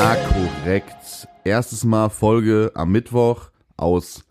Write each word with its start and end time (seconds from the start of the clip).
Ah, 0.00 0.14
korrekt. 0.14 1.26
Erstes 1.42 1.82
Mal 1.82 2.08
Folge 2.08 2.70
am 2.74 2.92
Mittwoch 2.92 3.50
aus 3.76 4.22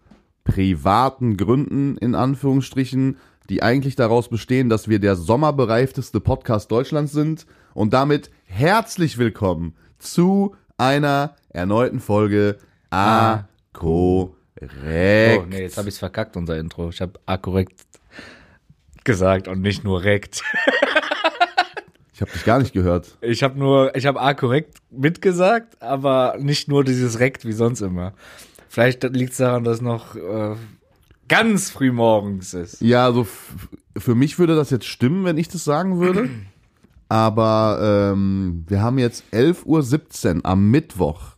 privaten 0.45 1.35
Gründen, 1.35 1.97
in 1.97 2.15
Anführungsstrichen, 2.15 3.17
die 3.49 3.61
eigentlich 3.61 3.97
daraus 3.97 4.29
bestehen, 4.29 4.69
dass 4.69 4.87
wir 4.87 4.99
der 4.99 5.17
sommerbereifteste 5.17 6.21
Podcast 6.21 6.71
Deutschlands 6.71 7.11
sind. 7.11 7.45
Und 7.73 7.91
damit 7.93 8.31
herzlich 8.45 9.17
willkommen 9.17 9.75
zu 9.99 10.55
einer 10.77 11.35
erneuten 11.49 11.99
Folge 11.99 12.59
A, 12.89 13.43
korrekt. 13.73 15.41
Oh, 15.41 15.45
nee, 15.49 15.63
jetzt 15.63 15.77
habe 15.77 15.89
ich's 15.89 15.99
verkackt, 15.99 16.37
unser 16.37 16.57
Intro. 16.57 16.87
Ich 16.87 17.01
habe 17.01 17.19
A 17.25 17.35
korrekt 17.35 17.81
gesagt 19.03 19.49
und 19.49 19.59
nicht 19.59 19.83
nur 19.83 20.01
rekt. 20.01 20.43
Ich 22.17 22.21
habe 22.21 22.31
dich 22.31 22.45
gar 22.45 22.57
nicht 22.57 22.73
gehört. 22.73 23.15
Ich 23.21 23.43
habe 23.43 23.59
nur, 23.59 23.95
ich 23.95 24.07
habe 24.07 24.19
A 24.19 24.33
korrekt 24.33 24.79
mitgesagt, 24.89 25.79
aber 25.83 26.35
nicht 26.39 26.67
nur 26.67 26.83
dieses 26.83 27.19
rekt 27.19 27.45
wie 27.45 27.51
sonst 27.51 27.81
immer. 27.81 28.13
Vielleicht 28.69 29.03
liegt's 29.03 29.37
daran, 29.37 29.63
dass 29.63 29.81
noch 29.81 30.15
äh, 30.15 30.55
ganz 31.27 31.69
früh 31.69 31.91
morgens 31.91 32.55
ist. 32.55 32.81
Ja, 32.81 33.05
also 33.05 33.27
für 33.95 34.15
mich 34.15 34.39
würde 34.39 34.55
das 34.55 34.71
jetzt 34.71 34.87
stimmen, 34.87 35.25
wenn 35.25 35.37
ich 35.37 35.47
das 35.47 35.63
sagen 35.63 35.99
würde. 35.99 36.27
Aber 37.07 38.13
ähm, 38.13 38.65
wir 38.67 38.81
haben 38.81 38.97
jetzt 38.97 39.23
11.17 39.31 40.37
Uhr 40.37 40.45
am 40.47 40.71
Mittwoch. 40.71 41.35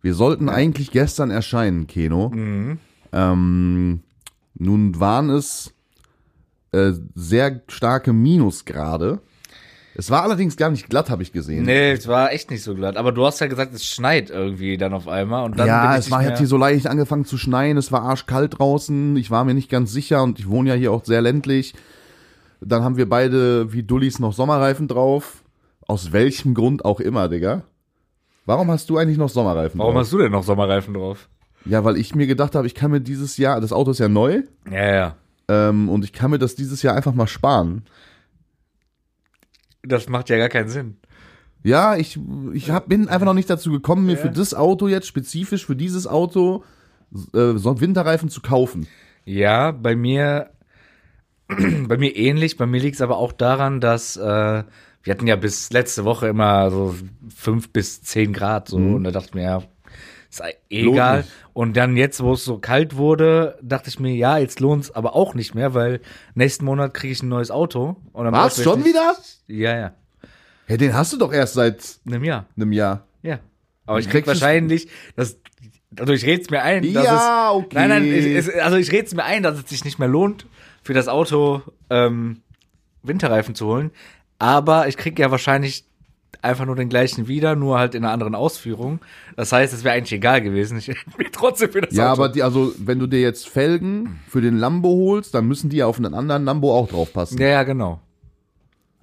Wir 0.00 0.14
sollten 0.14 0.48
eigentlich 0.48 0.90
gestern 0.90 1.30
erscheinen, 1.30 1.86
Keno. 1.86 2.32
Ähm, 3.12 4.00
nun 4.54 5.00
waren 5.00 5.28
es 5.28 5.74
äh, 6.72 6.92
sehr 7.14 7.60
starke 7.68 8.14
Minusgrade. 8.14 9.20
Es 9.96 10.10
war 10.10 10.22
allerdings 10.24 10.56
gar 10.56 10.70
nicht 10.70 10.88
glatt, 10.90 11.08
habe 11.08 11.22
ich 11.22 11.30
gesehen. 11.32 11.64
Nee, 11.64 11.92
es 11.92 12.08
war 12.08 12.32
echt 12.32 12.50
nicht 12.50 12.62
so 12.64 12.74
glatt. 12.74 12.96
Aber 12.96 13.12
du 13.12 13.24
hast 13.24 13.40
ja 13.40 13.46
gesagt, 13.46 13.72
es 13.74 13.86
schneit 13.86 14.28
irgendwie 14.28 14.76
dann 14.76 14.92
auf 14.92 15.06
einmal. 15.06 15.44
Und 15.44 15.56
dann 15.58 15.68
ja, 15.68 15.96
es 15.96 16.10
war 16.10 16.20
mehr- 16.22 16.36
hier 16.36 16.46
so 16.48 16.56
leicht 16.56 16.86
angefangen 16.88 17.24
zu 17.24 17.38
schneien, 17.38 17.76
es 17.76 17.92
war 17.92 18.02
arschkalt 18.02 18.58
draußen, 18.58 19.16
ich 19.16 19.30
war 19.30 19.44
mir 19.44 19.54
nicht 19.54 19.70
ganz 19.70 19.92
sicher 19.92 20.22
und 20.24 20.38
ich 20.40 20.48
wohne 20.48 20.70
ja 20.70 20.74
hier 20.74 20.90
auch 20.90 21.04
sehr 21.04 21.22
ländlich. 21.22 21.74
Dann 22.60 22.82
haben 22.82 22.96
wir 22.96 23.08
beide 23.08 23.72
wie 23.72 23.82
Dullis 23.84 24.18
noch 24.18 24.32
Sommerreifen 24.32 24.88
drauf. 24.88 25.42
Aus 25.86 26.12
welchem 26.12 26.54
Grund 26.54 26.84
auch 26.84 26.98
immer, 26.98 27.28
Digga. 27.28 27.62
Warum 28.46 28.70
hast 28.70 28.90
du 28.90 28.98
eigentlich 28.98 29.18
noch 29.18 29.28
Sommerreifen 29.28 29.78
Warum 29.78 29.94
drauf? 29.94 30.02
hast 30.02 30.12
du 30.12 30.18
denn 30.18 30.32
noch 30.32 30.42
Sommerreifen 30.44 30.94
drauf? 30.94 31.28
Ja, 31.66 31.84
weil 31.84 31.96
ich 31.98 32.14
mir 32.14 32.26
gedacht 32.26 32.54
habe, 32.54 32.66
ich 32.66 32.74
kann 32.74 32.90
mir 32.90 33.00
dieses 33.00 33.36
Jahr, 33.36 33.60
das 33.60 33.72
Auto 33.72 33.90
ist 33.90 33.98
ja 34.00 34.08
neu, 34.08 34.42
Ja, 34.70 34.94
ja. 34.94 35.14
ähm, 35.48 35.88
und 35.88 36.04
ich 36.04 36.12
kann 36.12 36.30
mir 36.30 36.38
das 36.38 36.54
dieses 36.54 36.82
Jahr 36.82 36.94
einfach 36.96 37.14
mal 37.14 37.26
sparen. 37.26 37.84
Das 39.86 40.08
macht 40.08 40.28
ja 40.30 40.38
gar 40.38 40.48
keinen 40.48 40.68
Sinn. 40.68 40.96
Ja, 41.62 41.96
ich, 41.96 42.18
ich 42.52 42.70
hab, 42.70 42.88
bin 42.88 43.08
einfach 43.08 43.24
noch 43.26 43.34
nicht 43.34 43.48
dazu 43.48 43.72
gekommen, 43.72 44.04
mir 44.04 44.18
für 44.18 44.30
das 44.30 44.52
Auto 44.52 44.86
jetzt, 44.86 45.06
spezifisch 45.06 45.64
für 45.64 45.76
dieses 45.76 46.06
Auto, 46.06 46.62
äh, 47.32 47.54
so 47.54 47.80
Winterreifen 47.80 48.28
zu 48.28 48.42
kaufen. 48.42 48.86
Ja, 49.24 49.70
bei 49.70 49.96
mir, 49.96 50.50
bei 51.48 51.96
mir 51.96 52.16
ähnlich. 52.16 52.58
Bei 52.58 52.66
mir 52.66 52.80
liegt 52.80 52.96
es 52.96 53.00
aber 53.00 53.16
auch 53.16 53.32
daran, 53.32 53.80
dass 53.80 54.16
äh, 54.16 54.64
wir 55.04 55.10
hatten 55.10 55.26
ja 55.26 55.36
bis 55.36 55.70
letzte 55.70 56.04
Woche 56.04 56.28
immer 56.28 56.70
so 56.70 56.94
fünf 57.34 57.70
bis 57.70 58.02
zehn 58.02 58.32
Grad 58.32 58.68
so 58.68 58.76
und 58.76 59.04
da 59.04 59.10
dachte 59.10 59.28
ich 59.28 59.34
mir, 59.34 59.42
ja, 59.42 59.62
ist. 60.40 60.56
Lohnt 60.70 60.94
egal. 60.94 61.24
Und 61.52 61.76
dann 61.76 61.96
jetzt, 61.96 62.22
wo 62.22 62.32
es 62.34 62.44
so 62.44 62.58
kalt 62.58 62.96
wurde, 62.96 63.58
dachte 63.62 63.88
ich 63.88 63.98
mir, 64.00 64.14
ja, 64.14 64.38
jetzt 64.38 64.60
lohnt's 64.60 64.90
aber 64.90 65.14
auch 65.14 65.34
nicht 65.34 65.54
mehr, 65.54 65.74
weil 65.74 66.00
nächsten 66.34 66.64
Monat 66.64 66.94
kriege 66.94 67.12
ich 67.12 67.22
ein 67.22 67.28
neues 67.28 67.50
Auto. 67.50 67.96
Und 68.12 68.24
dann 68.24 68.34
Was, 68.34 68.62
schon 68.62 68.80
nicht- 68.80 68.88
wieder? 68.88 69.14
Ja, 69.46 69.76
ja, 69.78 69.92
Ja, 70.68 70.76
den 70.76 70.94
hast 70.94 71.12
du 71.12 71.18
doch 71.18 71.32
erst 71.32 71.54
seit 71.54 71.98
in 72.04 72.14
einem 72.14 72.24
Jahr. 72.24 72.46
einem 72.56 72.72
Jahr. 72.72 73.06
Ja. 73.22 73.38
Aber 73.86 73.98
ich 73.98 74.08
krieg 74.08 74.26
wahrscheinlich, 74.26 74.88
das, 75.14 75.38
also 75.98 76.12
ich 76.14 76.24
red's 76.24 76.48
mir 76.50 76.62
ein, 76.62 76.92
dass 76.94 77.04
Ja, 77.04 77.50
es, 77.50 77.56
okay. 77.56 77.74
nein, 77.76 77.88
nein, 77.90 78.04
es, 78.12 78.48
es, 78.48 78.54
also 78.60 78.76
ich 78.78 78.90
red's 78.90 79.14
mir 79.14 79.24
ein, 79.24 79.42
dass 79.42 79.58
es 79.58 79.68
sich 79.68 79.84
nicht 79.84 79.98
mehr 79.98 80.08
lohnt, 80.08 80.46
für 80.82 80.94
das 80.94 81.06
Auto 81.08 81.62
ähm, 81.90 82.40
Winterreifen 83.02 83.54
zu 83.54 83.66
holen. 83.66 83.90
Aber 84.38 84.88
ich 84.88 84.96
krieg 84.96 85.18
ja 85.18 85.30
wahrscheinlich 85.30 85.84
einfach 86.44 86.66
nur 86.66 86.76
den 86.76 86.88
gleichen 86.88 87.26
wieder, 87.28 87.56
nur 87.56 87.78
halt 87.78 87.94
in 87.94 88.04
einer 88.04 88.12
anderen 88.12 88.34
Ausführung. 88.34 89.00
Das 89.36 89.52
heißt, 89.52 89.72
es 89.74 89.82
wäre 89.84 89.94
eigentlich 89.96 90.12
egal 90.12 90.42
gewesen. 90.42 90.78
Ich 90.78 90.88
hätte 90.88 91.00
mir 91.18 91.30
trotzdem 91.32 91.70
für 91.72 91.80
das 91.80 91.94
Ja, 91.94 92.12
Auto. 92.12 92.22
aber 92.22 92.28
die, 92.32 92.42
also, 92.42 92.72
wenn 92.78 92.98
du 92.98 93.06
dir 93.06 93.20
jetzt 93.20 93.48
Felgen 93.48 94.20
für 94.28 94.40
den 94.40 94.56
Lambo 94.56 94.88
holst, 94.90 95.34
dann 95.34 95.46
müssen 95.48 95.70
die 95.70 95.78
ja 95.78 95.86
auf 95.86 95.98
einen 95.98 96.14
anderen 96.14 96.44
Lambo 96.44 96.74
auch 96.76 96.88
draufpassen. 96.88 97.38
ja, 97.38 97.48
ja, 97.48 97.62
genau. 97.64 98.00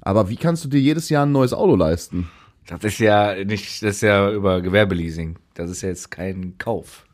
Aber 0.02 0.30
wie 0.30 0.36
kannst 0.38 0.64
du 0.66 0.70
dir 0.70 0.80
jedes 0.80 1.10
Jahr 1.10 1.26
ein 1.26 1.32
neues 1.32 1.54
Auto 1.54 1.76
leisten? 1.76 2.30
Das 2.68 2.84
ist 2.84 3.00
ja 3.00 3.36
nicht, 3.44 3.84
das 3.84 3.96
ist 3.98 4.02
ja 4.02 4.32
über 4.32 4.62
Gewerbeleasing. 4.62 5.36
Das 5.54 5.70
ist 5.70 5.82
ja 5.82 5.90
jetzt 5.90 6.10
kein 6.10 6.58
Kauf. 6.58 7.06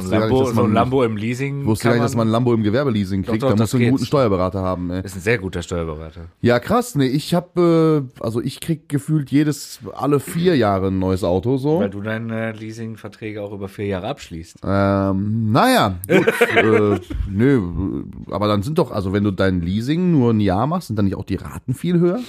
So 0.00 0.08
ein 0.14 0.20
nicht, 0.20 0.28
Lambo, 0.28 0.38
dass 0.44 0.54
so 0.54 0.60
ein 0.60 0.64
man- 0.66 0.72
Lambo 0.74 1.04
im 1.04 1.16
Leasing. 1.16 1.60
Ich 1.60 1.66
wusste 1.66 1.84
gar 1.88 1.94
nicht, 1.94 2.04
dass 2.04 2.14
man 2.14 2.28
ein 2.28 2.30
Lambo 2.30 2.54
im 2.54 2.62
Gewerbeleasing 2.62 3.22
kriegt. 3.22 3.42
doch, 3.42 3.48
da 3.50 3.54
das 3.54 3.60
musst 3.60 3.72
du 3.74 3.76
einen 3.78 3.90
guten 3.90 4.04
Steuerberater 4.06 4.62
haben, 4.62 4.90
ey. 4.90 5.02
ist 5.04 5.16
ein 5.16 5.20
sehr 5.20 5.38
guter 5.38 5.62
Steuerberater. 5.62 6.26
Ja, 6.40 6.58
krass, 6.58 6.94
nee, 6.94 7.06
ich 7.06 7.34
habe, 7.34 8.06
äh, 8.18 8.22
also 8.22 8.40
ich 8.40 8.60
krieg 8.60 8.88
gefühlt 8.88 9.30
jedes, 9.30 9.80
alle 9.94 10.20
vier 10.20 10.56
Jahre 10.56 10.88
ein 10.88 10.98
neues 10.98 11.24
Auto, 11.24 11.56
so. 11.56 11.80
Weil 11.80 11.90
du 11.90 12.00
deine 12.00 12.52
Leasingverträge 12.52 13.42
auch 13.42 13.52
über 13.52 13.68
vier 13.68 13.86
Jahre 13.86 14.08
abschließt. 14.08 14.58
Ähm, 14.64 15.52
naja, 15.52 15.96
gut, 16.08 16.26
äh, 16.56 17.00
nö, 17.30 18.02
aber 18.30 18.48
dann 18.48 18.62
sind 18.62 18.78
doch, 18.78 18.90
also 18.90 19.12
wenn 19.12 19.24
du 19.24 19.30
dein 19.30 19.60
Leasing 19.60 20.10
nur 20.12 20.32
ein 20.32 20.40
Jahr 20.40 20.66
machst, 20.66 20.88
sind 20.88 20.96
dann 20.96 21.04
nicht 21.06 21.16
auch 21.16 21.24
die 21.24 21.36
Raten 21.36 21.74
viel 21.74 21.98
höher? 21.98 22.20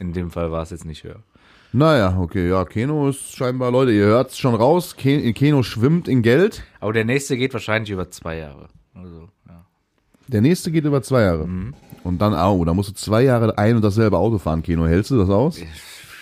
In 0.00 0.12
dem 0.12 0.30
Fall 0.30 0.50
war 0.50 0.62
es 0.62 0.70
jetzt 0.70 0.84
nicht 0.84 1.04
höher. 1.04 1.20
Naja, 1.76 2.16
okay, 2.20 2.48
ja, 2.48 2.64
Keno 2.64 3.08
ist 3.08 3.34
scheinbar, 3.36 3.72
Leute, 3.72 3.90
ihr 3.90 4.04
hört's 4.04 4.38
schon 4.38 4.54
raus, 4.54 4.94
Ke- 4.96 5.32
Keno 5.32 5.64
schwimmt 5.64 6.06
in 6.06 6.22
Geld. 6.22 6.62
Aber 6.78 6.92
der 6.92 7.04
nächste 7.04 7.36
geht 7.36 7.52
wahrscheinlich 7.52 7.90
über 7.90 8.08
zwei 8.12 8.38
Jahre. 8.38 8.68
Also, 8.94 9.28
ja. 9.48 9.64
Der 10.28 10.40
nächste 10.40 10.70
geht 10.70 10.84
über 10.84 11.02
zwei 11.02 11.22
Jahre. 11.22 11.48
Und 12.04 12.22
dann, 12.22 12.32
au, 12.32 12.64
da 12.64 12.74
musst 12.74 12.90
du 12.90 12.94
zwei 12.94 13.22
Jahre 13.24 13.58
ein 13.58 13.74
und 13.74 13.82
dasselbe 13.82 14.18
Auto 14.18 14.38
fahren, 14.38 14.62
Keno. 14.62 14.86
Hältst 14.86 15.10
du 15.10 15.18
das 15.18 15.28
aus? 15.28 15.60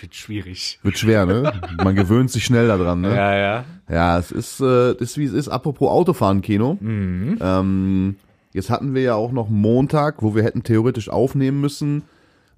Wird 0.01 0.15
schwierig. 0.15 0.79
Wird 0.83 0.97
schwer, 0.97 1.27
ne? 1.27 1.53
Man 1.85 1.97
gewöhnt 1.97 2.31
sich 2.31 2.45
schnell 2.47 2.69
daran, 2.69 3.03
ne? 3.03 3.15
Ja, 3.15 3.37
ja. 3.37 3.65
Ja, 3.91 4.19
es 4.19 4.33
ist, 4.33 4.59
äh, 4.61 4.95
ist 4.95 5.19
wie 5.19 5.25
es 5.27 5.35
ist. 5.35 5.49
Apropos 5.49 5.91
Autofahren, 5.91 6.41
Kino. 6.41 6.79
Ähm, 6.81 8.17
jetzt 8.55 8.71
hatten 8.71 8.95
wir 8.95 9.03
ja 9.03 9.15
auch 9.17 9.33
noch 9.33 9.51
Montag, 9.51 10.23
wo 10.23 10.35
wir 10.35 10.45
hätten 10.45 10.63
theoretisch 10.63 11.11
aufnehmen 11.11 11.61
müssen, 11.61 12.05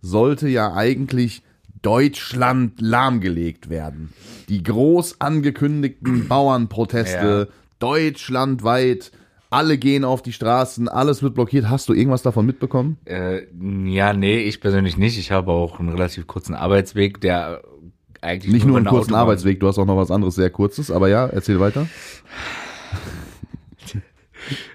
sollte 0.00 0.46
ja 0.48 0.72
eigentlich 0.74 1.42
Deutschland 1.84 2.80
lahmgelegt 2.80 3.68
werden. 3.68 4.12
Die 4.48 4.62
groß 4.62 5.20
angekündigten 5.20 6.26
Bauernproteste, 6.28 7.48
deutschlandweit, 7.78 9.12
alle 9.50 9.78
gehen 9.78 10.04
auf 10.04 10.22
die 10.22 10.32
Straßen, 10.32 10.88
alles 10.88 11.22
wird 11.22 11.34
blockiert. 11.34 11.68
Hast 11.68 11.88
du 11.88 11.92
irgendwas 11.92 12.22
davon 12.22 12.46
mitbekommen? 12.46 12.96
Äh, 13.04 13.42
ja, 13.86 14.12
nee, 14.14 14.38
ich 14.38 14.60
persönlich 14.60 14.96
nicht. 14.96 15.18
Ich 15.18 15.30
habe 15.30 15.52
auch 15.52 15.78
einen 15.78 15.90
relativ 15.90 16.26
kurzen 16.26 16.54
Arbeitsweg, 16.54 17.20
der 17.20 17.62
eigentlich 18.20 18.52
Nicht 18.52 18.62
nur 18.64 18.70
über 18.70 18.78
einen 18.78 18.86
eine 18.88 18.96
kurzen 18.96 19.10
Autobahn- 19.10 19.20
Arbeitsweg, 19.20 19.60
du 19.60 19.68
hast 19.68 19.78
auch 19.78 19.84
noch 19.84 19.98
was 19.98 20.10
anderes 20.10 20.34
sehr 20.34 20.50
kurzes, 20.50 20.90
aber 20.90 21.08
ja, 21.08 21.26
erzähl 21.26 21.60
weiter. 21.60 21.86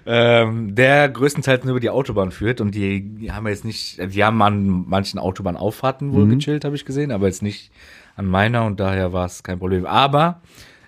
Ähm, 0.06 0.74
der 0.74 1.08
größtenteils 1.08 1.64
nur 1.64 1.72
über 1.72 1.80
die 1.80 1.90
Autobahn 1.90 2.30
führt 2.30 2.60
und 2.60 2.74
die, 2.74 3.30
haben 3.30 3.46
jetzt 3.48 3.64
nicht, 3.64 3.98
die 4.14 4.24
haben 4.24 4.40
an 4.42 4.84
manchen 4.88 5.18
Autobahnauffahrten 5.18 6.12
wohl 6.12 6.26
gechillt, 6.28 6.64
habe 6.64 6.76
ich 6.76 6.84
gesehen, 6.84 7.12
aber 7.12 7.26
jetzt 7.26 7.42
nicht 7.42 7.70
an 8.16 8.26
meiner 8.26 8.64
und 8.64 8.80
daher 8.80 9.12
war 9.12 9.26
es 9.26 9.42
kein 9.42 9.58
Problem. 9.58 9.86
Aber 9.86 10.42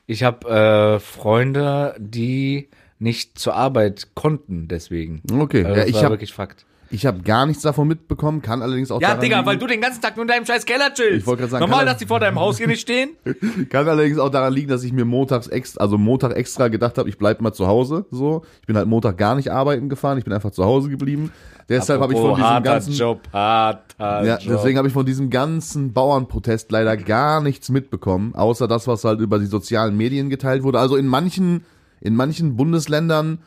ich 0.06 0.22
habe 0.22 0.48
äh, 0.48 1.00
Freunde, 1.00 1.94
die 1.98 2.69
nicht 2.98 3.38
zur 3.38 3.54
Arbeit 3.54 4.09
konnten, 4.15 4.69
deswegen. 4.69 5.23
Okay, 5.32 5.64
also 5.64 5.70
ja, 5.70 5.81
das 5.81 5.88
ich 5.88 5.94
war 5.94 6.02
habe 6.05 6.14
wirklich 6.14 6.32
Fakt. 6.32 6.67
Ich 6.92 7.06
habe 7.06 7.22
gar 7.22 7.46
nichts 7.46 7.62
davon 7.62 7.88
mitbekommen, 7.88 8.42
kann 8.42 8.60
allerdings 8.60 8.90
auch 8.90 9.00
Ja, 9.00 9.14
Digga, 9.14 9.38
liegen, 9.38 9.46
weil 9.46 9.56
du 9.56 9.66
den 9.66 9.80
ganzen 9.80 10.02
Tag 10.02 10.16
nur 10.16 10.24
in 10.24 10.28
deinem 10.28 10.44
scheiß 10.44 10.66
Keller 10.66 10.92
chillst. 10.92 11.20
Ich 11.20 11.26
wollte 11.26 11.40
gerade 11.40 11.50
sagen, 11.52 11.64
Normal, 11.64 11.86
dass 11.86 11.96
die 11.96 12.06
vor 12.06 12.20
deinem 12.20 12.38
Haus 12.38 12.58
hier 12.58 12.66
nicht 12.66 12.80
stehen. 12.80 13.10
kann 13.70 13.88
allerdings 13.88 14.18
auch 14.18 14.28
daran 14.28 14.52
liegen, 14.52 14.68
dass 14.68 14.84
ich 14.84 14.92
mir 14.92 15.06
montags 15.06 15.46
extra, 15.46 15.80
also 15.80 15.96
Montag 15.96 16.36
extra 16.36 16.68
gedacht 16.68 16.98
habe, 16.98 17.08
ich 17.08 17.16
bleib 17.16 17.40
mal 17.40 17.52
zu 17.52 17.66
Hause. 17.66 18.04
So, 18.10 18.42
ich 18.60 18.66
bin 18.66 18.76
halt 18.76 18.86
Montag 18.88 19.16
gar 19.16 19.34
nicht 19.34 19.50
arbeiten 19.50 19.88
gefahren, 19.88 20.18
ich 20.18 20.24
bin 20.24 20.34
einfach 20.34 20.50
zu 20.50 20.64
Hause 20.64 20.90
geblieben. 20.90 21.32
Deshalb 21.68 22.02
habe 22.02 22.12
ich 22.12 22.18
von 22.18 22.34
diesem 22.34 22.62
ganzen, 22.62 22.92
Job, 22.92 23.20
harter 23.32 24.26
ja, 24.26 24.36
Job. 24.36 24.56
deswegen 24.56 24.76
habe 24.76 24.88
ich 24.88 24.94
von 24.94 25.06
diesem 25.06 25.30
ganzen 25.30 25.94
Bauernprotest 25.94 26.70
leider 26.70 26.96
gar 26.98 27.40
nichts 27.40 27.70
mitbekommen, 27.70 28.34
außer 28.34 28.68
das, 28.68 28.86
was 28.86 29.04
halt 29.04 29.20
über 29.20 29.38
die 29.38 29.46
sozialen 29.46 29.96
Medien 29.96 30.28
geteilt 30.28 30.62
wurde. 30.62 30.78
Also 30.78 30.96
in 30.96 31.06
manchen, 31.06 31.64
in 32.00 32.14
manchen 32.14 32.56
Bundesländern 32.56 33.38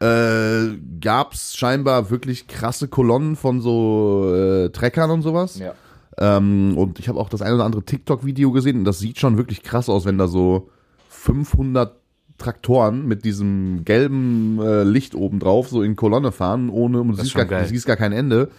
äh, 0.00 0.76
gab 1.00 1.34
es 1.34 1.56
scheinbar 1.56 2.10
wirklich 2.10 2.46
krasse 2.46 2.88
Kolonnen 2.88 3.36
von 3.36 3.60
so 3.60 4.32
äh, 4.34 4.70
Treckern 4.70 5.10
und 5.10 5.22
sowas. 5.22 5.58
ja. 5.58 5.74
Ähm, 6.18 6.76
und 6.76 6.98
ich 6.98 7.08
habe 7.08 7.18
auch 7.18 7.28
das 7.28 7.40
ein 7.40 7.54
oder 7.54 7.64
andere 7.64 7.84
TikTok-Video 7.84 8.52
gesehen 8.52 8.78
und 8.78 8.84
das 8.84 8.98
sieht 8.98 9.18
schon 9.18 9.38
wirklich 9.38 9.62
krass 9.62 9.88
aus, 9.88 10.04
wenn 10.04 10.18
da 10.18 10.26
so 10.26 10.68
500 11.08 11.96
Traktoren 12.36 13.06
mit 13.06 13.24
diesem 13.24 13.84
gelben 13.84 14.60
äh, 14.60 14.82
Licht 14.82 15.14
oben 15.14 15.38
drauf 15.38 15.68
so 15.68 15.82
in 15.82 15.96
Kolonne 15.96 16.32
fahren, 16.32 16.68
ohne, 16.68 17.00
und 17.00 17.08
du 17.08 17.14
siehst 17.14 17.34
gar, 17.34 17.44
du 17.46 17.66
siehst 17.66 17.86
gar 17.86 17.96
kein 17.96 18.12
Ende. 18.12 18.50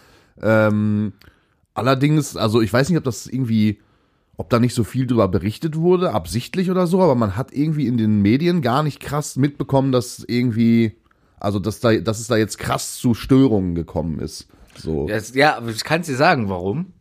Ähm, 0.41 1.13
allerdings, 1.73 2.35
also 2.38 2.61
ich 2.61 2.71
weiß 2.71 2.89
nicht, 2.89 2.97
ob 2.97 3.03
das 3.03 3.27
irgendwie 3.27 3.79
ob 4.38 4.49
da 4.49 4.59
nicht 4.59 4.73
so 4.73 4.83
viel 4.83 5.05
drüber 5.05 5.27
berichtet 5.27 5.75
wurde, 5.75 6.13
absichtlich 6.13 6.71
oder 6.71 6.88
so, 6.88 6.99
aber 6.99 7.13
man 7.13 7.38
hat 7.38 7.53
irgendwie 7.53 7.85
in 7.85 7.97
den 7.97 8.23
Medien 8.23 8.61
gar 8.63 8.81
nicht 8.81 8.99
krass 8.99 9.35
mitbekommen, 9.35 9.91
dass 9.91 10.25
irgendwie, 10.27 10.93
also 11.41 11.59
dass 11.59 11.79
da, 11.79 11.93
dass 11.95 12.19
es 12.19 12.27
da 12.27 12.38
jetzt 12.38 12.57
krass 12.57 12.97
zu 12.97 13.13
Störungen 13.13 13.75
gekommen 13.75 14.19
ist. 14.19 14.47
So. 14.75 15.07
Das, 15.07 15.35
ja, 15.35 15.61
ich 15.67 15.83
kann 15.83 16.01
dir 16.03 16.15
sagen, 16.15 16.49
warum. 16.49 16.93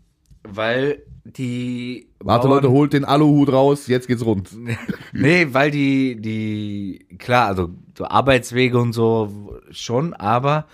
Weil 0.42 1.02
die. 1.24 2.08
Warte, 2.18 2.48
Bauern- 2.48 2.56
Leute, 2.56 2.70
holt 2.70 2.92
den 2.92 3.04
Aluhut 3.04 3.52
raus, 3.52 3.86
jetzt 3.86 4.08
geht's 4.08 4.24
rund. 4.24 4.50
Nee, 5.12 5.48
weil 5.52 5.70
die, 5.70 6.16
die, 6.20 7.06
klar, 7.18 7.46
also 7.48 7.70
so 7.96 8.04
Arbeitswege 8.06 8.78
und 8.78 8.92
so 8.92 9.60
schon, 9.70 10.14
aber 10.14 10.66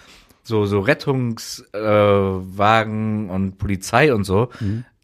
so, 0.43 0.65
so 0.67 0.81
Rettungswagen 0.81 3.29
äh, 3.29 3.33
und 3.33 3.59
Polizei 3.59 4.15
und 4.15 4.25
so, 4.25 4.49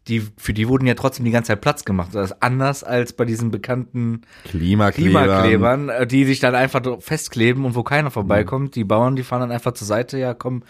die, 0.07 0.21
für 0.37 0.53
die 0.53 0.67
wurden 0.67 0.85
ja 0.85 0.95
trotzdem 0.95 1.25
die 1.25 1.31
ganze 1.31 1.49
Zeit 1.49 1.61
Platz 1.61 1.85
gemacht. 1.85 2.09
Das 2.13 2.31
ist 2.31 2.43
anders 2.43 2.83
als 2.83 3.13
bei 3.13 3.25
diesen 3.25 3.51
bekannten 3.51 4.21
Klimakleber. 4.43 5.23
Klimaklebern, 5.23 5.89
äh, 5.89 6.07
die 6.07 6.25
sich 6.25 6.39
dann 6.39 6.55
einfach 6.55 6.81
festkleben 6.99 7.63
und 7.65 7.75
wo 7.75 7.83
keiner 7.83 8.11
vorbeikommt. 8.11 8.75
Die 8.75 8.83
Bauern, 8.83 9.15
die 9.15 9.23
fahren 9.23 9.41
dann 9.41 9.51
einfach 9.51 9.73
zur 9.73 9.87
Seite, 9.87 10.17
ja 10.17 10.33
komm, 10.33 10.63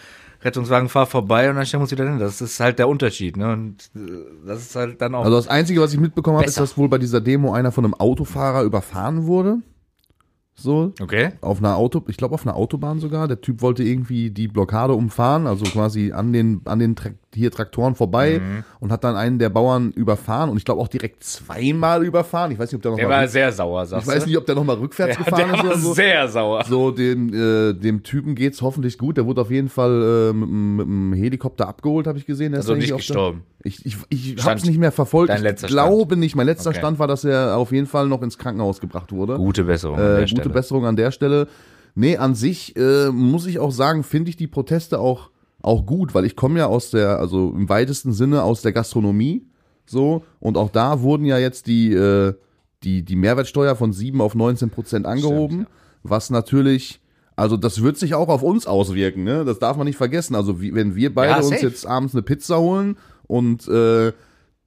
Rettungswagen 0.43 0.89
fahr 0.89 1.05
vorbei 1.05 1.49
und 1.49 1.55
dann 1.55 1.65
stellen 1.65 1.81
wir 1.81 1.85
uns 1.85 1.91
wieder 1.91 2.07
hin. 2.07 2.19
Das 2.19 2.41
ist 2.41 2.59
halt 2.59 2.77
der 2.77 2.87
Unterschied, 2.87 3.37
ne? 3.37 3.53
Und 3.53 3.89
äh, 3.95 4.45
das 4.45 4.61
ist 4.61 4.75
halt 4.75 5.01
dann 5.01 5.15
auch. 5.15 5.23
Also 5.23 5.37
das 5.37 5.47
Einzige, 5.47 5.81
was 5.81 5.93
ich 5.93 5.99
mitbekommen 5.99 6.37
habe, 6.37 6.47
ist, 6.47 6.59
dass 6.59 6.77
wohl 6.77 6.89
bei 6.89 6.97
dieser 6.97 7.21
Demo 7.21 7.53
einer 7.53 7.71
von 7.71 7.85
einem 7.85 7.93
Autofahrer 7.93 8.63
überfahren 8.63 9.25
wurde. 9.25 9.57
So, 10.55 10.93
okay. 11.01 11.31
auf 11.41 11.57
einer 11.57 11.77
Auto, 11.77 12.03
ich 12.07 12.17
glaube 12.17 12.35
auf 12.35 12.45
einer 12.45 12.55
Autobahn 12.55 12.99
sogar. 12.99 13.27
Der 13.27 13.41
Typ 13.41 13.61
wollte 13.61 13.83
irgendwie 13.83 14.29
die 14.29 14.47
Blockade 14.47 14.93
umfahren, 14.93 15.47
also 15.47 15.65
quasi 15.65 16.11
an 16.11 16.31
den 16.31 16.61
an 16.65 16.77
den 16.77 16.95
Tra 16.95 17.09
hier 17.35 17.51
Traktoren 17.51 17.95
vorbei 17.95 18.39
Mhm. 18.43 18.63
und 18.79 18.91
hat 18.91 19.03
dann 19.03 19.15
einen 19.15 19.39
der 19.39 19.49
Bauern 19.49 19.91
überfahren 19.91 20.49
und 20.49 20.57
ich 20.57 20.65
glaube 20.65 20.81
auch 20.81 20.87
direkt 20.87 21.23
zweimal 21.23 22.03
überfahren. 22.05 22.51
Ich 22.51 22.59
weiß 22.59 22.71
nicht, 22.71 22.75
ob 22.77 22.81
der 22.81 22.91
noch 22.91 22.97
Der 22.97 23.07
mal 23.07 23.21
war 23.21 23.27
sehr 23.27 23.51
sauer, 23.51 23.83
ich 23.83 23.89
sagst 23.89 24.07
weiß 24.07 24.23
du? 24.23 24.29
nicht, 24.29 24.37
ob 24.37 24.45
der 24.45 24.55
noch 24.55 24.63
mal 24.63 24.75
rückwärts 24.75 25.17
Ja, 25.17 25.23
gefahren 25.23 25.37
der 25.49 25.53
ist 25.55 25.63
war 25.63 25.65
oder 25.71 25.77
so. 25.79 25.93
sehr 25.93 26.27
sauer. 26.27 26.63
So, 26.67 26.91
dem, 26.91 27.33
äh, 27.33 27.73
dem 27.73 28.03
Typen 28.03 28.35
geht's 28.35 28.61
hoffentlich 28.61 28.97
gut. 28.97 29.17
Der 29.17 29.25
wurde 29.25 29.41
auf 29.41 29.51
jeden 29.51 29.69
Fall 29.69 30.29
äh, 30.31 30.33
mit, 30.33 30.49
mit 30.49 30.85
dem 30.85 31.13
Helikopter 31.13 31.67
abgeholt, 31.67 32.07
habe 32.07 32.17
ich 32.17 32.25
gesehen. 32.25 32.51
Der 32.51 32.59
ist 32.61 32.65
Also 32.69 32.75
nicht 32.79 32.93
auf 32.93 32.99
der- 33.01 33.07
gestorben. 33.07 33.43
Ich, 33.65 33.85
ich, 33.85 33.97
ich 34.09 34.31
Stand- 34.33 34.45
hab's 34.45 34.65
nicht 34.65 34.77
mehr 34.77 34.91
verfolgt. 34.91 35.29
dein 35.29 35.37
ich 35.37 35.43
letzter 35.43 35.67
glaube 35.67 36.17
nicht. 36.17 36.35
Mein 36.35 36.47
letzter 36.47 36.71
Okay. 36.71 36.79
Stand 36.79 36.99
war, 36.99 37.07
dass 37.07 37.23
er 37.23 37.55
auf 37.57 37.71
jeden 37.71 37.87
Fall 37.87 38.07
noch 38.07 38.21
ins 38.21 38.37
Krankenhaus 38.37 38.81
gebracht 38.81 39.11
wurde. 39.13 39.37
Gute 39.37 39.63
Besserung. 39.63 39.97
an 39.97 40.03
äh, 40.03 40.07
der 40.09 40.19
gute 40.21 40.27
Stelle. 40.29 40.49
Besserung 40.49 40.85
an 40.85 40.95
der 40.97 41.11
Stelle. 41.11 41.47
Nee, 41.95 42.17
an 42.17 42.33
sich 42.35 42.75
äh, 42.75 43.09
muss 43.11 43.45
ich 43.45 43.59
auch 43.59 43.71
sagen, 43.71 44.03
finde 44.03 44.29
ich 44.31 44.35
die 44.35 44.47
Proteste 44.47 44.99
auch, 44.99 45.29
auch 45.63 45.85
gut, 45.85 46.13
weil 46.13 46.25
ich 46.25 46.35
komme 46.35 46.59
ja 46.59 46.67
aus 46.67 46.91
der, 46.91 47.19
also 47.19 47.51
im 47.55 47.69
weitesten 47.69 48.13
Sinne 48.13 48.43
aus 48.43 48.61
der 48.61 48.73
Gastronomie. 48.73 49.47
So, 49.85 50.23
und 50.39 50.57
auch 50.57 50.69
da 50.69 51.01
wurden 51.01 51.25
ja 51.25 51.37
jetzt 51.37 51.67
die, 51.67 51.93
äh, 51.93 52.33
die, 52.83 53.03
die 53.03 53.15
Mehrwertsteuer 53.15 53.75
von 53.75 53.91
7 53.91 54.21
auf 54.21 54.35
19 54.35 54.69
Prozent 54.69 55.05
angehoben, 55.05 55.61
Stimmt, 55.61 55.69
was 56.03 56.29
natürlich, 56.29 57.01
also 57.35 57.57
das 57.57 57.81
wird 57.81 57.97
sich 57.97 58.13
auch 58.13 58.29
auf 58.29 58.43
uns 58.43 58.67
auswirken, 58.67 59.23
ne? 59.23 59.43
Das 59.45 59.59
darf 59.59 59.75
man 59.77 59.87
nicht 59.87 59.97
vergessen. 59.97 60.35
Also 60.35 60.61
wie, 60.61 60.73
wenn 60.73 60.95
wir 60.95 61.13
beide 61.13 61.41
Ja, 61.41 61.47
uns 61.47 61.61
jetzt 61.61 61.85
abends 61.85 62.13
eine 62.13 62.21
Pizza 62.21 62.59
holen 62.59 62.97
und 63.27 63.67
äh, 63.67 64.13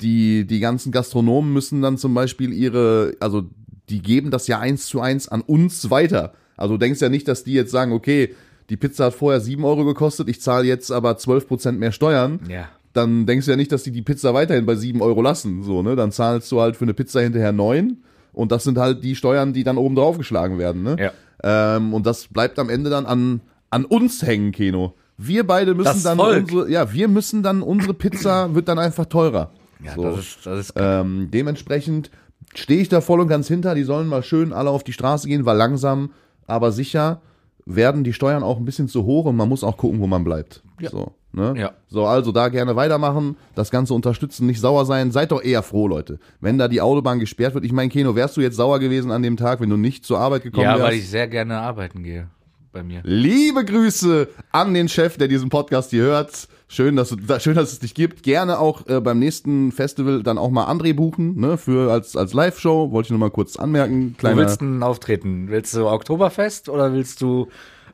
die, 0.01 0.47
die 0.47 0.61
ganzen 0.61 0.93
Gastronomen 0.93 1.53
müssen 1.53 1.81
dann 1.81 1.97
zum 1.99 2.13
Beispiel 2.15 2.53
ihre, 2.53 3.15
also 3.21 3.45
die 3.89 4.03
geben 4.03 4.31
das 4.31 4.47
ja 4.47 4.59
eins 4.59 4.87
zu 4.87 5.01
eins 5.01 5.29
an 5.29 5.41
uns 5.43 5.91
weiter. 5.91 6.33
Also 6.57 6.75
du 6.75 6.79
denkst 6.79 7.01
ja 7.01 7.09
nicht, 7.09 7.29
dass 7.29 7.45
die 7.45 7.53
jetzt 7.53 7.71
sagen, 7.71 7.93
okay, 7.93 8.35
die 8.71 8.77
Pizza 8.77 9.07
hat 9.07 9.15
vorher 9.15 9.41
7 9.41 9.65
Euro 9.65 9.85
gekostet, 9.85 10.29
ich 10.29 10.41
zahle 10.41 10.67
jetzt 10.67 10.91
aber 10.91 11.17
12 11.17 11.47
Prozent 11.49 11.79
mehr 11.79 11.93
Steuern. 11.93 12.41
Ja. 12.49 12.69
Dann 12.93 13.27
denkst 13.27 13.45
du 13.47 13.51
ja 13.53 13.57
nicht, 13.57 13.71
dass 13.73 13.83
die 13.83 13.91
die 13.91 14.03
Pizza 14.03 14.33
weiterhin 14.35 14.67
bei 14.67 14.75
7 14.75 15.03
Euro 15.03 15.21
lassen. 15.23 15.63
So, 15.63 15.83
ne? 15.83 15.97
Dann 15.97 16.13
zahlst 16.13 16.51
du 16.51 16.61
halt 16.61 16.77
für 16.77 16.85
eine 16.85 16.95
Pizza 16.95 17.21
hinterher 17.21 17.53
9 17.53 17.99
und 18.33 18.53
das 18.53 18.65
sind 18.65 18.79
halt 18.79 19.05
die 19.05 19.15
Steuern, 19.17 19.53
die 19.53 19.65
dann 19.65 19.77
oben 19.77 19.95
drauf 19.95 20.19
geschlagen 20.19 20.59
werden. 20.59 20.83
Ne? 20.83 20.97
Ja. 20.99 21.77
Ähm, 21.77 21.93
und 21.95 22.07
das 22.07 22.29
bleibt 22.29 22.59
am 22.59 22.69
Ende 22.71 22.91
dann 22.91 23.07
an, 23.07 23.41
an 23.71 23.85
uns 23.85 24.23
hängen, 24.23 24.53
Keno. 24.53 24.95
Wir 25.19 25.47
beide 25.47 25.75
müssen 25.75 25.85
Das 25.85 26.03
dann 26.03 26.19
Volk. 26.19 26.45
unsere, 26.51 26.71
ja, 26.71 26.93
wir 26.93 27.09
müssen 27.09 27.43
dann, 27.43 27.63
unsere 27.63 27.95
Pizza 27.95 28.55
wird 28.55 28.69
dann 28.69 28.79
einfach 28.79 29.07
teurer. 29.07 29.51
Ja, 29.83 29.95
so. 29.95 30.03
das 30.03 30.19
ist, 30.19 30.39
das 30.45 30.59
ist 30.61 30.73
Ähm, 30.77 31.29
dementsprechend 31.33 32.11
stehe 32.55 32.81
ich 32.81 32.89
da 32.89 33.01
voll 33.03 33.21
und 33.21 33.29
ganz 33.29 33.47
hinter. 33.49 33.75
Die 33.75 33.85
sollen 33.85 34.09
mal 34.09 34.23
schön 34.23 34.53
alle 34.53 34.71
auf 34.71 34.85
die 34.85 34.93
Straße 34.93 35.29
gehen, 35.29 35.45
weil 35.45 35.57
langsam, 35.57 36.11
aber 36.47 36.73
sicher 36.73 37.21
werden 37.67 38.05
die 38.05 38.13
Steuern 38.13 38.43
auch 38.43 38.57
ein 38.57 38.65
bisschen 38.65 38.89
zu 38.89 39.05
hoch 39.05 39.27
und 39.27 39.37
man 39.37 39.49
muss 39.49 39.65
auch 39.65 39.77
gucken, 39.77 40.01
wo 40.01 40.07
man 40.07 40.25
bleibt. 40.25 40.63
Ja. 40.81 40.91
So, 40.91 41.13
ne? 41.33 41.55
Ja. 41.57 41.73
so, 41.89 42.07
also 42.07 42.31
da 42.33 42.49
gerne 42.49 42.77
weitermachen, 42.77 43.37
das 43.55 43.71
Ganze 43.71 43.93
unterstützen, 43.93 44.47
nicht 44.47 44.61
sauer 44.61 44.87
sein. 44.87 45.11
Seid 45.11 45.33
doch 45.33 45.43
eher 45.43 45.63
froh, 45.63 45.89
Leute. 45.89 46.19
Wenn 46.41 46.59
da 46.59 46.69
die 46.69 46.81
Autobahn 46.81 47.19
gesperrt 47.19 47.55
wird, 47.55 47.65
ich 47.65 47.73
meine, 47.73 47.91
Keno, 47.91 48.15
wärst 48.15 48.37
du 48.37 48.41
jetzt 48.41 48.57
sauer 48.57 48.79
gewesen 48.79 49.11
an 49.11 49.23
dem 49.23 49.37
Tag, 49.37 49.61
wenn 49.61 49.69
du 49.69 49.77
nicht 49.77 50.05
zur 50.05 50.19
Arbeit 50.19 50.45
gekommen 50.45 50.65
ja, 50.65 50.75
wärst? 50.77 50.85
weil 50.85 50.95
ich 50.95 51.11
sehr 51.11 51.27
gerne 51.27 51.59
arbeiten 51.59 52.05
gehe 52.05 52.29
bei 52.73 52.83
mir. 52.83 53.01
Liebe 53.05 53.65
Grüße 53.65 54.29
an 54.53 54.73
den 54.73 54.89
Chef, 54.89 55.17
der 55.19 55.29
diesen 55.29 55.49
Podcast 55.49 55.91
hier 55.91 56.03
hört. 56.03 56.49
Schön, 56.69 56.97
dass, 56.97 57.11
du, 57.11 57.17
da- 57.17 57.39
schön, 57.39 57.55
dass 57.55 57.71
es 57.73 57.79
dich 57.79 57.95
gibt. 57.95 58.23
Gerne 58.25 58.59
auch 58.59 58.87
äh, 58.89 59.01
beim 59.01 59.19
nächsten 59.21 59.71
Festival 59.71 60.23
dann 60.25 60.37
auch 60.37 60.51
mal 60.51 60.67
André 60.67 60.95
buchen, 60.95 61.39
ne, 61.39 61.57
für 61.59 61.93
als, 61.93 62.17
als 62.17 62.33
Live-Show. 62.33 62.91
Wollte 62.91 63.07
ich 63.07 63.11
nur 63.11 63.21
mal 63.21 63.31
kurz 63.31 63.57
anmerken. 63.57 64.13
Wo 64.15 64.19
Kleiner, 64.19 64.37
willst 64.39 64.61
du 64.61 64.65
denn 64.65 64.83
auftreten? 64.83 65.47
Willst 65.49 65.75
du 65.75 65.87
Oktoberfest 65.87 66.69
oder 66.69 66.93
willst 66.93 67.23
du 67.23 67.47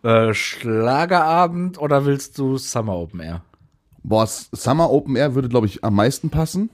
äh, 0.03 0.33
Schlagerabend 0.33 1.79
oder 1.79 2.07
willst 2.07 2.39
du 2.39 2.57
Summer 2.57 2.97
Open 2.97 3.21
Air? 3.21 3.43
boah, 4.05 4.27
Summer 4.27 4.91
Open 4.91 5.15
Air 5.17 5.35
würde, 5.37 5.49
glaube 5.49 5.67
ich, 5.67 5.85
am 5.85 5.95
meisten 5.95 6.29
passen. 6.31 6.71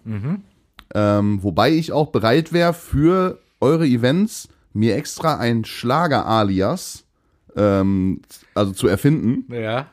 Ähm, 0.95 1.43
wobei 1.43 1.73
ich 1.73 1.93
auch 1.93 2.07
bereit 2.07 2.53
wäre, 2.55 2.73
für 2.73 3.39
eure 3.61 3.87
Events 3.87 4.49
mir 4.73 4.97
extra 4.97 5.37
ein 5.37 5.65
Schlager-Alias 5.65 7.05
ähm, 7.59 8.21
also 8.55 8.73
zu 8.73 8.87
erfinden, 8.89 9.53
Ja. 9.53 9.87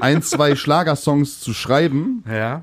ein, 0.00 0.22
zwei 0.22 0.56
Schlagersongs 0.56 1.40
zu 1.40 1.52
schreiben 1.52 2.24
Ja. 2.28 2.62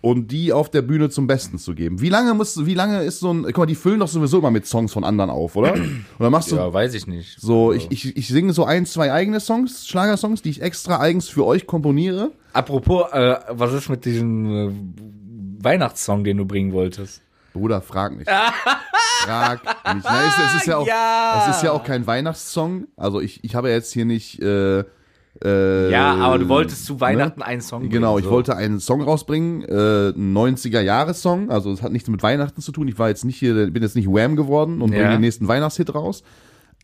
und 0.00 0.30
die 0.30 0.52
auf 0.52 0.70
der 0.70 0.82
Bühne 0.82 1.08
zum 1.10 1.26
Besten 1.26 1.58
zu 1.58 1.74
geben. 1.74 2.00
Wie 2.00 2.08
lange 2.08 2.34
muss, 2.34 2.66
wie 2.66 2.74
lange 2.74 3.02
ist 3.04 3.20
so 3.20 3.32
ein, 3.32 3.42
guck 3.44 3.58
mal, 3.58 3.66
die 3.66 3.74
füllen 3.74 4.00
doch 4.00 4.08
sowieso 4.08 4.38
immer 4.38 4.50
mit 4.50 4.66
Songs 4.66 4.92
von 4.92 5.04
anderen 5.04 5.30
auf, 5.30 5.56
oder? 5.56 5.74
Oder 6.18 6.30
machst 6.30 6.50
du 6.52 6.56
Ja, 6.56 6.72
weiß 6.72 6.94
ich 6.94 7.06
nicht. 7.06 7.40
so, 7.40 7.72
ich, 7.72 7.86
ich, 7.90 8.16
ich 8.16 8.28
singe 8.28 8.52
so 8.52 8.64
ein, 8.64 8.84
zwei 8.86 9.12
eigene 9.12 9.40
Songs, 9.40 9.86
Schlagersongs, 9.88 10.42
die 10.42 10.50
ich 10.50 10.62
extra 10.62 11.00
eigens 11.00 11.28
für 11.28 11.44
euch 11.46 11.66
komponiere. 11.66 12.32
Apropos, 12.52 13.06
äh, 13.12 13.36
was 13.50 13.72
ist 13.72 13.88
mit 13.88 14.04
diesem 14.04 14.46
äh, 14.46 15.64
Weihnachtssong, 15.64 16.24
den 16.24 16.36
du 16.38 16.44
bringen 16.46 16.72
wolltest? 16.72 17.22
Bruder, 17.52 17.80
frag 17.80 18.16
nicht. 18.16 18.28
frag 19.24 19.64
nicht. 19.64 20.04
Na, 20.04 20.26
es, 20.26 20.54
es 20.54 20.60
ist 20.62 20.66
ja 20.66 20.76
auch, 20.76 20.86
Ja. 20.86 21.46
es 21.50 21.56
ist 21.56 21.62
ja 21.62 21.72
auch 21.72 21.82
kein 21.84 22.06
Weihnachtssong. 22.06 22.86
Also 22.96 23.20
ich, 23.20 23.42
ich 23.44 23.54
habe 23.54 23.68
ja 23.68 23.74
jetzt 23.74 23.92
hier 23.92 24.04
nicht, 24.04 24.40
äh, 24.42 24.84
äh, 25.44 25.90
Ja, 25.90 26.14
aber 26.16 26.38
du 26.38 26.48
wolltest 26.48 26.84
zu 26.84 27.00
Weihnachten 27.00 27.42
einen 27.42 27.60
Song 27.60 27.80
bringen. 27.80 27.92
Genau, 27.92 28.18
ich 28.18 28.24
so. 28.24 28.30
wollte 28.30 28.56
einen 28.56 28.80
Song 28.80 29.02
rausbringen, 29.02 29.62
äh, 29.62 30.08
ein 30.10 30.32
90er-Jahres-Song, 30.36 31.50
also 31.50 31.72
es 31.72 31.82
hat 31.82 31.92
nichts 31.92 32.08
mit 32.08 32.22
Weihnachten 32.22 32.60
zu 32.60 32.72
tun. 32.72 32.88
Ich 32.88 32.98
war 32.98 33.08
jetzt 33.08 33.24
nicht 33.24 33.38
hier, 33.38 33.54
bin 33.70 33.82
jetzt 33.82 33.96
nicht 33.96 34.08
Wham 34.08 34.36
geworden 34.36 34.80
und 34.82 34.92
Ja. 34.92 34.98
bringe 34.98 35.10
den 35.12 35.20
nächsten 35.20 35.48
Weihnachtshit 35.48 35.94
raus. 35.94 36.22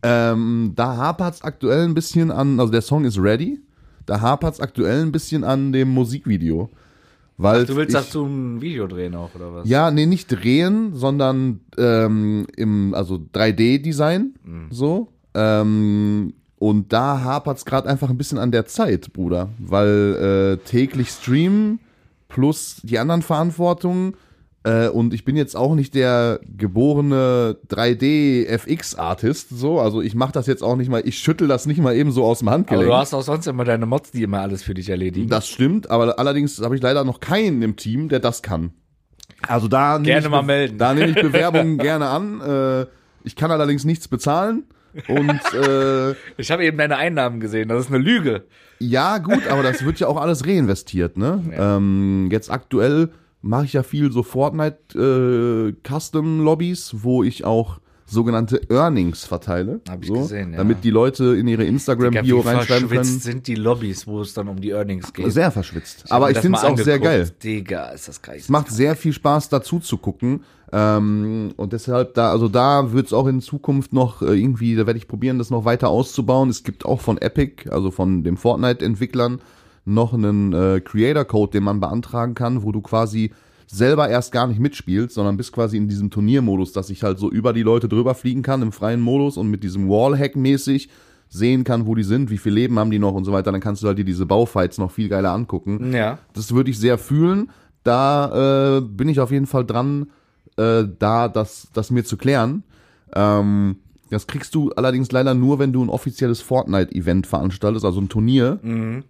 Ähm, 0.02 0.72
da 0.76 0.96
hapert's 0.96 1.42
aktuell 1.42 1.84
ein 1.84 1.94
bisschen 1.94 2.30
an, 2.30 2.60
also 2.60 2.70
der 2.70 2.82
Song 2.82 3.04
ist 3.04 3.18
ready, 3.18 3.60
da 4.06 4.20
hapert's 4.20 4.60
aktuell 4.60 5.02
ein 5.02 5.12
bisschen 5.12 5.44
an 5.44 5.72
dem 5.72 5.88
Musikvideo. 5.88 6.68
Weil 7.36 7.66
Du 7.66 7.74
willst 7.76 7.94
ich, 7.94 8.00
dazu 8.00 8.24
ein 8.26 8.60
Video 8.60 8.86
drehen 8.86 9.14
auch, 9.16 9.34
oder 9.34 9.52
was? 9.54 9.68
ja, 9.68 9.90
nee, 9.90 10.06
nicht 10.06 10.28
drehen, 10.28 10.94
sondern 10.94 11.60
ähm, 11.76 12.46
im, 12.56 12.94
also 12.94 13.16
3D-Design, 13.34 14.34
Mhm. 14.44 14.66
so. 14.70 15.08
Ähm, 15.34 16.32
und 16.58 16.92
da 16.92 17.20
hapert's 17.22 17.64
gerade 17.64 17.88
einfach 17.88 18.08
ein 18.08 18.16
bisschen 18.16 18.38
an 18.38 18.52
der 18.52 18.66
Zeit, 18.66 19.12
Bruder. 19.12 19.48
Weil 19.58 20.58
äh, 20.62 20.68
täglich 20.68 21.08
streamen 21.10 21.80
plus 22.28 22.80
die 22.84 22.98
anderen 22.98 23.22
Verantwortungen. 23.22 24.14
Äh, 24.64 24.88
und 24.88 25.12
ich 25.12 25.24
bin 25.24 25.36
jetzt 25.36 25.56
auch 25.56 25.74
nicht 25.74 25.94
der 25.94 26.40
geborene 26.56 27.58
3D-FX-Artist, 27.68 29.50
so. 29.50 29.78
Also 29.78 30.00
ich 30.00 30.14
mache 30.14 30.32
das 30.32 30.46
jetzt 30.46 30.62
auch 30.62 30.76
nicht 30.76 30.88
mal, 30.90 31.02
ich 31.06 31.18
schüttel 31.18 31.48
das 31.48 31.66
nicht 31.66 31.78
mal 31.80 31.94
eben 31.94 32.10
so 32.12 32.24
aus 32.24 32.38
dem 32.38 32.48
aber 32.48 32.56
Handgelenk. 32.56 32.88
du 32.88 32.94
hast 32.94 33.14
auch 33.14 33.22
sonst 33.22 33.46
immer 33.46 33.64
deine 33.64 33.86
Mods, 33.86 34.10
die 34.10 34.22
immer 34.22 34.40
alles 34.40 34.62
für 34.62 34.74
dich 34.74 34.88
erledigen. 34.88 35.28
Das 35.28 35.48
stimmt, 35.48 35.90
aber 35.90 36.18
allerdings 36.18 36.60
habe 36.62 36.76
ich 36.76 36.82
leider 36.82 37.04
noch 37.04 37.20
keinen 37.20 37.62
im 37.62 37.76
Team, 37.76 38.08
der 38.08 38.20
das 38.20 38.42
kann. 38.42 38.72
Also 39.46 39.68
da 39.68 39.98
nehme 39.98 40.06
Gerne 40.06 40.26
ich 40.26 40.30
mal 40.30 40.42
melden. 40.42 40.78
Da 40.78 40.94
nehme 40.94 41.08
ich 41.08 41.14
Bewerbungen 41.22 41.76
gerne 41.78 42.06
an. 42.08 42.40
Äh, 42.40 42.86
ich 43.24 43.36
kann 43.36 43.50
allerdings 43.50 43.84
nichts 43.84 44.08
bezahlen. 44.08 44.64
Und 45.08 45.28
äh, 45.54 46.14
Ich 46.38 46.50
habe 46.50 46.64
eben 46.64 46.78
deine 46.78 46.96
Einnahmen 46.96 47.40
gesehen, 47.40 47.68
das 47.68 47.80
ist 47.86 47.88
eine 47.92 47.98
Lüge. 47.98 48.44
ja, 48.78 49.18
gut, 49.18 49.46
aber 49.48 49.62
das 49.62 49.84
wird 49.84 50.00
ja 50.00 50.06
auch 50.06 50.16
alles 50.20 50.46
reinvestiert, 50.46 51.18
ne? 51.18 51.42
Ähm, 51.52 52.28
jetzt 52.30 52.50
aktuell 52.50 53.10
mache 53.44 53.66
ich 53.66 53.74
ja 53.74 53.82
viel 53.82 54.10
so 54.10 54.22
Fortnite 54.22 54.78
äh, 54.98 55.88
Custom 55.88 56.40
Lobbys, 56.40 56.94
wo 57.02 57.22
ich 57.22 57.44
auch 57.44 57.78
sogenannte 58.06 58.60
Earnings 58.70 59.24
verteile. 59.24 59.80
Hab 59.88 60.02
ich 60.02 60.08
so, 60.08 60.14
gesehen, 60.14 60.52
ja. 60.52 60.58
Damit 60.58 60.84
die 60.84 60.90
Leute 60.90 61.36
in 61.36 61.48
ihre 61.48 61.64
Instagram-Bio 61.64 62.40
reinschreiben 62.40 62.88
verschwitzt 62.88 63.10
können. 63.10 63.20
sind 63.20 63.46
die 63.46 63.54
Lobbys, 63.54 64.06
wo 64.06 64.20
es 64.20 64.34
dann 64.34 64.48
um 64.48 64.60
die 64.60 64.70
Earnings 64.70 65.12
geht. 65.12 65.32
Sehr 65.32 65.50
verschwitzt. 65.50 66.04
hab 66.04 66.12
aber 66.12 66.30
ich 66.30 66.38
finde 66.38 66.58
es 66.58 66.64
auch 66.64 66.78
sehr 66.78 66.98
geil. 66.98 67.30
Digga, 67.42 67.88
ist 67.90 68.08
das 68.08 68.20
geil. 68.20 68.36
Es 68.38 68.48
macht 68.48 68.70
sehr 68.70 68.96
viel 68.96 69.12
Spaß 69.12 69.48
dazu 69.48 69.78
zu 69.78 69.96
gucken. 69.98 70.44
Ähm, 70.72 71.52
und 71.56 71.72
deshalb 71.72 72.14
da, 72.14 72.30
also 72.30 72.48
da 72.48 72.92
wird 72.92 73.06
es 73.06 73.12
auch 73.12 73.26
in 73.26 73.40
Zukunft 73.40 73.92
noch 73.92 74.22
äh, 74.22 74.34
irgendwie, 74.38 74.74
da 74.74 74.86
werde 74.86 74.98
ich 74.98 75.08
probieren, 75.08 75.38
das 75.38 75.50
noch 75.50 75.64
weiter 75.64 75.88
auszubauen. 75.88 76.50
Es 76.50 76.64
gibt 76.64 76.84
auch 76.84 77.00
von 77.00 77.18
Epic, 77.18 77.70
also 77.70 77.90
von 77.90 78.24
den 78.24 78.36
Fortnite-Entwicklern, 78.36 79.40
noch 79.84 80.14
einen 80.14 80.52
äh, 80.52 80.80
Creator-Code, 80.80 81.52
den 81.52 81.64
man 81.64 81.80
beantragen 81.80 82.34
kann, 82.34 82.62
wo 82.62 82.72
du 82.72 82.80
quasi 82.80 83.32
selber 83.66 84.08
erst 84.08 84.32
gar 84.32 84.46
nicht 84.46 84.60
mitspielst, 84.60 85.14
sondern 85.14 85.36
bist 85.36 85.52
quasi 85.52 85.76
in 85.76 85.88
diesem 85.88 86.10
Turniermodus, 86.10 86.72
dass 86.72 86.90
ich 86.90 87.02
halt 87.02 87.18
so 87.18 87.30
über 87.30 87.52
die 87.52 87.62
Leute 87.62 87.88
drüber 87.88 88.14
fliegen 88.14 88.42
kann 88.42 88.62
im 88.62 88.72
freien 88.72 89.00
Modus 89.00 89.36
und 89.36 89.48
mit 89.48 89.62
diesem 89.62 89.88
Wallhack 89.88 90.36
mäßig 90.36 90.88
sehen 91.28 91.64
kann, 91.64 91.86
wo 91.86 91.94
die 91.94 92.04
sind, 92.04 92.30
wie 92.30 92.38
viel 92.38 92.52
Leben 92.52 92.78
haben 92.78 92.90
die 92.90 92.98
noch 92.98 93.14
und 93.14 93.24
so 93.24 93.32
weiter. 93.32 93.50
Dann 93.50 93.60
kannst 93.60 93.82
du 93.82 93.88
halt 93.88 93.98
dir 93.98 94.04
diese 94.04 94.26
Baufights 94.26 94.78
noch 94.78 94.90
viel 94.90 95.08
geiler 95.08 95.32
angucken. 95.32 95.92
Ja. 95.92 96.18
Das 96.32 96.54
würde 96.54 96.70
ich 96.70 96.78
sehr 96.78 96.98
fühlen. 96.98 97.50
Da 97.82 98.78
äh, 98.78 98.80
bin 98.80 99.08
ich 99.08 99.20
auf 99.20 99.30
jeden 99.30 99.46
Fall 99.46 99.64
dran, 99.64 100.10
äh, 100.56 100.84
da 100.98 101.28
das, 101.28 101.68
das 101.72 101.90
mir 101.90 102.04
zu 102.04 102.16
klären. 102.16 102.62
Ähm, 103.14 103.76
das 104.14 104.26
kriegst 104.26 104.54
du 104.54 104.70
allerdings 104.72 105.12
leider 105.12 105.34
nur, 105.34 105.58
wenn 105.58 105.72
du 105.72 105.84
ein 105.84 105.88
offizielles 105.90 106.40
Fortnite-Event 106.40 107.26
veranstaltest, 107.26 107.84
also 107.84 108.00
ein 108.00 108.08
Turnier. 108.08 108.58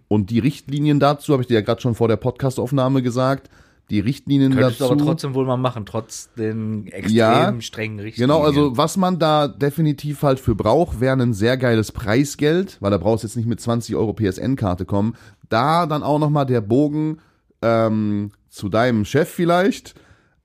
Und 0.07 0.29
die 0.29 0.39
Richtlinien 0.39 0.99
dazu, 0.99 1.31
habe 1.33 1.43
ich 1.43 1.47
dir 1.47 1.55
ja 1.55 1.61
gerade 1.61 1.81
schon 1.81 1.95
vor 1.95 2.07
der 2.07 2.17
Podcastaufnahme 2.17 3.01
gesagt, 3.01 3.49
die 3.91 3.99
Richtlinien 3.99 4.53
Könntest 4.53 4.79
du 4.79 4.85
dazu. 4.85 4.93
aber 4.93 5.03
trotzdem 5.03 5.35
wohl 5.35 5.45
mal 5.45 5.57
machen, 5.57 5.85
trotz 5.85 6.29
den 6.33 6.87
extrem 6.87 7.15
Ja, 7.15 7.53
strengen 7.61 7.99
Richtlinien. 7.99 8.29
Genau, 8.35 8.43
also 8.43 8.75
was 8.75 8.97
man 8.97 9.19
da 9.19 9.47
definitiv 9.47 10.23
halt 10.23 10.39
für 10.39 10.55
braucht, 10.55 10.99
wäre 10.99 11.15
ein 11.21 11.33
sehr 11.33 11.55
geiles 11.57 11.91
Preisgeld, 11.91 12.77
weil 12.79 12.89
da 12.89 12.97
brauchst 12.97 13.23
du 13.23 13.27
jetzt 13.27 13.35
nicht 13.35 13.47
mit 13.47 13.61
20 13.61 13.95
Euro 13.95 14.13
PSN-Karte 14.13 14.85
kommen. 14.85 15.15
Da 15.49 15.85
dann 15.85 16.01
auch 16.01 16.17
nochmal 16.17 16.47
der 16.47 16.61
Bogen 16.61 17.19
ähm, 17.61 18.31
zu 18.49 18.69
deinem 18.69 19.05
Chef 19.05 19.29
vielleicht. 19.29 19.93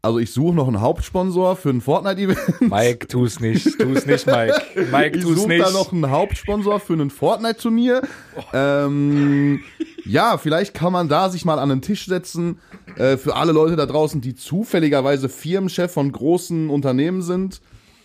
Also 0.02 0.18
ich 0.18 0.32
suche 0.32 0.54
noch 0.54 0.66
einen 0.66 0.80
Hauptsponsor 0.80 1.56
für 1.56 1.68
ein 1.70 1.82
Fortnite-Event. 1.82 2.60
Mike, 2.62 3.06
tu's 3.08 3.38
nicht, 3.38 3.78
tu's 3.78 4.06
nicht, 4.06 4.26
Mike. 4.26 4.54
Mike, 4.90 5.18
Ich 5.18 5.24
tu's 5.24 5.36
suche 5.40 5.48
nicht. 5.48 5.64
da 5.64 5.70
noch 5.70 5.92
einen 5.92 6.10
Hauptsponsor 6.10 6.80
für 6.80 6.94
ein 6.94 7.10
Fortnite-Turnier. 7.10 8.02
Ähm, 8.54 9.60
ja, 10.06 10.38
vielleicht 10.38 10.72
kann 10.72 10.92
man 10.94 11.08
da 11.08 11.28
sich 11.28 11.44
mal 11.44 11.58
an 11.58 11.68
den 11.68 11.82
Tisch 11.82 12.06
setzen. 12.06 12.58
Äh, 12.96 13.18
für 13.18 13.36
alle 13.36 13.52
Leute 13.52 13.76
da 13.76 13.84
draußen, 13.84 14.22
die 14.22 14.34
zufälligerweise 14.34 15.28
Firmenchef 15.28 15.92
von 15.92 16.10
großen 16.10 16.70
Unternehmen 16.70 17.20
sind. 17.20 17.60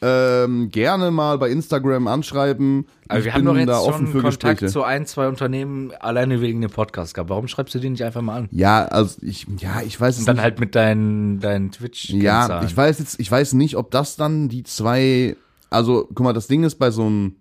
Ähm, 0.07 0.69
gerne 0.69 1.09
mal 1.09 1.39
bei 1.39 1.49
Instagram 1.49 2.07
anschreiben. 2.07 2.85
Ich 3.11 3.25
wir 3.25 3.33
haben 3.33 3.43
doch 3.45 3.55
jetzt 3.55 3.67
da 3.69 3.79
offen 3.79 4.05
schon 4.05 4.07
für 4.07 4.21
Kontakt 4.21 4.59
Gespräche. 4.59 4.71
zu 4.71 4.83
ein, 4.83 5.07
zwei 5.07 5.27
Unternehmen 5.27 5.91
alleine 5.99 6.41
wegen 6.41 6.61
dem 6.61 6.69
Podcast 6.69 7.15
gehabt. 7.15 7.31
Warum 7.31 7.47
schreibst 7.47 7.73
du 7.73 7.79
den 7.79 7.93
nicht 7.93 8.03
einfach 8.03 8.21
mal 8.21 8.37
an? 8.37 8.49
Ja, 8.51 8.85
also 8.85 9.17
ich, 9.23 9.47
ja, 9.57 9.81
ich 9.81 9.99
weiß 9.99 10.15
es 10.15 10.19
Und 10.21 10.27
dann 10.27 10.35
nicht. 10.35 10.43
halt 10.43 10.59
mit 10.59 10.75
deinen, 10.75 11.39
deinen 11.39 11.71
twitch 11.71 12.09
Ja, 12.11 12.63
ich 12.63 12.77
weiß 12.77 12.99
jetzt, 12.99 13.19
ich 13.19 13.31
weiß 13.31 13.53
nicht, 13.53 13.77
ob 13.77 13.89
das 13.89 14.15
dann 14.15 14.47
die 14.47 14.61
zwei, 14.61 15.35
also 15.71 16.05
guck 16.13 16.19
mal, 16.19 16.33
das 16.33 16.45
Ding 16.47 16.63
ist 16.63 16.75
bei 16.75 16.91
so 16.91 17.05
einem, 17.07 17.37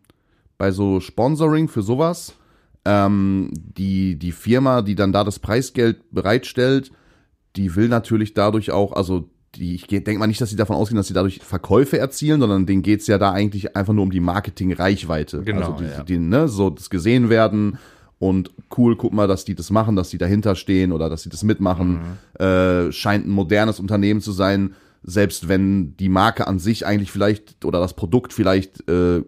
bei 0.57 0.71
so 0.71 1.01
Sponsoring 1.01 1.69
für 1.69 1.83
sowas, 1.83 2.35
ähm, 2.87 3.51
die, 3.53 4.17
die 4.19 4.33
Firma, 4.33 4.81
die 4.81 4.95
dann 4.95 5.13
da 5.13 5.23
das 5.23 5.39
Preisgeld 5.39 5.99
bereitstellt, 6.13 6.93
die 7.57 7.77
will 7.77 7.89
natürlich 7.89 8.33
dadurch 8.33 8.71
auch, 8.71 8.93
also 8.93 9.29
die, 9.57 9.75
ich 9.75 9.87
denke 9.87 10.19
mal 10.19 10.27
nicht, 10.27 10.41
dass 10.41 10.51
sie 10.51 10.57
davon 10.57 10.77
ausgehen, 10.77 10.97
dass 10.97 11.09
sie 11.09 11.15
dadurch 11.15 11.41
Verkäufe 11.41 11.99
erzielen, 11.99 12.41
sondern 12.41 12.67
denen 12.67 12.83
geht's 12.83 13.07
ja 13.07 13.19
da 13.19 13.33
eigentlich 13.33 13.77
einfach 13.77 13.93
nur 13.93 14.05
um 14.05 14.11
die 14.11 14.21
Marketing-Reichweite. 14.21 15.43
Genau, 15.43 15.73
also 15.73 15.85
die, 15.85 15.91
ja. 15.91 16.03
die, 16.03 16.19
ne, 16.19 16.49
so 16.49 16.71
das 16.71 16.91
gesehen 16.91 17.29
werden 17.31 17.79
und 18.19 18.51
cool, 18.79 18.97
guck 18.97 19.13
mal, 19.13 19.29
dass 19.29 19.45
die 19.45 19.55
das 19.55 19.71
machen, 19.71 19.97
dass 19.97 20.11
die 20.11 20.19
dahinter 20.19 20.55
stehen 20.55 20.93
oder 20.93 21.09
dass 21.09 21.23
sie 21.23 21.31
das 21.31 21.43
mitmachen. 21.43 22.01
Äh, 22.39 22.93
scheint 22.93 23.27
ein 23.27 23.31
modernes 23.31 23.81
Unternehmen 23.81 24.21
zu 24.21 24.33
sein, 24.33 24.75
selbst 25.03 25.49
wenn 25.49 25.97
die 25.97 26.09
Marke 26.09 26.47
an 26.47 26.59
sich 26.59 26.87
eigentlich 26.87 27.13
vielleicht 27.13 27.65
oder 27.65 27.81
das 27.81 27.95
Produkt 27.95 28.33
vielleicht 28.33 28.89
äh, 28.89 29.23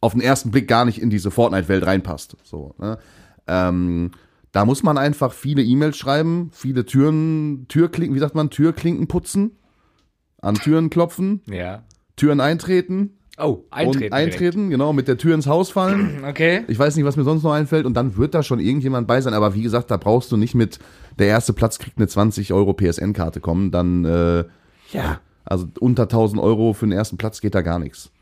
auf 0.00 0.12
den 0.12 0.20
ersten 0.20 0.50
Blick 0.50 0.68
gar 0.68 0.84
nicht 0.84 1.00
in 1.00 1.10
diese 1.10 1.30
Fortnite-Welt 1.30 1.86
reinpasst. 1.86 2.36
So, 2.44 2.74
ne? 2.78 2.98
ähm, 3.46 4.10
da 4.54 4.64
muss 4.64 4.82
man 4.82 4.96
einfach 4.96 5.32
viele 5.32 5.62
E-Mails 5.62 5.96
schreiben, 5.98 6.50
viele 6.52 6.86
Türen, 6.86 7.66
Türklinken, 7.68 8.14
wie 8.14 8.20
sagt 8.20 8.34
man, 8.36 8.48
Türklinken 8.50 9.08
putzen, 9.08 9.58
an 10.40 10.54
Türen 10.54 10.88
klopfen, 10.90 11.42
Ja. 11.50 11.82
Türen 12.16 12.40
eintreten 12.40 13.18
Oh, 13.36 13.64
eintreten. 13.72 14.04
und 14.04 14.12
eintreten, 14.12 14.70
genau, 14.70 14.92
mit 14.92 15.08
der 15.08 15.18
Tür 15.18 15.34
ins 15.34 15.48
Haus 15.48 15.70
fallen. 15.70 16.22
Okay. 16.28 16.62
Ich 16.68 16.78
weiß 16.78 16.94
nicht, 16.94 17.04
was 17.04 17.16
mir 17.16 17.24
sonst 17.24 17.42
noch 17.42 17.52
einfällt 17.52 17.84
und 17.84 17.94
dann 17.94 18.16
wird 18.16 18.32
da 18.32 18.44
schon 18.44 18.60
irgendjemand 18.60 19.08
bei 19.08 19.20
sein, 19.20 19.34
aber 19.34 19.54
wie 19.54 19.62
gesagt, 19.62 19.90
da 19.90 19.96
brauchst 19.96 20.30
du 20.30 20.36
nicht 20.36 20.54
mit 20.54 20.78
der 21.18 21.26
erste 21.26 21.52
Platz 21.52 21.78
kriegt 21.80 21.98
eine 21.98 22.06
20 22.06 22.52
Euro 22.52 22.72
PSN-Karte 22.74 23.40
kommen, 23.40 23.72
dann 23.72 24.04
äh, 24.04 24.44
ja, 24.92 25.20
also 25.44 25.66
unter 25.80 26.04
1000 26.04 26.40
Euro 26.40 26.72
für 26.74 26.86
den 26.86 26.92
ersten 26.92 27.16
Platz 27.18 27.40
geht 27.40 27.56
da 27.56 27.62
gar 27.62 27.80
nichts. 27.80 28.12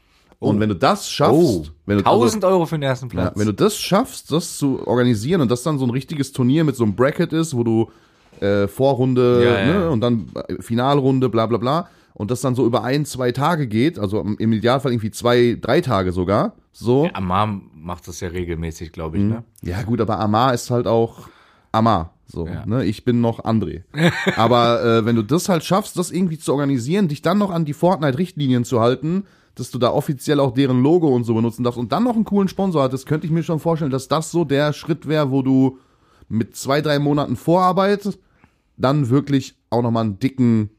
Und 0.48 0.60
wenn 0.60 0.68
du 0.68 0.74
das 0.76 1.08
schaffst, 1.08 1.32
Oh, 1.34 1.64
wenn 1.86 1.98
du 1.98 2.04
also, 2.06 2.22
1000 2.22 2.44
Euro 2.44 2.66
für 2.66 2.76
den 2.76 2.82
ersten 2.82 3.06
ja, 3.06 3.10
Platz. 3.12 3.38
wenn 3.38 3.46
du 3.46 3.54
das 3.54 3.76
schaffst, 3.76 4.30
das 4.32 4.56
zu 4.58 4.86
organisieren 4.86 5.40
und 5.40 5.50
das 5.50 5.62
dann 5.62 5.78
so 5.78 5.84
ein 5.86 5.90
richtiges 5.90 6.32
Turnier 6.32 6.64
mit 6.64 6.76
so 6.76 6.84
einem 6.84 6.94
Bracket 6.94 7.32
ist, 7.32 7.56
wo 7.56 7.62
du 7.64 7.90
äh, 8.40 8.66
Vorrunde 8.68 9.44
Ja, 9.44 9.58
ja. 9.60 9.78
Ne, 9.80 9.90
und 9.90 10.00
dann 10.00 10.26
äh, 10.48 10.60
Finalrunde, 10.62 11.28
bla 11.28 11.46
bla 11.46 11.58
bla, 11.58 11.88
und 12.14 12.30
das 12.30 12.40
dann 12.40 12.54
so 12.54 12.66
über 12.66 12.82
ein, 12.84 13.04
zwei 13.06 13.32
Tage 13.32 13.66
geht, 13.68 13.98
also 13.98 14.20
im 14.20 14.52
Idealfall 14.52 14.92
irgendwie 14.92 15.10
zwei, 15.10 15.56
drei 15.60 15.80
Tage 15.80 16.12
sogar, 16.12 16.54
so. 16.72 17.04
ja, 17.06 17.10
Amar 17.14 17.60
macht 17.74 18.08
das 18.08 18.20
ja 18.20 18.28
regelmäßig, 18.28 18.92
glaube 18.92 19.18
ich, 19.18 19.22
ne? 19.24 19.44
Ja, 19.62 19.82
gut, 19.82 20.00
aber 20.00 20.18
Amar 20.20 20.54
ist 20.54 20.70
halt 20.70 20.86
auch 20.86 21.28
Amar. 21.72 22.14
So, 22.26 22.46
Ja. 22.46 22.64
ne? 22.66 22.84
Ich 22.86 23.04
bin 23.04 23.20
noch 23.20 23.40
André. 23.44 23.82
aber 24.36 24.82
äh, 24.82 25.04
wenn 25.04 25.16
du 25.16 25.22
das 25.22 25.48
halt 25.50 25.64
schaffst, 25.64 25.98
das 25.98 26.10
irgendwie 26.10 26.38
zu 26.38 26.52
organisieren, 26.52 27.08
dich 27.08 27.20
dann 27.22 27.38
noch 27.38 27.50
an 27.50 27.64
die 27.66 27.74
Fortnite-Richtlinien 27.74 28.64
zu 28.64 28.80
halten, 28.80 29.24
dass 29.54 29.70
du 29.70 29.78
da 29.78 29.90
offiziell 29.90 30.40
auch 30.40 30.52
deren 30.52 30.82
Logo 30.82 31.08
und 31.08 31.24
so 31.24 31.34
benutzen 31.34 31.62
darfst 31.64 31.78
und 31.78 31.92
dann 31.92 32.04
noch 32.04 32.14
einen 32.14 32.24
coolen 32.24 32.48
Sponsor 32.48 32.82
hattest, 32.82 33.06
könnte 33.06 33.26
ich 33.26 33.32
mir 33.32 33.42
schon 33.42 33.60
vorstellen, 33.60 33.90
dass 33.90 34.08
das 34.08 34.30
so 34.30 34.44
der 34.44 34.72
Schritt 34.72 35.06
wäre, 35.06 35.30
wo 35.30 35.42
du 35.42 35.78
mit 36.28 36.56
zwei, 36.56 36.80
drei 36.80 36.98
Monaten 36.98 37.36
Vorarbeit 37.36 38.18
dann 38.76 39.10
wirklich 39.10 39.56
auch 39.70 39.82
nochmal 39.82 40.04
einen 40.04 40.18
dicken 40.18 40.70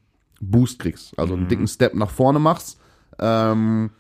Boost 0.42 0.80
kriegst. 0.80 1.18
Also 1.18 1.36
einen 1.36 1.48
dicken 1.48 1.68
Step 1.68 1.94
nach 1.94 2.10
vorne 2.10 2.40
machst. 2.40 2.80
Ähm, 3.20 3.92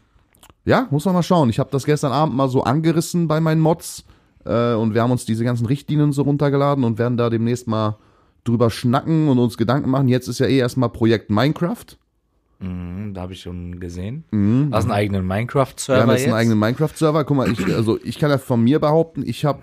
ja, 0.65 0.87
muss 0.91 1.05
man 1.05 1.13
mal 1.13 1.23
schauen. 1.23 1.49
Ich 1.49 1.59
habe 1.59 1.69
das 1.71 1.85
gestern 1.85 2.11
Abend 2.11 2.35
mal 2.35 2.49
so 2.49 2.63
angerissen 2.63 3.27
bei 3.27 3.39
meinen 3.39 3.61
Mods 3.61 4.05
äh, 4.45 4.73
und 4.73 4.93
wir 4.93 5.03
haben 5.03 5.11
uns 5.11 5.25
diese 5.25 5.43
ganzen 5.43 5.65
Richtlinien 5.65 6.11
so 6.11 6.23
runtergeladen 6.23 6.83
und 6.83 6.97
werden 6.97 7.17
da 7.17 7.29
demnächst 7.29 7.67
mal 7.67 7.97
drüber 8.43 8.69
schnacken 8.69 9.29
und 9.29 9.39
uns 9.39 9.57
Gedanken 9.57 9.89
machen. 9.89 10.07
Jetzt 10.07 10.27
ist 10.27 10.39
ja 10.39 10.47
eh 10.47 10.57
erstmal 10.57 10.89
Projekt 10.89 11.29
Minecraft. 11.29 11.85
Mhm, 12.63 13.13
da 13.13 13.21
habe 13.21 13.33
ich 13.33 13.41
schon 13.41 13.79
gesehen. 13.79 14.23
Du 14.31 14.69
hast 14.71 14.85
einen 14.85 14.93
eigenen 14.93 15.23
Wir 15.23 15.35
Minecraft-Server 15.35 16.01
haben 16.01 16.09
jetzt 16.11 16.19
jetzt. 16.21 16.27
einen 16.29 16.37
eigenen 16.37 16.59
Minecraft-Server. 16.59 17.23
Guck 17.25 17.37
mal, 17.37 17.51
ich, 17.51 17.65
also 17.75 17.99
ich 18.03 18.17
kann 18.19 18.29
ja 18.29 18.37
von 18.37 18.63
mir 18.63 18.79
behaupten, 18.79 19.23
ich 19.25 19.43
habe, 19.45 19.61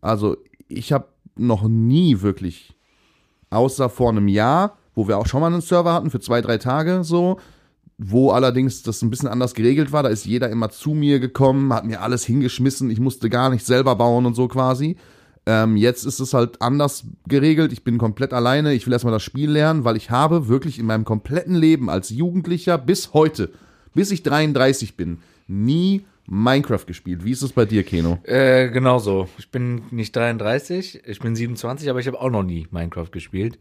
also 0.00 0.36
ich 0.68 0.92
habe 0.92 1.06
noch 1.36 1.66
nie 1.66 2.20
wirklich, 2.20 2.74
außer 3.50 3.88
vor 3.88 4.10
einem 4.10 4.28
Jahr, 4.28 4.78
wo 4.94 5.08
wir 5.08 5.18
auch 5.18 5.26
schon 5.26 5.40
mal 5.40 5.52
einen 5.52 5.62
Server 5.62 5.92
hatten 5.92 6.10
für 6.10 6.20
zwei, 6.20 6.40
drei 6.40 6.58
Tage 6.58 7.02
so, 7.02 7.38
wo 7.98 8.30
allerdings 8.30 8.82
das 8.82 9.02
ein 9.02 9.10
bisschen 9.10 9.28
anders 9.28 9.54
geregelt 9.54 9.92
war. 9.92 10.02
Da 10.02 10.08
ist 10.08 10.24
jeder 10.24 10.48
immer 10.50 10.70
zu 10.70 10.90
mir 10.90 11.18
gekommen, 11.18 11.72
hat 11.72 11.84
mir 11.84 12.02
alles 12.02 12.24
hingeschmissen, 12.24 12.90
ich 12.90 13.00
musste 13.00 13.30
gar 13.30 13.50
nicht 13.50 13.64
selber 13.66 13.96
bauen 13.96 14.26
und 14.26 14.34
so 14.34 14.48
quasi. 14.48 14.96
Ähm, 15.44 15.76
jetzt 15.76 16.04
ist 16.04 16.20
es 16.20 16.34
halt 16.34 16.62
anders 16.62 17.04
geregelt. 17.26 17.72
Ich 17.72 17.82
bin 17.82 17.98
komplett 17.98 18.32
alleine. 18.32 18.74
Ich 18.74 18.86
will 18.86 18.92
erstmal 18.92 19.12
das 19.12 19.24
Spiel 19.24 19.50
lernen, 19.50 19.84
weil 19.84 19.96
ich 19.96 20.10
habe 20.10 20.48
wirklich 20.48 20.78
in 20.78 20.86
meinem 20.86 21.04
kompletten 21.04 21.54
Leben 21.54 21.90
als 21.90 22.10
Jugendlicher 22.10 22.78
bis 22.78 23.12
heute, 23.12 23.50
bis 23.94 24.10
ich 24.12 24.22
33 24.22 24.96
bin, 24.96 25.18
nie 25.48 26.04
Minecraft 26.26 26.86
gespielt. 26.86 27.24
Wie 27.24 27.32
ist 27.32 27.42
es 27.42 27.52
bei 27.52 27.64
dir, 27.64 27.82
Keno? 27.82 28.18
Äh, 28.22 28.70
genau 28.70 28.98
so. 29.00 29.28
Ich 29.38 29.50
bin 29.50 29.82
nicht 29.90 30.14
33, 30.14 31.02
ich 31.04 31.18
bin 31.18 31.34
27, 31.34 31.90
aber 31.90 31.98
ich 31.98 32.06
habe 32.06 32.20
auch 32.20 32.30
noch 32.30 32.44
nie 32.44 32.68
Minecraft 32.70 33.10
gespielt. 33.10 33.58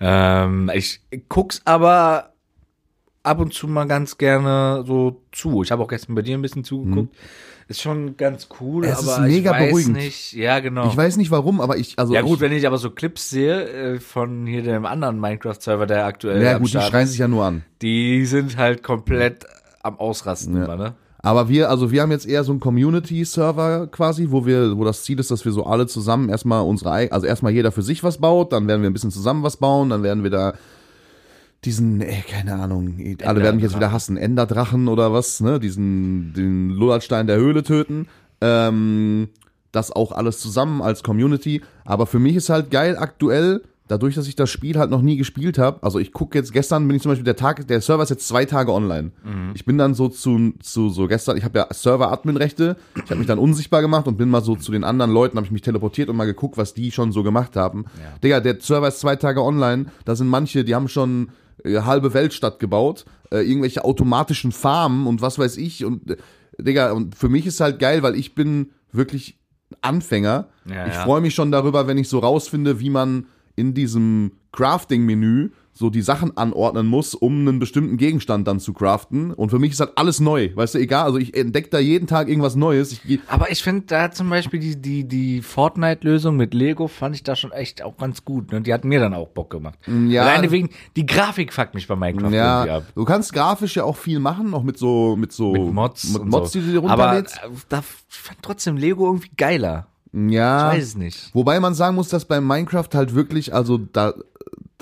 Ähm, 0.00 0.70
ich 0.74 1.00
guck's 1.28 1.62
aber 1.64 2.32
ab 3.22 3.38
und 3.38 3.54
zu 3.54 3.68
mal 3.68 3.86
ganz 3.86 4.18
gerne 4.18 4.84
so 4.86 5.22
zu. 5.30 5.62
Ich 5.62 5.70
habe 5.70 5.82
auch 5.82 5.88
gestern 5.88 6.14
bei 6.14 6.22
dir 6.22 6.36
ein 6.36 6.42
bisschen 6.42 6.64
zugeguckt. 6.64 7.14
Ist 7.68 7.80
schon 7.80 8.16
ganz 8.16 8.48
cool. 8.60 8.84
Es 8.84 9.00
ist 9.00 9.08
aber 9.08 9.26
mega 9.26 9.52
ich 9.52 9.56
weiß 9.60 9.66
beruhigend. 9.68 9.96
nicht. 9.96 10.32
Ja, 10.32 10.60
genau. 10.60 10.88
Ich 10.88 10.96
weiß 10.96 11.16
nicht 11.16 11.30
warum, 11.30 11.60
aber 11.60 11.76
ich, 11.76 11.98
also. 11.98 12.12
ja 12.14 12.22
gut, 12.22 12.34
ich, 12.36 12.40
wenn 12.40 12.52
ich 12.52 12.66
aber 12.66 12.78
so 12.78 12.90
Clips 12.90 13.30
sehe 13.30 13.68
äh, 13.94 14.00
von 14.00 14.46
hier 14.46 14.62
dem 14.62 14.84
anderen 14.86 15.20
Minecraft-Server, 15.20 15.86
der 15.86 16.06
aktuell 16.06 16.42
ja 16.42 16.58
gut, 16.58 16.66
die 16.66 16.70
Start 16.70 16.90
schreien 16.90 17.04
ist, 17.04 17.10
sich 17.10 17.20
ja 17.20 17.28
nur 17.28 17.44
an. 17.44 17.62
die 17.80 18.26
sind 18.26 18.56
halt 18.56 18.82
komplett 18.82 19.44
am 19.82 19.98
Ausrasten 19.98 20.56
Ja. 20.56 20.64
immer, 20.64 20.76
ne? 20.76 20.94
Aber 21.24 21.48
wir, 21.48 21.70
also 21.70 21.92
wir 21.92 22.02
haben 22.02 22.10
jetzt 22.10 22.26
eher 22.26 22.42
so 22.42 22.50
einen 22.50 22.58
Community-Server 22.58 23.86
quasi, 23.88 24.26
wo 24.30 24.44
wir, 24.46 24.76
wo 24.76 24.84
das 24.84 25.04
Ziel 25.04 25.20
ist, 25.20 25.30
dass 25.30 25.44
wir 25.44 25.52
so 25.52 25.64
alle 25.64 25.86
zusammen 25.86 26.28
erstmal 26.28 26.62
unsere, 26.64 26.90
also 27.12 27.26
erstmal 27.26 27.52
jeder 27.52 27.70
für 27.72 27.82
sich 27.82 28.02
was 28.02 28.18
baut, 28.18 28.52
dann 28.52 28.66
werden 28.66 28.82
wir 28.82 28.90
ein 28.90 28.92
bisschen 28.92 29.12
zusammen 29.12 29.42
was 29.44 29.56
bauen, 29.56 29.90
dann 29.90 30.02
werden 30.02 30.22
wir 30.24 30.30
da 30.30 30.54
diesen, 31.64 32.00
ey, 32.00 32.24
keine 32.28 32.54
Ahnung, 32.54 32.98
alle 33.24 33.42
werden 33.42 33.56
mich 33.56 33.64
jetzt 33.64 33.76
wieder 33.76 33.92
hassen, 33.92 34.16
Enderdrachen 34.16 34.88
oder 34.88 35.12
was, 35.12 35.40
ne, 35.40 35.60
diesen, 35.60 36.32
den 36.34 36.70
Lullertstein 36.70 37.26
der 37.26 37.36
Höhle 37.36 37.62
töten, 37.62 38.08
ähm, 38.40 39.28
das 39.70 39.92
auch 39.92 40.12
alles 40.12 40.40
zusammen 40.40 40.82
als 40.82 41.02
Community, 41.02 41.62
aber 41.84 42.06
für 42.06 42.18
mich 42.18 42.34
ist 42.36 42.48
halt 42.48 42.70
geil 42.70 42.96
aktuell, 42.98 43.62
dadurch, 43.86 44.14
dass 44.14 44.26
ich 44.26 44.34
das 44.36 44.50
Spiel 44.50 44.78
halt 44.78 44.90
noch 44.90 45.02
nie 45.02 45.16
gespielt 45.16 45.58
habe, 45.58 45.82
also 45.82 45.98
ich 45.98 46.12
gucke 46.12 46.36
jetzt 46.36 46.52
gestern, 46.52 46.86
bin 46.88 46.96
ich 46.96 47.02
zum 47.02 47.10
Beispiel 47.10 47.24
der 47.24 47.36
Tag, 47.36 47.66
der 47.68 47.80
Server 47.80 48.02
ist 48.02 48.10
jetzt 48.10 48.26
zwei 48.26 48.44
Tage 48.44 48.72
online. 48.72 49.12
Ich 49.54 49.64
bin 49.64 49.76
dann 49.76 49.94
so 49.94 50.08
zu, 50.08 50.54
zu 50.60 50.88
so 50.88 51.06
gestern, 51.08 51.36
ich 51.36 51.44
habe 51.44 51.58
ja 51.58 51.66
Server-Admin-Rechte, 51.70 52.76
ich 52.96 53.02
habe 53.02 53.16
mich 53.16 53.26
dann 53.26 53.38
unsichtbar 53.38 53.82
gemacht 53.82 54.06
und 54.08 54.16
bin 54.16 54.30
mal 54.30 54.42
so 54.42 54.56
zu 54.56 54.72
den 54.72 54.82
anderen 54.82 55.12
Leuten, 55.12 55.36
habe 55.36 55.46
ich 55.46 55.52
mich 55.52 55.62
teleportiert 55.62 56.08
und 56.08 56.16
mal 56.16 56.24
geguckt, 56.24 56.56
was 56.56 56.74
die 56.74 56.90
schon 56.90 57.12
so 57.12 57.22
gemacht 57.22 57.54
haben. 57.54 57.84
Ja. 57.98 58.18
Digga, 58.22 58.40
der 58.40 58.60
Server 58.60 58.88
ist 58.88 59.00
zwei 59.00 59.16
Tage 59.16 59.42
online, 59.42 59.86
da 60.04 60.16
sind 60.16 60.28
manche, 60.28 60.64
die 60.64 60.74
haben 60.74 60.88
schon 60.88 61.28
äh, 61.28 61.41
halbe 61.64 62.14
Weltstadt 62.14 62.58
gebaut, 62.58 63.04
äh, 63.30 63.38
irgendwelche 63.38 63.84
automatischen 63.84 64.52
Farmen 64.52 65.06
und 65.06 65.22
was 65.22 65.38
weiß 65.38 65.56
ich 65.56 65.84
und 65.84 66.10
äh, 66.10 66.16
Digga, 66.58 66.92
und 66.92 67.14
für 67.14 67.28
mich 67.28 67.46
ist 67.46 67.60
halt 67.60 67.78
geil, 67.78 68.02
weil 68.02 68.14
ich 68.14 68.34
bin 68.34 68.72
wirklich 68.92 69.38
Anfänger. 69.80 70.48
Ja, 70.68 70.86
ich 70.86 70.94
ja. 70.94 71.04
freue 71.04 71.20
mich 71.20 71.34
schon 71.34 71.50
darüber, 71.50 71.86
wenn 71.86 71.98
ich 71.98 72.08
so 72.08 72.18
rausfinde, 72.18 72.78
wie 72.78 72.90
man 72.90 73.26
in 73.56 73.74
diesem 73.74 74.32
Crafting-Menü 74.52 75.50
so 75.74 75.88
die 75.88 76.02
Sachen 76.02 76.36
anordnen 76.36 76.86
muss, 76.86 77.14
um 77.14 77.48
einen 77.48 77.58
bestimmten 77.58 77.96
Gegenstand 77.96 78.46
dann 78.46 78.60
zu 78.60 78.74
craften. 78.74 79.32
Und 79.32 79.48
für 79.50 79.58
mich 79.58 79.72
ist 79.72 79.80
halt 79.80 79.92
alles 79.96 80.20
neu. 80.20 80.50
Weißt 80.54 80.74
du, 80.74 80.78
egal, 80.78 81.04
also 81.04 81.16
ich 81.18 81.34
entdecke 81.34 81.70
da 81.70 81.78
jeden 81.78 82.06
Tag 82.06 82.28
irgendwas 82.28 82.56
Neues. 82.56 82.92
Ich, 83.06 83.20
Aber 83.26 83.50
ich 83.50 83.62
finde 83.62 83.84
da 83.86 84.10
zum 84.10 84.28
Beispiel 84.28 84.60
die, 84.60 84.76
die, 84.76 85.04
die 85.08 85.40
Fortnite-Lösung 85.40 86.36
mit 86.36 86.52
Lego 86.52 86.88
fand 86.88 87.14
ich 87.14 87.22
da 87.22 87.36
schon 87.36 87.52
echt 87.52 87.82
auch 87.82 87.96
ganz 87.96 88.24
gut. 88.24 88.52
Ne? 88.52 88.60
Die 88.60 88.72
hat 88.74 88.84
mir 88.84 89.00
dann 89.00 89.14
auch 89.14 89.28
Bock 89.28 89.48
gemacht. 89.50 89.78
ja. 90.08 90.22
Alleine 90.22 90.50
wegen, 90.50 90.68
die 90.96 91.06
Grafik 91.06 91.52
fuckt 91.52 91.74
mich 91.74 91.86
bei 91.88 91.96
Minecraft 91.96 92.24
irgendwie 92.24 92.36
ja, 92.36 92.76
ab. 92.76 92.84
du 92.94 93.04
kannst 93.06 93.32
grafisch 93.32 93.76
ja 93.76 93.84
auch 93.84 93.96
viel 93.96 94.18
machen, 94.18 94.52
auch 94.52 94.62
mit 94.64 94.76
so 94.78 95.16
mit 95.16 95.32
so 95.32 95.52
Mit 95.52 95.72
Mods. 95.72 96.12
mit 96.12 96.22
und 96.22 96.28
Mods 96.30 96.52
so. 96.52 96.58
die 96.60 96.66
du 96.66 96.72
dir 96.72 96.78
Aber 96.90 97.04
runterlädst. 97.04 97.36
äh, 97.36 97.48
da 97.70 97.82
fand 98.08 98.38
trotzdem 98.42 98.76
Lego 98.76 99.06
irgendwie 99.06 99.30
geiler. 99.38 99.86
ja, 100.12 100.70
Ich 100.72 100.78
weiß 100.78 100.84
es 100.88 100.96
nicht. 100.96 101.30
Wobei 101.34 101.58
man 101.60 101.72
sagen 101.74 101.94
muss, 101.96 102.08
dass 102.10 102.26
bei 102.26 102.40
Minecraft 102.40 102.88
halt 102.92 103.14
wirklich, 103.14 103.54
also 103.54 103.78
da, 103.78 104.12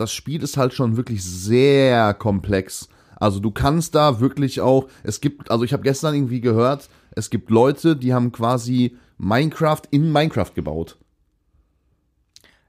das 0.01 0.13
Spiel 0.13 0.43
ist 0.43 0.57
halt 0.57 0.73
schon 0.75 0.97
wirklich 0.97 1.23
sehr 1.25 2.15
komplex. 2.15 2.89
Also 3.17 3.39
du 3.39 3.51
kannst 3.51 3.95
da 3.95 4.19
wirklich 4.21 4.61
auch, 4.61 4.89
es 5.03 5.21
gibt, 5.21 5.51
also 5.51 5.63
ich 5.65 5.73
habe 5.75 5.83
gestern 5.83 6.15
irgendwie 6.15 6.41
gehört, 6.41 6.89
es 7.13 7.29
gibt 7.31 7.51
Leute, 7.51 7.95
die 7.97 8.15
haben 8.15 8.33
quasi 8.33 8.97
Minecraft 9.19 9.83
in 9.91 10.11
Minecraft 10.11 10.53
gebaut. 10.55 10.97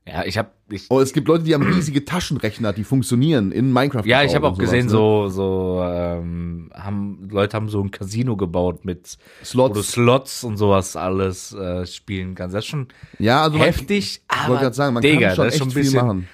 Ja, 0.05 0.25
ich 0.25 0.37
habe 0.37 0.49
ich, 0.69 0.87
Oh, 0.89 0.99
es 0.99 1.13
gibt 1.13 1.27
Leute, 1.27 1.43
die 1.43 1.53
haben 1.53 1.61
riesige 1.63 2.03
Taschenrechner, 2.03 2.73
die 2.73 2.83
funktionieren 2.83 3.51
in 3.51 3.71
Minecraft. 3.71 4.03
ja, 4.05 4.23
ich 4.23 4.33
habe 4.33 4.47
auch 4.47 4.57
gesehen, 4.57 4.85
ne? 4.87 4.89
so 4.91 5.27
so 5.27 5.79
ähm, 5.85 6.71
haben 6.73 7.29
Leute 7.29 7.55
haben 7.55 7.69
so 7.69 7.81
ein 7.81 7.91
Casino 7.91 8.35
gebaut 8.35 8.83
mit 8.83 9.17
wo 9.53 9.67
du 9.69 9.81
Slots. 9.83 9.91
Slots 9.91 10.43
und 10.43 10.57
sowas 10.57 10.95
alles 10.95 11.53
äh, 11.53 11.85
spielen 11.85 12.33
kannst. 12.35 12.55
Das 12.55 12.63
ist 12.65 12.69
schon 12.69 12.87
Ja, 13.19 13.43
also 13.43 13.57
man- 13.59 13.67
heftig, 13.67 14.21
Ich 14.29 14.37
aber 14.39 14.49
wollte 14.49 14.63
gerade 14.63 14.75
sagen, 14.75 14.93
man 14.95 15.03
Digga, 15.03 15.27
kann 15.27 15.35
schon 15.35 15.47
echt 15.47 15.57
schon 15.59 15.71
viel 15.71 15.83
bisschen, 15.83 16.05
machen. 16.05 16.27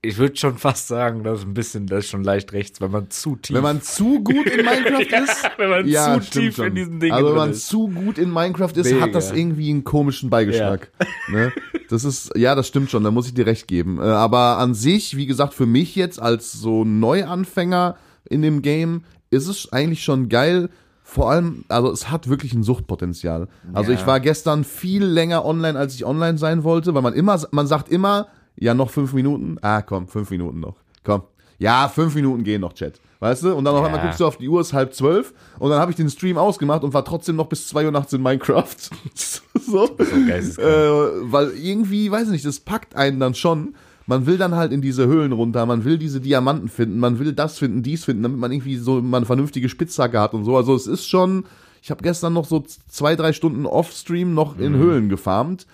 Ich 0.00 0.16
würde 0.16 0.36
schon 0.36 0.56
fast 0.58 0.86
sagen, 0.86 1.24
das 1.24 1.40
ist 1.40 1.44
ein 1.46 1.54
bisschen, 1.54 1.86
das 1.86 2.04
ist 2.04 2.10
schon 2.10 2.22
leicht 2.22 2.52
rechts, 2.52 2.80
wenn 2.80 2.90
man 2.92 3.10
zu 3.10 3.34
tief 3.36 3.56
Wenn 3.56 3.62
man 3.64 3.82
zu 3.82 4.22
gut 4.22 4.46
in 4.46 4.64
Minecraft 4.64 5.22
ist, 5.24 5.50
wenn 5.56 5.70
man 5.70 5.88
ja, 5.88 6.20
zu 6.20 6.30
tief 6.30 6.54
schon. 6.56 6.66
in 6.68 6.74
diesen 6.76 7.00
Dingen 7.00 7.12
Also 7.12 7.30
wenn 7.30 7.36
man 7.36 7.50
ist. 7.50 7.66
zu 7.66 7.88
gut 7.88 8.16
in 8.18 8.32
Minecraft 8.32 8.72
ist, 8.76 8.90
Mega. 8.92 9.00
hat 9.00 9.14
das 9.14 9.32
irgendwie 9.32 9.70
einen 9.70 9.82
komischen 9.84 10.30
Beigeschmack. 10.30 10.90
Ne? 11.30 11.52
Das 11.90 12.04
ist, 12.04 12.30
ja, 12.36 12.54
das 12.54 12.66
stimmt 12.68 12.90
schon, 12.90 13.04
da 13.04 13.10
muss 13.10 13.26
ich 13.26 13.34
dir 13.34 13.44
recht 13.44 13.68
geben. 13.68 13.98
Äh, 13.98 14.04
Aber 14.04 14.56
an 14.58 14.72
sich, 14.72 15.14
wie 15.16 15.26
gesagt, 15.26 15.52
für 15.52 15.66
mich 15.66 15.94
jetzt 15.94 16.22
als 16.22 16.52
so 16.52 16.84
Neuanfänger 16.84 17.96
in 18.30 18.40
dem 18.40 18.62
Game, 18.62 19.02
ist 19.30 19.46
es 19.46 19.70
eigentlich 19.72 20.02
schon 20.04 20.28
geil. 20.30 20.70
Vor 21.02 21.30
allem, 21.30 21.64
also 21.68 21.90
es 21.90 22.10
hat 22.10 22.28
wirklich 22.28 22.54
ein 22.54 22.62
Suchtpotenzial. 22.62 23.48
Also 23.74 23.92
Ja. 23.92 23.98
ich 23.98 24.06
war 24.06 24.20
gestern 24.20 24.64
viel 24.64 25.04
länger 25.04 25.44
online, 25.44 25.78
als 25.78 25.94
ich 25.94 26.04
online 26.06 26.38
sein 26.38 26.64
wollte, 26.64 26.94
weil 26.94 27.02
man 27.02 27.14
immer, 27.14 27.38
man 27.50 27.66
sagt 27.66 27.90
immer, 27.90 28.28
ja, 28.60 28.74
noch 28.74 28.90
fünf 28.90 29.12
Minuten. 29.12 29.56
Ah, 29.62 29.82
komm, 29.82 30.08
fünf 30.08 30.30
Minuten 30.30 30.60
noch. 30.60 30.76
Komm. 31.04 31.22
Ja, 31.58 31.88
fünf 31.88 32.14
Minuten 32.14 32.44
gehen 32.44 32.60
noch, 32.60 32.72
Chat. 32.72 33.00
Weißt 33.20 33.42
du? 33.42 33.54
Und 33.54 33.64
dann 33.64 33.74
noch 33.74 33.82
einmal 33.84 33.98
Ja. 33.98 34.04
guckst 34.06 34.20
du 34.20 34.26
auf 34.26 34.36
die 34.36 34.48
Uhr, 34.48 34.60
ist 34.60 34.72
halb 34.72 34.94
zwölf. 34.94 35.34
Und 35.58 35.70
dann 35.70 35.80
habe 35.80 35.90
ich 35.90 35.96
den 35.96 36.08
Stream 36.08 36.38
ausgemacht 36.38 36.84
und 36.84 36.94
war 36.94 37.04
trotzdem 37.04 37.34
noch 37.34 37.46
bis 37.48 37.66
zwei 37.66 37.84
Uhr 37.84 37.90
nachts 37.90 38.12
in 38.12 38.22
Minecraft. 38.22 38.76
so. 39.58 39.84
Äh, 39.98 41.32
weil 41.32 41.50
irgendwie, 41.56 42.10
weiß 42.10 42.26
ich 42.26 42.30
nicht, 42.32 42.44
das 42.44 42.60
packt 42.60 42.94
einen 42.94 43.18
dann 43.18 43.34
schon. 43.34 43.74
Man 44.06 44.24
will 44.26 44.38
dann 44.38 44.54
halt 44.54 44.72
in 44.72 44.80
diese 44.80 45.06
Höhlen 45.06 45.32
runter, 45.32 45.66
man 45.66 45.84
will 45.84 45.98
diese 45.98 46.20
Diamanten 46.20 46.68
finden, 46.68 46.98
man 46.98 47.18
will 47.18 47.32
das 47.34 47.58
finden, 47.58 47.82
dies 47.82 48.04
finden, 48.06 48.22
damit 48.22 48.38
man 48.38 48.50
irgendwie 48.52 48.76
so 48.76 49.02
mal 49.02 49.18
eine 49.18 49.26
vernünftige 49.26 49.68
Spitzhacke 49.68 50.18
hat 50.18 50.32
und 50.32 50.44
so. 50.44 50.56
Also 50.56 50.74
es 50.74 50.86
ist 50.86 51.06
schon, 51.06 51.44
ich 51.82 51.90
habe 51.90 52.02
gestern 52.02 52.32
noch 52.32 52.46
so 52.46 52.64
zwei, 52.88 53.16
drei 53.16 53.32
Stunden 53.34 53.66
Offstream 53.66 54.32
noch 54.32 54.58
in 54.58 54.74
Höhlen 54.76 55.08
gefarmt. 55.10 55.66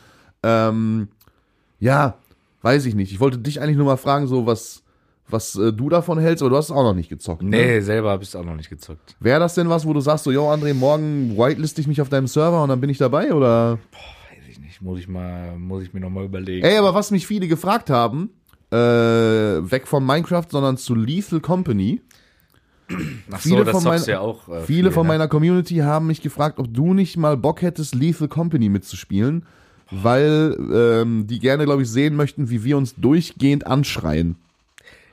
Ähm, 0.42 1.08
ja, 1.78 2.14
weiß 2.64 2.86
ich 2.86 2.94
nicht. 2.94 3.12
Ich 3.12 3.20
wollte 3.20 3.38
dich 3.38 3.60
eigentlich 3.60 3.76
nur 3.76 3.86
mal 3.86 3.98
fragen, 3.98 4.26
so 4.26 4.46
was, 4.46 4.82
was 5.28 5.54
äh, 5.56 5.72
du 5.72 5.90
davon 5.90 6.18
hältst, 6.18 6.42
aber 6.42 6.50
du 6.50 6.56
hast 6.56 6.66
es 6.66 6.70
auch 6.70 6.82
noch 6.82 6.94
nicht 6.94 7.10
gezockt. 7.10 7.42
Ne? 7.42 7.50
Nee, 7.50 7.80
selber 7.80 8.10
habe 8.10 8.22
ich 8.22 8.30
es 8.30 8.36
auch 8.36 8.44
noch 8.44 8.56
nicht 8.56 8.70
gezockt. 8.70 9.16
Wäre 9.20 9.38
das 9.38 9.54
denn 9.54 9.68
was, 9.68 9.86
wo 9.86 9.92
du 9.92 10.00
sagst, 10.00 10.24
so, 10.24 10.32
yo, 10.32 10.50
André, 10.50 10.72
morgen 10.72 11.36
whitelist 11.36 11.78
ich 11.78 11.86
mich 11.86 12.00
auf 12.00 12.08
deinem 12.08 12.26
Server 12.26 12.62
und 12.62 12.70
dann 12.70 12.80
bin 12.80 12.90
ich 12.90 12.98
dabei, 12.98 13.34
oder? 13.34 13.78
Weiß 13.92 14.48
ich 14.48 14.58
nicht, 14.58 14.80
muss 14.80 14.98
ich 14.98 15.08
mal, 15.08 15.58
muss 15.58 15.82
ich 15.82 15.92
mir 15.92 16.00
noch 16.00 16.10
mal 16.10 16.24
überlegen. 16.24 16.66
Ey, 16.66 16.78
aber 16.78 16.94
was 16.94 17.10
mich 17.10 17.26
viele 17.26 17.46
gefragt 17.48 17.90
haben, 17.90 18.30
äh, 18.70 18.76
weg 18.76 19.86
von 19.86 20.04
Minecraft, 20.04 20.46
sondern 20.50 20.78
zu 20.78 20.94
Lethal 20.94 21.40
Company. 21.40 22.00
Ach 23.30 23.40
viele 23.40 23.64
das 23.64 23.82
von 23.82 23.96
du 23.96 24.10
ja 24.10 24.20
auch. 24.20 24.48
Äh, 24.48 24.62
Viele 24.62 24.88
viel, 24.88 24.90
von 24.90 25.06
ne? 25.06 25.08
meiner 25.08 25.28
Community 25.28 25.76
haben 25.76 26.06
mich 26.06 26.22
gefragt, 26.22 26.58
ob 26.58 26.72
du 26.72 26.94
nicht 26.94 27.16
mal 27.16 27.36
Bock 27.36 27.62
hättest, 27.62 27.94
Lethal 27.94 28.28
Company 28.28 28.68
mitzuspielen, 28.68 29.46
weil 30.02 30.56
ähm, 30.72 31.26
die 31.26 31.38
gerne, 31.38 31.64
glaube 31.64 31.82
ich, 31.82 31.90
sehen 31.90 32.16
möchten, 32.16 32.50
wie 32.50 32.64
wir 32.64 32.76
uns 32.76 32.94
durchgehend 32.96 33.66
anschreien. 33.66 34.36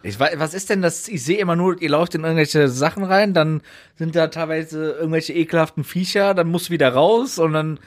Ich 0.04 0.20
weiß, 0.20 0.34
was 0.38 0.56
ist 0.56 0.70
denn 0.72 0.82
das? 0.82 1.08
Ich 1.08 1.24
sehe 1.24 1.38
immer 1.38 1.56
nur, 1.56 1.80
ihr 1.80 1.90
lauft 1.90 2.16
in 2.16 2.24
irgendwelche 2.24 2.70
Sachen 2.70 3.04
rein, 3.04 3.36
dann 3.36 3.62
sind 3.98 4.16
da 4.16 4.28
teilweise 4.28 4.94
irgendwelche 4.94 5.34
ekelhaften 5.34 5.84
Viecher, 5.84 6.34
dann 6.34 6.50
musst 6.50 6.70
du 6.70 6.74
wieder 6.74 6.90
raus 6.90 7.38
und 7.38 7.54
dann 7.54 7.80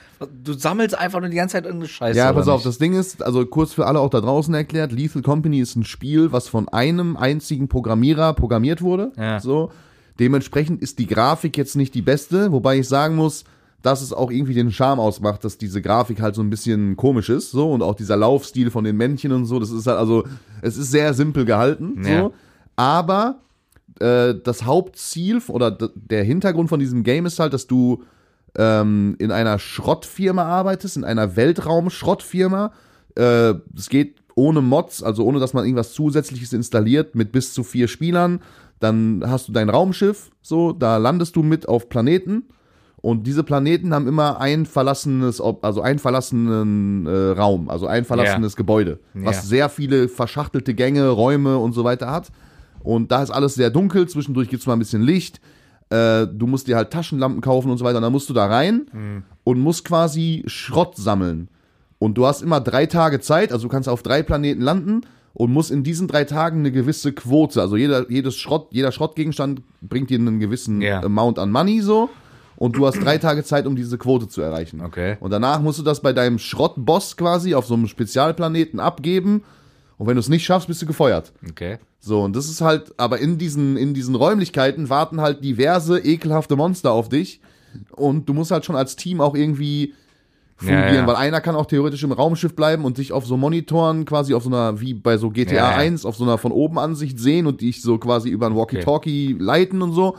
du 0.45 0.53
sammelst 0.53 0.97
einfach 0.97 1.19
nur 1.19 1.29
die 1.29 1.37
ganze 1.37 1.55
Zeit 1.55 1.65
irgendeine 1.65 1.89
Scheiße. 1.89 2.17
Ja, 2.17 2.33
pass 2.33 2.47
auf, 2.47 2.59
nicht? 2.59 2.67
das 2.67 2.79
Ding 2.79 2.95
ist, 2.95 3.21
also 3.23 3.45
kurz 3.47 3.73
für 3.73 3.87
alle 3.87 3.99
auch 3.99 4.11
da 4.11 4.21
draußen 4.21 4.55
erklärt, 4.55 4.93
Lethal 4.93 5.23
Company 5.23 5.59
ist 5.59 5.75
ein 5.75 5.85
Spiel, 5.85 6.31
was 6.31 6.49
von 6.49 6.69
einem 6.69 7.17
einzigen 7.17 7.67
Programmierer 7.67 8.35
programmiert 8.35 8.81
wurde. 8.81 9.11
Ja. 9.17 9.41
So. 9.41 9.73
Dementsprechend 10.21 10.81
ist 10.83 11.01
die 11.01 11.09
Grafik 11.09 11.57
jetzt 11.57 11.75
nicht 11.75 11.95
die 11.95 12.03
beste, 12.03 12.53
wobei 12.53 12.79
ich 12.79 12.87
sagen 12.87 13.17
muss, 13.17 13.45
dass 13.85 14.01
es 14.01 14.15
auch 14.15 14.31
irgendwie 14.31 14.55
den 14.55 14.73
Charme 14.73 14.99
ausmacht, 14.99 15.45
dass 15.45 15.59
diese 15.59 15.83
Grafik 15.83 16.21
halt 16.23 16.35
so 16.35 16.43
ein 16.43 16.49
bisschen 16.49 16.97
komisch 16.97 17.29
ist, 17.29 17.51
so, 17.51 17.71
und 17.71 17.83
auch 17.83 17.95
dieser 17.95 18.17
Laufstil 18.17 18.71
von 18.71 18.83
den 18.83 18.97
Männchen 18.97 19.31
und 19.31 19.45
so, 19.45 19.61
das 19.61 19.71
ist 19.71 19.87
halt, 19.87 19.99
also, 19.99 20.25
es 20.63 20.79
ist 20.79 20.91
sehr 20.91 21.13
simpel 21.13 21.45
gehalten, 21.45 22.03
Ja. 22.05 22.23
so. 22.23 22.35
Aber 22.77 23.41
äh, 24.01 24.35
das 24.43 24.65
Hauptziel 24.65 25.41
oder 25.49 25.71
der 25.71 26.25
Hintergrund 26.25 26.71
von 26.71 26.81
diesem 26.81 27.05
Game 27.05 27.27
ist 27.27 27.39
halt, 27.39 27.53
dass 27.53 27.67
du 27.67 28.03
ähm, 28.57 29.17
in 29.19 29.31
einer 29.31 29.59
Schrottfirma 29.59 30.43
arbeitest, 30.45 30.97
in 30.97 31.05
einer 31.05 31.37
Weltraum-Schrottfirma. 31.37 32.73
Äh, 33.17 33.55
es 33.77 33.89
geht 33.91 34.17
ohne 34.35 34.63
Mods, 34.63 35.03
also 35.03 35.25
ohne 35.25 35.41
dass 35.41 35.53
man 35.53 35.65
irgendwas 35.65 35.93
Zusätzliches 35.93 36.53
installiert, 36.55 37.15
mit 37.15 37.33
bis 37.33 37.53
zu 37.53 37.63
vier 37.63 37.87
Spielern. 37.87 38.41
Dann 38.81 39.23
hast 39.27 39.47
du 39.49 39.53
dein 39.53 39.69
Raumschiff, 39.69 40.31
so, 40.43 40.73
da 40.73 40.97
landest 40.97 41.37
du 41.37 41.43
mit 41.43 41.69
auf 41.69 41.89
Planeten. 41.89 42.45
Und 43.05 43.27
diese 43.27 43.45
Planeten 43.45 43.93
haben 43.93 44.09
immer 44.09 44.41
ein 44.41 44.65
verlassenes, 44.65 45.39
also 45.39 45.83
einen 45.83 45.99
verlassenen 45.99 47.07
äh, 47.07 47.11
Raum, 47.39 47.69
also 47.69 47.87
ein 47.87 48.07
verlassenes 48.07 48.57
Gebäude, 48.57 48.99
was 49.13 49.37
Ja. 49.37 49.43
sehr 49.43 49.69
viele 49.69 50.09
verschachtelte 50.09 50.73
Gänge, 50.73 51.09
Räume 51.11 51.59
und 51.59 51.75
so 51.75 51.85
weiter 51.85 52.11
hat. 52.11 52.31
Und 52.83 53.13
da 53.13 53.23
ist 53.23 53.31
alles 53.31 53.57
sehr 53.57 53.69
dunkel, 53.69 54.09
zwischendurch 54.09 54.49
gibt's 54.49 54.67
mal 54.67 54.73
ein 54.73 54.79
bisschen 54.79 55.03
Licht. 55.03 55.43
Äh, 55.91 56.27
du 56.27 56.47
musst 56.47 56.67
dir 56.67 56.77
halt 56.77 56.91
Taschenlampen 56.93 57.43
kaufen 57.43 57.71
und 57.71 57.77
so 57.77 57.85
weiter. 57.85 57.99
Und 57.99 58.05
dann 58.05 58.13
musst 58.13 58.31
du 58.31 58.33
da 58.33 58.47
rein 58.47 58.87
und 59.45 59.61
musst 59.61 59.85
quasi 59.85 60.43
Schrott 60.47 60.97
sammeln. 60.97 61.49
Und 61.99 62.17
du 62.17 62.25
hast 62.27 62.41
immer 62.41 62.61
drei 62.63 62.87
Tage 62.87 63.21
Zeit, 63.21 63.53
also 63.53 63.65
du 63.65 63.69
kannst 63.71 63.87
auf 63.89 64.03
drei 64.03 64.23
Planeten 64.23 64.63
landen 64.63 65.03
und 65.35 65.53
musst 65.53 65.71
in 65.71 65.83
diesen 65.83 66.09
drei 66.09 66.25
Tagen 66.25 66.61
eine 66.61 66.73
gewisse 66.73 67.13
Quote, 67.13 67.61
also 67.61 67.77
jeder, 67.77 68.11
jedes 68.11 68.37
Schrott, 68.37 68.69
jeder 68.71 68.93
Schrottgegenstand 68.93 69.61
bringt 69.83 70.09
dir 70.09 70.19
einen 70.19 70.41
gewissen 70.41 70.81
Ja. 70.81 71.03
Amount 71.03 71.39
an 71.39 71.51
Money 71.51 71.83
so. 71.83 72.09
Und 72.57 72.77
du 72.77 72.87
hast 72.87 73.03
drei 73.03 73.19
Tage 73.19 73.43
Zeit, 73.45 73.67
um 73.67 73.75
diese 73.77 73.99
Quote 73.99 74.29
zu 74.29 74.41
erreichen. 74.41 74.81
Okay. 74.81 75.17
Und 75.21 75.31
danach 75.33 75.61
musst 75.61 75.79
du 75.79 75.83
das 75.83 76.01
bei 76.01 76.13
deinem 76.13 76.39
Schrottboss 76.39 77.17
quasi 77.17 77.55
auf 77.55 77.67
so 77.67 77.75
einem 77.75 77.89
Spezialplaneten 77.89 78.79
abgeben. 78.81 79.43
Und 79.99 80.07
wenn 80.07 80.15
du 80.15 80.21
es 80.21 80.29
nicht 80.29 80.45
schaffst, 80.45 80.69
bist 80.69 80.81
du 80.83 80.87
gefeuert. 80.87 81.33
Okay. 81.49 81.79
So, 82.01 82.23
und 82.23 82.37
das 82.37 82.49
ist 82.49 82.61
halt, 82.61 82.93
aber 82.97 83.19
in 83.19 83.39
diesen, 83.39 83.77
in 83.77 83.95
diesen 83.95 84.15
Räumlichkeiten 84.15 84.89
warten 84.91 85.21
halt 85.21 85.43
diverse 85.43 85.99
ekelhafte 85.99 86.55
Monster 86.57 86.93
auf 86.93 87.09
dich. 87.09 87.41
Und 87.93 88.29
du 88.29 88.35
musst 88.35 88.51
halt 88.51 88.65
schon 88.65 88.77
als 88.77 88.95
Team 88.95 89.21
auch 89.21 89.35
irgendwie 89.35 89.95
fungieren, 90.57 90.95
Ja, 90.95 90.95
ja. 91.01 91.07
weil 91.07 91.17
einer 91.17 91.41
kann 91.41 91.57
auch 91.57 91.67
theoretisch 91.67 92.05
im 92.05 92.13
Raumschiff 92.13 92.55
bleiben 92.55 92.85
und 92.85 92.99
dich 92.99 93.11
auf 93.13 93.27
so 93.27 93.37
Monitoren 93.37 94.05
quasi 94.05 94.35
auf 94.35 94.45
so 94.45 94.51
einer, 94.51 94.81
wie 94.81 94.95
bei 94.95 95.17
so 95.17 95.31
GTA 95.31 95.55
Ja, 95.55 95.71
ja. 95.73 95.77
1, 95.77 96.05
auf 96.05 96.17
so 96.17 96.23
einer 96.25 96.39
von 96.39 96.53
oben 96.53 96.79
Ansicht 96.79 97.19
sehen 97.19 97.47
und 97.47 97.61
dich 97.61 97.83
so 97.83 97.99
quasi 97.99 98.29
über 98.29 98.47
ein 98.47 98.55
Walkie-Talkie 98.55 99.37
leiten 99.39 99.83
und 99.83 99.93
so. 99.93 100.17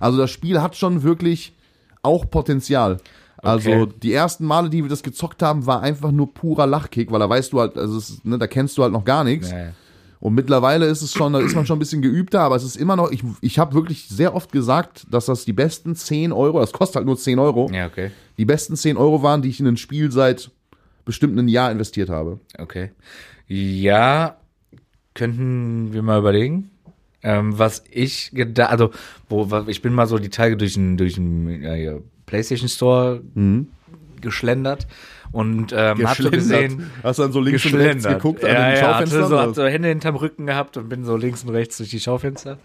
Also 0.00 0.16
das 0.18 0.30
Spiel 0.30 0.62
hat 0.62 0.76
schon 0.76 1.02
wirklich 1.02 1.53
auch 2.04 2.28
Potenzial. 2.30 2.98
Also 3.38 3.70
Okay. 3.70 3.92
die 4.02 4.12
ersten 4.12 4.44
Male, 4.46 4.70
die 4.70 4.82
wir 4.82 4.88
das 4.88 5.02
gezockt 5.02 5.42
haben, 5.42 5.66
war 5.66 5.82
einfach 5.82 6.10
nur 6.12 6.32
purer 6.32 6.66
Lachkick, 6.66 7.10
weil 7.12 7.20
da 7.20 7.28
weißt 7.28 7.52
du 7.52 7.60
halt, 7.60 7.76
also 7.76 7.98
es, 7.98 8.24
ne, 8.24 8.38
da 8.38 8.46
kennst 8.46 8.78
du 8.78 8.82
halt 8.82 8.92
noch 8.92 9.04
gar 9.04 9.22
nichts. 9.24 9.50
Ja. 9.50 9.72
Und 10.20 10.32
mittlerweile 10.34 10.86
ist 10.86 11.02
es 11.02 11.12
schon, 11.12 11.34
da 11.34 11.40
ist 11.40 11.54
man 11.54 11.66
schon 11.66 11.76
ein 11.76 11.80
bisschen 11.80 12.00
geübter, 12.00 12.40
aber 12.40 12.56
es 12.56 12.64
ist 12.64 12.76
immer 12.76 12.96
noch, 12.96 13.10
ich, 13.10 13.22
ich 13.42 13.58
habe 13.58 13.74
wirklich 13.74 14.08
sehr 14.08 14.34
oft 14.34 14.50
gesagt, 14.52 15.06
dass 15.10 15.26
das 15.26 15.44
die 15.44 15.52
besten 15.52 15.94
10 15.96 16.32
Euro, 16.32 16.60
das 16.60 16.72
kostet 16.72 16.96
halt 16.96 17.06
nur 17.06 17.18
10 17.18 17.38
Euro, 17.38 17.68
Ja, 17.70 17.86
okay. 17.86 18.10
die 18.38 18.46
besten 18.46 18.74
10 18.76 18.96
Euro 18.96 19.22
waren, 19.22 19.42
die 19.42 19.50
ich 19.50 19.60
in 19.60 19.66
ein 19.66 19.76
Spiel 19.76 20.10
seit 20.10 20.50
bestimmt 21.04 21.38
einem 21.38 21.48
Jahr 21.48 21.70
investiert 21.70 22.08
habe. 22.08 22.40
Okay. 22.56 22.92
Ja, 23.46 24.36
könnten 25.12 25.92
wir 25.92 26.02
mal 26.02 26.18
überlegen. 26.18 26.70
Ähm, 27.26 27.58
was 27.58 27.82
ich 27.90 28.30
gedacht, 28.34 28.70
also, 28.70 28.90
wo, 29.30 29.50
wa- 29.50 29.64
ich 29.66 29.80
bin 29.80 29.94
mal 29.94 30.06
so 30.06 30.18
die 30.18 30.28
Tage 30.28 30.58
durch 30.58 30.74
den, 30.74 30.98
durch 30.98 31.14
den 31.14 31.48
hier, 31.62 32.02
PlayStation 32.26 32.68
Store 32.68 33.22
geschlendert 34.20 34.86
und 35.32 35.72
ähm, 35.76 36.06
hab 36.06 36.16
so 36.16 36.30
gesehen, 36.30 36.90
Hast 37.02 37.18
dann 37.18 37.32
so 37.32 37.40
links 37.40 37.64
und 37.66 37.74
rechts 37.76 38.04
geguckt 38.06 38.42
ja, 38.42 38.48
an 38.50 38.54
den 38.54 38.60
ja, 38.62 38.76
Schaufenstern? 38.76 39.20
hatte 39.22 39.28
so, 39.30 39.38
hab 39.40 39.54
so 39.54 39.64
Hände 39.64 39.88
hinterm 39.88 40.16
Rücken 40.16 40.46
gehabt 40.46 40.76
und 40.76 40.88
bin 40.88 41.04
so 41.04 41.16
links 41.16 41.42
und 41.44 41.50
rechts 41.50 41.78
durch 41.78 41.90
die 41.90 41.98
Schaufenster. 42.00 42.58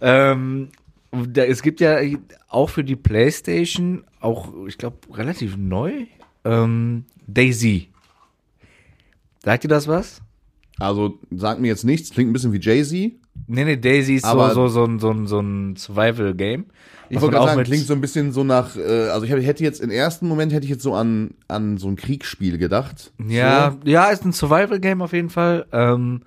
Ähm, 0.00 0.68
da, 1.12 1.44
es 1.44 1.62
gibt 1.62 1.80
ja 1.80 1.98
auch 2.48 2.70
für 2.70 2.84
die 2.84 2.96
Playstation, 2.96 4.04
auch, 4.20 4.52
ich 4.66 4.78
glaube, 4.78 4.96
relativ 5.12 5.56
neu, 5.56 6.06
ähm, 6.44 7.04
Daisy. 7.26 7.88
Sagt 9.44 9.64
ihr 9.64 9.68
das 9.70 9.86
was? 9.88 10.22
Also, 10.78 11.18
sagt 11.30 11.60
mir 11.60 11.68
jetzt 11.68 11.84
nichts, 11.84 12.10
klingt 12.10 12.30
ein 12.30 12.32
bisschen 12.32 12.52
wie 12.54 12.60
Jay-Z. 12.60 13.12
Nee, 13.52 13.64
nee, 13.64 13.76
Daisy 13.76 14.14
ist 14.14 14.24
Aber- 14.24 14.50
so, 14.54 14.68
so, 14.68 14.68
so, 14.68 14.84
ein- 14.84 14.98
so, 15.00 15.10
ein- 15.10 15.26
so 15.26 15.40
ein 15.40 15.76
Survival-Game. 15.76 16.66
Ich 17.08 17.20
wollte 17.20 17.34
gerade 17.36 17.48
sagen, 17.50 17.62
klingt 17.64 17.86
so 17.86 17.92
ein 17.94 18.00
bisschen 18.00 18.30
so 18.30 18.44
nach, 18.44 18.76
äh, 18.76 19.08
also 19.08 19.26
ich 19.26 19.32
hätte 19.32 19.64
jetzt 19.64 19.80
im 19.80 19.90
ersten 19.90 20.28
Moment 20.28 20.52
hätte 20.52 20.64
ich 20.64 20.70
jetzt 20.70 20.84
so 20.84 20.94
an, 20.94 21.32
an 21.48 21.76
so 21.76 21.88
ein 21.88 21.96
Kriegsspiel 21.96 22.56
gedacht. 22.56 23.12
Ja, 23.26 23.76
ja, 23.84 24.10
ist 24.10 24.24
ein 24.24 24.32
Survival-Game 24.32 25.02
auf 25.02 25.12
jeden 25.12 25.28
Fall. 25.30 25.66
Ähm, 25.72 26.22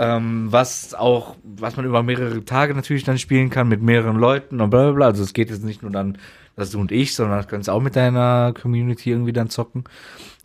ähm, 0.00 0.48
was 0.50 0.94
auch, 0.94 1.36
was 1.44 1.76
man 1.76 1.86
über 1.86 2.02
mehrere 2.02 2.44
Tage 2.44 2.74
natürlich 2.74 3.04
dann 3.04 3.18
spielen 3.18 3.50
kann 3.50 3.68
mit 3.68 3.80
mehreren 3.82 4.16
Leuten 4.16 4.60
und 4.60 4.70
bla 4.70 4.84
bla 4.86 4.92
bla. 4.92 5.06
Also 5.06 5.22
es 5.22 5.32
geht 5.32 5.50
jetzt 5.50 5.64
nicht 5.64 5.82
nur 5.82 5.92
dann, 5.92 6.18
dass 6.56 6.70
du 6.70 6.80
und 6.80 6.90
ich, 6.90 7.14
sondern 7.14 7.40
du 7.42 7.46
kannst 7.46 7.70
auch 7.70 7.80
mit 7.80 7.94
deiner 7.96 8.52
Community 8.60 9.10
irgendwie 9.10 9.32
dann 9.32 9.48
zocken. 9.50 9.84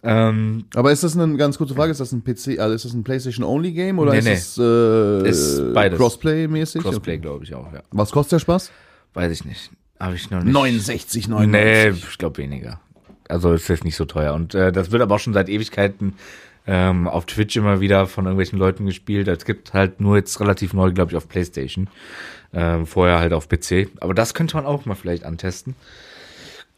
Ähm, 0.05 0.65
Aber 0.75 0.91
ist 0.91 1.03
das 1.03 1.17
eine 1.17 1.37
ganz 1.37 1.57
kurze 1.57 1.75
Frage, 1.75 1.91
ist 1.91 2.01
das 2.01 2.11
ein 2.11 2.23
PC, 2.23 2.59
also 2.59 2.75
ist 2.75 2.83
das 2.83 2.93
ein 2.93 3.03
PlayStation 3.03 3.45
Only 3.45 3.71
Game 3.71 3.99
oder 3.99 4.11
Nee, 4.11 4.17
ist 4.33 4.57
es 4.57 4.57
äh, 4.57 5.29
Ist 5.29 5.73
beides. 5.73 5.97
Crossplay 6.83 7.17
glaube 7.17 7.45
ich 7.45 7.55
auch, 7.55 7.71
ja. 7.71 7.81
Was 7.91 8.11
kostet 8.11 8.33
der 8.33 8.39
Spaß? 8.39 8.71
Weiß 9.13 9.31
ich 9.31 9.45
nicht. 9.45 9.71
Habe 9.99 10.15
ich 10.15 10.29
noch 10.29 10.43
nicht. 10.43 10.51
69, 10.53 11.29
Nee, 11.29 11.89
ich 11.89 12.17
glaube 12.17 12.37
weniger. 12.39 12.81
Also 13.29 13.53
ist 13.53 13.69
jetzt 13.69 13.85
nicht 13.85 13.95
so 13.95 14.03
teuer. 14.03 14.33
Und 14.33 14.53
äh, 14.53 14.73
das 14.73 14.91
wird 14.91 15.01
aber 15.01 15.15
auch 15.15 15.19
schon 15.19 15.33
seit 15.33 15.47
Ewigkeiten 15.47 16.15
ähm, 16.67 17.07
auf 17.07 17.25
Twitch 17.25 17.55
immer 17.55 17.79
wieder 17.79 18.05
von 18.07 18.25
irgendwelchen 18.25 18.59
Leuten 18.59 18.85
gespielt. 18.85 19.29
Es 19.29 19.45
gibt 19.45 19.73
halt 19.73 20.01
nur 20.01 20.17
jetzt 20.17 20.39
relativ 20.41 20.73
neu, 20.73 20.91
glaube 20.91 21.11
ich, 21.11 21.17
auf 21.17 21.29
PlayStation. 21.29 21.87
Ähm, 22.53 22.85
vorher 22.85 23.19
halt 23.19 23.31
auf 23.31 23.47
PC. 23.47 23.89
Aber 24.01 24.13
das 24.13 24.33
könnte 24.33 24.57
man 24.57 24.65
auch 24.65 24.85
mal 24.85 24.95
vielleicht 24.95 25.23
antesten. 25.23 25.75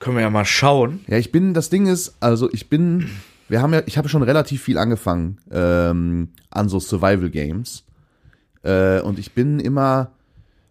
Können 0.06 0.18
wir 0.18 0.22
ja 0.22 0.30
mal 0.30 0.46
schauen. 0.46 1.00
Ja, 1.08 1.18
ich 1.18 1.32
bin, 1.32 1.56
das 1.56 1.72
Ding 1.72 1.88
ist, 1.88 2.14
also 2.20 2.48
ich 2.54 2.70
bin, 2.70 3.10
wir 3.50 3.64
haben 3.64 3.74
ja, 3.74 3.82
ich 3.88 3.98
habe 3.98 4.08
schon 4.08 4.22
relativ 4.22 4.62
viel 4.62 4.78
angefangen 4.78 5.40
ähm, 5.50 6.30
an 6.52 6.70
so 6.70 6.80
Survival 6.80 7.32
Games. 7.32 7.86
Äh, 8.62 9.02
und 9.02 9.18
ich 9.18 9.32
bin 9.32 9.60
immer, 9.60 10.12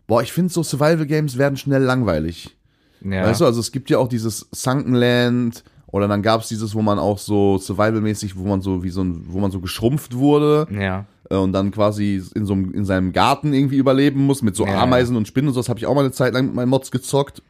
boah, 0.07 0.23
ich 0.23 0.33
finde 0.33 0.53
so 0.53 0.63
Survival 0.63 1.05
Games 1.05 1.37
werden 1.37 1.57
schnell 1.57 1.83
langweilig. 1.83 2.57
Ja. 3.01 3.25
Weißt 3.25 3.41
du, 3.41 3.45
also 3.45 3.59
es 3.59 3.73
gibt 3.73 3.91
ja 3.91 3.99
auch 3.99 4.07
dieses 4.07 4.47
Sunken 4.53 4.95
Land 4.95 5.65
oder 5.89 6.07
dann 6.07 6.23
gab 6.23 6.43
es 6.43 6.47
dieses, 6.47 6.73
wo 6.77 6.83
man 6.83 7.01
auch 7.01 7.19
so 7.19 7.59
Survival-mäßig, 7.59 8.37
wo 8.37 8.45
man 8.45 8.61
so 8.61 8.85
wie 8.85 8.91
so 8.91 9.03
ein, 9.03 9.25
wo 9.27 9.41
man 9.41 9.51
so 9.51 9.59
geschrumpft 9.59 10.15
wurde 10.15 10.69
ja. 10.71 11.07
äh, 11.29 11.35
und 11.35 11.51
dann 11.51 11.73
quasi 11.73 12.23
in 12.37 12.47
so 12.47 12.53
einem, 12.53 12.73
in 12.73 12.85
seinem 12.85 13.13
Garten 13.13 13.53
irgendwie 13.53 13.79
überleben 13.79 14.27
muss 14.27 14.43
mit 14.43 14.55
so 14.55 14.65
Ja, 14.65 14.81
Ameisen 14.81 15.17
und 15.17 15.27
Spinnen 15.27 15.49
und 15.49 15.55
so. 15.55 15.61
Das 15.61 15.69
habe 15.69 15.81
ich 15.81 15.87
auch 15.87 15.95
mal 15.97 16.03
eine 16.03 16.13
Zeit 16.13 16.35
lang 16.35 16.47
mit 16.47 16.55
meinen 16.55 16.69
Mods 16.69 16.93
gezockt. 16.93 17.43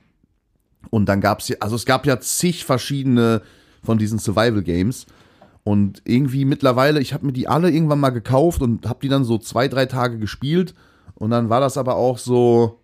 Und 0.91 1.07
dann 1.09 1.21
gab's 1.21 1.49
ja, 1.49 1.57
also 1.61 1.77
es 1.77 1.87
gab 1.87 2.07
ja 2.07 2.21
zig 2.21 2.65
verschiedene 2.65 3.43
von 3.83 3.99
diesen 3.99 4.19
Survival 4.19 4.63
Games. 4.63 5.07
Und 5.63 6.03
irgendwie 6.05 6.45
mittlerweile, 6.45 7.01
ich 7.01 7.15
habe 7.15 7.25
mir 7.27 7.33
die 7.33 7.49
alle 7.49 7.71
irgendwann 7.71 8.01
mal 8.01 8.11
gekauft 8.11 8.61
und 8.63 8.87
habe 8.89 8.99
die 9.03 9.09
dann 9.09 9.25
so 9.25 9.39
zwei, 9.39 9.67
drei 9.69 9.87
Tage 9.87 10.19
gespielt. 10.19 10.75
Und 11.15 11.31
dann 11.31 11.49
war 11.49 11.61
das 11.61 11.79
aber 11.79 11.97
auch 11.97 12.19
so, 12.19 12.81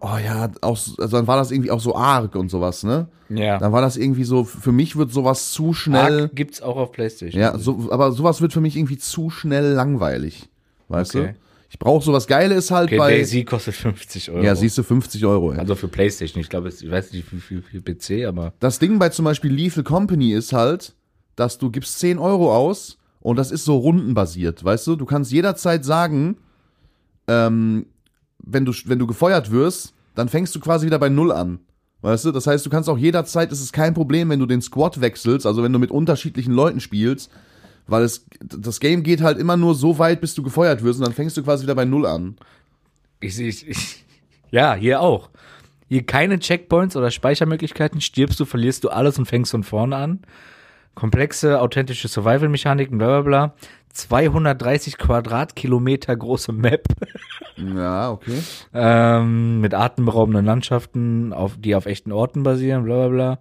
oh 0.00 0.16
ja, 0.24 0.50
auch, 0.60 0.76
so- 0.76 1.00
also 1.00 1.16
dann 1.16 1.26
war 1.26 1.36
das 1.36 1.50
irgendwie 1.50 1.70
auch 1.70 1.80
so 1.80 1.94
arg 1.94 2.34
und 2.36 2.48
sowas, 2.50 2.82
ne? 2.82 3.08
Ja. 3.28 3.58
Dann 3.58 3.72
war 3.72 3.82
das 3.82 3.96
irgendwie 3.96 4.24
so, 4.24 4.44
für 4.44 4.72
mich 4.72 4.96
wird 4.96 5.12
sowas 5.12 5.50
zu 5.50 5.72
schnell. 5.74 6.22
Ark 6.22 6.30
gibt's 6.34 6.62
auch 6.62 6.76
auf 6.76 6.92
PlayStation. 6.92 7.40
Ja, 7.40 7.58
so, 7.58 7.88
aber 7.92 8.12
sowas 8.12 8.40
wird 8.40 8.52
für 8.52 8.60
mich 8.60 8.76
irgendwie 8.76 8.98
zu 8.98 9.28
schnell 9.30 9.72
langweilig. 9.74 10.48
Weißt 10.88 11.14
Okay. 11.14 11.34
du? 11.34 11.47
Ich 11.70 11.78
brauche 11.78 12.02
sowas 12.04 12.26
Geile 12.26 12.54
ist 12.54 12.70
halt 12.70 12.88
Okay, 12.88 12.96
bei. 12.98 13.10
Daisy 13.18 13.44
kostet 13.44 13.74
50 13.74 14.30
Euro. 14.30 14.42
ja, 14.42 14.54
siehst 14.56 14.78
du, 14.78 14.82
50 14.82 15.24
Euro. 15.26 15.52
Ey. 15.52 15.58
Also 15.58 15.74
für 15.74 15.88
PlayStation. 15.88 16.40
Ich 16.40 16.48
glaube, 16.48 16.68
es- 16.68 16.80
ich 16.82 16.90
weiß 16.90 17.12
nicht, 17.12 17.30
wie 17.32 17.40
viel 17.40 17.62
für 17.62 17.80
PC, 17.82 18.24
aber. 18.26 18.54
Das 18.60 18.78
Ding 18.78 18.98
bei 18.98 19.10
zum 19.10 19.24
Beispiel 19.26 19.52
Lethal 19.52 19.84
Company 19.84 20.32
ist 20.32 20.52
halt, 20.54 20.94
dass 21.36 21.58
du 21.58 21.70
gibst 21.70 21.98
10 21.98 22.18
Euro 22.18 22.54
aus 22.56 22.96
und 23.20 23.36
das 23.36 23.50
ist 23.50 23.64
so 23.64 23.76
rundenbasiert, 23.76 24.64
weißt 24.64 24.86
du? 24.86 24.96
Du 24.96 25.04
kannst 25.04 25.30
jederzeit 25.30 25.84
sagen, 25.84 26.38
ähm, 27.26 27.86
wenn 28.38 28.64
du, 28.64 28.72
wenn 28.86 28.98
du 28.98 29.06
gefeuert 29.06 29.50
wirst, 29.50 29.92
dann 30.14 30.28
fängst 30.28 30.54
du 30.54 30.60
quasi 30.60 30.86
wieder 30.86 30.98
bei 30.98 31.08
Null 31.08 31.32
an. 31.32 31.60
Weißt 32.00 32.24
du? 32.24 32.32
Das 32.32 32.46
heißt, 32.46 32.64
du 32.64 32.70
kannst 32.70 32.88
auch 32.88 32.96
jederzeit, 32.98 33.50
es 33.50 33.60
ist 33.60 33.72
kein 33.72 33.92
Problem, 33.92 34.28
wenn 34.30 34.38
du 34.38 34.46
den 34.46 34.62
Squad 34.62 35.00
wechselst, 35.00 35.46
also 35.46 35.62
wenn 35.64 35.72
du 35.72 35.78
mit 35.80 35.90
unterschiedlichen 35.90 36.52
Leuten 36.52 36.80
spielst, 36.80 37.30
weil 37.88 38.04
es, 38.04 38.26
das 38.40 38.78
Game 38.78 39.02
geht 39.02 39.22
halt 39.22 39.38
immer 39.38 39.56
nur 39.56 39.74
so 39.74 39.98
weit, 39.98 40.20
bis 40.20 40.34
du 40.34 40.42
gefeuert 40.42 40.84
wirst 40.84 41.00
und 41.00 41.06
dann 41.06 41.14
fängst 41.14 41.36
du 41.36 41.42
quasi 41.42 41.64
wieder 41.64 41.74
bei 41.74 41.84
Null 41.84 42.06
an. 42.06 42.36
Ich 43.20 43.38
ich, 43.40 43.66
ich, 43.66 44.04
ja, 44.50 44.74
hier 44.74 45.00
auch. 45.00 45.30
Hier 45.88 46.04
keine 46.04 46.38
Checkpoints 46.38 46.96
oder 46.96 47.10
Speichermöglichkeiten. 47.10 48.00
Stirbst 48.00 48.38
du, 48.38 48.44
verlierst 48.44 48.84
du 48.84 48.90
alles 48.90 49.18
und 49.18 49.26
fängst 49.26 49.50
von 49.50 49.64
vorne 49.64 49.96
an. 49.96 50.20
Komplexe, 50.94 51.60
authentische 51.60 52.08
Survival-Mechaniken, 52.08 52.98
bla 52.98 53.20
bla 53.20 53.22
bla. 53.22 53.54
230 53.94 54.98
Quadratkilometer 54.98 56.14
große 56.14 56.52
Map 56.52 56.84
Ja, 57.56 58.10
okay. 58.10 58.40
ähm, 58.72 59.60
mit 59.60 59.74
atemberaubenden 59.74 60.44
Landschaften, 60.44 61.32
auf, 61.32 61.56
die 61.58 61.74
auf 61.74 61.86
echten 61.86 62.12
Orten 62.12 62.42
basieren, 62.42 62.84
bla 62.84 63.08
bla 63.08 63.08
bla. 63.08 63.38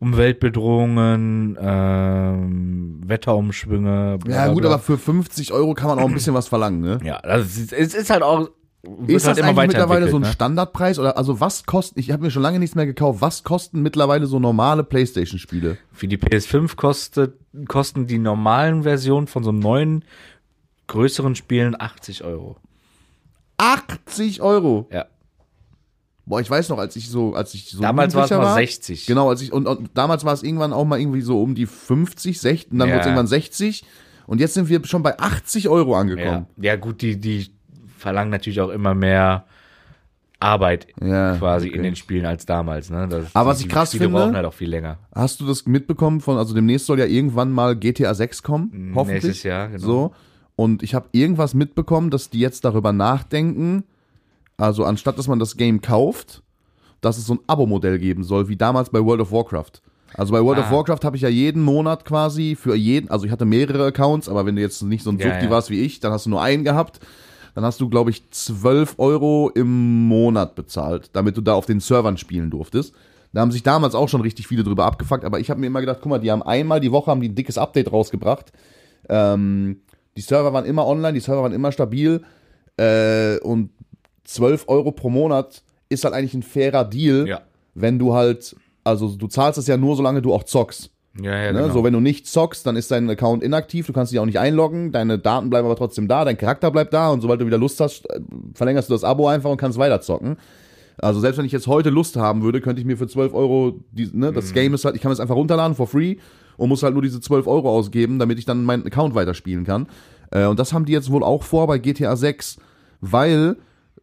Umweltbedrohungen, 0.00 1.58
ähm, 1.60 3.00
Wetterumschwünge. 3.04 4.18
Bla, 4.22 4.34
Ja, 4.46 4.52
gut, 4.52 4.62
bla. 4.62 4.70
aber 4.70 4.78
für 4.78 4.96
50 4.98 5.52
Euro 5.52 5.74
kann 5.74 5.88
man 5.88 5.98
auch 5.98 6.06
ein 6.08 6.14
bisschen 6.14 6.34
was 6.34 6.48
verlangen, 6.48 6.80
ne? 6.80 7.00
Ja, 7.04 7.16
ist, 7.36 7.72
es 7.72 7.94
ist 7.94 8.10
halt 8.10 8.22
auch. 8.22 8.48
Ist 9.08 9.26
halt 9.26 9.38
das 9.38 9.44
eigentlich 9.44 9.66
mittlerweile 9.66 10.08
so 10.08 10.16
ein 10.16 10.22
ne? 10.22 10.28
Standardpreis 10.28 11.00
oder 11.00 11.18
also 11.18 11.40
was 11.40 11.66
kosten? 11.66 11.98
Ich 11.98 12.12
habe 12.12 12.22
mir 12.22 12.30
schon 12.30 12.42
lange 12.42 12.60
nichts 12.60 12.76
mehr 12.76 12.86
gekauft. 12.86 13.20
Was 13.20 13.42
kosten 13.42 13.82
mittlerweile 13.82 14.26
so 14.26 14.38
normale 14.38 14.84
PlayStation-Spiele? 14.84 15.78
Für 15.92 16.06
die 16.06 16.16
PS5 16.16 16.76
kostet, 16.76 17.34
kosten 17.66 18.06
die 18.06 18.18
normalen 18.18 18.84
Versionen 18.84 19.26
von 19.26 19.42
so 19.42 19.50
neuen, 19.50 20.04
größeren 20.86 21.34
Spielen 21.34 21.74
80 21.78 22.22
Euro. 22.22 22.56
80 23.58 24.42
Euro. 24.42 24.88
Ja. 24.92 25.06
Boah, 26.28 26.40
ich 26.40 26.50
weiß 26.50 26.68
noch, 26.68 26.78
als 26.78 26.94
ich 26.96 27.08
so, 27.08 27.34
als 27.34 27.54
ich 27.54 27.70
so 27.70 27.80
Damals 27.80 28.14
war 28.14 28.24
es 28.24 28.30
mal 28.30 28.54
60. 28.54 29.06
Genau, 29.06 29.30
als 29.30 29.40
ich 29.40 29.52
und, 29.52 29.66
und 29.66 29.90
damals 29.94 30.24
war 30.24 30.34
es 30.34 30.42
irgendwann 30.42 30.72
auch 30.74 30.84
mal 30.84 31.00
irgendwie 31.00 31.22
so 31.22 31.42
um 31.42 31.54
die 31.54 31.66
50, 31.66 32.38
60 32.40 32.72
und 32.72 32.78
dann 32.78 32.88
Ja. 32.88 32.94
wird 32.94 33.02
es 33.02 33.06
irgendwann 33.06 33.26
60 33.26 33.84
und 34.26 34.40
jetzt 34.40 34.54
sind 34.54 34.68
wir 34.68 34.84
schon 34.84 35.02
bei 35.02 35.18
80 35.18 35.68
Euro 35.68 35.92
Ja. 35.92 36.00
angekommen. 36.00 36.46
ja, 36.58 36.76
gut, 36.76 37.00
die, 37.00 37.18
die 37.18 37.48
verlangen 37.96 38.30
natürlich 38.30 38.60
auch 38.60 38.68
immer 38.68 38.94
mehr 38.94 39.46
Arbeit 40.40 40.86
Ja, 41.00 41.36
quasi 41.36 41.68
okay. 41.68 41.76
in 41.78 41.82
den 41.82 41.96
Spielen 41.96 42.24
als 42.24 42.46
damals. 42.46 42.90
Ne? 42.90 43.08
Das, 43.08 43.34
Aber 43.34 43.50
was 43.50 43.60
ich 43.60 43.68
krass 43.68 43.90
die 43.90 43.96
Spiele 43.96 44.10
finde- 44.10 44.22
brauchen 44.22 44.36
halt 44.36 44.46
auch 44.46 44.54
viel 44.54 44.68
länger. 44.70 44.98
Hast 45.12 45.40
du 45.40 45.46
das 45.46 45.66
mitbekommen 45.66 46.20
von, 46.20 46.38
also 46.38 46.54
demnächst 46.54 46.86
soll 46.86 47.00
ja 47.00 47.06
irgendwann 47.06 47.50
mal 47.50 47.74
GTA 47.74 48.14
6 48.14 48.42
kommen, 48.44 48.92
hoffentlich. 48.94 49.24
Nächstes 49.24 49.42
Jahr, 49.42 49.68
genau. 49.68 49.84
So. 49.84 50.14
Und 50.54 50.82
ich 50.84 50.94
habe 50.94 51.08
irgendwas 51.12 51.54
mitbekommen, 51.54 52.10
dass 52.10 52.30
die 52.30 52.38
jetzt 52.38 52.64
darüber 52.64 52.92
nachdenken, 52.92 53.82
also 54.58 54.84
anstatt 54.84 55.18
dass 55.18 55.28
man 55.28 55.38
das 55.38 55.56
Game 55.56 55.80
kauft, 55.80 56.42
dass 57.00 57.16
es 57.16 57.26
so 57.26 57.34
ein 57.34 57.40
Abo-Modell 57.46 57.98
geben 57.98 58.24
soll, 58.24 58.48
wie 58.48 58.56
damals 58.56 58.90
bei 58.90 59.02
World 59.02 59.20
of 59.22 59.32
Warcraft. 59.32 59.80
Also 60.14 60.32
bei 60.32 60.42
World 60.42 60.58
of 60.58 60.66
Ah. 60.66 60.72
Warcraft 60.72 61.04
habe 61.04 61.16
ich 61.16 61.22
ja 61.22 61.28
jeden 61.28 61.62
Monat 61.62 62.04
quasi 62.04 62.56
für 62.56 62.74
jeden, 62.74 63.10
also 63.10 63.24
ich 63.26 63.30
hatte 63.32 63.44
mehrere 63.44 63.86
Accounts, 63.86 64.28
aber 64.28 64.44
wenn 64.46 64.56
du 64.56 64.62
jetzt 64.62 64.82
nicht 64.82 65.02
so 65.04 65.10
ein 65.10 65.18
Ja, 65.18 65.28
Suchti 65.30 65.44
ja. 65.46 65.50
warst 65.50 65.70
wie 65.70 65.80
ich, 65.80 66.00
dann 66.00 66.12
hast 66.12 66.26
du 66.26 66.30
nur 66.30 66.42
einen 66.42 66.64
gehabt. 66.64 67.00
Dann 67.54 67.64
hast 67.64 67.80
du, 67.80 67.88
glaube 67.88 68.10
ich, 68.10 68.30
12 68.30 68.94
Euro 68.98 69.50
im 69.52 70.06
Monat 70.06 70.54
bezahlt, 70.54 71.10
damit 71.14 71.36
du 71.36 71.40
da 71.40 71.54
auf 71.54 71.66
den 71.66 71.80
Servern 71.80 72.16
spielen 72.16 72.50
durftest. 72.50 72.94
Da 73.32 73.40
haben 73.40 73.50
sich 73.50 73.62
damals 73.64 73.94
auch 73.96 74.08
schon 74.08 74.20
richtig 74.20 74.46
viele 74.46 74.62
drüber 74.62 74.84
abgefuckt, 74.86 75.24
aber 75.24 75.40
ich 75.40 75.50
habe 75.50 75.58
mir 75.60 75.66
immer 75.66 75.80
gedacht, 75.80 75.98
guck 76.00 76.10
mal, 76.10 76.18
die 76.18 76.30
haben 76.30 76.42
einmal 76.42 76.78
die 76.80 76.92
Woche 76.92 77.10
haben 77.10 77.20
die 77.20 77.28
ein 77.28 77.34
dickes 77.34 77.58
Update 77.58 77.90
rausgebracht. 77.92 78.52
Ähm, 79.08 79.80
die 80.16 80.20
Server 80.20 80.52
waren 80.52 80.64
immer 80.66 80.86
online, 80.86 81.12
die 81.14 81.20
Server 81.20 81.42
waren 81.42 81.52
immer 81.52 81.72
stabil 81.72 82.22
äh, 82.76 83.38
und 83.40 83.70
12 84.28 84.64
Euro 84.68 84.92
pro 84.92 85.08
Monat 85.10 85.62
ist 85.88 86.04
halt 86.04 86.14
eigentlich 86.14 86.34
ein 86.34 86.42
fairer 86.42 86.84
Deal, 86.84 87.26
Ja. 87.26 87.40
wenn 87.74 87.98
du 87.98 88.12
halt, 88.14 88.54
also 88.84 89.08
du 89.16 89.26
zahlst 89.26 89.58
es 89.58 89.66
ja 89.66 89.76
nur, 89.76 89.96
solange 89.96 90.20
du 90.22 90.34
auch 90.34 90.44
zockst. 90.44 90.90
Ja, 91.20 91.34
ja, 91.36 91.52
Ne? 91.52 91.62
genau. 91.62 91.72
So, 91.74 91.82
wenn 91.82 91.94
du 91.94 92.00
nicht 92.00 92.26
zockst, 92.26 92.64
dann 92.66 92.76
ist 92.76 92.90
dein 92.90 93.08
Account 93.10 93.42
inaktiv, 93.42 93.86
du 93.86 93.92
kannst 93.92 94.12
dich 94.12 94.20
auch 94.20 94.26
nicht 94.26 94.38
einloggen, 94.38 94.92
deine 94.92 95.18
Daten 95.18 95.50
bleiben 95.50 95.64
aber 95.66 95.76
trotzdem 95.76 96.06
da, 96.08 96.24
dein 96.24 96.36
Charakter 96.36 96.70
bleibt 96.70 96.92
da 96.92 97.10
und 97.10 97.22
sobald 97.22 97.40
du 97.40 97.46
wieder 97.46 97.58
Lust 97.58 97.80
hast, 97.80 98.08
äh, 98.10 98.20
verlängerst 98.54 98.88
du 98.90 98.92
das 98.94 99.02
Abo 99.02 99.26
einfach 99.26 99.50
und 99.50 99.56
kannst 99.56 99.78
weiter 99.78 100.00
zocken. 100.00 100.36
Also 100.98 101.20
selbst 101.20 101.38
wenn 101.38 101.44
ich 101.46 101.52
jetzt 101.52 101.66
heute 101.66 101.90
Lust 101.90 102.16
haben 102.16 102.42
würde, 102.42 102.60
könnte 102.60 102.80
ich 102.80 102.86
mir 102.86 102.96
für 102.98 103.06
12 103.08 103.32
Euro, 103.32 103.80
die, 103.92 104.10
ne, 104.12 104.30
Mhm. 104.30 104.34
das 104.34 104.52
Game 104.52 104.74
ist 104.74 104.84
halt, 104.84 104.94
ich 104.94 105.00
kann 105.02 105.10
es 105.12 105.20
einfach 105.20 105.36
runterladen 105.36 105.74
for 105.74 105.86
free 105.86 106.16
und 106.56 106.68
muss 106.68 106.82
halt 106.82 106.92
nur 106.92 107.02
diese 107.02 107.20
12 107.20 107.46
Euro 107.46 107.70
ausgeben, 107.70 108.18
damit 108.18 108.38
ich 108.38 108.44
dann 108.44 108.64
meinen 108.64 108.84
Account 108.86 109.14
weiterspielen 109.14 109.64
kann. 109.64 109.86
Äh, 110.30 110.44
und 110.46 110.58
das 110.58 110.72
haben 110.72 110.84
die 110.84 110.92
jetzt 110.92 111.10
wohl 111.10 111.22
auch 111.24 111.42
vor 111.44 111.66
bei 111.66 111.78
GTA 111.78 112.14
6, 112.16 112.58
weil, 113.00 113.56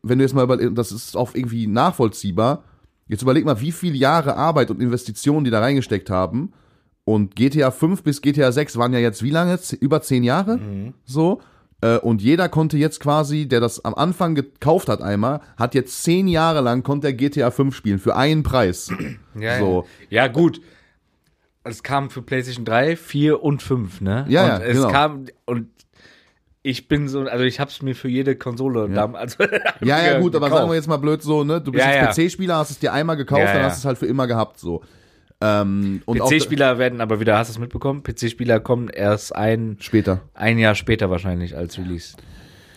wenn 0.08 0.20
du 0.20 0.24
jetzt 0.26 0.34
mal 0.34 0.44
über, 0.44 0.58
das 0.58 0.91
ist 0.91 1.18
auch 1.18 1.34
irgendwie 1.34 1.68
nachvollziehbar, 1.68 2.63
jetzt 3.08 3.22
überleg 3.22 3.46
mal, 3.46 3.60
wie 3.62 3.72
viele 3.72 3.96
Jahre 3.96 4.36
Arbeit 4.36 4.72
und 4.72 4.82
Investitionen 4.82 5.44
die 5.46 5.52
da 5.52 5.60
reingesteckt 5.60 6.10
haben. 6.10 6.54
Und 7.04 7.36
GTA 7.36 7.70
5 7.70 8.02
bis 8.02 8.22
GTA 8.22 8.52
6 8.52 8.78
waren 8.78 8.91
ja 8.94 9.00
jetzt 9.00 9.22
wie 9.22 9.30
lange? 9.30 9.60
Über 9.80 10.02
10 10.02 10.24
Jahre? 10.24 10.60
So. 11.06 11.39
Äh, 11.82 11.98
Und 11.98 12.22
jeder 12.22 12.50
konnte 12.50 12.78
jetzt 12.78 13.00
quasi, 13.00 13.48
der 13.48 13.60
das 13.60 13.84
am 13.86 13.94
Anfang 13.94 14.34
gekauft 14.34 14.89
hat 14.89 15.02
einmal, 15.02 15.41
hat 15.58 15.76
jetzt 15.76 16.02
10 16.04 16.28
Jahre 16.28 16.62
lang 16.62 16.82
konnte 16.84 17.08
er 17.08 17.13
GTA 17.13 17.52
5 17.52 17.76
spielen 17.76 18.00
für 18.00 18.15
einen 18.15 18.44
Preis. 18.44 18.91
Ja, 19.39 19.60
So. 19.60 19.86
ja. 20.10 20.24
ja, 20.24 20.28
gut. 20.32 20.62
Es 21.63 21.84
kam 21.84 22.10
für 22.10 22.22
PlayStation 22.22 22.63
3, 22.63 22.96
4 22.96 23.44
und 23.44 23.62
5, 23.62 24.02
ne? 24.02 24.26
Ja, 24.30 24.44
und 24.44 24.50
ja, 24.50 24.60
es 24.60 24.78
genau. 24.78 24.89
kam 24.91 25.26
und 25.46 25.68
ich 26.65 26.88
bin 26.88 27.08
so, 27.08 27.21
also 27.21 27.43
ich 27.43 27.60
hab's 27.60 27.82
mir 27.82 27.95
für 27.95 28.10
jede 28.10 28.36
Konsole 28.36 28.89
damals. 28.89 29.39
Also, 29.39 29.54
Ja, 29.84 30.04
ja, 30.04 30.19
gut, 30.19 30.36
aber 30.36 30.45
gekauft. 30.47 30.60
sagen 30.62 30.71
wir 30.71 30.75
jetzt 30.75 30.88
mal 30.88 30.97
blöd 30.97 31.21
so, 31.21 31.43
ne? 31.43 31.62
Du 31.62 31.71
bist 31.71 31.86
Ja, 31.86 31.91
jetzt 32.08 32.17
ja. 32.17 32.23
PC-Spieler, 32.25 32.58
hast 32.58 32.71
es 32.71 32.80
dir 32.80 32.91
einmal 32.91 33.15
gekauft, 33.17 33.41
Ja, 33.41 33.47
dann 33.54 33.58
ja. 33.62 33.63
hast 33.65 33.78
du 33.78 33.80
es 33.82 33.86
halt 33.86 33.97
für 33.97 34.08
immer 34.08 34.25
gehabt, 34.28 34.60
so. 34.60 34.82
Ähm, 35.41 36.01
und 36.06 36.19
PC-Spieler 36.19 36.78
werden 36.80 37.01
aber 37.01 37.19
wieder, 37.19 37.38
hast 37.38 37.49
du 37.49 37.51
es 37.54 37.60
mitbekommen? 37.60 38.01
PC-Spieler 38.04 38.60
kommen 38.62 38.88
erst 38.89 39.36
ein, 39.36 39.78
später. 39.80 40.21
ein 40.34 40.58
Jahr 40.58 40.75
später 40.75 41.10
wahrscheinlich 41.10 41.56
als 41.56 41.78
Release. 41.78 42.15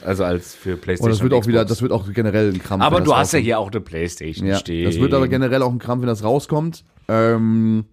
Also 0.04 0.24
als 0.24 0.54
für 0.54 0.76
PlayStation. 0.76 1.10
Und 1.10 1.16
das 1.18 1.22
wird 1.22 1.32
auch 1.32 1.46
wieder, 1.46 1.64
das 1.64 1.82
wird 1.82 1.90
auch 1.92 2.12
generell 2.12 2.50
ein 2.52 2.62
Krampf. 2.62 2.84
aber 2.84 3.00
du 3.00 3.16
hast 3.16 3.32
ja 3.32 3.38
rauskommt. 3.38 3.44
hier 3.44 3.58
auch 3.58 3.70
eine 3.70 3.80
PlayStation 3.80 4.46
Ja, 4.46 4.56
stehen. 4.56 4.84
das 4.84 5.00
wird 5.00 5.12
aber 5.14 5.28
generell 5.28 5.62
auch 5.62 5.72
ein 5.72 5.78
Krampf, 5.78 6.02
wenn 6.02 6.08
das 6.08 6.22
rauskommt. 6.22 6.84
Ähm, 7.08 7.84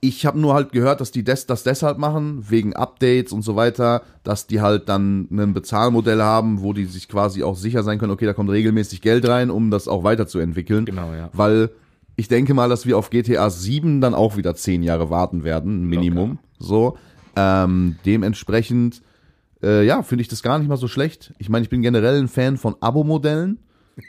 ich 0.00 0.26
habe 0.26 0.38
nur 0.38 0.54
halt 0.54 0.72
gehört, 0.72 1.00
dass 1.00 1.10
die 1.10 1.24
des, 1.24 1.46
das 1.46 1.62
deshalb 1.62 1.98
machen, 1.98 2.44
wegen 2.48 2.74
Updates 2.74 3.32
und 3.32 3.42
so 3.42 3.56
weiter, 3.56 4.02
dass 4.22 4.46
die 4.46 4.60
halt 4.60 4.88
dann 4.88 5.28
ein 5.30 5.54
Bezahlmodell 5.54 6.22
haben, 6.22 6.62
wo 6.62 6.72
die 6.72 6.86
sich 6.86 7.08
quasi 7.08 7.42
auch 7.42 7.56
sicher 7.56 7.82
sein 7.82 7.98
können, 7.98 8.12
okay, 8.12 8.26
da 8.26 8.32
kommt 8.32 8.50
regelmäßig 8.50 9.02
Geld 9.02 9.26
rein, 9.28 9.50
um 9.50 9.70
das 9.70 9.88
auch 9.88 10.04
weiterzuentwickeln. 10.04 10.84
Genau, 10.84 11.12
ja. 11.12 11.30
Weil 11.32 11.70
ich 12.16 12.28
denke 12.28 12.54
mal, 12.54 12.68
dass 12.68 12.86
wir 12.86 12.96
auf 12.96 13.10
GTA 13.10 13.50
7 13.50 14.00
dann 14.00 14.14
auch 14.14 14.36
wieder 14.36 14.54
zehn 14.54 14.82
Jahre 14.82 15.10
warten 15.10 15.44
werden, 15.44 15.84
Minimum. 15.88 16.38
So. 16.58 16.96
Ähm, 17.36 17.96
dementsprechend, 18.06 19.02
äh, 19.62 19.84
ja, 19.84 20.02
finde 20.02 20.22
ich 20.22 20.28
das 20.28 20.42
gar 20.42 20.58
nicht 20.58 20.68
mal 20.68 20.76
so 20.76 20.88
schlecht. 20.88 21.34
Ich 21.38 21.48
meine, 21.48 21.64
ich 21.64 21.70
bin 21.70 21.82
generell 21.82 22.18
ein 22.18 22.28
Fan 22.28 22.56
von 22.56 22.76
Abo-Modellen. 22.80 23.58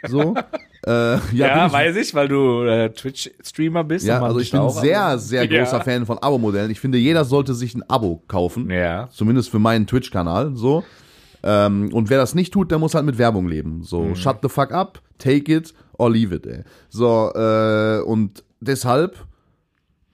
So. 0.08 0.36
äh, 0.86 0.92
ja, 0.92 1.20
Ja, 1.32 1.72
weiß 1.72 1.96
ich, 1.96 2.14
weil 2.14 2.28
du 2.28 2.64
äh, 2.64 2.90
Twitch-Streamer 2.92 3.84
bist. 3.84 4.06
ja, 4.06 4.22
also 4.24 4.40
ich 4.40 4.52
bin 4.52 4.70
sehr, 4.70 5.18
sehr 5.18 5.46
Ja. 5.46 5.64
großer 5.64 5.82
Fan 5.82 6.06
von 6.06 6.18
Abo-Modellen. 6.20 6.70
Ich 6.72 6.80
finde, 6.80 6.98
jeder 6.98 7.26
sollte 7.26 7.54
sich 7.54 7.74
ein 7.76 7.84
Abo 7.90 8.24
kaufen. 8.28 8.70
Ja. 8.70 9.10
Zumindest 9.12 9.50
für 9.50 9.60
meinen 9.60 9.88
Twitch-Kanal. 9.88 10.56
So. 10.56 10.84
Ähm, 11.44 11.94
und 11.94 12.10
wer 12.10 12.18
das 12.18 12.34
nicht 12.36 12.54
tut, 12.54 12.72
der 12.72 12.80
muss 12.80 12.96
halt 12.96 13.06
mit 13.06 13.18
Werbung 13.18 13.48
leben. 13.48 13.84
So, 13.84 14.02
Mhm. 14.02 14.16
shut 14.16 14.38
the 14.42 14.50
fuck 14.50 14.72
up, 14.72 15.02
take 15.20 15.52
it 15.54 15.74
or 15.98 16.10
leave 16.10 16.34
it, 16.34 16.46
ey. 16.48 16.64
So, 16.90 17.32
äh, 17.36 18.02
und 18.02 18.44
deshalb, 18.60 19.16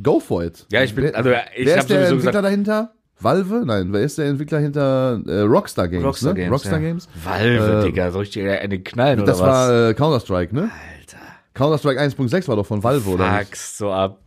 go 0.02 0.20
for 0.20 0.44
it. 0.44 0.66
Ja, 0.72 0.84
ich 0.84 0.94
bin- 0.94 1.14
also, 1.16 1.30
ich 1.56 1.66
wer 1.66 1.78
ist 1.78 1.90
der 1.90 2.00
Entwickler 2.02 2.18
gesagt- 2.32 2.46
dahinter? 2.46 2.94
Valve? 3.24 3.64
Nein, 3.66 3.92
wer 3.94 4.02
ist 4.02 4.18
der 4.18 4.26
Entwickler 4.28 4.60
hinter 4.60 5.22
äh, 5.28 5.42
Rockstar 5.42 5.88
Games? 5.88 6.04
Rockstar 6.06 6.34
ne? 6.34 6.40
Games. 6.42 6.52
Rockstar 6.54 6.80
ja. 6.80 6.88
Games. 6.88 7.08
Valve, 7.24 7.80
Äh, 7.80 7.84
Digga. 7.86 8.12
Soll 8.12 8.24
ich 8.24 8.30
dir 8.32 8.60
eine 8.60 8.80
knallen 8.80 9.20
oder 9.20 9.28
Das 9.28 9.40
was? 9.40 9.48
war 9.48 9.90
äh, 9.90 9.94
Counter-Strike, 9.94 10.56
ne? 10.56 10.62
Alter. 10.64 11.18
Counter-Strike 11.54 12.02
1.6 12.02 12.48
war 12.48 12.56
doch 12.56 12.66
von 12.66 12.84
Valve, 12.84 13.10
oder? 13.10 13.32
nicht? 13.38 13.48
Fuckst 13.48 13.78
so 13.78 13.92
ab. 13.92 14.20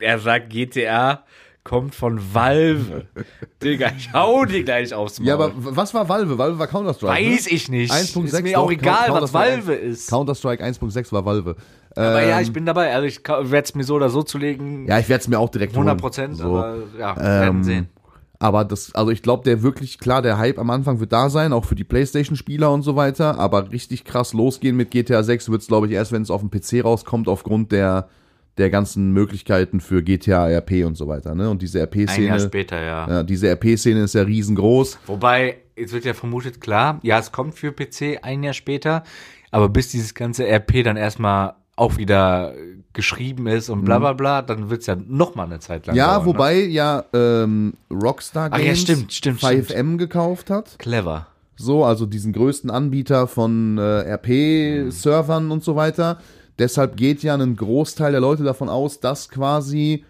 Er 0.00 0.18
sagt, 0.18 0.50
GTA 0.50 1.22
kommt 1.64 1.94
von 1.94 2.18
Valve. 2.34 3.06
Digga, 3.62 3.92
ich 3.96 4.12
hau 4.12 4.44
dir 4.44 4.64
gleich 4.64 4.92
aufs 4.92 5.20
Maul. 5.20 5.28
Ja, 5.28 5.34
aber 5.34 5.52
was 5.54 5.94
war 5.94 6.08
Valve? 6.08 6.36
Valve 6.36 6.58
war 6.58 6.66
Counter-Strike. 6.66 7.12
Weiß 7.14 7.44
ne? 7.46 7.52
ich 7.52 7.68
nicht. 7.68 7.92
1.6 7.92 8.24
ist 8.24 8.42
mir 8.42 8.54
doch, 8.54 8.62
auch 8.64 8.70
egal, 8.72 9.10
was 9.10 9.32
Valve 9.32 9.72
ist. 9.74 10.10
Counter-Strike 10.10 10.64
1.6 10.64 11.12
war 11.12 11.24
Valve. 11.24 11.54
aber 11.94 12.22
ja, 12.26 12.38
Ähm, 12.38 12.42
ich 12.42 12.52
bin 12.52 12.66
dabei. 12.66 12.92
Also 12.92 13.06
ich 13.06 13.20
werde 13.28 13.58
es 13.58 13.74
mir 13.76 13.84
so 13.84 13.94
oder 13.94 14.08
so 14.08 14.24
zulegen. 14.24 14.88
Ja, 14.88 14.98
ich 14.98 15.08
werde 15.08 15.20
es 15.22 15.28
mir 15.28 15.38
auch 15.38 15.50
direkt 15.50 15.74
100 15.74 15.92
holen. 15.92 16.00
Prozent, 16.00 16.36
So. 16.38 16.56
aber 16.56 16.76
ja, 16.98 17.16
werden 17.16 17.58
Ähm, 17.58 17.62
sehen. 17.64 17.88
Aber 18.42 18.64
das, 18.64 18.92
also 18.96 19.12
ich 19.12 19.22
glaube, 19.22 19.44
der 19.44 19.62
wirklich, 19.62 20.00
klar, 20.00 20.20
der 20.20 20.36
Hype 20.36 20.58
am 20.58 20.68
Anfang 20.70 20.98
wird 20.98 21.12
da 21.12 21.30
sein, 21.30 21.52
auch 21.52 21.64
für 21.64 21.76
die 21.76 21.84
Playstation-Spieler 21.84 22.72
und 22.72 22.82
so 22.82 22.96
weiter, 22.96 23.38
aber 23.38 23.70
richtig 23.70 24.02
krass 24.02 24.32
losgehen 24.32 24.74
mit 24.74 24.90
GTA 24.90 25.22
6 25.22 25.48
wird's, 25.50 25.68
glaube 25.68 25.86
ich, 25.86 25.92
erst, 25.92 26.10
wenn 26.10 26.22
es 26.22 26.30
auf 26.30 26.40
dem 26.40 26.50
PC 26.50 26.84
rauskommt, 26.84 27.28
aufgrund 27.28 27.70
der, 27.70 28.08
der 28.58 28.68
ganzen 28.68 29.12
Möglichkeiten 29.12 29.78
für 29.80 30.02
GTA 30.02 30.48
RP 30.48 30.84
und 30.84 30.96
so 30.96 31.06
weiter, 31.06 31.36
ne? 31.36 31.50
Und 31.50 31.62
diese 31.62 31.78
Ein 31.78 31.82
Jahr 31.82 32.04
RP-Szene, 32.04 32.40
später, 32.40 32.82
ja. 32.82 33.08
ja, 33.08 33.22
diese 33.22 33.48
RP-Szene 33.48 34.02
ist 34.02 34.16
ja 34.16 34.22
riesengroß. 34.22 34.98
Wobei, 35.06 35.58
jetzt 35.76 35.92
wird 35.92 36.04
ja 36.04 36.12
vermutet, 36.12 36.60
klar, 36.60 36.98
ja, 37.04 37.20
es 37.20 37.30
kommt 37.30 37.54
für 37.54 37.70
PC 37.70 38.18
ein 38.22 38.42
Jahr 38.42 38.54
später, 38.54 39.04
aber 39.52 39.68
bis 39.68 39.90
dieses 39.90 40.14
ganze 40.14 40.48
RP 40.48 40.82
dann 40.82 40.96
erstmal 40.96 41.54
auch 41.76 41.96
wieder 41.96 42.52
geschrieben 42.92 43.46
ist 43.46 43.70
und 43.70 43.84
bla 43.84 43.98
bla 43.98 44.12
bla, 44.12 44.42
dann 44.42 44.68
wird's 44.68 44.86
ja 44.86 44.96
noch 44.96 45.34
mal 45.34 45.44
eine 45.44 45.58
Zeit 45.60 45.86
lang 45.86 45.94
Mhm. 45.94 45.98
Ja, 45.98 46.14
dauern, 46.14 46.26
wobei 46.26 46.60
ja 46.60 47.04
ähm, 47.12 47.74
Rockstar 47.90 48.50
Ach 48.52 48.58
Games 48.58 48.80
ja, 48.80 48.94
stimmt, 48.94 49.12
stimmt, 49.12 49.40
5M 49.40 49.96
gekauft 49.96 50.50
hat. 50.50 50.72
Ne? 50.72 50.78
Clever. 50.78 51.26
So, 51.56 51.84
also 51.84 52.06
diesen 52.06 52.32
größten 52.32 52.70
Anbieter 52.70 53.26
von 53.26 53.78
äh, 53.78 54.14
RP-Servern 54.14 55.50
und 55.50 55.62
so 55.64 55.76
weiter. 55.76 56.18
Deshalb 56.58 56.96
geht 56.96 57.22
ja 57.22 57.34
ein 57.34 57.56
Großteil 57.56 58.12
der 58.12 58.20
Leute 58.20 58.42
davon 58.42 58.68
aus, 58.68 59.00
dass 59.00 59.28
quasi 59.28 60.04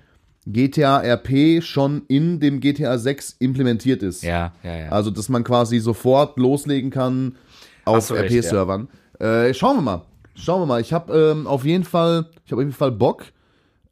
GTA 0.47 0.99
RP 1.01 1.63
schon 1.63 2.03
in 2.09 2.41
dem 2.41 2.61
GTA 2.61 2.99
6 2.99 3.37
implementiert 3.39 4.03
ist. 4.03 4.23
Ja, 4.23 4.53
ja, 4.65 4.77
ja. 4.77 4.89
Also, 4.89 5.11
dass 5.11 5.29
man 5.29 5.45
quasi 5.45 5.79
sofort 5.79 6.37
loslegen 6.39 6.91
kann 6.91 7.37
auf 7.85 8.11
RP-Servern. 8.11 8.89
Äh, 9.21 9.55
schauen 9.55 9.77
wir 9.77 9.83
mal. 9.83 10.03
Schauen 10.35 10.63
wir 10.63 10.67
mal. 10.67 10.81
Ich 10.81 10.93
habe 10.93 11.13
ähm, 11.13 11.47
auf 11.47 11.65
jeden 11.65 11.85
Fall, 11.85 12.27
ich 12.45 12.53
habe 12.53 12.61
auf 12.61 12.67
jeden 12.67 12.73
Fall 12.73 12.93
Bock. 12.93 13.25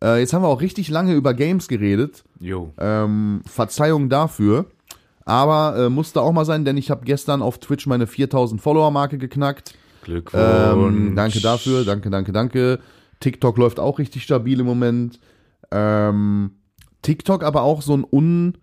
Äh, 0.03 0.21
jetzt 0.21 0.33
haben 0.33 0.43
wir 0.43 0.49
auch 0.49 0.61
richtig 0.61 0.89
lange 0.89 1.15
über 1.15 1.35
Games 1.35 1.69
geredet. 1.69 2.25
Jo. 2.41 2.73
Ähm, 2.79 3.43
Verzeihung 3.47 4.09
dafür. 4.09 4.67
Aber 5.25 5.77
äh, 5.77 5.89
musste 5.91 6.23
auch 6.23 6.33
mal 6.33 6.45
sein, 6.45 6.65
denn 6.65 6.77
ich 6.77 6.91
habe 6.91 7.05
gestern 7.05 7.43
auf 7.43 7.59
Twitch 7.59 7.87
meine 7.87 8.07
4000 8.07 8.61
Follower-Marke 8.61 9.19
geknackt. 9.19 9.75
Glückwunsch. 10.03 10.43
Ähm, 10.43 11.15
danke 11.15 11.41
dafür, 11.41 11.85
danke, 11.85 12.11
danke, 12.11 12.33
danke. 12.33 12.81
TikTok 13.21 13.59
läuft 13.59 13.79
auch 13.79 13.99
richtig 13.99 14.23
stabil 14.23 14.59
im 14.61 14.67
Moment. 14.67 15.21
Ähm, 15.71 16.53
TikTok 17.03 17.45
aber 17.45 17.63
auch 17.63 17.83
so 17.83 17.95
ein 17.97 18.05
un, 18.11 18.57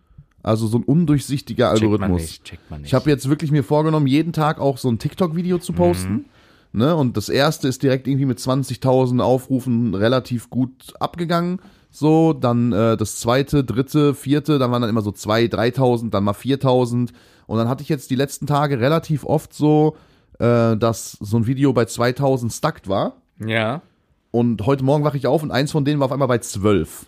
also 0.44 0.68
so 0.68 0.80
ein 0.80 0.84
undurchsichtiger 0.84 1.74
Checkt 1.76 1.84
man 1.84 1.92
Algorithmus. 1.92 2.22
nicht, 2.22 2.44
checkt 2.44 2.72
man 2.72 2.82
nicht. 2.82 2.90
Ich 2.90 2.94
habe 2.96 3.10
jetzt 3.10 3.30
wirklich 3.30 3.52
mir 3.52 3.64
vorgenommen, 3.64 4.08
jeden 4.08 4.34
Tag 4.34 4.60
auch 4.60 4.78
so 4.78 4.90
ein 4.90 5.00
TikTok-Video 5.00 5.60
zu 5.60 5.74
posten. 5.74 6.26
Ne? 6.72 6.96
Und 6.96 7.18
das 7.18 7.30
erste 7.30 7.68
ist 7.68 7.82
direkt 7.84 8.08
irgendwie 8.08 8.26
mit 8.26 8.40
20.000 8.40 9.22
Aufrufen 9.22 9.94
relativ 9.96 10.50
gut 10.50 10.94
abgegangen. 11.00 11.60
So, 11.90 12.34
dann 12.34 12.74
äh, 12.74 12.98
das 12.98 13.18
zweite, 13.18 13.64
dritte, 13.64 14.14
vierte, 14.14 14.60
dann 14.60 14.72
waren 14.72 14.82
dann 14.82 14.90
immer 14.90 15.02
so 15.02 15.12
2.000, 15.12 15.54
3.000, 15.76 16.10
dann 16.12 16.24
mal 16.26 16.34
4.000. 16.34 17.10
Und 17.48 17.58
dann 17.58 17.70
hatte 17.70 17.82
ich 17.82 17.90
jetzt 17.90 18.10
die 18.12 18.16
letzten 18.16 18.46
Tage 18.46 18.80
relativ 18.80 19.24
oft 19.26 19.54
so, 19.54 19.96
äh, 20.40 20.76
dass 20.78 21.14
so 21.22 21.38
ein 21.38 21.48
Video 21.48 21.74
bei 21.74 21.84
2.000 21.84 22.52
stuckt 22.56 22.88
war. 22.88 23.14
ja. 23.40 23.82
Und 24.30 24.66
heute 24.66 24.84
Morgen 24.84 25.06
wache 25.06 25.18
ich 25.18 25.26
auf 25.26 25.42
und 25.42 25.52
eins 25.52 25.72
von 25.72 25.86
denen 25.86 26.00
war 26.00 26.06
auf 26.06 26.12
einmal 26.12 26.28
bei 26.28 26.38
12. 26.38 27.08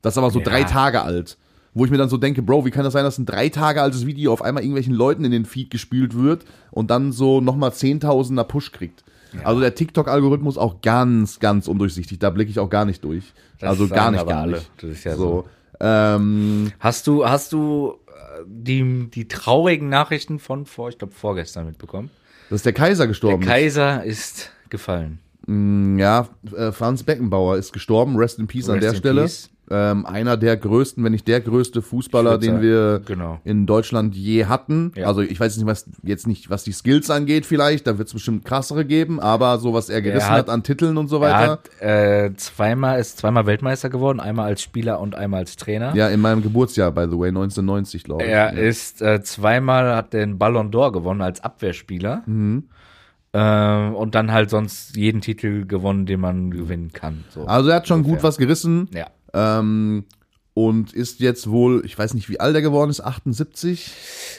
Das 0.00 0.14
ist 0.14 0.18
aber 0.18 0.30
so 0.30 0.38
Ja. 0.38 0.44
drei 0.44 0.62
Tage 0.62 1.02
alt. 1.02 1.36
Wo 1.74 1.84
ich 1.86 1.90
mir 1.90 1.96
dann 1.96 2.08
so 2.10 2.18
denke, 2.18 2.42
Bro, 2.42 2.66
wie 2.66 2.70
kann 2.70 2.84
das 2.84 2.92
sein, 2.92 3.04
dass 3.04 3.16
ein 3.18 3.24
drei 3.26 3.48
Tage 3.48 3.80
altes 3.80 4.04
Video 4.06 4.32
auf 4.32 4.42
einmal 4.42 4.62
irgendwelchen 4.62 4.92
Leuten 4.94 5.24
in 5.24 5.30
den 5.32 5.46
Feed 5.46 5.70
gespült 5.70 6.14
wird 6.14 6.44
und 6.70 6.90
dann 6.90 7.12
so 7.12 7.40
nochmal 7.40 7.70
10.000er 7.70 8.44
Push 8.44 8.72
kriegt? 8.72 9.04
Also 9.44 9.60
der 9.60 9.74
TikTok-Algorithmus 9.74 10.58
auch 10.58 10.82
ganz, 10.82 11.40
ganz 11.40 11.66
undurchsichtig. 11.68 12.18
Da 12.18 12.28
blicke 12.28 12.50
ich 12.50 12.58
auch 12.58 12.68
gar 12.68 12.84
nicht 12.84 13.02
durch. 13.02 13.32
Das 13.58 13.70
also 13.70 13.88
gar 13.88 14.10
nicht, 14.10 14.26
gar 14.28 14.42
alle. 14.42 14.58
nicht. 14.58 14.70
Das 14.76 14.90
ist 14.90 15.04
ja 15.04 15.16
so. 15.16 15.46
Ähm, 15.80 16.70
Hast 16.78 17.06
du, 17.06 17.26
hast 17.26 17.52
du 17.54 17.94
äh, 18.08 18.42
die, 18.46 19.08
die 19.10 19.28
traurigen 19.28 19.88
Nachrichten 19.88 20.38
von 20.38 20.66
vor, 20.66 20.90
ich 20.90 20.98
glaube, 20.98 21.14
vorgestern 21.14 21.66
mitbekommen? 21.66 22.10
dass 22.50 22.62
der 22.62 22.74
Kaiser 22.74 23.04
Der 23.04 23.08
gestorben 23.08 23.42
ist. 23.42 23.48
Kaiser 23.48 24.04
ist 24.04 24.50
gefallen. 24.68 25.20
Mm, 25.46 25.98
Ja, 25.98 26.28
äh, 26.54 26.70
Franz 26.70 27.02
Beckenbauer 27.02 27.56
ist 27.56 27.72
gestorben, 27.72 28.16
rest 28.18 28.38
in 28.38 28.46
peace 28.46 28.68
an 28.68 28.74
Rest 28.74 28.82
der 28.84 28.90
in 28.92 28.96
Stelle. 28.98 29.22
peace. 29.22 29.50
Ähm, 29.74 30.04
einer 30.04 30.36
der 30.36 30.58
größten, 30.58 31.02
wenn 31.02 31.12
nicht 31.12 31.26
der 31.26 31.40
größte 31.40 31.80
Fußballer, 31.80 32.36
den 32.36 32.60
wir 32.60 33.00
genau. 33.06 33.40
in 33.44 33.64
Deutschland 33.64 34.14
je 34.14 34.44
hatten. 34.44 34.92
Ja. 34.96 35.06
Also 35.06 35.22
ich 35.22 35.40
weiß 35.40 35.56
nicht, 35.56 35.66
was 35.66 35.88
jetzt 36.02 36.26
nicht, 36.26 36.50
was 36.50 36.62
die 36.64 36.72
Skills 36.72 37.08
angeht 37.10 37.46
vielleicht, 37.46 37.86
da 37.86 37.96
wird 37.96 38.08
es 38.08 38.12
bestimmt 38.14 38.44
krassere 38.44 38.84
geben, 38.84 39.18
aber 39.18 39.58
so 39.58 39.72
was 39.72 39.88
er 39.88 40.02
gerissen 40.02 40.28
hat- 40.28 40.38
hat, 40.40 40.50
an 40.50 40.62
Titeln 40.62 40.98
und 40.98 41.08
so 41.08 41.16
Er 41.16 41.20
weiter. 41.22 41.50
hat 41.52 41.80
äh, 41.80 42.34
zweimal 42.36 43.00
ist 43.00 43.16
zweimal 43.18 43.46
Weltmeister 43.46 43.88
geworden, 43.88 44.20
einmal 44.20 44.46
als 44.46 44.60
Spieler 44.60 45.00
und 45.00 45.14
einmal 45.14 45.40
als 45.40 45.56
Trainer. 45.56 45.94
ja, 45.96 46.08
in 46.08 46.20
meinem 46.20 46.42
Geburtsjahr, 46.42 46.92
by 46.92 47.06
the 47.10 47.18
way, 47.18 47.28
1990, 47.28 48.04
glaube 48.04 48.24
ich. 48.24 48.28
Er 48.28 48.52
ist 48.52 49.00
äh, 49.00 49.22
zweimal 49.22 49.96
hat 49.96 50.12
den 50.12 50.36
Ballon 50.38 50.70
d'Or 50.70 50.92
gewonnen 50.92 51.22
als 51.22 51.42
Abwehrspieler. 51.42 52.22
Mhm. 52.26 52.64
Ähm, 53.34 53.94
und 53.94 54.14
dann 54.14 54.30
halt 54.32 54.50
sonst 54.50 54.94
jeden 54.96 55.22
Titel 55.22 55.64
gewonnen, 55.64 56.04
den 56.04 56.20
man 56.20 56.50
gewinnen 56.50 56.92
kann. 56.92 57.24
So. 57.30 57.46
Also 57.46 57.70
er 57.70 57.76
hat 57.76 57.88
schon 57.88 58.02
gut 58.02 58.08
Ungefähr. 58.10 58.28
was 58.28 58.36
gerissen. 58.36 58.88
ja. 58.92 59.06
Ähm, 59.32 60.04
und 60.54 60.92
ist 60.92 61.20
jetzt 61.20 61.48
wohl, 61.48 61.82
ich 61.86 61.98
weiß 61.98 62.12
nicht, 62.12 62.28
wie 62.28 62.38
alt 62.38 62.54
er 62.54 62.60
geworden 62.60 62.90
ist, 62.90 63.00
78. 63.00 63.90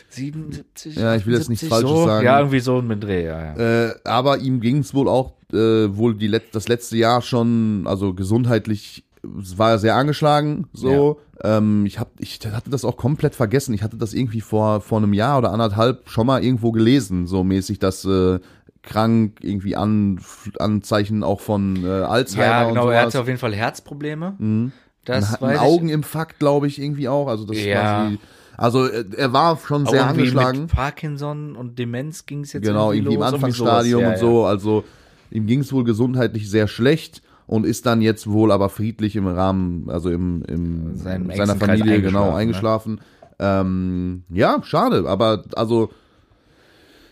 77? 0.10 0.96
Ja, 0.96 1.16
ich 1.16 1.26
will 1.26 1.34
jetzt 1.34 1.50
nichts 1.50 1.66
78, 1.66 1.70
Falsches 1.70 1.90
so? 1.90 2.06
sagen. 2.06 2.26
Ja, 2.26 2.38
irgendwie 2.40 2.60
so 2.60 2.82
mit 2.82 3.04
Dreh, 3.04 3.26
ja, 3.26 3.56
ja. 3.56 3.88
Äh, 3.88 3.96
aber 4.04 4.38
ihm 4.38 4.62
ging 4.62 4.78
es 4.80 4.94
wohl 4.94 5.08
auch 5.08 5.34
äh, 5.52 5.96
wohl 5.96 6.16
die 6.16 6.28
Let 6.28 6.54
das 6.54 6.68
letzte 6.68 6.98
Jahr 6.98 7.22
schon, 7.22 7.84
also 7.88 8.14
gesundheitlich 8.14 9.06
war 9.24 9.72
er 9.72 9.80
sehr 9.80 9.96
angeschlagen. 9.96 10.68
So, 10.74 11.22
ähm, 11.44 11.86
ich 11.86 11.98
hab, 11.98 12.10
ich 12.20 12.40
hatte 12.52 12.70
das 12.70 12.84
auch 12.84 12.98
komplett 12.98 13.36
vergessen. 13.36 13.74
Ich 13.74 13.82
hatte 13.82 13.98
das 13.98 14.14
irgendwie 14.14 14.42
vor 14.42 14.82
vor 14.82 14.98
einem 14.98 15.14
Jahr 15.14 15.38
oder 15.38 15.52
anderthalb 15.52 16.10
schon 16.10 16.28
mal 16.28 16.44
irgendwo 16.44 16.72
gelesen, 16.72 17.26
so 17.26 17.44
mäßig, 17.44 17.80
dass 17.80 18.04
äh, 18.04 18.40
krank 18.82 19.40
irgendwie 19.42 19.76
an 19.78 20.20
Anzeichen 20.60 21.24
auch 21.24 21.40
von 21.40 21.86
äh, 21.86 21.88
Alzheimer 21.88 22.46
ja, 22.46 22.70
genau, 22.70 22.86
und 22.86 22.92
er 22.92 23.00
hatte 23.00 23.12
sowas. 23.12 23.22
auf 23.22 23.28
jeden 23.28 23.40
Fall 23.40 23.56
Herzprobleme. 23.56 24.36
Mhm. 24.38 24.72
Das 25.06 25.32
Hat 25.32 25.42
weiß 25.42 25.50
einen 25.60 25.68
ich. 25.68 25.74
Augeninfarkt, 25.74 26.40
glaube 26.40 26.68
ich, 26.68 26.82
irgendwie 26.82 27.08
auch. 27.10 27.28
Also 27.28 27.46
das 27.46 27.58
Ja. 27.64 28.06
quasi, 28.06 28.20
also 28.58 28.86
äh, 28.88 29.06
er 29.18 29.34
war 29.34 29.58
schon 29.58 29.86
sehr 29.86 30.06
angeschlagen. 30.06 30.62
Mit 30.62 30.72
Parkinson 30.72 31.56
und 31.56 31.78
Demenz 31.78 32.26
ging 32.26 32.42
es 32.42 32.54
jetzt 32.54 32.64
Genau, 32.66 32.92
irgendwie 32.92 33.16
im 33.16 33.20
los, 33.22 33.34
Anfangsstadium 33.34 34.02
sowas. 34.02 34.22
und 34.22 34.26
Ja, 34.28 34.32
so. 34.34 34.46
Also 34.46 34.84
ihm 35.32 35.46
ging 35.46 35.60
es 35.60 35.74
wohl 35.74 35.84
gesundheitlich 35.84 36.50
sehr 36.50 36.68
schlecht 36.68 37.22
und 37.48 37.66
ist 37.66 37.86
dann 37.86 38.02
jetzt 38.02 38.28
wohl 38.30 38.52
aber 38.52 38.70
friedlich 38.70 39.16
im 39.18 39.28
Rahmen, 39.28 39.90
also 39.90 40.10
im, 40.10 40.44
im 40.48 40.96
seiner 40.96 41.56
Familie 41.58 42.02
genau 42.02 42.32
eingeschlafen, 42.34 42.96
ne? 42.96 43.02
eingeschlafen. 43.02 43.02
Ähm, 43.40 44.24
ja, 44.30 44.62
schade, 44.64 45.04
aber 45.08 45.44
also 45.56 45.90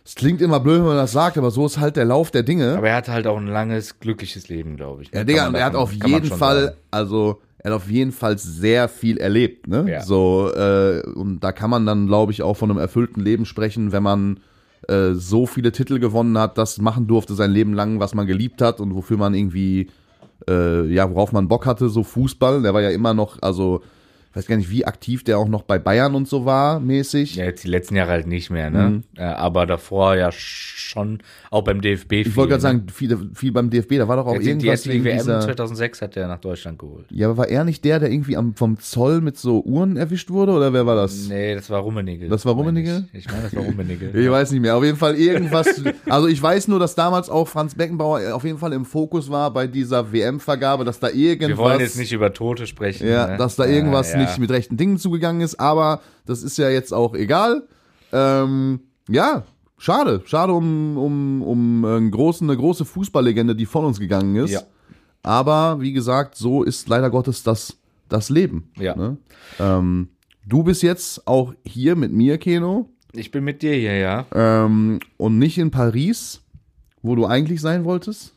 es 0.05 0.15
klingt 0.15 0.41
immer 0.41 0.59
blöd, 0.59 0.79
wenn 0.79 0.85
man 0.87 0.95
das 0.97 1.11
sagt, 1.11 1.37
aber 1.37 1.51
so 1.51 1.65
ist 1.65 1.79
halt 1.79 1.95
der 1.95 2.05
Lauf 2.05 2.31
der 2.31 2.43
Dinge. 2.43 2.75
Aber 2.77 2.89
er 2.89 2.95
hatte 2.95 3.11
halt 3.11 3.27
auch 3.27 3.37
ein 3.37 3.47
langes, 3.47 3.99
glückliches 3.99 4.47
Leben, 4.49 4.75
glaube 4.77 5.03
ich. 5.03 5.09
Ja, 5.09 5.19
Kann 5.19 5.27
Digga, 5.27 5.47
und 5.47 5.55
er 5.55 5.65
hat 5.65 5.75
auf 5.75 5.91
jeden 5.93 6.25
Fall, 6.25 6.63
sagen. 6.65 6.77
also 6.89 7.41
er 7.63 7.71
hat 7.71 7.77
auf 7.77 7.91
jeden 7.91 8.11
Fall 8.11 8.39
sehr 8.39 8.89
viel 8.89 9.17
erlebt, 9.17 9.67
ne? 9.67 9.85
Ja. 9.87 10.01
So, 10.01 10.51
äh, 10.51 11.03
und 11.13 11.41
da 11.41 11.51
kann 11.51 11.69
man 11.69 11.85
dann, 11.85 12.07
glaube 12.07 12.31
ich, 12.31 12.41
auch 12.41 12.55
von 12.57 12.71
einem 12.71 12.79
erfüllten 12.79 13.21
Leben 13.21 13.45
sprechen, 13.45 13.91
wenn 13.91 14.01
man 14.01 14.39
äh, 14.87 15.13
so 15.13 15.45
viele 15.45 15.71
Titel 15.71 15.99
gewonnen 15.99 16.39
hat, 16.39 16.57
das 16.57 16.79
machen 16.79 17.05
durfte 17.05 17.35
sein 17.35 17.51
Leben 17.51 17.73
lang, 17.73 17.99
was 17.99 18.15
man 18.15 18.25
geliebt 18.25 18.63
hat 18.63 18.79
und 18.79 18.95
wofür 18.95 19.17
man 19.17 19.35
irgendwie, 19.35 19.89
äh, 20.49 20.87
ja, 20.91 21.07
worauf 21.11 21.33
man 21.33 21.47
Bock 21.47 21.67
hatte, 21.67 21.89
so 21.89 22.01
Fußball. 22.01 22.63
Der 22.63 22.73
war 22.73 22.81
ja 22.81 22.89
immer 22.89 23.13
noch, 23.13 23.37
also, 23.41 23.83
weiß 24.33 24.47
gar 24.47 24.55
nicht, 24.55 24.69
wie 24.69 24.85
aktiv 24.85 25.23
der 25.23 25.37
auch 25.37 25.47
noch 25.47 25.63
bei 25.63 25.79
Bayern 25.79 26.15
und 26.15 26.27
so 26.27 26.45
war, 26.45 26.79
mäßig. 26.79 27.35
Ja, 27.35 27.45
jetzt 27.45 27.63
die 27.63 27.67
letzten 27.69 27.95
Jahre 27.95 28.11
halt 28.11 28.27
nicht 28.27 28.49
mehr, 28.49 28.69
ne? 28.69 29.03
Äh, 29.17 29.23
aber 29.23 29.65
davor 29.65 30.15
ja 30.15 30.31
schon, 30.31 31.19
auch 31.49 31.63
beim 31.63 31.81
DFB 31.81 32.11
Mhm. 32.11 32.17
ich 32.21 32.35
wollte 32.35 32.49
gerade 32.51 32.61
sagen, 32.61 32.85
viel, 32.93 33.29
viel 33.33 33.51
beim 33.51 33.69
DFB, 33.69 33.97
da 33.97 34.07
war 34.07 34.17
doch 34.17 34.27
auch 34.27 34.37
die, 34.37 34.47
irgendwas 34.47 34.83
die 34.83 34.89
wegen 34.89 35.03
WM 35.03 35.17
dieser, 35.17 35.41
2006 35.41 36.01
hat 36.01 36.17
er 36.17 36.27
nach 36.27 36.39
Deutschland 36.39 36.79
geholt. 36.79 37.05
Ja, 37.09 37.27
aber 37.27 37.37
war 37.37 37.47
er 37.49 37.63
nicht 37.63 37.83
der, 37.85 37.99
der 37.99 38.11
irgendwie 38.11 38.37
am, 38.37 38.53
vom 38.55 38.79
Zoll 38.79 39.21
mit 39.21 39.37
so 39.37 39.61
Uhren 39.63 39.97
erwischt 39.97 40.29
wurde, 40.29 40.51
oder 40.53 40.73
wer 40.73 40.85
war 40.85 40.95
das? 40.95 41.27
Nee, 41.27 41.55
das 41.55 41.69
war 41.69 41.81
Rummenigge. 41.81 42.27
Das 42.27 42.45
war 42.45 42.53
Rummenigge? 42.53 43.05
Ich, 43.13 43.25
ich 43.25 43.27
meine, 43.31 43.43
das 43.43 43.55
war 43.55 43.63
Rummenigge. 43.63 44.11
Ich 44.21 44.29
weiß 44.29 44.51
nicht 44.51 44.61
mehr. 44.61 44.75
Auf 44.75 44.83
jeden 44.83 44.97
Fall 44.97 45.15
irgendwas. 45.15 45.67
also 46.09 46.27
ich 46.27 46.41
weiß 46.41 46.67
nur, 46.67 46.79
dass 46.79 46.95
damals 46.95 47.29
auch 47.29 47.47
Franz 47.47 47.75
Beckenbauer 47.75 48.33
auf 48.33 48.43
jeden 48.43 48.57
Fall 48.59 48.71
im 48.73 48.85
Fokus 48.85 49.29
war 49.29 49.51
bei 49.51 49.67
dieser 49.67 50.11
WM-Vergabe, 50.11 50.85
dass 50.85 50.99
da 50.99 51.09
irgendwas. 51.09 51.49
Wir 51.49 51.57
wollen 51.57 51.79
jetzt 51.79 51.97
nicht 51.97 52.11
über 52.11 52.33
Tote 52.33 52.67
sprechen. 52.67 53.07
Ja, 53.07 53.27
ne? 53.27 53.37
dass 53.37 53.55
da 53.55 53.65
irgendwas 53.65 54.13
Ja, 54.13 54.19
ja. 54.19 54.20
Nicht 54.21 54.39
mit 54.39 54.51
rechten 54.51 54.77
Dingen 54.77 54.97
zugegangen 54.97 55.41
ist, 55.41 55.59
aber 55.59 56.01
das 56.25 56.43
ist 56.43 56.57
ja 56.57 56.69
jetzt 56.69 56.93
auch 56.93 57.13
egal. 57.13 57.67
Ähm, 58.11 58.81
ja, 59.09 59.43
schade. 59.77 60.21
Schade 60.25 60.53
um, 60.53 60.97
um, 60.97 61.41
um 61.41 61.85
einen 61.85 62.11
großen, 62.11 62.49
eine 62.49 62.57
große 62.57 62.85
Fußballlegende, 62.85 63.55
die 63.55 63.65
von 63.65 63.85
uns 63.85 63.99
gegangen 63.99 64.35
ist. 64.35 64.51
Ja. 64.51 64.61
Aber 65.23 65.81
wie 65.81 65.93
gesagt, 65.93 66.35
so 66.35 66.63
ist 66.63 66.89
leider 66.89 67.09
Gottes 67.09 67.43
das, 67.43 67.77
das 68.09 68.29
Leben. 68.29 68.71
Ja. 68.77 68.95
Ne? 68.95 69.17
Ähm, 69.59 70.09
du 70.45 70.63
bist 70.63 70.83
jetzt 70.83 71.27
auch 71.27 71.53
hier 71.63 71.95
mit 71.95 72.11
mir, 72.11 72.37
Keno. 72.37 72.89
Ich 73.13 73.31
bin 73.31 73.43
mit 73.43 73.61
dir 73.61 73.73
hier, 73.73 73.97
ja. 73.97 74.25
Ähm, 74.33 74.99
und 75.17 75.37
nicht 75.37 75.57
in 75.57 75.69
Paris, 75.69 76.41
wo 77.01 77.15
du 77.15 77.25
eigentlich 77.25 77.61
sein 77.61 77.83
wolltest. 77.83 78.33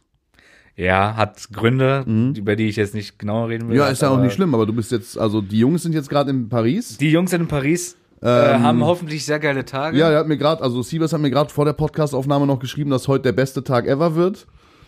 Ja, 0.76 1.16
hat 1.16 1.50
Gründe, 1.52 2.04
über 2.36 2.56
die 2.56 2.68
ich 2.68 2.76
jetzt 2.76 2.94
nicht 2.94 3.18
genauer 3.18 3.48
reden 3.48 3.68
will. 3.68 3.74
Mhm. 3.74 3.80
Ja, 3.80 3.88
ist 3.88 4.02
ja 4.02 4.10
auch 4.10 4.20
nicht 4.20 4.32
schlimm, 4.34 4.54
aber 4.54 4.66
du 4.66 4.72
bist 4.72 4.90
jetzt, 4.90 5.16
also 5.16 5.40
die 5.40 5.58
Jungs 5.60 5.82
sind 5.84 5.94
jetzt 5.94 6.08
gerade 6.10 6.30
in 6.30 6.48
Paris. 6.48 6.98
Die 6.98 7.10
Jungs 7.10 7.30
sind 7.30 7.42
in 7.42 7.48
Paris, 7.48 7.96
äh, 8.20 8.28
haben 8.28 8.82
hoffentlich 8.84 9.24
sehr 9.24 9.38
geile 9.38 9.64
Tage. 9.64 9.96
Ähm, 9.96 10.00
Ja, 10.00 10.10
er 10.10 10.18
hat 10.18 10.26
mir 10.28 10.36
gerade, 10.36 10.62
also 10.62 10.82
Siebes 10.82 11.12
hat 11.12 11.20
mir 11.20 11.30
gerade 11.30 11.50
vor 11.50 11.64
der 11.64 11.74
Podcastaufnahme 11.74 12.46
noch 12.46 12.58
geschrieben, 12.58 12.90
dass 12.90 13.06
heute 13.06 13.22
der 13.22 13.32
beste 13.32 13.62
Tag 13.62 13.86
ever 13.86 14.14
wird. 14.14 14.46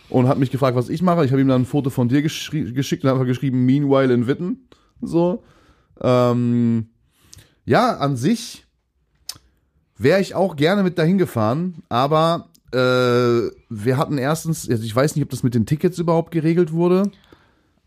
Und 0.09 0.29
hat 0.29 0.39
mich 0.39 0.51
gefragt, 0.51 0.77
was 0.77 0.87
ich 0.87 1.01
mache. 1.01 1.25
Ich 1.25 1.31
habe 1.31 1.41
ihm 1.41 1.49
dann 1.49 1.63
ein 1.63 1.65
Foto 1.65 1.89
von 1.89 2.07
dir 2.07 2.21
geschickt 2.21 3.03
und 3.03 3.09
einfach 3.09 3.25
geschrieben, 3.25 3.65
Meanwhile 3.65 4.13
in 4.13 4.25
Witten. 4.25 4.69
So. 5.01 5.43
Ähm, 6.01 6.87
ja, 7.65 7.97
an 7.97 8.15
sich 8.15 8.65
wäre 9.97 10.21
ich 10.21 10.33
auch 10.33 10.55
gerne 10.55 10.83
mit 10.83 10.97
dahin 10.97 11.17
gefahren, 11.17 11.83
aber 11.89 12.47
äh, 12.71 13.51
wir 13.69 13.97
hatten 13.97 14.17
erstens, 14.17 14.69
also 14.69 14.83
ich 14.83 14.95
weiß 14.95 15.15
nicht, 15.15 15.23
ob 15.23 15.29
das 15.29 15.43
mit 15.43 15.55
den 15.55 15.65
Tickets 15.65 15.99
überhaupt 15.99 16.31
geregelt 16.31 16.71
wurde. 16.71 17.11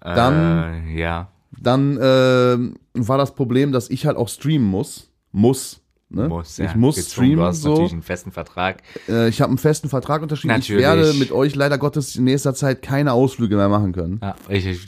dann- 0.01 0.87
Äh, 0.89 0.99
ja. 0.99 1.29
Dann 1.61 1.97
äh, 1.99 2.57
war 2.95 3.19
das 3.19 3.35
Problem, 3.35 3.73
dass 3.73 3.91
ich 3.91 4.07
halt 4.07 4.17
auch 4.17 4.29
streamen 4.29 4.67
muss. 4.69 5.11
Muss. 5.33 5.81
Ne? 6.09 6.29
Muss, 6.29 6.57
ja. 6.59 6.65
ich 6.67 6.75
muss 6.75 6.97
Gezwungen, 6.97 7.11
streamen. 7.33 7.37
Du 7.37 7.45
hast 7.45 7.63
so. 7.63 7.69
natürlich 7.71 7.93
einen 7.93 8.03
festen 8.03 8.33
Vertrag. 8.33 8.83
Äh, 9.09 9.29
ich 9.29 9.41
habe 9.41 9.51
einen 9.51 9.59
festen 9.59 9.89
Vertrag 9.89 10.23
unterschrieben. 10.23 10.55
Ich 10.59 10.69
Natürlich. 10.69 10.83
werde 10.85 11.13
mit 11.15 11.31
euch 11.33 11.55
leider 11.55 11.77
Gottes 11.79 12.17
in 12.17 12.25
nächster 12.25 12.55
Zeit 12.55 12.83
keine 12.83 13.13
Ausflüge 13.13 13.57
mehr 13.57 13.69
machen 13.69 13.93
können. 13.93 14.21
Ja, 14.23 14.35
ich, 14.49 14.65
ich 14.67 14.81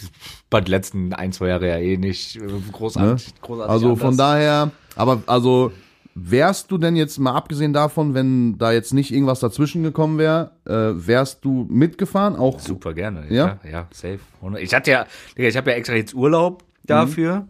bei 0.50 0.60
den 0.60 0.70
letzten 0.70 1.12
ein, 1.12 1.32
zwei 1.32 1.48
Jahre 1.48 1.68
ja 1.68 1.76
eh 1.78 1.96
nicht 1.96 2.36
äh, 2.36 2.40
großartig. 2.72 3.34
großartig 3.40 3.70
Also 3.70 3.86
anders. 3.88 4.00
von 4.00 4.16
daher, 4.16 4.70
aber 4.96 5.22
also 5.26 5.72
wärst 6.14 6.70
du 6.70 6.78
denn 6.78 6.96
jetzt 6.96 7.18
mal 7.18 7.32
abgesehen 7.34 7.72
davon, 7.72 8.14
wenn 8.14 8.58
da 8.58 8.72
jetzt 8.72 8.92
nicht 8.92 9.12
irgendwas 9.12 9.40
dazwischen 9.40 9.82
gekommen 9.82 10.18
wäre, 10.18 10.50
äh, 10.66 11.06
wärst 11.06 11.44
du 11.44 11.66
mitgefahren? 11.70 12.36
Auch 12.36 12.60
Super 12.60 12.92
gerne. 12.94 13.24
Ja? 13.30 13.58
Ja, 13.64 13.70
ja, 13.70 13.88
safe. 13.92 14.20
Ich 14.58 14.74
hatte 14.74 14.90
ja, 14.90 15.06
ich 15.36 15.56
habe 15.56 15.70
ja 15.70 15.76
extra 15.76 15.94
jetzt 15.96 16.14
Urlaub 16.14 16.64
dafür. 16.84 17.46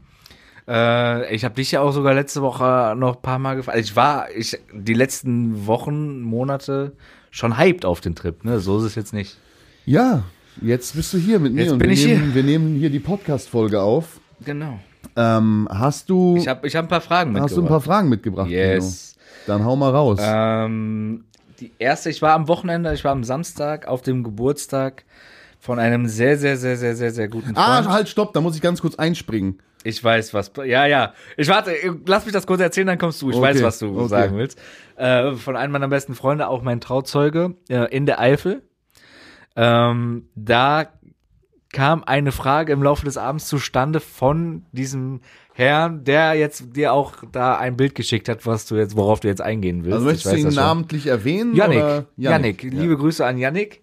Äh, 0.69 1.35
ich 1.35 1.45
habe 1.45 1.55
dich 1.57 1.73
ja 1.73 1.81
auch 1.81 1.93
sogar 1.93 2.15
letzte 2.15 2.41
Woche 2.43 2.95
noch 2.97 3.17
ein 3.17 3.23
paar 3.23 3.39
Mal 3.39 3.57
gefragt. 3.57 3.77
Also 3.77 3.91
ich 3.91 3.97
war 3.97 4.31
ich 4.31 4.59
die 4.73 4.95
letzten 4.95 5.67
Wochen, 5.67 6.21
Monate 6.21 6.93
schon 7.31 7.59
hyped 7.59 7.85
auf 7.85 8.01
den 8.01 8.15
Trip. 8.15 8.45
Ne, 8.45 8.61
so 8.61 8.79
ist 8.79 8.85
es 8.85 8.95
jetzt 8.95 9.13
nicht. 9.13 9.39
ja, 9.87 10.23
jetzt 10.61 10.95
bist 10.95 11.13
du 11.15 11.19
hier 11.19 11.41
mit 11.41 11.53
mir 11.55 11.63
Jetzt 11.63 11.73
und 11.73 11.79
bin 11.79 11.89
wir, 11.89 11.95
ich 11.95 12.07
nehmen, 12.07 12.25
hier. 12.27 12.35
wir 12.35 12.43
nehmen 12.43 12.77
hier 12.77 12.91
die 12.91 13.01
Podcast-Folge 13.01 13.81
auf. 13.81 14.21
Genau. 14.45 14.79
Ähm, 15.17 15.69
hast 15.71 16.09
du 16.11 16.37
Ich 16.37 16.49
habe 16.49 16.67
ich 16.67 16.75
hab 16.77 16.85
ein 16.87 16.89
paar 16.89 17.01
Fragen 17.01 17.31
mitgebracht. 17.33 17.51
hast 17.51 17.57
du 17.57 17.63
ein 17.63 17.69
paar 17.69 17.81
Fragen 17.81 18.09
mitgebracht? 18.09 18.49
Yes. 18.49 19.15
Kino? 19.45 19.59
Dann 19.59 19.65
hau 19.67 19.77
mal 19.77 19.91
raus. 19.91 20.19
Ähm, 20.23 21.25
die 21.61 21.73
erste, 21.79 22.11
ich 22.11 22.23
war 22.23 22.35
am 22.35 22.49
Wochenende, 22.49 22.93
ich 22.95 23.05
war 23.05 23.13
am 23.13 23.25
Samstag 23.25 23.87
auf 23.87 24.03
dem 24.03 24.23
Geburtstag 24.23 25.05
von 25.61 25.79
einem 25.79 26.07
sehr, 26.09 26.39
sehr, 26.39 26.57
sehr, 26.57 26.77
sehr, 26.77 26.97
sehr, 26.97 27.11
sehr 27.13 27.29
guten 27.29 27.55
Freund. 27.55 27.59
ah, 27.59 27.85
halt, 27.89 28.09
stopp, 28.09 28.33
da 28.33 28.41
muss 28.41 28.57
ich 28.57 28.63
ganz 28.63 28.81
kurz 28.81 28.95
einspringen. 28.97 29.61
Ich 29.85 30.03
weiß, 30.03 30.33
was. 30.33 30.53
Ja, 30.65 30.87
ja. 30.87 31.13
Ich 31.37 31.49
warte, 31.49 31.73
lass 32.07 32.25
mich 32.25 32.33
das 32.33 32.47
kurz 32.47 32.61
erzählen, 32.61 32.87
dann 32.87 32.99
kommst 32.99 33.21
du. 33.21 33.31
Ich 33.31 33.37
Okay, 33.37 33.47
weiß, 33.47 33.63
was 33.63 33.79
du 33.81 33.97
okay. 33.99 34.09
sagen 34.09 34.37
willst. 34.37 34.59
Äh, 34.97 35.33
von 35.33 35.57
einem 35.57 35.73
meiner 35.73 35.89
besten 35.89 36.15
Freunde, 36.15 36.47
auch 36.49 36.63
mein 36.63 36.81
Trauzeuge, 36.81 37.55
äh, 37.69 37.95
in 37.95 38.07
der 38.07 38.21
Eifel. 38.21 38.63
Ähm, 39.57 40.29
da 40.35 40.87
kam 41.73 42.05
eine 42.05 42.33
Frage 42.33 42.73
im 42.73 42.83
Laufe 42.83 43.05
des 43.05 43.17
Abends 43.17 43.47
zustande 43.47 44.01
von 44.01 44.65
diesem 44.73 45.21
Herrn, 45.55 46.05
der 46.05 46.35
jetzt 46.35 46.77
dir 46.77 46.93
auch 46.93 47.15
da 47.31 47.57
ein 47.57 47.77
Bild 47.77 47.95
geschickt 47.95 48.29
hat, 48.29 48.47
was 48.47 48.67
du 48.67 48.77
jetzt, 48.77 48.97
worauf 48.97 49.21
du 49.21 49.29
jetzt 49.29 49.41
eingehen 49.43 49.85
willst. 49.85 49.95
Also 49.95 50.07
möchtest 50.07 50.35
Ich 50.35 50.43
du 50.43 50.49
ihn 50.49 50.55
namentlich 50.55 51.07
erwähnen? 51.07 51.55
Yannick. 51.55 51.79
oder? 51.79 52.05
Yannick. 52.17 52.63
Liebe 52.63 52.97
Grüße 52.97 53.25
an 53.25 53.39
Yannick. 53.39 53.83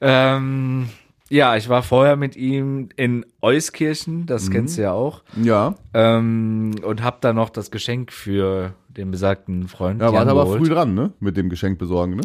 Ähm, 0.00 0.88
ja, 1.30 1.56
ich 1.56 1.68
war 1.68 1.82
vorher 1.82 2.16
mit 2.16 2.36
ihm 2.36 2.90
in 2.96 3.24
Euskirchen, 3.40 4.20
Mhm. 4.20 4.26
das 4.26 4.50
kennst 4.50 4.76
du 4.78 4.82
ja 4.82 4.92
auch. 4.92 5.22
Ja, 5.42 5.74
Ähm, 5.94 6.72
und 6.84 7.02
hab 7.02 7.20
da 7.22 7.32
noch 7.32 7.50
das 7.50 7.70
Geschenk 7.70 8.12
für 8.12 8.74
den 8.88 9.10
besagten 9.10 9.66
Freund. 9.68 10.00
ja 10.00 10.12
warte 10.12 10.30
aber 10.30 10.46
früh 10.46 10.68
dran, 10.68 10.94
ne? 10.94 11.12
Mit 11.20 11.36
dem 11.36 11.48
Geschenk 11.48 11.78
besorgen, 11.78 12.16
ne? 12.16 12.22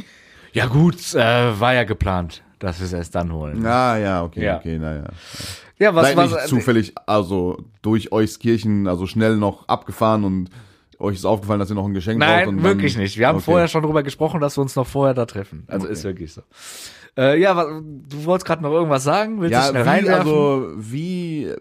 Ja 0.51 0.65
gut, 0.67 1.13
äh, 1.15 1.59
war 1.59 1.73
ja 1.73 1.83
geplant, 1.83 2.43
dass 2.59 2.79
wir 2.79 2.85
es 2.85 2.93
erst 2.93 3.15
dann 3.15 3.31
holen. 3.33 3.65
Ah, 3.65 3.97
ja, 3.97 4.23
okay, 4.23 4.43
Ja. 4.45 4.57
okay, 4.57 4.77
naja. 4.77 5.05
Ja, 5.77 5.95
was 5.95 6.07
Seid 6.07 6.17
was 6.17 6.31
nicht 6.31 6.47
zufällig, 6.47 6.93
also 7.05 7.57
durch 7.81 8.11
Euskirchen, 8.11 8.87
also 8.87 9.07
schnell 9.07 9.37
noch 9.37 9.67
abgefahren 9.69 10.23
und 10.25 10.49
euch 10.99 11.15
ist 11.15 11.25
aufgefallen, 11.25 11.59
dass 11.61 11.69
ihr 11.71 11.75
noch 11.75 11.85
ein 11.85 11.93
Geschenk 11.93 12.19
braucht. 12.19 12.29
und 12.29 12.35
Nein, 12.37 12.55
dann- 12.57 12.63
wirklich 12.63 12.97
nicht. 12.97 13.17
Wir 13.17 13.27
haben 13.29 13.37
Okay. 13.37 13.45
vorher 13.45 13.67
schon 13.69 13.81
darüber 13.83 14.03
gesprochen, 14.03 14.41
dass 14.41 14.57
wir 14.57 14.61
uns 14.61 14.75
noch 14.75 14.85
vorher 14.85 15.13
da 15.13 15.25
treffen. 15.25 15.63
Also 15.67 15.85
Okay. 15.85 15.93
ist 15.93 16.03
wirklich 16.03 16.33
so. 16.33 16.41
Äh, 17.17 17.39
ja, 17.39 17.53
du 17.53 18.25
wolltest 18.25 18.45
gerade 18.45 18.61
noch 18.61 18.71
irgendwas 18.71 19.03
sagen? 19.05 19.39
Willst 19.39 19.53
du 19.55 19.57
Ja, 19.59 19.69
schnell 19.69 19.85
wie, 19.85 19.89
reinwerfen? 19.89 20.27
also, 20.27 20.67
wie, 20.77 21.53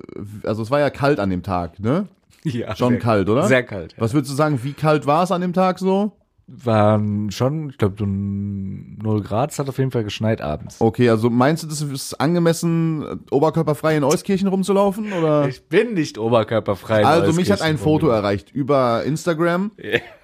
also 0.44 0.62
es 0.62 0.70
war 0.72 0.80
ja 0.80 0.90
kalt 0.90 1.20
an 1.20 1.30
dem 1.30 1.44
Tag, 1.44 1.78
ne? 1.78 2.08
ja, 2.42 2.74
Schon 2.74 2.98
kalt, 2.98 3.28
oder? 3.28 3.44
Sehr 3.46 3.62
kalt. 3.62 3.92
Ja. 3.92 4.02
Was 4.02 4.12
würdest 4.14 4.32
du 4.32 4.36
sagen, 4.36 4.58
wie 4.64 4.72
kalt 4.72 5.06
war 5.06 5.22
es 5.22 5.30
an 5.30 5.40
dem 5.40 5.52
Tag 5.52 5.78
so? 5.78 6.12
Waren 6.50 7.30
schon, 7.30 7.68
ich 7.68 7.76
glaube, 7.76 7.96
so 7.98 8.06
0 8.06 9.22
Grad. 9.22 9.50
Es 9.50 9.58
hat 9.58 9.68
auf 9.68 9.76
jeden 9.76 9.90
Fall 9.90 10.02
geschneit 10.02 10.40
abends. 10.40 10.80
Okay, 10.80 11.10
also 11.10 11.28
meinst 11.28 11.62
du, 11.62 11.66
das 11.66 11.82
ist 11.82 12.14
angemessen, 12.14 13.02
äh, 13.02 13.16
oberkörperfrei 13.30 13.98
in 13.98 14.04
Euskirchen 14.04 14.48
rumzulaufen? 14.48 15.12
Oder? 15.12 15.46
Ich 15.46 15.68
bin 15.68 15.92
nicht 15.92 16.16
oberkörperfrei. 16.16 17.00
in 17.00 17.06
Also 17.06 17.34
mich 17.34 17.50
hat 17.50 17.60
ein 17.60 17.76
Foto 17.76 18.08
erreicht 18.08 18.50
über 18.50 19.04
Instagram, 19.04 19.72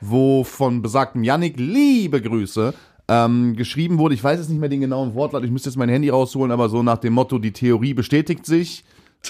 wo 0.00 0.44
von 0.44 0.80
besagtem 0.80 1.24
Yannick, 1.24 1.56
liebe 1.58 2.22
Grüße, 2.22 2.72
ähm, 3.06 3.54
geschrieben 3.54 3.98
wurde, 3.98 4.14
ich 4.14 4.24
weiß 4.24 4.38
jetzt 4.38 4.48
nicht 4.48 4.60
mehr 4.60 4.70
den 4.70 4.80
genauen 4.80 5.14
Wortlaut, 5.14 5.44
ich 5.44 5.50
müsste 5.50 5.68
jetzt 5.68 5.76
mein 5.76 5.90
Handy 5.90 6.08
rausholen, 6.08 6.50
aber 6.50 6.70
so 6.70 6.82
nach 6.82 6.98
dem 6.98 7.12
Motto, 7.12 7.38
die 7.38 7.52
Theorie 7.52 7.92
bestätigt 7.92 8.46
sich. 8.46 8.82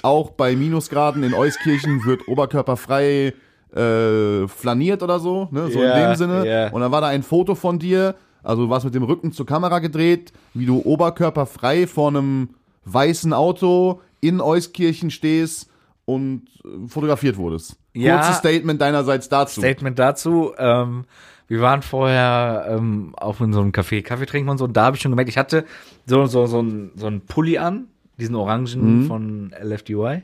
Auch 0.03 0.31
bei 0.31 0.57
Minusgraden 0.57 1.23
in 1.23 1.35
Euskirchen 1.35 2.05
wird 2.05 2.27
oberkörperfrei 2.29 3.35
äh, 3.75 4.47
flaniert 4.49 5.03
oder 5.03 5.19
so, 5.19 5.49
ne? 5.51 5.71
so 5.71 5.81
Ja, 5.83 5.95
in 5.97 6.09
dem 6.11 6.15
Sinne. 6.17 6.47
ja. 6.49 6.69
Und 6.71 6.81
dann 6.81 6.93
war 6.93 7.01
da 7.01 7.09
ein 7.09 7.23
Foto 7.23 7.55
von 7.55 7.79
dir, 7.79 8.15
also 8.43 8.65
du 8.65 8.71
warst 8.71 8.85
mit 8.85 8.95
dem 8.95 9.03
Rücken 9.03 9.33
zur 9.33 9.47
Kamera 9.47 9.79
gedreht, 9.81 10.33
wie 10.55 10.67
du 10.67 10.81
oberkörperfrei 10.85 11.87
vor 11.87 12.09
einem 12.09 12.51
weißen 12.85 13.33
Auto 13.33 14.01
in 14.21 14.41
Euskirchen 14.41 15.11
stehst 15.11 15.71
und 16.05 16.43
äh, 16.65 16.89
fotografiert 16.89 17.37
wurdest. 17.37 17.77
Ja. 17.95 18.19
Kurzes 18.19 18.37
Statement 18.39 18.81
deinerseits 18.81 19.29
dazu. 19.29 19.61
Statement 19.61 19.99
dazu. 19.99 20.53
Ähm, 20.59 21.05
wir 21.47 21.61
waren 21.61 21.83
vorher 21.83 22.67
ähm, 22.71 23.15
auf 23.17 23.41
in 23.41 23.53
so 23.53 23.61
einem 23.61 23.71
Café 23.71 24.03
Kaffee 24.03 24.27
trinken 24.27 24.49
und 24.49 24.59
so. 24.59 24.65
Und 24.65 24.77
da 24.77 24.87
habe 24.87 24.97
ich 24.97 25.03
schon 25.03 25.13
gemerkt, 25.13 25.29
ich 25.31 25.39
hatte 25.39 25.65
so 26.07 26.27
so 26.27 26.47
so 26.47 26.61
ein 26.63 26.91
so 26.97 27.07
ein 27.07 27.21
Pulli 27.21 27.59
an, 27.59 27.87
diesen 28.19 28.35
Orangen 28.35 29.07
von 29.07 29.55
LFDY. 29.63 30.23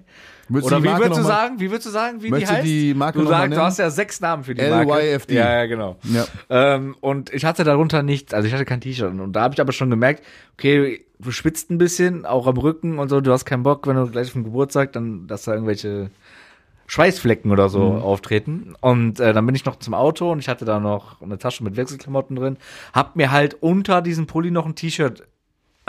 Würdest 0.53 0.67
Oder 0.73 0.83
wie 0.83 0.89
würdest 0.89 1.21
du 1.21 1.23
sagen? 1.25 1.61
Wie 1.61 1.71
würdest 1.71 1.87
du 1.87 1.91
sagen, 1.91 2.23
wie 2.23 2.31
die 2.33 2.47
heißt? 2.47 2.65
die 2.67 2.93
Marke 2.95 3.19
du 3.21 3.27
sagst, 3.27 3.57
du 3.57 3.63
hast 3.63 3.79
ja 3.79 3.89
sechs 3.91 4.21
Namen 4.21 4.43
für 4.45 4.55
die 4.55 4.69
Marke. 4.69 4.93
LYFD. 4.93 5.35
Ja, 5.35 5.59
ja, 5.61 5.67
genau. 5.67 5.97
Ja. 6.03 6.27
Ähm, 6.51 6.97
und 7.01 7.33
ich 7.33 7.45
hatte 7.45 7.63
darunter 7.65 8.03
nichts, 8.03 8.35
also 8.35 8.47
ich 8.49 8.53
hatte 8.53 8.65
kein 8.65 8.81
T-Shirt. 8.81 9.13
Und 9.13 9.33
da 9.33 9.43
habe 9.43 9.55
ich 9.55 9.61
aber 9.61 9.73
schon 9.73 9.89
gemerkt, 9.91 10.25
okay, 10.59 11.05
du 11.21 11.31
schwitzt 11.31 11.71
ein 11.71 11.79
bisschen, 11.79 12.27
auch 12.27 12.47
am 12.47 12.57
Rücken 12.57 12.99
und 12.99 13.09
so, 13.09 13.21
du 13.21 13.31
hast 13.33 13.45
keinen 13.45 13.63
Bock, 13.63 13.87
wenn 13.87 13.97
du 13.97 14.07
gleich 14.11 14.27
auf 14.29 14.33
den 14.35 14.45
Geburtstag, 14.45 14.93
dann, 14.93 15.27
dass 15.29 15.45
da 15.45 15.53
irgendwelche 15.55 16.11
Schweißflecken 16.89 17.53
oder 17.53 17.69
so 17.69 17.93
Mhm. 17.93 18.03
auftreten. 18.03 18.75
Und 18.81 19.21
äh, 19.21 19.33
dann 19.33 19.47
bin 19.47 19.55
ich 19.55 19.65
noch 19.65 19.77
zum 19.77 19.95
Auto 19.95 20.33
und 20.33 20.41
ich 20.41 20.49
hatte 20.49 20.65
da 20.65 20.81
noch 20.81 21.23
eine 21.23 21.39
Tasche 21.39 21.63
mit 21.63 21.77
Wechselklamotten 21.77 22.35
drin, 22.35 22.57
hab 22.93 23.15
mir 23.15 23.31
halt 23.31 23.55
unter 23.61 24.03
diesem 24.03 24.27
Pulli 24.27 24.51
noch 24.51 24.67
ein 24.67 24.75
T-Shirt 24.75 25.23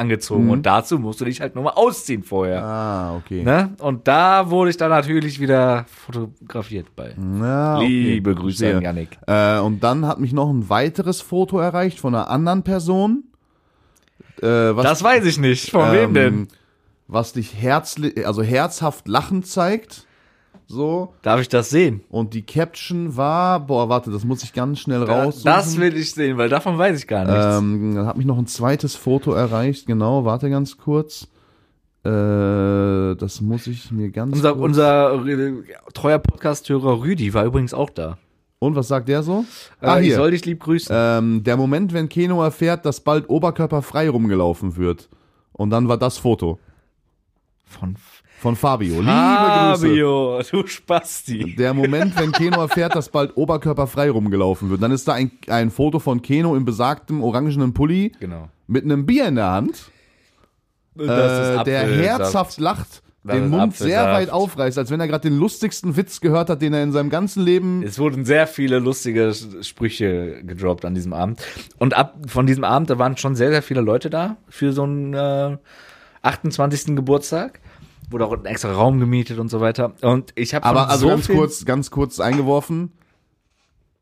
angezogen 0.01 0.49
und 0.49 0.65
dazu 0.65 0.99
musst 0.99 1.21
du 1.21 1.25
dich 1.25 1.39
halt 1.39 1.55
nochmal 1.55 1.73
ausziehen 1.75 2.23
vorher. 2.23 2.61
Mhm. 2.61 2.67
Ah, 2.67 3.15
okay. 3.15 3.43
Ne? 3.43 3.73
Und 3.79 4.07
da 4.07 4.49
wurde 4.49 4.69
ich 4.71 4.77
dann 4.77 4.89
natürlich 4.89 5.39
wieder 5.39 5.85
fotografiert 5.87 6.87
bei. 6.95 7.13
Na, 7.17 7.77
okay. 7.77 7.87
Liebe 7.87 8.35
Grüße 8.35 8.75
an 8.75 8.81
Yannick. 8.81 9.17
Äh, 9.27 9.59
und 9.59 9.83
dann 9.83 10.05
hat 10.05 10.19
mich 10.19 10.33
noch 10.33 10.49
ein 10.49 10.69
weiteres 10.69 11.21
Foto 11.21 11.59
erreicht 11.59 11.99
von 11.99 12.13
einer 12.13 12.29
anderen 12.29 12.63
Person. 12.63 13.23
Äh, 14.41 14.47
was, 14.47 14.83
Das 14.83 15.03
weiß 15.03 15.25
ich 15.25 15.37
nicht. 15.37 15.71
Von 15.71 15.87
ähm, 15.89 15.93
wem 15.93 16.13
denn? 16.13 16.47
Was 17.07 17.33
dich 17.33 17.55
herzli 17.55 18.23
also 18.25 18.41
herzhaft 18.41 19.07
lachend 19.07 19.47
zeigt. 19.47 20.05
So. 20.71 21.13
Darf 21.21 21.39
ich 21.41 21.49
das 21.49 21.69
sehen? 21.69 22.01
Und 22.09 22.33
die 22.33 22.41
Caption 22.43 23.15
war, 23.17 23.59
boah, 23.59 23.89
warte, 23.89 24.09
das 24.11 24.23
muss 24.23 24.43
ich 24.43 24.53
ganz 24.53 24.79
schnell 24.79 25.05
Da, 25.05 25.23
raus. 25.23 25.43
das 25.43 25.77
will 25.77 25.95
ich 25.95 26.11
sehen, 26.13 26.37
weil 26.37 26.49
davon 26.49 26.77
weiß 26.77 26.97
ich 26.99 27.07
gar 27.07 27.25
nichts. 27.25 27.57
Ähm, 27.59 27.95
dann 27.95 28.05
hat 28.07 28.17
mich 28.17 28.25
noch 28.25 28.37
ein 28.37 28.47
zweites 28.47 28.95
Foto 28.95 29.33
erreicht, 29.33 29.85
genau, 29.85 30.25
warte 30.25 30.49
ganz 30.49 30.77
kurz. 30.77 31.27
Äh, 32.03 33.15
das 33.15 33.41
muss 33.41 33.67
ich 33.67 33.91
mir 33.91 34.09
ganz 34.09 34.33
unser 34.35 34.53
kurz. 34.53 34.63
unser 34.63 35.25
äh, 35.27 35.53
treuer 35.93 36.19
Podcast-Hörer 36.19 37.01
Rüdi 37.03 37.33
war 37.33 37.45
übrigens 37.45 37.73
auch 37.73 37.89
da. 37.89 38.17
Und 38.59 38.75
was 38.75 38.87
sagt 38.87 39.07
der 39.09 39.23
so? 39.23 39.45
Äh, 39.81 40.07
ich 40.07 40.13
soll 40.15 40.31
dich 40.31 40.45
lieb 40.45 40.61
grüßen. 40.61 40.95
Ähm, 40.95 41.43
der 41.43 41.57
Moment, 41.57 41.93
wenn 41.93 42.09
Keno 42.09 42.43
erfährt, 42.43 42.85
dass 42.85 42.99
bald 43.01 43.29
oberkörperfrei 43.29 44.09
rumgelaufen 44.09 44.77
wird. 44.77 45.09
Und 45.53 45.69
dann 45.71 45.87
war 45.87 45.97
das 45.97 46.17
Foto 46.17 46.59
Von 47.65 47.95
von 48.41 48.55
Fabio. 48.55 48.95
Liebe 48.99 49.05
Grüße. 49.05 49.87
Fabio, 49.87 50.41
du 50.51 50.67
Spasti. 50.67 51.55
Der 51.55 51.73
Moment, 51.73 52.19
wenn 52.19 52.31
Keno 52.31 52.59
erfährt, 52.61 52.95
dass 52.95 53.09
bald 53.09 53.37
oberkörperfrei 53.37 54.09
rumgelaufen 54.09 54.69
wird. 54.69 54.81
Dann 54.81 54.91
ist 54.91 55.07
da 55.07 55.13
ein, 55.13 55.31
ein 55.47 55.69
Foto 55.69 55.99
von 55.99 56.21
Keno 56.21 56.55
in 56.55 56.65
besagtem 56.65 57.23
orangenen 57.23 57.73
Pulli 57.73 58.11
Genau. 58.19 58.49
mit 58.67 58.83
einem 58.83 59.05
Bier 59.05 59.27
in 59.27 59.35
der 59.35 59.51
Hand, 59.51 59.91
Das 60.95 61.61
äh, 61.61 61.63
der 61.63 61.81
herzhaft 61.87 62.59
lacht, 62.59 63.03
Das 63.23 63.35
den 63.35 63.49
Mund 63.49 63.75
sehr 63.75 64.01
Apfelsaft. 64.01 64.21
weit 64.21 64.29
aufreißt, 64.31 64.77
als 64.79 64.89
wenn 64.89 64.99
er 64.99 65.07
gerade 65.07 65.29
den 65.29 65.37
lustigsten 65.37 65.95
Witz 65.95 66.19
gehört 66.19 66.49
hat, 66.49 66.63
den 66.63 66.73
er 66.73 66.81
in 66.81 66.91
seinem 66.91 67.11
ganzen 67.11 67.43
Leben 67.43 67.83
Es 67.83 67.99
wurden 67.99 68.25
sehr 68.25 68.47
viele 68.47 68.79
lustige 68.79 69.31
Sprüche 69.61 70.43
gedroppt 70.43 70.83
an 70.83 70.95
diesem 70.95 71.13
Abend. 71.13 71.39
Und 71.77 71.93
ab 71.95 72.15
von 72.25 72.47
diesem 72.47 72.63
Abend, 72.63 72.89
da 72.89 72.97
waren 72.97 73.17
schon 73.17 73.35
sehr, 73.35 73.51
sehr 73.51 73.61
viele 73.61 73.81
Leute 73.81 74.09
da 74.09 74.37
für 74.49 74.73
so 74.73 74.81
einen 74.83 75.13
äh, 75.13 75.57
28. 76.23 76.95
Geburtstag. 76.95 77.59
Wurde 78.11 78.25
auch 78.25 78.33
ein 78.33 78.45
extra 78.45 78.71
Raum 78.71 78.99
gemietet 78.99 79.39
und 79.39 79.49
so 79.49 79.61
weiter. 79.61 79.93
Und 80.01 80.31
ich 80.35 80.53
habe 80.53 80.65
Aber 80.65 80.89
also 80.89 81.07
so 81.07 81.09
ganz 81.09 81.27
kurz, 81.27 81.65
ganz 81.65 81.91
kurz 81.91 82.19
eingeworfen. 82.19 82.91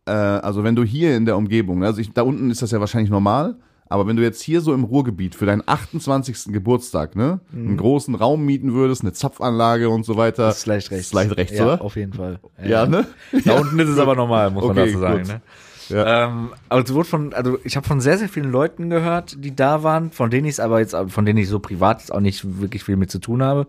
Äh, 0.05 0.12
also 0.12 0.64
wenn 0.64 0.76
du 0.76 0.84
hier 0.84 1.16
in 1.16 1.26
der 1.26 1.38
Umgebung, 1.38 1.84
also 1.84 2.01
ich, 2.01 2.12
da 2.14 2.24
unten 2.24 2.49
ist 2.49 2.62
das 2.62 2.72
ja 2.72 2.80
wahrscheinlich 2.80 3.10
normal, 3.12 3.55
aber 3.91 4.05
wenn 4.07 4.16
du 4.16 4.22
jetzt 4.24 4.41
hier 4.41 4.62
so 4.62 4.74
im 4.74 4.84
Ruhrgebiet 4.84 5.34
für 5.36 5.45
deinen 5.47 5.64
28. 5.66 6.53
Geburtstag, 6.53 7.16
ne, 7.16 7.39
einen 7.51 7.76
großen 7.76 8.14
Raum 8.14 8.45
mieten 8.45 8.74
würdest, 8.74 9.01
eine 9.01 9.14
Zapfanlage 9.14 9.89
und 9.89 10.05
so 10.05 10.16
weiter, 10.16 10.43
Mhm. 10.43 10.49
Das 10.49 10.57
ist 10.60 10.66
leicht 10.68 10.91
rechts. 10.91 11.07
Ist 11.07 11.14
leicht 11.14 11.38
rechts, 11.38 11.57
ja, 11.57 11.64
oder? 11.66 11.82
Auf 11.82 11.95
jeden 11.95 12.14
Fall. 12.14 12.39
Ja, 12.64 12.86
ne? 12.86 13.07
Da 13.45 13.60
unten 13.60 13.80
ist 13.80 13.89
es 13.89 13.97
aber 13.97 14.16
normal, 14.16 14.51
muss 14.51 14.64
man 14.64 14.78
Okay, 14.78 14.88
dazu 14.88 14.99
sagen. 14.99 15.18
gut. 15.24 15.28
Ne? 15.28 15.41
Ja. 15.89 16.28
Ähm, 16.28 16.49
aber 16.70 16.84
es 16.84 16.93
wurde 16.93 17.10
von, 17.10 17.34
also 17.34 17.57
ich 17.64 17.76
habe 17.76 17.88
von 17.88 17.99
sehr, 17.99 18.20
sehr 18.20 18.30
vielen 18.30 18.51
Leuten 18.51 18.91
gehört, 18.91 19.43
die 19.43 19.55
da 19.55 19.82
waren, 19.82 20.12
von 20.12 20.30
denen 20.30 20.45
ich 20.45 20.53
es 20.53 20.60
aber 20.60 20.80
jetzt, 20.82 20.95
von 21.07 21.26
denen 21.26 21.39
ich 21.39 21.49
so 21.49 21.57
privat 21.60 22.01
jetzt 22.01 22.14
auch 22.14 22.20
nicht 22.20 22.60
wirklich 22.62 22.84
viel 22.84 22.95
mit 22.95 23.10
zu 23.10 23.18
tun 23.18 23.41
habe, 23.41 23.66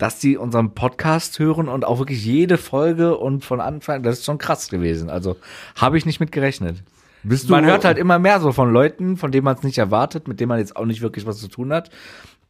dass 0.00 0.18
die 0.18 0.36
unseren 0.38 0.74
Podcast 0.74 1.38
hören 1.38 1.68
und 1.68 1.84
auch 1.84 1.98
wirklich 1.98 2.24
jede 2.24 2.56
Folge 2.56 3.16
und 3.18 3.44
von 3.44 3.60
Anfang, 3.60 4.02
das 4.02 4.18
ist 4.20 4.24
schon 4.24 4.38
krass 4.38 4.68
gewesen. 4.70 5.10
Also 5.10 5.36
habe 5.76 5.98
ich 5.98 6.06
nicht 6.06 6.20
mit 6.20 6.32
gerechnet. 6.32 6.82
Bist 7.22 7.48
du, 7.48 7.52
Man 7.52 7.66
hört 7.66 7.84
halt 7.84 7.98
immer 7.98 8.18
mehr 8.18 8.40
so 8.40 8.50
von 8.50 8.72
Leuten, 8.72 9.18
von 9.18 9.30
denen 9.30 9.44
man 9.44 9.56
es 9.56 9.62
nicht 9.62 9.76
erwartet, 9.76 10.26
mit 10.26 10.40
denen 10.40 10.48
man 10.48 10.58
jetzt 10.58 10.74
auch 10.74 10.86
nicht 10.86 11.02
wirklich 11.02 11.26
was 11.26 11.36
zu 11.36 11.48
tun 11.48 11.70
hat, 11.70 11.90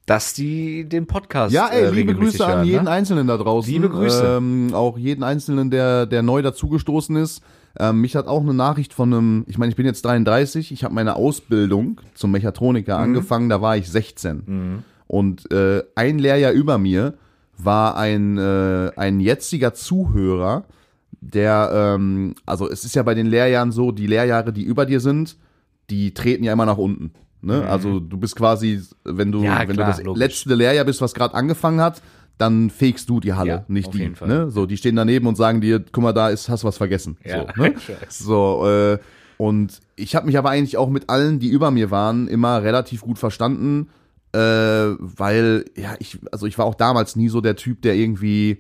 dass 0.06 0.32
die 0.32 0.88
den 0.88 1.06
Podcast 1.06 1.52
ja, 1.52 1.66
ey, 1.68 1.86
äh, 1.86 1.90
liebe 1.90 2.14
Grüße 2.14 2.44
an 2.46 2.52
hören, 2.58 2.64
jeden 2.66 2.84
ne? 2.84 2.90
Einzelnen 2.90 3.26
da 3.26 3.36
draußen. 3.36 3.70
Liebe 3.72 3.88
Grüße. 3.90 4.36
Ähm, 4.38 4.70
auch 4.72 4.96
jeden 4.96 5.24
Einzelnen, 5.24 5.70
der, 5.72 6.06
der 6.06 6.22
neu 6.22 6.42
dazugestoßen 6.42 7.16
ist. 7.16 7.42
Ähm, 7.80 8.00
mich 8.00 8.14
hat 8.14 8.28
auch 8.28 8.42
eine 8.42 8.54
Nachricht 8.54 8.94
von 8.94 9.12
einem, 9.12 9.44
ich 9.48 9.58
meine, 9.58 9.70
ich 9.70 9.76
bin 9.76 9.86
jetzt 9.86 10.04
33, 10.04 10.70
ich 10.70 10.84
habe 10.84 10.94
meine 10.94 11.16
Ausbildung 11.16 12.00
zum 12.14 12.30
Mechatroniker 12.30 12.96
Mhm. 12.98 13.02
angefangen, 13.04 13.48
da 13.48 13.60
war 13.60 13.76
ich 13.76 13.88
16. 13.90 14.84
Und 15.08 15.50
äh, 15.52 15.82
ein 15.96 16.20
Lehrjahr 16.20 16.52
über 16.52 16.78
mir 16.78 17.14
war 17.64 17.96
ein, 17.96 18.38
äh, 18.38 18.90
ein 18.96 19.20
jetziger 19.20 19.74
Zuhörer, 19.74 20.64
der, 21.20 21.70
ähm, 21.96 22.34
also 22.46 22.68
es 22.70 22.84
ist 22.84 22.94
ja 22.94 23.02
bei 23.02 23.14
den 23.14 23.26
Lehrjahren 23.26 23.72
so, 23.72 23.92
die 23.92 24.06
Lehrjahre, 24.06 24.52
die 24.52 24.62
über 24.62 24.86
dir 24.86 25.00
sind, 25.00 25.36
die 25.90 26.14
treten 26.14 26.44
ja 26.44 26.52
immer 26.52 26.66
nach 26.66 26.78
unten. 26.78 27.12
Ne? 27.42 27.66
Also 27.66 28.00
du 28.00 28.16
bist 28.18 28.36
quasi, 28.36 28.80
wenn 29.04 29.32
du, 29.32 29.38
Mhm. 29.40 29.44
Ja, 29.44 29.60
wenn 29.60 29.74
klar, 29.76 29.90
du 29.90 29.96
das 29.96 30.02
logisch. 30.02 30.18
letzte 30.20 30.54
Lehrjahr 30.54 30.84
bist, 30.84 31.00
was 31.00 31.14
gerade 31.14 31.34
angefangen 31.34 31.80
hat, 31.80 32.02
dann 32.38 32.70
fegst 32.70 33.08
du 33.10 33.20
die 33.20 33.34
Halle, 33.34 33.48
Ja, 33.50 33.64
nicht 33.68 33.88
auf 33.88 33.92
die. 33.92 33.98
jeden 33.98 34.14
Fall. 34.14 34.28
Ne? 34.28 34.50
So, 34.50 34.64
die 34.66 34.76
stehen 34.78 34.96
daneben 34.96 35.26
und 35.26 35.36
sagen 35.36 35.60
dir, 35.60 35.78
guck 35.92 36.02
mal, 36.02 36.12
da 36.12 36.28
ist, 36.30 36.48
hast 36.48 36.64
was 36.64 36.76
vergessen. 36.78 37.18
Ja, 37.24 37.46
So, 37.54 37.62
ne? 37.62 37.74
so 38.08 38.68
äh, 38.68 38.98
und 39.36 39.80
ich 39.96 40.14
habe 40.16 40.26
mich 40.26 40.36
aber 40.38 40.50
eigentlich 40.50 40.76
auch 40.76 40.88
mit 40.90 41.08
allen, 41.10 41.38
die 41.38 41.48
über 41.48 41.70
mir 41.70 41.90
waren, 41.90 42.28
immer 42.28 42.62
relativ 42.62 43.02
gut 43.02 43.18
verstanden, 43.18 43.88
äh, 44.32 44.38
weil 44.98 45.64
ja 45.76 45.94
ich, 45.98 46.18
also 46.32 46.46
ich 46.46 46.58
war 46.58 46.66
auch 46.66 46.74
damals 46.74 47.16
nie 47.16 47.28
so 47.28 47.40
der 47.40 47.56
Typ, 47.56 47.82
der 47.82 47.94
irgendwie 47.94 48.58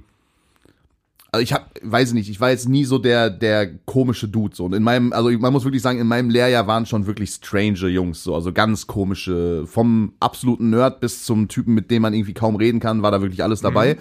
also 1.32 1.42
ich 1.42 1.52
hab, 1.52 1.70
weiß 1.82 2.08
ich 2.08 2.14
nicht, 2.14 2.28
ich 2.28 2.40
war 2.40 2.50
jetzt 2.50 2.68
nie 2.68 2.84
so 2.84 2.98
der, 2.98 3.30
der 3.30 3.72
komische 3.84 4.26
Dude, 4.26 4.54
so. 4.54 4.64
Und 4.64 4.72
in 4.72 4.82
meinem, 4.82 5.12
also 5.12 5.30
man 5.30 5.52
muss 5.52 5.64
wirklich 5.64 5.82
sagen, 5.82 6.00
in 6.00 6.08
meinem 6.08 6.28
Lehrjahr 6.28 6.66
waren 6.66 6.86
schon 6.86 7.06
wirklich 7.06 7.30
strange 7.30 7.86
Jungs, 7.88 8.24
so. 8.24 8.34
Also 8.34 8.52
ganz 8.52 8.88
komische, 8.88 9.64
vom 9.66 10.12
absoluten 10.18 10.70
Nerd 10.70 11.00
bis 11.00 11.24
zum 11.24 11.46
Typen, 11.46 11.74
mit 11.74 11.90
dem 11.90 12.02
man 12.02 12.14
irgendwie 12.14 12.34
kaum 12.34 12.56
reden 12.56 12.80
kann, 12.80 13.02
war 13.02 13.12
da 13.12 13.20
wirklich 13.22 13.44
alles 13.44 13.60
dabei. 13.60 13.96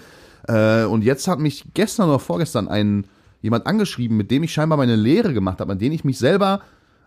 Äh, 0.48 0.84
und 0.84 1.04
jetzt 1.04 1.28
hat 1.28 1.38
mich 1.38 1.66
gestern 1.74 2.08
oder 2.08 2.18
vorgestern 2.18 2.66
ein, 2.66 3.06
jemand 3.42 3.66
angeschrieben, 3.66 4.16
mit 4.16 4.30
dem 4.30 4.42
ich 4.42 4.52
scheinbar 4.52 4.78
meine 4.78 4.96
Lehre 4.96 5.32
gemacht 5.32 5.60
habe, 5.60 5.70
an 5.70 5.78
den 5.78 5.92
ich 5.92 6.02
mich 6.02 6.18
selber 6.18 6.62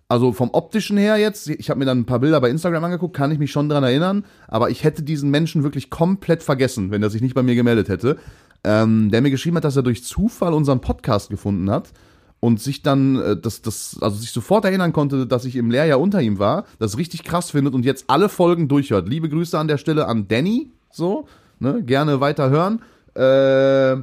Also 0.07 0.33
vom 0.33 0.51
optischen 0.51 0.97
her 0.97 1.17
jetzt, 1.17 1.49
ich 1.49 1.69
habe 1.69 1.79
mir 1.79 1.85
dann 1.85 1.99
ein 1.99 2.05
paar 2.05 2.19
Bilder 2.19 2.39
bei 2.41 2.49
Instagram 2.49 2.83
angeguckt, 2.83 3.15
kann 3.15 3.31
ich 3.31 3.39
mich 3.39 3.51
schon 3.51 3.69
dran 3.69 3.83
erinnern, 3.83 4.25
aber 4.47 4.69
ich 4.69 4.83
hätte 4.83 5.01
diesen 5.01 5.31
Menschen 5.31 5.63
wirklich 5.63 5.89
komplett 5.89 6.43
vergessen, 6.43 6.91
wenn 6.91 7.01
er 7.01 7.09
sich 7.09 7.21
nicht 7.21 7.35
bei 7.35 7.43
mir 7.43 7.55
gemeldet 7.55 7.89
hätte. 7.89 8.17
Ähm, 8.65 9.11
der 9.11 9.21
mir 9.21 9.31
geschrieben 9.31 9.57
hat, 9.57 9.65
dass 9.65 9.75
er 9.75 9.83
durch 9.83 10.05
Zufall 10.05 10.53
unseren 10.53 10.79
Podcast 10.79 11.29
gefunden 11.29 11.69
hat 11.69 11.91
und 12.39 12.61
sich 12.61 12.81
dann 12.81 13.15
äh, 13.15 13.37
das 13.37 13.61
das 13.61 13.97
also 14.01 14.17
sich 14.17 14.31
sofort 14.31 14.65
erinnern 14.65 14.93
konnte, 14.93 15.27
dass 15.27 15.45
ich 15.45 15.55
im 15.55 15.71
Lehrjahr 15.71 15.99
unter 15.99 16.21
ihm 16.21 16.39
war, 16.39 16.65
das 16.79 16.97
richtig 16.97 17.23
krass 17.23 17.51
findet 17.51 17.73
und 17.73 17.83
jetzt 17.83 18.05
alle 18.07 18.29
Folgen 18.29 18.67
durchhört. 18.67 19.09
Liebe 19.09 19.29
Grüße 19.29 19.57
an 19.57 19.67
der 19.67 19.77
Stelle 19.77 20.07
an 20.07 20.27
Danny, 20.27 20.71
so, 20.91 21.27
ne, 21.59 21.83
gerne 21.83 22.19
weiter 22.19 22.49
hören. 22.49 22.81
Äh, 23.15 24.01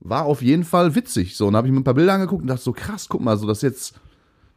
war 0.00 0.24
auf 0.24 0.42
jeden 0.42 0.64
Fall 0.64 0.94
witzig. 0.94 1.36
So, 1.36 1.46
und 1.46 1.56
habe 1.56 1.66
ich 1.66 1.72
mir 1.72 1.80
ein 1.80 1.84
paar 1.84 1.94
Bilder 1.94 2.14
angeguckt 2.14 2.42
und 2.42 2.48
dachte 2.48 2.62
so 2.62 2.72
krass, 2.72 3.06
guck 3.08 3.22
mal, 3.22 3.36
so 3.36 3.46
das 3.46 3.62
jetzt 3.62 3.94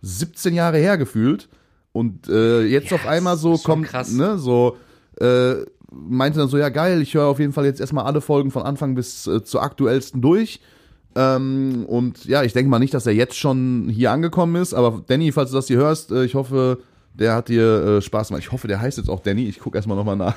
17 0.03 0.53
Jahre 0.53 0.77
her 0.77 0.97
gefühlt 0.97 1.49
und 1.91 2.27
äh, 2.29 2.61
jetzt 2.63 2.91
Ja, 2.91 2.95
auf 2.97 3.07
einmal 3.07 3.37
so 3.37 3.57
kommt, 3.57 3.87
krass. 3.87 4.11
ne, 4.11 4.37
so 4.37 4.77
äh, 5.19 5.55
meinte 5.91 6.39
dann 6.39 6.47
so, 6.49 6.57
ja 6.57 6.69
geil, 6.69 7.01
ich 7.01 7.13
höre 7.15 7.25
auf 7.25 7.39
jeden 7.39 7.53
Fall 7.53 7.65
jetzt 7.65 7.79
erstmal 7.79 8.05
alle 8.05 8.21
Folgen 8.21 8.51
von 8.51 8.63
Anfang 8.63 8.93
bis 8.95 9.25
äh, 9.27 9.43
zur 9.43 9.63
aktuellsten 9.63 10.21
durch. 10.21 10.59
Ähm, 11.15 11.85
und 11.87 12.25
ja, 12.25 12.43
ich 12.43 12.53
denke 12.53 12.69
mal 12.69 12.79
nicht, 12.79 12.93
dass 12.93 13.05
er 13.05 13.13
jetzt 13.13 13.35
schon 13.37 13.87
hier 13.89 14.11
angekommen 14.11 14.55
ist, 14.61 14.73
aber 14.73 15.03
Danny, 15.07 15.31
falls 15.31 15.51
du 15.51 15.55
das 15.55 15.67
hier 15.67 15.77
hörst, 15.77 16.11
äh, 16.11 16.23
ich 16.25 16.33
hoffe, 16.35 16.79
der 17.13 17.35
hat 17.35 17.47
dir 17.49 17.83
äh, 17.97 18.01
Spaß 18.01 18.29
gemacht. 18.29 18.43
Ich 18.43 18.51
hoffe, 18.51 18.67
der 18.67 18.81
heißt 18.81 18.97
jetzt 18.97 19.09
auch 19.09 19.19
Danny. 19.19 19.45
Ich 19.47 19.59
gucke 19.59 19.77
erstmal 19.77 19.95
nochmal 19.95 20.15
nach. 20.15 20.35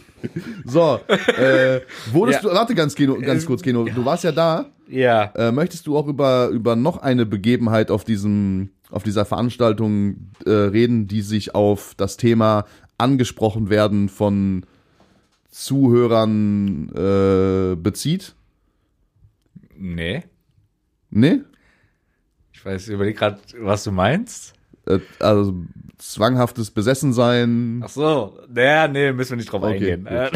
so, 0.64 0.98
äh, 1.38 1.80
wurdest 2.12 2.42
Ja. 2.42 2.48
du, 2.50 2.54
warte 2.56 2.74
ganz, 2.74 2.96
Keno, 2.96 3.16
ganz 3.20 3.46
kurz, 3.46 3.62
Keno, 3.62 3.84
du 3.84 4.04
warst 4.04 4.24
ja 4.24 4.32
da. 4.32 4.66
Ja. 4.88 5.26
Äh, 5.36 5.52
möchtest 5.52 5.86
du 5.86 5.96
auch 5.96 6.08
über, 6.08 6.48
über 6.48 6.74
noch 6.74 6.98
eine 6.98 7.26
Begebenheit 7.26 7.92
auf 7.92 8.02
diesem, 8.02 8.70
auf 8.90 9.02
dieser 9.02 9.24
Veranstaltung 9.24 10.32
äh, 10.44 10.50
reden, 10.50 11.06
die 11.06 11.22
sich 11.22 11.54
auf 11.54 11.94
das 11.96 12.16
Thema 12.16 12.66
angesprochen 12.98 13.70
werden 13.70 14.08
von 14.08 14.64
Zuhörern 15.50 16.90
äh, 16.94 17.76
bezieht? 17.76 18.34
Nee. 19.76 20.24
Nee? 21.10 21.40
Ich 22.52 22.64
weiß, 22.64 22.88
ich 22.88 22.94
überleg 22.94 23.16
gerade, 23.16 23.38
was 23.58 23.84
du 23.84 23.92
meinst. 23.92 24.54
Äh, 24.86 25.00
also 25.18 25.54
zwanghaftes 25.98 26.70
Besessensein. 26.70 27.82
Ach 27.84 27.88
so. 27.88 28.38
Ja, 28.54 28.88
nee, 28.88 29.12
müssen 29.12 29.30
wir 29.30 29.36
nicht 29.38 29.50
drauf 29.50 29.62
Okay, 29.62 29.94
eingehen. 29.94 30.08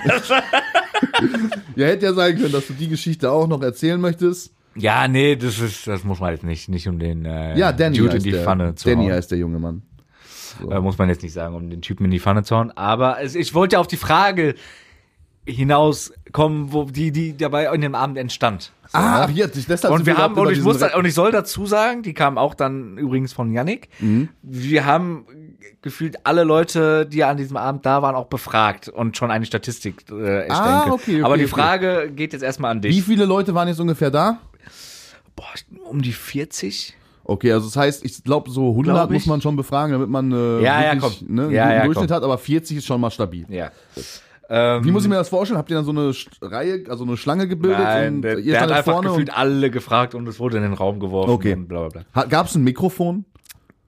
Ja, 1.76 1.86
hätte 1.86 2.06
ja 2.06 2.12
sein 2.12 2.36
können, 2.36 2.52
dass 2.52 2.66
du 2.66 2.72
die 2.72 2.88
Geschichte 2.88 3.30
auch 3.30 3.46
noch 3.46 3.62
erzählen 3.62 4.00
möchtest. 4.00 4.52
Ja, 4.76 5.06
nee, 5.08 5.36
das 5.36 5.58
ist, 5.60 5.86
das 5.86 6.04
muss 6.04 6.20
man 6.20 6.32
jetzt 6.32 6.44
nicht, 6.44 6.68
nicht 6.68 6.88
um 6.88 6.98
den 6.98 7.24
äh, 7.24 7.56
Ja, 7.56 7.72
Danny 7.72 7.96
Dude 7.98 8.16
in 8.16 8.22
die 8.22 8.30
der. 8.32 8.42
Pfanne 8.44 8.74
zu 8.74 8.88
Danny 8.88 9.04
hauen. 9.04 9.12
heißt 9.12 9.30
der 9.30 9.38
junge 9.38 9.58
Mann. 9.58 9.82
Äh, 10.70 10.80
muss 10.80 10.98
man 10.98 11.08
jetzt 11.08 11.22
nicht 11.22 11.32
sagen, 11.32 11.54
um 11.54 11.68
den 11.70 11.80
Typen 11.82 12.04
in 12.04 12.10
die 12.10 12.20
Pfanne 12.20 12.42
zu 12.44 12.56
hauen. 12.56 12.70
Aber 12.76 13.20
es, 13.20 13.34
ich 13.34 13.54
wollte 13.54 13.78
auf 13.80 13.86
die 13.88 13.96
Frage 13.96 14.54
hinauskommen, 15.46 16.72
wo 16.72 16.84
die, 16.84 17.12
die 17.12 17.36
dabei 17.36 17.72
in 17.74 17.80
dem 17.80 17.94
Abend 17.94 18.16
entstand. 18.18 18.72
So, 18.88 18.98
Ah, 18.98 19.28
hier, 19.28 19.48
deshalb 19.48 19.92
Und 19.92 19.98
sind 20.04 20.06
wir 20.06 20.16
haben, 20.16 20.34
und 20.36 20.50
ich, 20.50 20.62
muss, 20.62 20.80
und 20.82 21.04
ich 21.04 21.14
soll 21.14 21.32
dazu 21.32 21.66
sagen, 21.66 22.02
die 22.02 22.14
kam 22.14 22.38
auch 22.38 22.54
dann 22.54 22.96
übrigens 22.98 23.32
von 23.32 23.52
Yannick. 23.52 23.88
Mhm. 24.00 24.28
Wir 24.42 24.86
haben 24.86 25.26
gefühlt 25.82 26.24
alle 26.24 26.44
Leute, 26.44 27.04
die 27.04 27.24
an 27.24 27.36
diesem 27.36 27.56
Abend 27.58 27.84
da 27.84 28.00
waren, 28.00 28.14
auch 28.14 28.26
befragt 28.26 28.88
und 28.88 29.16
schon 29.18 29.30
eine 29.30 29.44
Statistik 29.44 30.04
äh, 30.10 30.46
erstellen 30.46 30.50
Ah, 30.50 30.82
okay, 30.86 30.92
okay, 31.16 31.22
Aber 31.22 31.36
die 31.36 31.44
okay. 31.44 31.52
Frage 31.52 32.10
geht 32.14 32.32
jetzt 32.32 32.42
erstmal 32.42 32.70
an 32.70 32.82
Wie 32.82 32.88
dich. 32.88 33.02
viele 33.04 33.26
Leute 33.26 33.54
waren 33.54 33.68
jetzt 33.68 33.80
ungefähr 33.80 34.10
da? 34.10 34.38
Boah, 35.36 35.44
um 35.90 36.02
die 36.02 36.12
40? 36.12 36.94
Okay, 37.24 37.52
also 37.52 37.66
das 37.68 37.76
heißt, 37.76 38.04
ich 38.04 38.22
glaube, 38.22 38.50
so 38.50 38.70
100 38.70 38.94
Glaub 38.94 39.10
muss 39.10 39.26
man 39.26 39.40
schon 39.40 39.56
befragen, 39.56 39.92
damit 39.92 40.08
man 40.10 40.30
äh, 40.30 40.60
Ja, 40.62 40.82
ja, 40.82 40.92
wirklich, 40.94 41.24
komm. 41.26 41.34
Ne, 41.34 41.42
einen 41.44 41.52
Ja, 41.52 41.64
guten 41.64 41.76
ja, 41.78 41.84
Durchschnitt 41.86 42.08
komm. 42.08 42.16
hat, 42.16 42.22
aber 42.22 42.38
40 42.38 42.76
ist 42.76 42.84
schon 42.86 43.00
mal 43.00 43.10
stabil. 43.10 43.46
Ja. 43.48 43.70
Ähm, 44.50 44.84
Wie 44.84 44.90
muss 44.90 45.04
ich 45.04 45.08
mir 45.08 45.14
das 45.16 45.30
vorstellen? 45.30 45.56
Habt 45.56 45.70
ihr 45.70 45.76
dann 45.76 45.86
so 45.86 45.90
eine 45.90 46.12
Reihe, 46.42 46.84
also 46.90 47.04
eine 47.04 47.16
Schlange 47.16 47.48
gebildet 47.48 47.78
Nein, 47.82 48.16
und 48.16 48.22
der, 48.22 48.38
ihr 48.40 48.52
der 48.52 48.60
hat 48.60 48.70
einfach 48.72 48.92
vorne 48.92 49.08
gefühlt 49.08 49.34
alle 49.34 49.70
gefragt 49.70 50.14
und 50.14 50.28
es 50.28 50.38
wurde 50.38 50.58
in 50.58 50.64
den 50.64 50.74
Raum 50.74 51.00
geworfen 51.00 51.30
Okay. 51.30 51.54
und 51.54 51.66
bla 51.66 51.88
bla 51.88 52.02
bla. 52.02 52.22
Ha- 52.22 52.26
Gab's 52.28 52.54
ein 52.54 52.62
Mikrofon? 52.62 53.24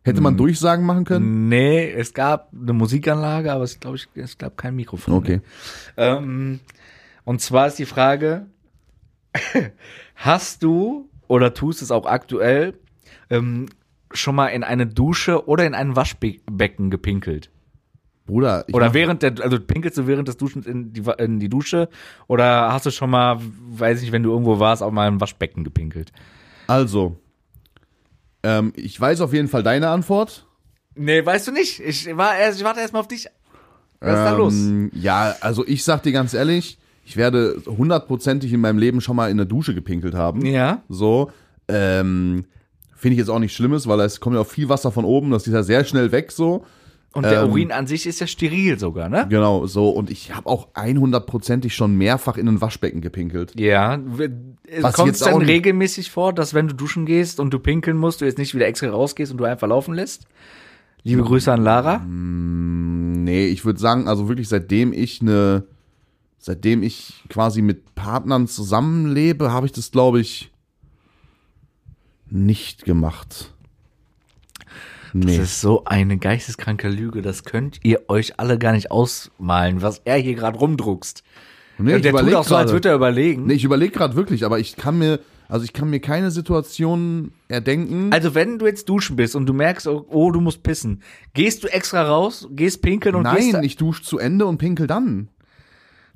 Hätte 0.03 0.17
Hm. 0.17 0.23
man 0.23 0.37
Durchsagen 0.39 0.87
machen 0.87 1.05
können? 1.05 1.49
Nee, 1.51 1.91
es 1.91 2.15
gab 2.15 2.49
eine 2.59 2.73
Musikanlage, 2.73 3.53
aber 3.53 3.65
es 3.65 3.79
glaube 3.79 3.97
ich, 3.97 4.09
es 4.15 4.39
gab 4.39 4.57
kein 4.57 4.75
Mikrofon. 4.77 5.13
Okay. 5.15 5.41
Ähm, 5.99 6.61
und 7.25 7.43
zwar 7.43 7.67
ist 7.67 7.79
die 7.79 7.85
Frage, 7.87 8.47
hast 10.15 10.63
du 10.63 11.06
oder 11.29 11.55
tust 11.55 11.83
es 11.83 11.91
auch 11.91 12.07
aktuell 12.07 12.75
ähm, 13.31 13.67
schon 14.13 14.35
mal 14.35 14.49
in 14.49 14.65
eine 14.65 14.87
Dusche 14.87 15.47
oder 15.49 15.67
in 15.67 15.75
ein 15.75 15.97
Waschbecken 15.97 16.91
gepinkelt? 16.91 17.51
Bruder, 18.27 18.65
ich 18.67 18.75
Oder 18.75 18.93
während 18.93 19.23
der, 19.23 19.35
also 19.41 19.61
pinkelst 19.61 19.99
du 19.99 20.07
während 20.09 20.27
des 20.27 20.37
Duschens 20.37 20.67
in 20.67 20.93
die, 20.93 21.03
in 21.19 21.39
die 21.39 21.49
Dusche 21.49 21.89
oder 22.27 22.73
hast 22.73 22.85
du 22.85 22.91
schon 22.91 23.09
mal, 23.11 23.39
weiß 23.71 24.01
nicht, 24.01 24.11
wenn 24.11 24.25
du 24.25 24.31
irgendwo 24.31 24.59
warst, 24.59 24.83
auch 24.83 24.91
mal 24.91 25.07
im 25.07 25.21
Waschbecken 25.21 25.63
gepinkelt? 25.65 26.13
also, 26.67 27.17
ähm, 28.43 28.73
ich 28.77 29.01
weiß 29.01 29.21
auf 29.21 29.33
jeden 29.33 29.49
Fall 29.49 29.63
deine 29.63 29.89
Antwort. 29.91 30.47
Nee, 30.97 31.25
weißt 31.25 31.49
du 31.49 31.53
nicht. 31.53 31.81
Ich, 31.81 32.07
war 32.17 32.37
erst, 32.37 32.59
ich 32.59 32.65
warte 32.65 32.81
erst 32.81 32.93
mal 32.93 33.01
auf 33.01 33.09
dich. 33.09 33.27
Was 34.01 34.19
ist 34.19 34.25
da 34.25 34.37
los? 34.37 34.55
Ähm, 34.55 34.91
Ja, 34.95 35.37
also 35.41 35.67
ich 35.67 35.85
sag 35.85 36.03
dir 36.03 36.13
ganz 36.13 36.35
ehrlich, 36.35 36.79
ich 37.07 37.17
werde 37.17 37.63
hundertprozentig 37.67 38.53
in 38.53 38.61
meinem 38.61 38.79
Leben 38.79 39.01
schon 39.01 39.15
mal 39.15 39.31
in 39.31 39.37
der 39.37 39.47
Dusche 39.47 39.75
gepinkelt 39.75 40.15
haben. 40.15 40.45
Ja. 40.45 40.83
So, 40.89 41.31
ähm, 41.69 42.45
finde 42.97 43.13
ich 43.15 43.19
jetzt 43.19 43.29
auch 43.29 43.39
nicht 43.39 43.55
Schlimmes, 43.55 43.87
weil 43.87 44.01
es 44.01 44.19
kommt 44.19 44.35
ja 44.35 44.43
auch 44.43 44.47
viel 44.47 44.69
Wasser 44.69 44.91
von 44.91 45.05
oben, 45.05 45.31
das 45.31 45.47
ist 45.47 45.53
ja 45.53 45.63
sehr 45.63 45.85
schnell 45.85 46.11
weg 46.11 46.33
so. 46.33 46.65
Und 47.13 47.23
der 47.23 47.45
Ähm, 47.45 47.51
Urin 47.51 47.73
an 47.73 47.87
sich 47.87 48.07
ist 48.07 48.21
ja 48.21 48.27
steril 48.27 48.79
sogar, 48.79 49.09
ne? 49.09 49.27
Genau, 49.31 49.67
so. 49.67 49.89
Und 49.89 50.11
ich 50.11 50.35
habe 50.35 50.49
auch 50.49 50.75
100%ig 50.75 51.75
schon 51.75 51.97
mehrfach 51.97 52.37
in 52.37 52.49
ein 52.49 52.61
Waschbecken 52.61 53.01
gepinkelt. 53.01 53.59
Ja. 53.59 53.97
Kommt 53.97 55.07
jetzt 55.07 55.21
es 55.21 55.21
dann 55.21 55.41
regelmäßig 55.41 56.11
vor, 56.11 56.35
dass 56.35 56.53
wenn 56.53 56.69
du 56.69 56.75
duschen 56.75 57.07
gehst 57.07 57.41
und 57.41 57.55
du 57.55 57.59
pinkeln 57.59 57.97
musst, 57.97 58.21
du 58.21 58.27
jetzt 58.27 58.37
nicht 58.37 58.55
wieder 58.55 58.67
extra 58.67 58.89
rausgehst 58.89 59.33
und 59.33 59.39
du 59.39 59.45
einfach 59.45 59.69
laufen 59.69 59.95
lässt? 59.95 60.27
Liebe 61.05 61.23
Grüße 61.23 61.51
an 61.51 61.63
Lara. 61.63 62.05
Nee, 62.05 63.47
ich 63.47 63.65
würde 63.65 63.79
sagen, 63.79 64.09
also 64.09 64.29
wirklich 64.29 64.49
seitdem 64.49 64.93
ich 64.93 65.23
eine, 65.23 65.63
seitdem 66.39 66.83
ich 66.83 67.25
quasi 67.29 67.63
mit 67.63 67.95
Partnern 67.95 68.47
zusammenlebe, 68.47 69.53
habe 69.53 69.67
ich 69.67 69.73
das, 69.73 69.91
glaube 69.91 70.21
ich, 70.21 70.51
nicht 72.29 72.85
gemacht. 72.85 73.53
Nee. 75.13 75.39
Das 75.39 75.47
ist 75.47 75.61
so 75.61 75.85
eine 75.85 76.19
geisteskranke 76.19 76.89
Lüge. 76.89 77.23
Das 77.23 77.45
könnt 77.45 77.81
ihr 77.83 78.03
euch 78.09 78.39
alle 78.39 78.59
gar 78.59 78.73
nicht 78.73 78.91
ausmalen, 78.91 79.81
was 79.81 80.03
er 80.05 80.17
hier 80.17 80.35
gerade 80.35 80.59
rumdruckst. 80.59 81.23
nee, 81.79 81.99
der 82.01 82.13
tut 82.13 82.35
auch 82.35 82.45
so, 82.45 82.57
als 82.57 82.73
würde 82.73 82.91
er 82.91 82.97
überlegen. 82.97 83.47
Nee, 83.47 83.55
ich 83.55 83.65
überlege 83.65 83.93
gerade 83.93 84.17
wirklich, 84.17 84.45
aber 84.45 84.59
ich 84.59 84.77
kann 84.77 84.99
mir, 84.99 85.21
also 85.49 85.65
ich 85.65 85.73
kann 85.73 85.89
mir 85.89 86.01
keine 86.01 86.31
Situation 86.31 87.33
erdenken. 87.49 88.13
Also 88.13 88.35
wenn 88.35 88.59
du 88.59 88.67
jetzt 88.67 88.89
duschen 88.89 89.17
bist 89.17 89.37
und 89.37 89.47
du 89.47 89.55
merkst, 89.55 89.87
oh, 89.87 90.05
oh, 90.09 90.31
du 90.31 90.41
musst 90.41 90.63
pissen, 90.63 91.03
gehst 91.33 91.65
du 91.65 91.69
extra 91.69 92.03
raus, 92.03 92.49
gehst 92.51 92.83
pinkeln 92.83 93.15
und 93.15 93.25
gehst 93.35 93.53
Nein, 93.53 93.65
ich 93.65 93.77
dusche 93.77 94.03
zu 94.03 94.19
Ende 94.19 94.47
und 94.47 94.59
pinkel 94.59 94.87
dann. 94.87 95.29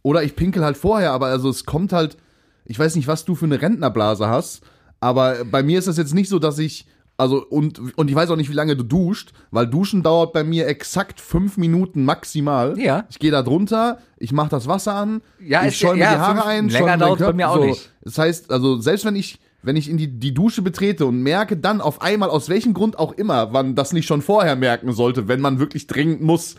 Oder 0.02 0.22
ich 0.22 0.36
pinkel 0.36 0.64
halt 0.64 0.76
vorher, 0.76 1.12
aber 1.12 1.26
also 1.26 1.48
es 1.48 1.64
kommt 1.66 1.92
halt, 1.92 2.16
ich 2.64 2.78
weiß 2.78 2.96
nicht, 2.96 3.08
was 3.08 3.24
du 3.24 3.34
für 3.34 3.44
eine 3.46 3.60
Rentnerblase 3.60 4.28
hast, 4.28 4.62
aber 5.00 5.44
bei 5.44 5.62
mir 5.62 5.78
ist 5.78 5.88
das 5.88 5.96
jetzt 5.96 6.14
nicht 6.14 6.28
so, 6.28 6.38
dass 6.38 6.58
ich, 6.58 6.86
also 7.16 7.44
und, 7.46 7.96
und 7.98 8.08
ich 8.08 8.14
weiß 8.14 8.30
auch 8.30 8.36
nicht, 8.36 8.50
wie 8.50 8.54
lange 8.54 8.76
du 8.76 8.82
duscht, 8.82 9.32
weil 9.50 9.66
Duschen 9.66 10.02
dauert 10.02 10.32
bei 10.32 10.42
mir 10.44 10.66
exakt 10.68 11.20
fünf 11.20 11.56
Minuten 11.58 12.04
maximal. 12.04 12.78
Ja. 12.78 13.04
Ich 13.10 13.18
gehe 13.18 13.30
da 13.30 13.42
drunter, 13.42 13.98
ich 14.16 14.32
mache 14.32 14.48
das 14.50 14.66
Wasser 14.66 14.94
an, 14.94 15.20
Ja, 15.38 15.64
ich 15.66 15.76
schäume 15.76 16.00
ja, 16.00 16.14
die 16.14 16.18
Haare 16.20 16.44
ein, 16.46 16.68
länger 16.68 16.78
schäume 16.78 16.86
meinen 16.90 17.00
dauert's 17.00 17.18
bei 17.18 17.24
Körper- 17.26 17.36
mir 17.36 17.50
auch 17.50 17.56
so. 17.56 17.64
nicht. 17.64 17.90
Das 18.02 18.18
heißt, 18.18 18.50
also 18.50 18.78
selbst 18.80 19.04
wenn 19.04 19.16
ich 19.16 19.38
wenn 19.62 19.76
ich 19.76 19.90
in 19.90 19.98
die, 19.98 20.08
die 20.08 20.32
Dusche 20.32 20.62
betrete 20.62 21.04
und 21.04 21.22
merke 21.22 21.54
dann 21.58 21.82
auf 21.82 22.00
einmal, 22.00 22.30
aus 22.30 22.48
welchem 22.48 22.72
Grund 22.72 22.98
auch 22.98 23.12
immer, 23.12 23.48
man 23.50 23.74
das 23.74 23.92
nicht 23.92 24.06
schon 24.06 24.22
vorher 24.22 24.56
merken 24.56 24.92
sollte, 24.92 25.28
wenn 25.28 25.42
man 25.42 25.58
wirklich 25.58 25.86
dringend 25.86 26.22
muss, 26.22 26.54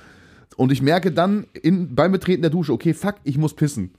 und 0.57 0.71
ich 0.71 0.81
merke 0.81 1.11
dann 1.11 1.47
in, 1.61 1.95
beim 1.95 2.11
Betreten 2.11 2.41
der 2.41 2.51
Dusche, 2.51 2.73
okay, 2.73 2.93
fuck, 2.93 3.15
ich 3.23 3.37
muss 3.37 3.53
pissen. 3.55 3.93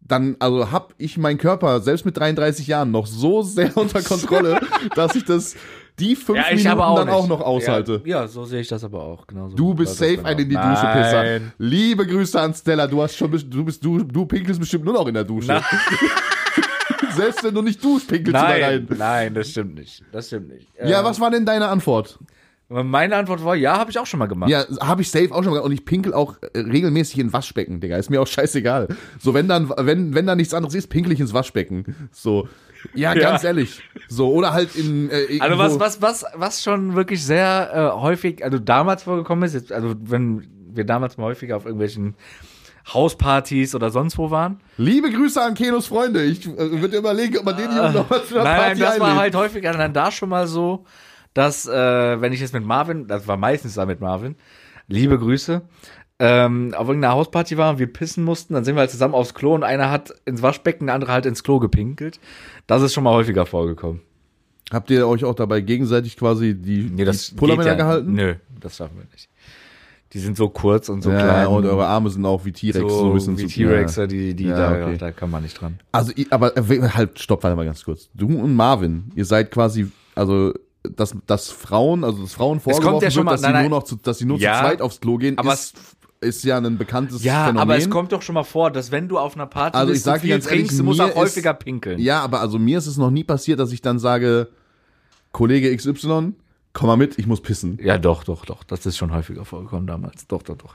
Dann, 0.00 0.36
also 0.40 0.72
hab 0.72 0.94
ich 0.98 1.18
meinen 1.18 1.38
Körper, 1.38 1.80
selbst 1.80 2.04
mit 2.04 2.16
33 2.16 2.66
Jahren, 2.66 2.90
noch 2.90 3.06
so 3.06 3.42
sehr 3.42 3.76
unter 3.76 4.02
Kontrolle, 4.02 4.60
dass 4.96 5.14
ich 5.14 5.24
das, 5.24 5.54
die 5.98 6.16
fünf 6.16 6.38
ja, 6.38 6.44
ich 6.48 6.50
Minuten 6.64 6.68
aber 6.68 6.86
auch 6.88 6.96
dann 6.96 7.06
nicht. 7.06 7.14
auch 7.16 7.28
noch 7.28 7.40
aushalte. 7.42 8.00
Ja, 8.04 8.22
ja, 8.22 8.28
so 8.28 8.44
sehe 8.44 8.60
ich 8.60 8.68
das 8.68 8.82
aber 8.82 9.02
auch. 9.02 9.26
Genauso 9.26 9.54
Du 9.56 9.74
bist 9.74 9.96
safe 9.98 10.24
ein 10.24 10.38
in 10.38 10.48
die 10.48 10.54
Dusche, 10.56 10.86
Pisser. 10.92 11.22
Nein. 11.22 11.52
Liebe 11.58 12.06
Grüße 12.06 12.40
an 12.40 12.54
Stella, 12.54 12.86
du 12.86 13.02
hast 13.02 13.16
schon, 13.16 13.30
du 13.30 13.64
bist, 13.64 13.84
du, 13.84 14.02
du 14.02 14.24
pinkelst 14.26 14.58
bestimmt 14.58 14.84
nur 14.84 14.94
noch 14.94 15.06
in 15.06 15.14
der 15.14 15.24
Dusche. 15.24 15.60
Selbst 17.16 17.42
wenn 17.44 17.54
du 17.54 17.62
nicht 17.62 17.82
duschst, 17.84 18.08
pinkelst 18.08 18.28
du 18.28 18.32
da 18.32 18.48
Nein, 18.48 18.62
rein. 18.62 18.86
nein, 18.98 19.34
das 19.34 19.50
stimmt 19.50 19.74
nicht. 19.74 20.02
Das 20.12 20.26
stimmt 20.28 20.48
nicht. 20.48 20.68
Ja, 20.82 21.00
Ähm, 21.00 21.04
was 21.04 21.20
war 21.20 21.30
denn 21.30 21.44
deine 21.44 21.68
Antwort? 21.68 22.18
Meine 22.72 23.16
Antwort 23.16 23.44
war, 23.44 23.56
ja, 23.56 23.78
habe 23.78 23.90
ich 23.90 23.98
auch 23.98 24.06
schon 24.06 24.18
mal 24.18 24.26
gemacht. 24.26 24.48
Ja, 24.48 24.64
habe 24.80 25.02
ich 25.02 25.10
safe 25.10 25.32
auch 25.32 25.42
schon 25.42 25.46
mal 25.46 25.56
gemacht. 25.56 25.64
Und 25.64 25.72
ich 25.72 25.84
pinkel 25.84 26.14
auch 26.14 26.36
äh, 26.54 26.58
regelmäßig 26.60 27.18
in 27.18 27.32
Waschbecken, 27.32 27.80
Digga. 27.80 27.96
Ist 27.96 28.10
mir 28.10 28.22
auch 28.22 28.26
scheißegal. 28.28 28.88
So, 29.18 29.34
wenn 29.34 29.48
dann, 29.48 29.72
wenn, 29.76 30.14
wenn 30.14 30.26
da 30.26 30.36
nichts 30.36 30.54
anderes 30.54 30.74
ist, 30.76 30.86
pinkel 30.86 31.12
ich 31.12 31.18
ins 31.20 31.34
Waschbecken. 31.34 32.08
So. 32.12 32.48
Ja, 32.94 33.12
Ja. 33.12 33.20
ganz 33.32 33.42
ehrlich. 33.44 33.82
So, 34.08 34.32
oder 34.32 34.52
halt 34.52 34.76
in. 34.76 35.10
Äh, 35.10 35.40
Also 35.40 35.58
was, 35.58 35.80
was, 35.80 36.00
was, 36.00 36.24
was 36.34 36.62
schon 36.62 36.94
wirklich 36.94 37.24
sehr 37.24 37.92
äh, 37.96 38.00
häufig, 38.00 38.44
also 38.44 38.58
damals 38.58 39.02
vorgekommen 39.02 39.42
ist, 39.44 39.54
jetzt, 39.54 39.72
also 39.72 39.94
wenn 40.00 40.46
wir 40.72 40.84
damals 40.84 41.16
mal 41.18 41.24
häufiger 41.24 41.56
auf 41.56 41.64
irgendwelchen 41.64 42.14
Hauspartys 42.92 43.74
oder 43.74 43.90
sonst 43.90 44.16
wo 44.18 44.30
waren. 44.30 44.60
Liebe 44.76 45.10
Grüße 45.10 45.40
an 45.42 45.54
Kenos 45.54 45.86
Freunde. 45.88 46.24
Ich 46.24 46.46
äh, 46.46 46.80
würde 46.80 46.96
überlegen, 46.96 47.38
ob 47.38 47.44
man 47.44 47.56
den 47.56 47.70
Jungen 47.70 47.92
noch 47.94 48.08
mal 48.08 48.22
zu 48.24 48.34
einer 48.36 48.44
Nein, 48.44 48.56
nein, 48.56 48.64
Party 48.66 48.80
das 48.80 49.00
war 49.00 49.06
einlädt. 49.08 49.20
halt 49.20 49.34
häufiger 49.34 49.72
dann 49.72 49.92
da 49.92 50.10
schon 50.10 50.28
mal 50.28 50.46
so, 50.46 50.84
dass, 51.34 51.66
äh, 51.66 52.20
wenn 52.20 52.32
ich 52.32 52.40
jetzt 52.40 52.54
mit 52.54 52.64
Marvin, 52.64 53.06
das 53.06 53.26
war 53.26 53.36
meistens 53.36 53.74
da 53.74 53.86
mit 53.86 54.00
Marvin, 54.00 54.36
liebe 54.88 55.18
Grüße, 55.18 55.62
ähm, 56.18 56.74
auf 56.74 56.88
irgendeiner 56.88 57.14
Hausparty 57.14 57.56
war 57.56 57.70
und 57.70 57.78
wir 57.78 57.90
pissen 57.90 58.24
mussten, 58.24 58.54
dann 58.54 58.64
sind 58.64 58.74
wir 58.74 58.80
halt 58.80 58.90
zusammen 58.90 59.14
aufs 59.14 59.32
Klo 59.32 59.54
und 59.54 59.64
einer 59.64 59.90
hat 59.90 60.12
ins 60.26 60.42
Waschbecken, 60.42 60.86
der 60.86 60.94
andere 60.94 61.12
halt 61.12 61.24
ins 61.24 61.42
Klo 61.42 61.58
gepinkelt. 61.58 62.20
Das 62.66 62.82
ist 62.82 62.92
schon 62.92 63.04
mal 63.04 63.12
häufiger 63.14 63.46
vorgekommen. 63.46 64.02
Habt 64.70 64.90
ihr 64.90 65.08
euch 65.08 65.24
auch 65.24 65.34
dabei 65.34 65.62
gegenseitig 65.62 66.16
quasi 66.16 66.54
die, 66.54 66.90
die 66.90 67.34
Pullermänner 67.36 67.70
ja- 67.70 67.74
gehalten? 67.74 68.12
Nö, 68.12 68.34
das 68.60 68.76
schaffen 68.76 68.98
wir 68.98 69.06
nicht. 69.10 69.28
Die 70.12 70.18
sind 70.18 70.36
so 70.36 70.48
kurz 70.48 70.88
und 70.88 71.02
so 71.02 71.10
ja, 71.10 71.22
klein. 71.22 71.46
und 71.46 71.64
eure 71.64 71.86
Arme 71.86 72.10
sind 72.10 72.26
auch 72.26 72.44
wie 72.44 72.50
T-Rex, 72.50 72.80
so, 72.80 73.06
ein 73.06 73.14
bisschen 73.14 73.38
wie 73.38 73.46
T-Rexer, 73.46 74.08
die, 74.08 74.34
die 74.34 74.46
Ja, 74.46 74.56
da, 74.56 74.86
okay. 74.86 74.96
da 74.98 75.12
kann 75.12 75.30
man 75.30 75.44
nicht 75.44 75.60
dran. 75.60 75.78
Also, 75.92 76.12
aber 76.30 76.56
äh, 76.56 76.88
halt, 76.88 77.20
stopp, 77.20 77.44
warte 77.44 77.56
mal 77.56 77.64
ganz 77.64 77.84
kurz. 77.84 78.10
Du 78.12 78.26
und 78.26 78.54
Marvin, 78.54 79.12
ihr 79.14 79.24
seid 79.24 79.52
quasi, 79.52 79.86
also, 80.16 80.52
dass, 80.82 81.14
dass 81.26 81.50
Frauen, 81.50 82.04
also 82.04 82.22
dass 82.22 82.32
Frauen 82.34 82.60
vorgeworfen 82.60 83.02
ja 83.04 83.10
schon 83.10 83.18
wird, 83.20 83.24
mal- 83.26 83.32
dass, 83.32 83.40
nein, 83.42 83.54
sie 83.64 83.68
nur 83.68 83.78
noch 83.78 83.84
zu, 83.84 83.96
dass 83.96 84.18
sie 84.18 84.24
nur 84.24 84.38
Ja, 84.38 84.54
zu 84.54 84.60
zweit 84.60 84.82
aufs 84.82 85.00
Klo 85.00 85.18
gehen, 85.18 85.36
aber 85.38 85.52
ist, 85.52 85.74
ist 86.20 86.44
ja 86.44 86.56
ein 86.58 86.78
bekanntes 86.78 87.22
Ja, 87.22 87.44
Phänomen. 87.46 87.60
aber 87.62 87.76
es 87.76 87.88
kommt 87.90 88.12
doch 88.12 88.22
schon 88.22 88.34
mal 88.34 88.44
vor, 88.44 88.70
dass 88.70 88.90
wenn 88.90 89.08
du 89.08 89.18
auf 89.18 89.34
einer 89.34 89.46
Party 89.46 89.76
Also 89.76 89.92
ich 89.92 89.96
bist, 89.96 90.04
sag 90.04 90.14
und 90.14 90.18
dir 90.22 90.26
viel 90.26 90.30
ganz 90.32 90.46
ehrlich, 90.46 90.60
trinkst, 90.66 90.78
du 90.80 90.84
musst 90.84 91.00
auch 91.00 91.14
häufiger 91.14 91.52
ist- 91.52 91.58
pinkeln. 91.64 91.98
Ja, 91.98 92.20
aber 92.20 92.40
also 92.40 92.58
mir 92.58 92.78
ist 92.78 92.86
es 92.86 92.96
noch 92.96 93.10
nie 93.10 93.24
passiert, 93.24 93.60
dass 93.60 93.72
ich 93.72 93.82
dann 93.82 93.98
sage, 93.98 94.48
Kollege 95.32 95.74
XY, 95.76 96.32
komm 96.72 96.86
mal 96.86 96.96
mit, 96.96 97.18
ich 97.18 97.26
muss 97.26 97.40
pissen. 97.40 97.78
Ja, 97.82 97.98
doch, 97.98 98.24
doch, 98.24 98.44
doch. 98.44 98.64
Das 98.64 98.84
ist 98.86 98.96
schon 98.96 99.12
häufiger 99.14 99.44
vorgekommen 99.44 99.86
damals. 99.86 100.26
Doch, 100.26 100.42
doch, 100.42 100.56
doch. 100.56 100.74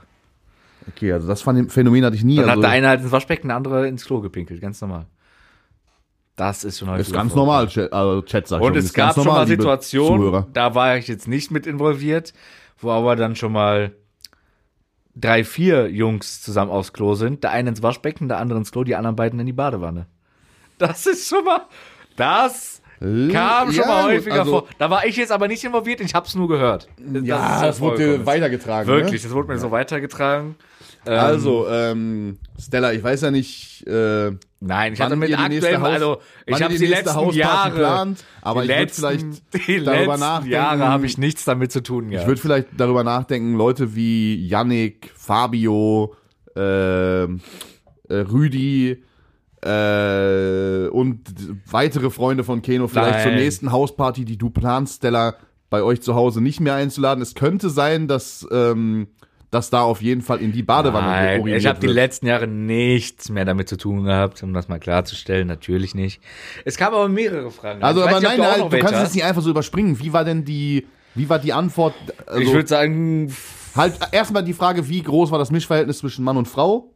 Okay, 0.88 1.12
also 1.14 1.28
das 1.28 1.44
Phän- 1.44 1.70
Phänomen 1.70 2.06
hatte 2.06 2.16
ich 2.16 2.24
nie. 2.24 2.36
Dann 2.36 2.46
also, 2.50 2.58
hat 2.58 2.64
der 2.64 2.70
eine 2.70 2.88
halt 2.90 3.02
ins 3.02 3.12
Waschbecken, 3.12 3.48
der 3.48 3.58
andere 3.58 3.88
ins 3.88 4.06
Klo 4.06 4.22
gepinkelt. 4.22 4.62
Ganz 4.62 4.80
normal. 4.82 5.08
Das 6.36 6.66
ist 6.66 6.80
schon 6.80 6.94
ist 7.00 7.14
ganz 7.14 7.34
normal, 7.34 7.68
Chat, 7.68 7.94
also 7.94 8.22
Chat 8.22 8.48
sagt 8.48 8.62
Und 8.62 8.74
schon, 8.74 8.78
es 8.78 8.94
gab 8.94 9.14
schon 9.14 9.24
normal, 9.24 9.44
mal 9.44 9.50
liebe 9.50 9.62
Situationen, 9.62 10.46
da 10.52 10.76
war 10.76 10.98
ich 10.98 11.08
jetzt 11.08 11.28
nicht 11.28 11.50
mit 11.50 11.66
involviert, 11.66 12.34
wo 12.78 12.92
aber 12.92 13.16
dann 13.16 13.36
schon 13.38 13.54
mal 13.54 13.94
drei, 15.16 15.46
vier 15.46 15.90
Jungs 15.90 16.42
zusammen 16.42 16.72
aufs 16.72 16.92
Klo 16.92 17.16
sind. 17.16 17.44
Der 17.44 17.52
eine 17.52 17.70
ins 17.70 17.82
Waschbecken, 17.82 18.28
der 18.28 18.40
andere 18.40 18.60
ins 18.60 18.72
Klo, 18.72 18.84
die 18.84 18.96
anderen 18.96 19.16
beiden 19.16 19.40
in 19.40 19.46
die 19.46 19.54
Badewanne. 19.54 20.08
Das 20.78 21.06
ist 21.06 21.30
schon 21.30 21.46
mal, 21.46 21.62
das 22.18 22.75
kam 23.00 23.72
schon 23.72 23.82
Ja, 23.84 23.88
mal 23.88 24.04
häufiger 24.06 24.40
also- 24.40 24.52
vor. 24.52 24.68
Da 24.80 24.90
war 24.90 25.06
ich 25.06 25.16
jetzt 25.18 25.32
aber 25.32 25.48
nicht 25.48 25.64
involviert, 25.64 26.02
ich 26.02 26.14
hab's 26.14 26.36
nur 26.36 26.48
gehört. 26.48 26.88
Ja, 27.24 27.56
ist 27.56 27.62
das, 27.64 27.80
wurde 27.82 27.98
vorgekommen. 27.98 28.26
weitergetragen. 28.26 28.88
Wirklich, 28.88 29.22
Ne? 29.24 29.28
das 29.30 29.32
wurde 29.36 29.48
mir 29.54 29.58
so 29.60 29.72
weitergetragen. 29.72 30.56
Ähm, 31.08 31.20
Also, 31.20 31.68
ähm, 31.70 32.40
Stella, 32.60 32.92
ich 32.94 33.04
weiß 33.04 33.22
ja 33.22 33.30
nicht, 33.32 33.86
äh, 33.86 34.32
Nein, 34.60 34.94
ich 34.94 35.02
hatte 35.02 35.16
mit 35.16 35.38
aktuellem, 35.38 35.82
Haus- 35.84 35.90
also 35.94 36.18
ich 36.48 36.60
habe 36.64 36.74
die, 36.74 36.80
die 36.80 36.86
letzten 36.88 37.14
Hausparty 37.14 37.38
Jahre, 37.38 37.76
plant, 37.78 38.24
aber 38.42 38.64
ich 38.64 38.70
würd 38.70 38.80
letzten, 38.80 39.02
vielleicht 39.02 39.68
die 39.68 39.84
darüber 39.84 40.18
nachdenken- 40.18 40.52
Jahre 40.52 40.88
habe 40.88 41.06
ich 41.06 41.20
nichts 41.20 41.46
damit 41.46 41.72
zu 41.72 41.84
tun 41.84 42.06
ich 42.06 42.12
gehabt. 42.14 42.28
würde 42.28 42.42
vielleicht 42.42 42.68
darüber 42.76 43.04
nachdenken, 43.04 43.54
Leute 43.56 43.96
wie 43.96 44.48
Yannick, 44.48 45.12
Fabio, 45.16 46.16
ähm, 46.56 47.42
äh, 48.10 48.16
Rüdi, 48.16 49.04
äh, 49.66 50.88
und 50.90 51.22
weitere 51.70 52.10
Freunde 52.10 52.44
von 52.44 52.62
Keno 52.62 52.88
vielleicht 52.88 53.16
Nein. 53.16 53.24
zur 53.24 53.32
nächsten 53.34 53.72
Hausparty, 53.72 54.26
die 54.26 54.38
du 54.38 54.50
planst, 54.50 54.98
Stella, 54.98 55.36
bei 55.70 55.82
euch 55.84 56.02
zu 56.02 56.16
Hause 56.16 56.42
nicht 56.42 56.60
mehr 56.60 56.76
einzuladen. 56.76 57.22
Es 57.22 57.34
könnte 57.36 57.70
sein, 57.70 58.08
dass, 58.08 58.48
ähm, 58.52 59.08
dass 59.52 59.70
da 59.72 59.82
auf 59.82 60.02
jeden 60.02 60.22
Fall 60.22 60.40
in 60.42 60.52
die 60.52 60.64
Badewanne 60.64 61.08
Nein, 61.08 61.40
orientiert 61.40 61.62
ich 61.62 61.68
habe 61.68 61.80
die 61.80 61.88
wird. 61.88 61.96
letzten 61.96 62.28
Jahre 62.28 62.48
nichts 62.48 63.30
mehr 63.30 63.46
damit 63.46 63.68
zu 63.68 63.78
tun 63.78 64.04
gehabt, 64.04 64.44
um 64.44 64.54
das 64.54 64.68
mal 64.68 64.80
klarzustellen. 64.80 65.48
Natürlich 65.48 65.96
nicht. 65.96 66.22
Es 66.64 66.78
kamen 66.78 66.96
aber 66.96 67.10
mehrere 67.10 67.50
Fragen. 67.52 67.82
Also, 67.84 68.02
Ich 68.02 68.08
aber 68.08 68.20
nicht, 68.20 68.30
nein, 68.30 68.38
du 68.38 68.44
nein, 68.44 68.60
du 68.62 68.72
welche 68.72 68.86
kannst 68.86 69.02
es 69.02 69.16
nicht 69.16 69.24
einfach 69.26 69.42
so 69.42 69.50
überspringen. 69.50 70.00
Wie 70.00 70.14
war 70.14 70.24
denn 70.24 70.46
die, 70.46 70.86
wie 71.16 71.30
war 71.30 71.40
die 71.40 71.54
Antwort? 71.54 71.96
Also, 72.28 72.42
ich 72.42 72.54
würde 72.54 72.68
sagen, 72.68 73.34
halt 73.76 73.98
erstmal 74.12 74.44
die 74.44 74.54
Frage, 74.54 74.88
wie 74.88 75.02
groß 75.02 75.32
war 75.32 75.40
das 75.40 75.52
Mischverhältnis 75.52 75.98
zwischen 76.00 76.24
Mann 76.24 76.38
und 76.38 76.48
Frau? 76.48 76.92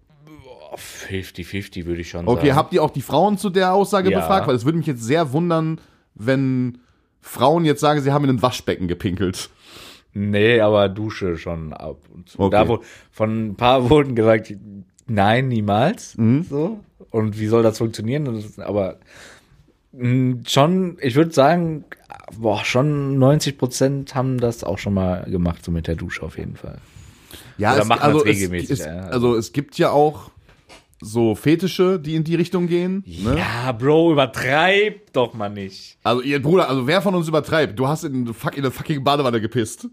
50-50 0.78 1.86
würde 1.86 2.02
ich 2.02 2.10
schon 2.10 2.28
Okay, 2.28 2.48
sagen. 2.48 2.56
habt 2.58 2.74
ihr 2.74 2.84
auch 2.84 2.92
die 2.92 3.02
Frauen 3.02 3.38
zu 3.38 3.50
der 3.50 3.74
Aussage 3.74 4.12
Ja. 4.12 4.20
befragt? 4.20 4.48
Weil 4.48 4.56
es 4.56 4.66
würde 4.66 4.78
mich 4.78 4.88
jetzt 4.88 5.04
sehr 5.04 5.32
wundern, 5.34 5.80
wenn 6.16 6.80
Frauen 7.22 7.66
jetzt 7.66 7.82
sagen, 7.82 8.02
sie 8.02 8.12
haben 8.12 8.24
in 8.26 8.32
ein 8.32 8.42
Waschbecken 8.42 8.88
gepinkelt. 8.88 9.50
Nee, 10.14 10.60
aber 10.60 10.90
Dusche 10.90 11.38
schon 11.38 11.74
ab 11.74 11.98
und 12.14 12.30
zu. 12.30 12.40
Okay. 12.40 12.52
Da 12.52 12.68
wo, 12.68 12.82
von 13.12 13.50
ein 13.50 13.56
paar 13.56 13.90
wurden 13.90 14.16
gesagt, 14.16 14.54
nein, 15.08 15.48
niemals. 15.48 16.18
Mhm. 16.18 16.44
So. 16.50 16.80
Und 17.12 17.40
wie 17.40 17.48
soll 17.48 17.64
das 17.64 17.78
funktionieren? 17.78 18.44
Aber 18.58 18.98
mh, 19.92 20.38
schon, 20.48 20.98
ich 21.02 21.16
würde 21.16 21.32
sagen, 21.32 21.86
boah, 22.38 22.64
schon 22.66 23.18
90 23.20 23.58
Prozent 23.58 24.16
haben 24.16 24.40
das 24.40 24.64
auch 24.64 24.78
schon 24.78 24.94
mal 24.94 25.24
gemacht, 25.30 25.64
so 25.64 25.72
mit 25.72 25.88
der 25.88 25.96
Dusche 25.96 26.24
auf 26.24 26.38
jeden 26.38 26.56
Fall. 26.56 26.80
Ja, 27.58 27.74
Oder 27.74 27.82
es, 27.84 27.88
machen 27.88 28.02
also, 28.02 28.18
regelmäßig, 28.20 28.72
es, 28.72 28.80
es, 28.80 28.86
ja. 28.86 29.02
also 29.02 29.36
es 29.36 29.52
gibt 29.54 29.78
ja 29.78 29.92
auch 29.92 30.32
so 31.02 31.34
Fetische, 31.36 32.00
die 32.00 32.16
in 32.16 32.24
die 32.24 32.36
Richtung 32.36 32.68
gehen. 32.68 33.04
Ne? 33.06 33.38
Ja, 33.38 33.72
Bro, 33.72 34.12
übertreib 34.14 35.14
doch 35.14 35.34
mal 35.34 35.50
nicht. 35.50 35.98
Also 36.04 36.22
ihr 36.22 36.42
Bruder, 36.42 36.68
also 36.70 36.88
wer 36.88 37.02
von 37.02 37.16
uns 37.16 37.28
übertreibt? 37.28 37.78
Du 37.80 37.88
hast 37.88 38.04
in, 38.04 38.34
fuck- 38.34 38.54
in 38.58 38.64
eine 38.64 38.72
fucking 38.72 39.04
Badewanne 39.04 39.40
gepisst. 39.40 39.88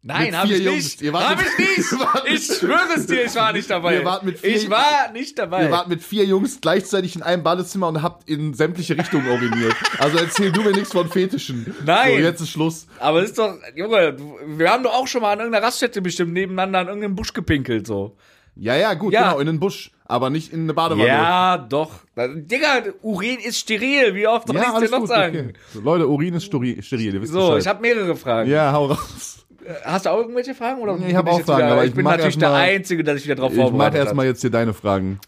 Nein, 0.00 0.34
hab 0.34 0.44
ich 0.48 0.60
Jungs. 0.62 1.00
nicht. 1.02 1.12
Hab 1.12 1.40
ich 1.42 1.58
nicht. 1.58 1.92
Ihr 1.92 1.98
wart 1.98 2.24
mit- 2.24 2.32
Ich 2.38 2.46
schwöre 2.58 2.88
es 2.96 3.06
dir, 3.06 3.24
ich 3.24 3.34
war 3.34 3.52
nicht 3.52 3.68
dabei. 3.70 3.96
Ihr 3.96 4.04
wart 4.04 4.22
mit 4.24 4.38
vier- 4.38 4.56
ich 4.56 4.70
war 4.70 5.10
nicht 5.12 5.36
dabei. 5.38 5.64
Ihr 5.64 5.70
wart 5.72 5.88
mit 5.88 6.02
vier 6.02 6.24
Jungs 6.24 6.60
gleichzeitig 6.60 7.16
in 7.16 7.22
einem 7.22 7.42
Badezimmer 7.42 7.88
und 7.88 8.00
habt 8.00 8.30
in 8.30 8.54
sämtliche 8.54 8.96
Richtungen 8.96 9.26
uriniert. 9.28 9.74
Also 9.98 10.16
erzähl 10.18 10.52
du 10.52 10.62
mir 10.62 10.70
nichts 10.70 10.92
von 10.92 11.08
Fetischen. 11.10 11.74
Nein. 11.84 12.12
So, 12.12 12.18
jetzt 12.18 12.40
ist 12.40 12.50
Schluss. 12.50 12.86
Aber 13.00 13.20
das 13.20 13.30
ist 13.30 13.38
doch, 13.38 13.56
Junge, 13.74 14.16
wir 14.46 14.70
haben 14.70 14.84
doch 14.84 14.94
auch 14.94 15.08
schon 15.08 15.20
mal 15.20 15.32
an 15.32 15.40
irgendeiner 15.40 15.66
Raststätte 15.66 16.00
bestimmt 16.00 16.32
nebeneinander 16.32 16.78
an 16.78 16.86
irgendeinem 16.86 17.16
Busch 17.16 17.32
gepinkelt, 17.32 17.86
so. 17.86 18.16
Ja, 18.58 18.76
ja, 18.76 18.94
gut, 18.94 19.12
Ja. 19.12 19.28
genau, 19.28 19.38
in 19.40 19.46
den 19.46 19.60
Busch, 19.60 19.92
aber 20.04 20.30
nicht 20.30 20.52
in 20.52 20.62
eine 20.64 20.74
Badewanne. 20.74 21.06
Ja, 21.06 21.58
doch. 21.58 22.00
Digga, 22.16 22.82
Urin 23.02 23.38
ist 23.38 23.58
steril, 23.58 24.14
wie 24.14 24.26
oft 24.26 24.48
soll 24.48 24.56
ja 24.56 24.62
ich 24.74 24.84
dir 24.84 24.90
noch 24.90 24.98
gut, 25.00 25.08
sagen? 25.08 25.36
okay. 25.38 25.52
So, 25.72 25.80
Leute, 25.80 26.08
Urin 26.08 26.34
ist 26.34 26.44
steril, 26.46 26.76
ihr 27.14 27.22
wisst 27.22 27.32
So, 27.32 27.38
Bescheid. 27.46 27.60
ich 27.62 27.66
habe 27.68 27.80
mehrere 27.82 28.16
Fragen. 28.16 28.50
Ja, 28.50 28.72
hau 28.72 28.86
raus. 28.86 29.46
Hast 29.84 30.06
du 30.06 30.10
auch 30.10 30.18
irgendwelche 30.18 30.54
Fragen? 30.54 30.80
Oder 30.80 30.96
Ich 30.96 31.04
bin 31.04 31.16
hab 31.16 31.28
auch 31.28 31.40
Fragen, 31.42 31.58
wieder, 31.58 31.72
aber 31.72 31.82
ich 31.84 31.90
ich 31.90 31.94
bin 31.94 32.04
natürlich 32.04 32.38
der 32.38 32.48
mal- 32.48 32.60
Einzige, 32.62 33.04
der 33.04 33.14
sich 33.16 33.24
wieder 33.26 33.34
drauf 33.34 33.52
Ich 33.52 33.58
mache 33.58 33.68
vorbereitet 33.68 33.98
erstmal 34.00 34.24
jetzt 34.26 34.40
hier 34.40 34.50
deine 34.50 34.72
Fragen. 34.72 35.20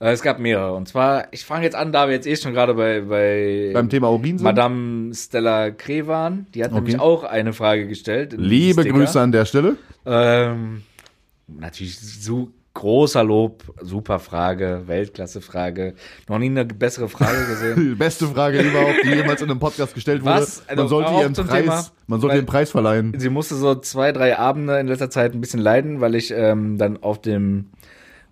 Äh, 0.00 0.10
Es 0.10 0.22
gab 0.22 0.38
mehrere. 0.40 0.74
Und 0.74 0.88
zwar, 0.88 1.28
ich 1.32 1.44
fange 1.44 1.64
jetzt 1.64 1.76
an, 1.76 1.92
da 1.92 2.08
wir 2.08 2.14
jetzt 2.14 2.26
eh 2.26 2.34
schon 2.36 2.52
gerade 2.52 2.74
bei, 2.74 3.00
bei 3.02 3.70
Beim 3.72 3.88
Thema 3.88 4.10
Urin 4.10 4.38
sind. 4.38 4.42
Madame 4.44 5.14
Stella 5.14 5.70
Krevan, 5.70 6.46
die 6.52 6.64
hat 6.64 6.72
nämlich 6.72 6.98
auch 6.98 7.22
eine 7.22 7.52
Frage 7.52 7.86
gestellt. 7.86 8.34
Liebe 8.36 8.82
Sticker. 8.82 8.98
Grüße 8.98 9.20
an 9.20 9.30
der 9.30 9.44
Stelle. 9.44 9.76
Ähm, 10.04 10.82
natürlich 11.46 11.98
so 12.00 12.50
großer 12.76 13.24
Lob, 13.24 13.64
super 13.80 14.18
Frage, 14.18 14.82
Weltklasse-Frage. 14.86 15.94
Noch 16.28 16.38
nie 16.38 16.46
eine 16.46 16.64
bessere 16.64 17.08
Frage 17.08 17.46
gesehen. 17.48 17.76
Die 17.90 17.94
beste 17.94 18.26
Frage 18.28 18.60
überhaupt, 18.60 19.02
die 19.02 19.08
jemals 19.08 19.40
in 19.42 19.50
einem 19.50 19.58
Podcast 19.58 19.94
gestellt 19.94 20.22
wurde. 20.22 20.34
Was? 20.42 20.62
Also 20.68 20.82
man 20.82 20.88
sollte 20.88 21.12
ihren 21.12 21.32
Preis, 21.32 21.62
Thema, 21.64 21.84
man 22.06 22.20
sollte 22.20 22.36
den 22.36 22.46
Preis 22.46 22.70
verleihen. 22.70 23.14
Sie 23.18 23.30
musste 23.30 23.54
so 23.56 23.74
zwei, 23.76 24.12
drei 24.12 24.38
Abende 24.38 24.78
in 24.78 24.86
letzter 24.88 25.10
Zeit 25.10 25.32
ein 25.34 25.40
bisschen 25.40 25.60
leiden, 25.60 26.00
weil 26.00 26.14
ich 26.14 26.30
ähm, 26.32 26.76
dann 26.78 27.02
auf 27.02 27.20
dem 27.20 27.66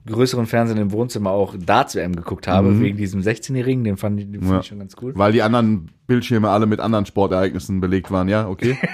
größeren 0.07 0.45
Fernsehen 0.47 0.77
im 0.79 0.93
Wohnzimmer 0.93 1.31
auch 1.31 1.55
Darts-WM 1.59 2.15
geguckt 2.15 2.47
habe, 2.47 2.79
wegen 2.81 2.99
diesem 2.99 3.23
16-Jährigen, 3.23 3.85
den 3.85 3.97
fand 3.97 4.21
ich, 4.21 4.27
den 4.31 4.43
fand 4.43 4.45
Mhm. 4.45 4.53
Ja. 4.53 4.61
ich 4.61 4.67
schon 4.67 4.79
ganz 4.79 4.95
cool. 5.01 5.13
Weil 5.17 5.33
die 5.33 5.41
anderen 5.43 5.91
Bildschirme 6.07 6.51
alle 6.51 6.67
mit 6.67 6.79
anderen 6.81 7.07
Sportereignissen 7.07 7.81
belegt 7.81 8.11
waren, 8.11 8.29
ja, 8.29 8.47
okay? 8.47 8.77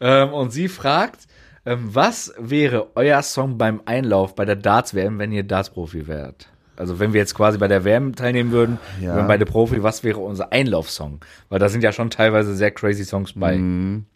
Ähm, 0.00 0.30
und 0.32 0.50
sie 0.50 0.66
fragt, 0.66 1.28
was 1.64 2.32
wäre 2.38 2.88
euer 2.94 3.22
Song 3.22 3.58
beim 3.58 3.82
Einlauf 3.84 4.34
bei 4.34 4.44
der 4.44 4.56
Darts-WM, 4.56 5.18
wenn 5.18 5.32
ihr 5.32 5.42
Darts-Profi 5.42 6.06
wärt? 6.06 6.48
Also 6.76 6.98
wenn 6.98 7.12
wir 7.12 7.20
jetzt 7.20 7.34
quasi 7.34 7.58
bei 7.58 7.68
der 7.68 7.84
WM 7.84 8.14
teilnehmen 8.16 8.52
würden, 8.52 8.78
Ja. 9.02 9.14
wären 9.14 9.26
beide 9.28 9.44
Profi, 9.44 9.82
was 9.82 10.02
wäre 10.02 10.20
unser 10.20 10.50
Einlaufsong? 10.50 11.22
Weil 11.50 11.58
da 11.58 11.68
sind 11.68 11.82
ja 11.84 11.92
schon 11.92 12.08
teilweise 12.08 12.54
sehr 12.54 12.70
crazy 12.70 13.04
Songs 13.04 13.34
bei. 13.34 13.58
Mhm. 13.58 14.06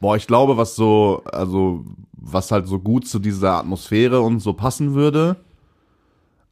Boah, 0.00 0.16
ich 0.16 0.26
glaube, 0.26 0.56
was 0.56 0.74
so, 0.74 1.22
also, 1.30 1.84
was 2.12 2.50
halt 2.50 2.66
so 2.66 2.80
gut 2.80 3.06
zu 3.06 3.20
dieser 3.20 3.52
Atmosphäre 3.58 4.20
und 4.20 4.40
so 4.40 4.52
passen 4.54 4.94
würde. 4.94 5.36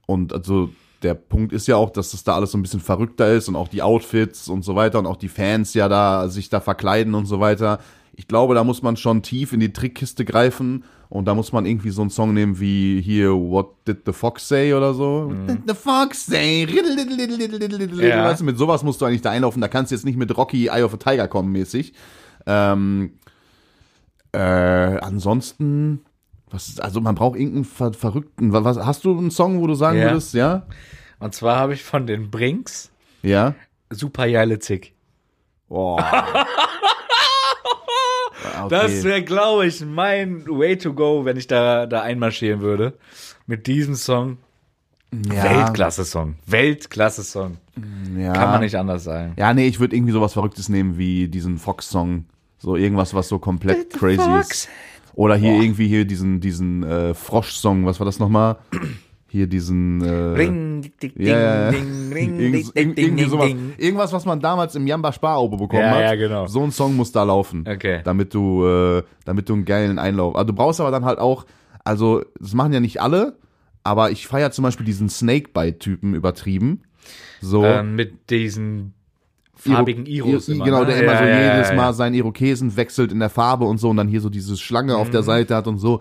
Und 0.06 0.32
also, 0.32 0.70
der 1.02 1.14
Punkt 1.14 1.52
ist 1.52 1.66
ja 1.66 1.76
auch, 1.76 1.90
dass 1.90 2.10
das 2.12 2.22
da 2.24 2.34
alles 2.34 2.52
so 2.52 2.58
ein 2.58 2.62
bisschen 2.62 2.80
verrückter 2.80 3.32
ist 3.32 3.48
und 3.48 3.56
auch 3.56 3.68
die 3.68 3.82
Outfits 3.82 4.48
und 4.48 4.64
so 4.64 4.74
weiter 4.76 4.98
und 4.98 5.06
auch 5.06 5.16
die 5.16 5.28
Fans 5.28 5.74
ja 5.74 5.88
da 5.88 6.28
sich 6.28 6.48
da 6.48 6.60
verkleiden 6.60 7.14
und 7.14 7.26
so 7.26 7.40
weiter. 7.40 7.78
Ich 8.18 8.26
glaube, 8.26 8.54
da 8.56 8.64
muss 8.64 8.82
man 8.82 8.96
schon 8.96 9.22
tief 9.22 9.52
in 9.52 9.60
die 9.60 9.72
Trickkiste 9.72 10.24
greifen 10.24 10.82
und 11.08 11.26
da 11.26 11.34
muss 11.36 11.52
man 11.52 11.64
irgendwie 11.66 11.90
so 11.90 12.00
einen 12.02 12.10
Song 12.10 12.34
nehmen 12.34 12.58
wie 12.58 13.00
hier 13.00 13.30
What 13.32 13.86
Did 13.86 13.98
the 14.06 14.12
Fox 14.12 14.48
Say 14.48 14.74
oder 14.74 14.92
so. 14.92 15.30
What 15.30 15.48
did 15.48 15.60
the 15.68 15.74
Fox 15.74 16.26
say? 16.26 16.66
Ja. 18.00 18.24
Weißt 18.24 18.40
du, 18.40 18.44
mit 18.44 18.58
sowas 18.58 18.82
musst 18.82 19.00
du 19.00 19.04
eigentlich 19.06 19.22
da 19.22 19.30
einlaufen. 19.30 19.62
Da 19.62 19.68
kannst 19.68 19.92
du 19.92 19.94
jetzt 19.94 20.04
nicht 20.04 20.18
mit 20.18 20.36
Rocky 20.36 20.66
Eye 20.66 20.82
of 20.82 20.94
a 20.94 20.96
Tiger 20.96 21.28
kommen 21.28 21.52
mäßig. 21.52 21.92
Ähm, 22.44 23.12
äh, 24.32 24.38
ansonsten, 24.40 26.00
was 26.50 26.68
ist, 26.68 26.82
also 26.82 27.00
man 27.00 27.14
braucht 27.14 27.36
irgendeinen 27.38 27.64
ver 27.66 27.92
verrückten. 27.92 28.52
Was, 28.52 28.78
hast 28.78 29.04
du 29.04 29.16
einen 29.16 29.30
Song, 29.30 29.60
wo 29.60 29.68
du 29.68 29.74
sagen 29.74 29.98
Ja. 29.98 30.06
würdest, 30.10 30.34
ja? 30.34 30.66
Und 31.20 31.34
zwar 31.36 31.56
habe 31.56 31.72
ich 31.74 31.84
von 31.84 32.06
den 32.08 32.30
Brinks 32.32 32.90
Ja. 33.22 33.54
Super 33.90 34.28
geile 34.28 34.58
Zick. 34.58 34.92
Okay. 38.72 38.82
Das 38.82 39.04
wäre, 39.04 39.22
glaube 39.22 39.66
ich, 39.66 39.84
mein 39.84 40.46
Way 40.46 40.78
to 40.78 40.92
go, 40.92 41.24
wenn 41.24 41.36
ich 41.36 41.46
da, 41.46 41.86
da 41.86 42.02
einmarschieren 42.02 42.60
würde. 42.60 42.94
Mit 43.46 43.66
diesem 43.66 43.94
Song. 43.94 44.38
ja, 45.12 45.42
Weltklasse-Song. 45.42 46.36
Weltklasse-Song. 46.46 47.56
ja. 48.16 48.32
Kann 48.32 48.50
man 48.50 48.60
nicht 48.60 48.76
anders 48.76 49.04
sagen. 49.04 49.32
Ja, 49.36 49.54
nee, 49.54 49.66
ich 49.66 49.80
würde 49.80 49.96
irgendwie 49.96 50.12
sowas 50.12 50.34
Verrücktes 50.34 50.68
nehmen 50.68 50.98
wie 50.98 51.28
diesen 51.28 51.58
Fox-Song. 51.58 52.26
So 52.58 52.76
irgendwas, 52.76 53.14
was 53.14 53.28
so 53.28 53.38
komplett 53.38 53.94
crazy 53.94 54.30
ist. 54.40 54.68
Oder 55.14 55.36
hier 55.36 55.60
irgendwie 55.60 55.88
hier 55.88 56.04
diesen, 56.04 56.40
diesen 56.40 56.82
äh, 56.84 57.14
Frosch-Song, 57.14 57.86
was 57.86 57.98
war 57.98 58.04
das 58.04 58.18
nochmal? 58.18 58.56
Hier 59.30 59.46
diesen 59.46 60.00
äh, 60.02 60.08
Ring, 60.10 60.80
dick, 60.80 60.98
dick, 61.00 61.14
ding, 61.16 61.26
ja, 61.26 61.64
ja. 61.66 61.70
ding, 61.70 62.10
ring, 62.14 62.38
Irgend, 62.40 62.54
ding, 62.76 62.94
irgendwie 62.96 63.20
ding, 63.22 63.28
sowas. 63.28 63.46
ding. 63.48 63.72
Irgendwas, 63.76 64.12
was 64.14 64.24
man 64.24 64.40
damals 64.40 64.74
im 64.74 64.86
Jamba 64.86 65.12
Sparaube 65.12 65.58
bekommen 65.58 65.82
Ja, 65.82 65.90
hat. 65.90 66.00
ja, 66.00 66.14
genau. 66.14 66.46
So 66.46 66.62
ein 66.62 66.70
Song 66.70 66.96
muss 66.96 67.12
da 67.12 67.24
laufen. 67.24 67.64
Okay. 67.68 68.00
Damit 68.04 68.32
du, 68.32 68.64
äh, 68.66 69.02
damit 69.26 69.48
du 69.50 69.52
einen 69.52 69.66
geilen 69.66 69.98
Einlauf. 69.98 70.34
Also 70.34 70.46
du 70.46 70.52
brauchst 70.54 70.80
aber 70.80 70.90
dann 70.90 71.04
halt 71.04 71.18
auch, 71.18 71.44
also 71.84 72.22
das 72.40 72.54
machen 72.54 72.72
ja 72.72 72.80
nicht 72.80 73.02
alle, 73.02 73.36
aber 73.84 74.10
ich 74.10 74.26
feiere 74.26 74.50
zum 74.50 74.62
Beispiel 74.62 74.86
diesen 74.86 75.10
Snakebite-Typen 75.10 76.14
übertrieben. 76.14 76.82
So. 77.42 77.64
Ähm, 77.66 77.96
mit 77.96 78.30
diesen 78.30 78.94
farbigen 79.54 80.06
Iros. 80.06 80.48
Iro- 80.48 80.64
genau, 80.64 80.80
ne? 80.80 80.86
der 80.86 81.02
immer 81.02 81.12
Ja, 81.12 81.18
so 81.18 81.56
jedes 81.66 81.76
Mal 81.76 81.92
seinen 81.92 82.14
Irokesen 82.14 82.76
wechselt 82.76 83.12
in 83.12 83.18
der 83.18 83.28
Farbe 83.28 83.66
und 83.66 83.76
so 83.78 83.90
und 83.90 83.96
dann 83.98 84.08
hier 84.08 84.20
so 84.22 84.30
diese 84.30 84.56
Schlange 84.56 84.96
auf 84.96 85.08
Mhm. 85.08 85.12
der 85.12 85.22
Seite 85.22 85.54
hat 85.54 85.66
und 85.66 85.76
so. 85.78 86.00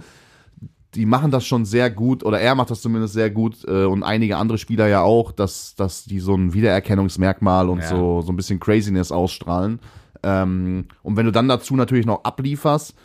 Die 0.95 1.05
machen 1.05 1.31
das 1.31 1.45
schon 1.45 1.65
sehr 1.65 1.89
gut, 1.89 2.23
oder 2.23 2.39
er 2.39 2.55
macht 2.55 2.71
das 2.71 2.81
zumindest 2.81 3.13
sehr 3.13 3.29
gut 3.29 3.63
äh, 3.67 3.83
und 3.85 4.03
einige 4.03 4.37
andere 4.37 4.57
Spieler 4.57 4.87
ja 4.87 5.01
auch, 5.01 5.31
dass, 5.31 5.75
dass 5.75 6.05
die 6.05 6.19
so 6.19 6.33
ein 6.33 6.53
Wiedererkennungsmerkmal 6.53 7.69
und 7.69 7.79
Ja. 7.79 7.89
so, 7.89 8.21
so 8.21 8.31
ein 8.31 8.35
bisschen 8.35 8.59
Craziness 8.59 9.11
ausstrahlen. 9.11 9.79
Ähm, 10.23 10.85
und 11.03 11.17
wenn 11.17 11.25
du 11.25 11.31
dann 11.31 11.47
dazu 11.47 11.75
natürlich 11.75 12.05
noch 12.05 12.23
ablieferst, 12.23 12.95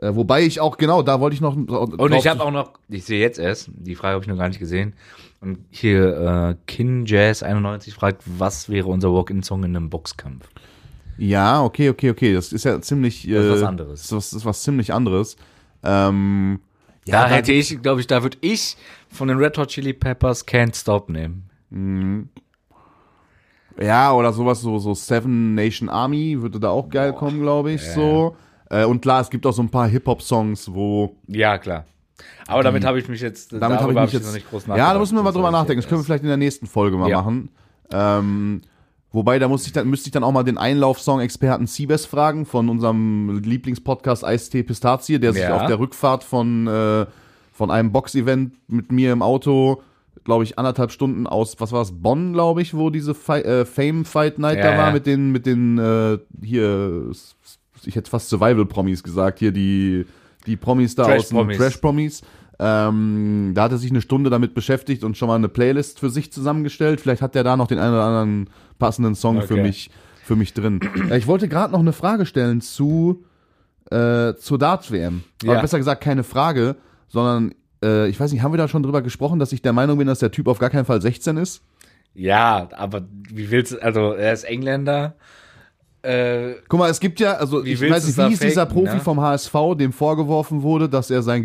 äh, 0.00 0.14
wobei 0.14 0.42
ich 0.44 0.60
auch, 0.60 0.76
genau, 0.76 1.02
da 1.02 1.20
wollte 1.20 1.34
ich 1.34 1.40
noch. 1.40 1.54
Und 1.56 2.12
ich 2.14 2.26
habe 2.26 2.42
auch 2.42 2.50
noch, 2.50 2.72
ich 2.88 3.04
sehe 3.04 3.20
jetzt 3.20 3.38
erst, 3.38 3.70
die 3.74 3.94
Frage 3.94 4.14
habe 4.14 4.24
ich 4.24 4.28
noch 4.28 4.38
gar 4.38 4.48
nicht 4.48 4.58
gesehen. 4.60 4.94
Und 5.40 5.58
hier 5.70 6.16
äh, 6.50 6.56
Kin 6.66 7.06
Jazz 7.06 7.42
91 7.42 7.94
fragt, 7.94 8.22
was 8.26 8.68
wäre 8.68 8.88
unser 8.88 9.12
Walk-in-Song 9.12 9.64
in 9.64 9.76
einem 9.76 9.88
Boxkampf? 9.90 10.48
Ja, 11.16 11.62
okay, 11.62 11.90
okay, 11.90 12.10
okay. 12.10 12.32
Das 12.32 12.52
ist 12.52 12.64
ja 12.64 12.80
ziemlich. 12.80 13.26
Das 13.28 13.44
ist 13.44 13.50
was 13.52 13.62
äh, 13.62 13.64
anderes. 13.64 14.00
Das 14.00 14.24
ist, 14.24 14.32
das 14.32 14.32
ist 14.32 14.44
was 14.46 14.62
ziemlich 14.62 14.92
anderes. 14.92 15.36
Ähm, 15.82 16.60
da 17.06 17.22
da- 17.22 17.28
hätte 17.28 17.52
ich, 17.52 17.80
glaube 17.82 18.00
ich, 18.00 18.06
da 18.06 18.22
würde 18.22 18.38
ich 18.40 18.76
von 19.08 19.28
den 19.28 19.38
Red 19.38 19.56
Hot 19.58 19.68
Chili 19.68 19.92
Peppers 19.92 20.46
Can't 20.46 20.74
Stop 20.76 21.08
nehmen. 21.08 21.48
Ja, 23.80 24.12
oder 24.12 24.32
sowas, 24.32 24.60
so, 24.60 24.78
so 24.78 24.94
Seven 24.94 25.54
Nation 25.54 25.88
Army 25.88 26.40
würde 26.42 26.60
da 26.60 26.68
auch 26.70 26.88
geil 26.88 27.12
kommen, 27.12 27.40
glaube 27.40 27.72
ich, 27.72 27.82
so. 27.82 28.36
Äh, 28.68 28.84
und 28.84 29.00
klar, 29.00 29.20
es 29.22 29.30
gibt 29.30 29.46
auch 29.46 29.52
so 29.52 29.62
ein 29.62 29.70
paar 29.70 29.88
Hip-Hop-Songs, 29.88 30.72
wo. 30.74 31.16
Ja, 31.26 31.58
klar. 31.58 31.84
Aber 32.46 32.62
damit 32.62 32.84
habe 32.84 32.98
ich 32.98 33.08
mich 33.08 33.20
jetzt, 33.20 33.52
Damit 33.52 33.80
habe 33.80 33.92
ich 33.92 33.98
mich 33.98 34.06
hab 34.08 34.12
jetzt. 34.12 34.26
noch 34.26 34.34
nicht 34.34 34.48
groß 34.50 34.66
ja, 34.66 34.92
da 34.92 34.98
müssen 34.98 35.16
wir 35.16 35.22
mal 35.22 35.32
drüber 35.32 35.48
ich 35.48 35.52
nachdenken. 35.52 35.80
Das 35.80 35.88
können 35.88 36.00
wir 36.00 36.04
vielleicht 36.04 36.22
in 36.22 36.28
der 36.28 36.36
nächsten 36.36 36.66
Folge 36.66 36.96
mal 36.96 37.08
Ja. 37.08 37.18
machen. 37.22 37.48
Ähm, 37.92 38.60
wobei, 39.12 39.38
da 39.38 39.48
muss 39.48 39.66
ich 39.66 39.72
dann, 39.72 39.88
müsste 39.88 40.08
ich 40.08 40.12
dann 40.12 40.24
auch 40.24 40.32
mal 40.32 40.42
den 40.44 40.58
Einlauf-Song-Experten 40.58 41.66
Siebes 41.66 42.06
fragen 42.06 42.46
von 42.46 42.68
unserem 42.68 43.40
Lieblingspodcast 43.42 44.24
Eistee 44.24 44.62
Pistazie, 44.62 45.18
der 45.18 45.32
sich 45.32 45.42
Ja. 45.42 45.56
auf 45.56 45.66
der 45.66 45.78
Rückfahrt 45.78 46.24
von, 46.24 46.66
äh, 46.66 47.06
von 47.52 47.70
einem 47.70 47.92
Box-Event 47.92 48.54
mit 48.68 48.90
mir 48.92 49.12
im 49.12 49.22
Auto, 49.22 49.82
glaube 50.24 50.44
ich, 50.44 50.58
anderthalb 50.58 50.90
Stunden 50.92 51.26
aus, 51.26 51.56
was 51.60 51.72
war 51.72 51.82
es, 51.82 51.92
Bonn, 51.92 52.32
glaube 52.32 52.62
ich, 52.62 52.74
wo 52.74 52.90
diese 52.90 53.14
Fi 53.14 53.40
äh, 53.40 53.64
Fame 53.64 54.04
Fight 54.04 54.38
Night 54.38 54.58
Ja, 54.58 54.72
da 54.72 54.78
war 54.78 54.86
ja. 54.88 54.92
mit 54.92 55.06
den, 55.06 55.30
mit 55.32 55.46
den, 55.46 55.78
äh, 55.78 56.18
hier, 56.42 57.10
ich 57.84 57.96
hätte 57.96 58.10
fast 58.10 58.28
Survival-Promis 58.28 59.02
gesagt, 59.02 59.38
hier 59.38 59.52
die, 59.52 60.06
die 60.46 60.56
Promis 60.56 60.94
da 60.94 61.04
aus 61.14 61.28
dem 61.28 61.48
Trash-Promis. 61.50 62.22
Ähm, 62.62 63.52
da 63.54 63.62
hat 63.64 63.72
er 63.72 63.78
sich 63.78 63.90
eine 63.90 64.02
Stunde 64.02 64.28
damit 64.28 64.52
beschäftigt 64.54 65.02
und 65.02 65.16
schon 65.16 65.28
mal 65.28 65.36
eine 65.36 65.48
Playlist 65.48 65.98
für 65.98 66.10
sich 66.10 66.30
zusammengestellt. 66.30 67.00
Vielleicht 67.00 67.22
hat 67.22 67.34
er 67.34 67.42
da 67.42 67.56
noch 67.56 67.68
den 67.68 67.78
einen 67.78 67.94
oder 67.94 68.04
anderen 68.04 68.50
passenden 68.78 69.14
Song 69.14 69.40
für 69.40 69.54
Okay. 69.54 69.62
mich, 69.62 69.90
für 70.24 70.36
mich 70.36 70.52
drin. 70.52 70.78
Ja, 71.08 71.16
ich 71.16 71.26
wollte 71.26 71.48
gerade 71.48 71.72
noch 71.72 71.80
eine 71.80 71.94
Frage 71.94 72.26
stellen 72.26 72.60
zu 72.60 73.24
äh, 73.90 74.34
zur 74.36 74.58
Darts 74.58 74.92
WM. 74.92 75.24
Aber 75.42 75.54
Ja. 75.54 75.60
besser 75.60 75.78
gesagt 75.78 76.02
keine 76.02 76.22
Frage, 76.22 76.76
sondern 77.08 77.54
äh, 77.82 78.08
ich 78.08 78.20
weiß 78.20 78.30
nicht, 78.30 78.42
haben 78.42 78.52
wir 78.52 78.58
da 78.58 78.68
schon 78.68 78.82
drüber 78.82 79.02
gesprochen, 79.02 79.38
dass 79.40 79.52
ich 79.52 79.62
der 79.62 79.72
Meinung 79.72 79.98
bin, 79.98 80.06
dass 80.06 80.18
der 80.20 80.30
Typ 80.30 80.46
auf 80.46 80.58
gar 80.58 80.70
keinen 80.70 80.84
Fall 80.84 81.00
16 81.02 81.38
ist? 81.38 81.62
Ja, 82.14 82.68
aber 82.76 83.02
wie 83.32 83.50
willst 83.50 83.72
du, 83.72 83.82
also 83.82 84.12
er 84.12 84.32
ist 84.32 84.44
Engländer. 84.44 85.14
Äh, 86.02 86.54
Guck 86.68 86.78
mal, 86.80 86.90
es 86.90 87.00
gibt 87.00 87.20
ja, 87.20 87.32
also 87.34 87.64
ich 87.64 87.80
weiß 87.80 88.06
nicht, 88.06 88.16
wie 88.16 88.28
hieß 88.28 88.38
dieser 88.40 88.66
faken, 88.66 88.74
Profi 88.84 88.96
ne? 88.96 89.00
vom 89.00 89.20
HSV, 89.20 89.54
dem 89.78 89.92
vorgeworfen 89.92 90.62
wurde, 90.62 90.88
dass 90.88 91.10
er 91.10 91.22
sein 91.22 91.42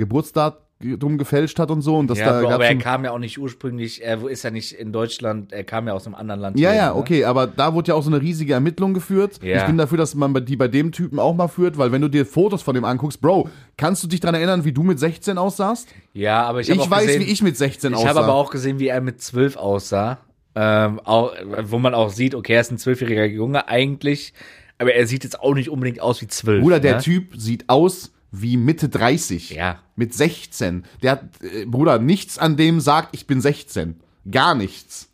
Geburtsdatum 0.79 1.17
gefälscht 1.17 1.59
hat 1.59 1.71
und 1.71 1.81
so 1.81 1.97
und 1.97 2.09
dass 2.09 2.19
ja, 2.19 2.25
da 2.25 2.41
Bro, 2.41 2.49
aber 2.51 2.65
er 2.65 2.75
kam 2.75 3.05
ja 3.05 3.11
auch 3.11 3.19
nicht 3.19 3.39
ursprünglich, 3.39 4.03
er 4.03 4.27
ist 4.27 4.43
ja 4.43 4.51
nicht 4.51 4.73
in 4.73 4.91
Deutschland, 4.91 5.53
er 5.53 5.63
kam 5.63 5.87
ja 5.87 5.93
aus 5.93 6.05
einem 6.05 6.15
anderen 6.15 6.41
Land. 6.41 6.59
Ja, 6.59 6.73
ja, 6.73 6.87
ne? 6.87 6.95
okay, 6.95 7.23
aber 7.23 7.47
da 7.47 7.73
wurde 7.73 7.89
ja 7.89 7.95
auch 7.95 8.03
so 8.03 8.09
eine 8.09 8.21
riesige 8.21 8.53
Ermittlung 8.53 8.93
geführt. 8.93 9.39
Ja. 9.41 9.57
Ich 9.57 9.63
bin 9.63 9.77
dafür, 9.77 9.97
dass 9.97 10.15
man 10.15 10.33
die 10.45 10.55
bei 10.55 10.67
dem 10.67 10.91
Typen 10.91 11.19
auch 11.19 11.33
mal 11.33 11.47
führt, 11.47 11.77
weil 11.77 11.91
wenn 11.91 12.01
du 12.01 12.09
dir 12.09 12.25
Fotos 12.25 12.61
von 12.61 12.75
dem 12.75 12.83
anguckst, 12.83 13.21
Bro, 13.21 13.49
kannst 13.77 14.03
du 14.03 14.07
dich 14.07 14.19
dran 14.19 14.35
erinnern, 14.35 14.65
wie 14.65 14.73
du 14.73 14.83
mit 14.83 14.99
16 14.99 15.37
aussahst? 15.37 15.87
Ja, 16.13 16.43
aber 16.43 16.59
ich, 16.59 16.69
Ich, 16.69 16.89
weiß, 16.89 17.05
gesehen, 17.05 17.21
wie 17.21 17.31
ich 17.31 17.41
mit 17.41 17.57
16 17.57 17.91
Ich 17.91 17.97
aussah. 17.97 18.09
habe 18.09 18.19
aber 18.21 18.33
auch 18.33 18.51
gesehen, 18.51 18.79
wie 18.79 18.87
er 18.87 19.01
mit 19.01 19.21
12 19.21 19.55
aussah. 19.55 20.19
Ähm, 20.57 20.99
auch, 21.03 21.33
wo 21.63 21.79
man 21.79 21.93
auch 21.93 22.09
sieht, 22.09 22.33
okay, 22.33 22.53
er 22.53 22.61
ist 22.61 22.71
ein 22.71 22.77
zwölfjähriger 22.77 23.25
Junge 23.25 23.67
eigentlich, 23.67 24.33
aber 24.77 24.93
er 24.93 25.05
sieht 25.05 25.23
jetzt 25.25 25.39
auch 25.39 25.53
nicht 25.53 25.69
unbedingt 25.69 25.99
aus 25.99 26.21
wie 26.21 26.27
zwölf. 26.27 26.61
Bruder, 26.61 26.79
der 26.79 26.95
ne? 26.95 27.01
Typ 27.01 27.35
sieht 27.35 27.67
aus 27.67 28.13
wie 28.41 28.57
Mitte 28.57 28.89
30. 28.89 29.51
Ja. 29.51 29.79
Mit 29.95 30.13
16. 30.13 30.85
Der 31.01 31.11
hat, 31.11 31.23
äh, 31.41 31.65
Bruder, 31.65 31.99
nichts 31.99 32.37
an 32.37 32.57
dem 32.57 32.79
sagt, 32.79 33.09
ich 33.13 33.27
bin 33.27 33.41
16. 33.41 33.99
Gar 34.29 34.55
nichts. 34.55 35.09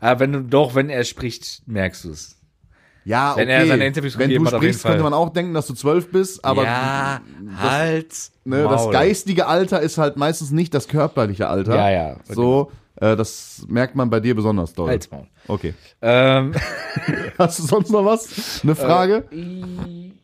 Aber 0.00 0.20
wenn 0.20 0.32
du 0.32 0.42
doch, 0.42 0.74
wenn 0.74 0.90
er 0.90 1.04
spricht, 1.04 1.62
merkst 1.66 2.04
du 2.04 2.10
es. 2.10 2.36
Ja, 3.04 3.32
okay. 3.32 3.42
Wenn 3.42 3.48
er 3.48 3.66
seine 3.66 3.86
Interviews 3.86 4.18
Wenn 4.18 4.30
du 4.30 4.46
sprichst, 4.46 4.82
könnte 4.82 5.04
man 5.04 5.14
auch 5.14 5.28
denken, 5.32 5.54
dass 5.54 5.68
du 5.68 5.74
12 5.74 6.10
bist, 6.10 6.44
aber 6.44 6.64
ja, 6.64 7.20
Hals, 7.56 8.32
ne, 8.44 8.64
das 8.64 8.82
Maul. 8.82 8.92
geistige 8.92 9.46
Alter 9.46 9.80
ist 9.80 9.96
halt 9.96 10.16
meistens 10.16 10.50
nicht 10.50 10.74
das 10.74 10.88
körperliche 10.88 11.46
Alter. 11.46 11.76
Ja, 11.76 11.90
ja. 11.90 12.16
So, 12.24 12.72
äh, 12.96 13.14
das 13.14 13.64
merkt 13.68 13.94
man 13.94 14.10
bei 14.10 14.18
dir 14.18 14.34
besonders 14.34 14.72
doll. 14.72 14.88
Hals, 14.90 15.08
Maul. 15.12 15.28
Okay. 15.46 15.74
Ähm, 16.02 16.52
Hast 17.38 17.60
du 17.60 17.62
sonst 17.62 17.90
noch 17.90 18.04
was? 18.04 18.60
Eine 18.64 18.74
Frage? 18.74 19.24
ich 19.30 20.15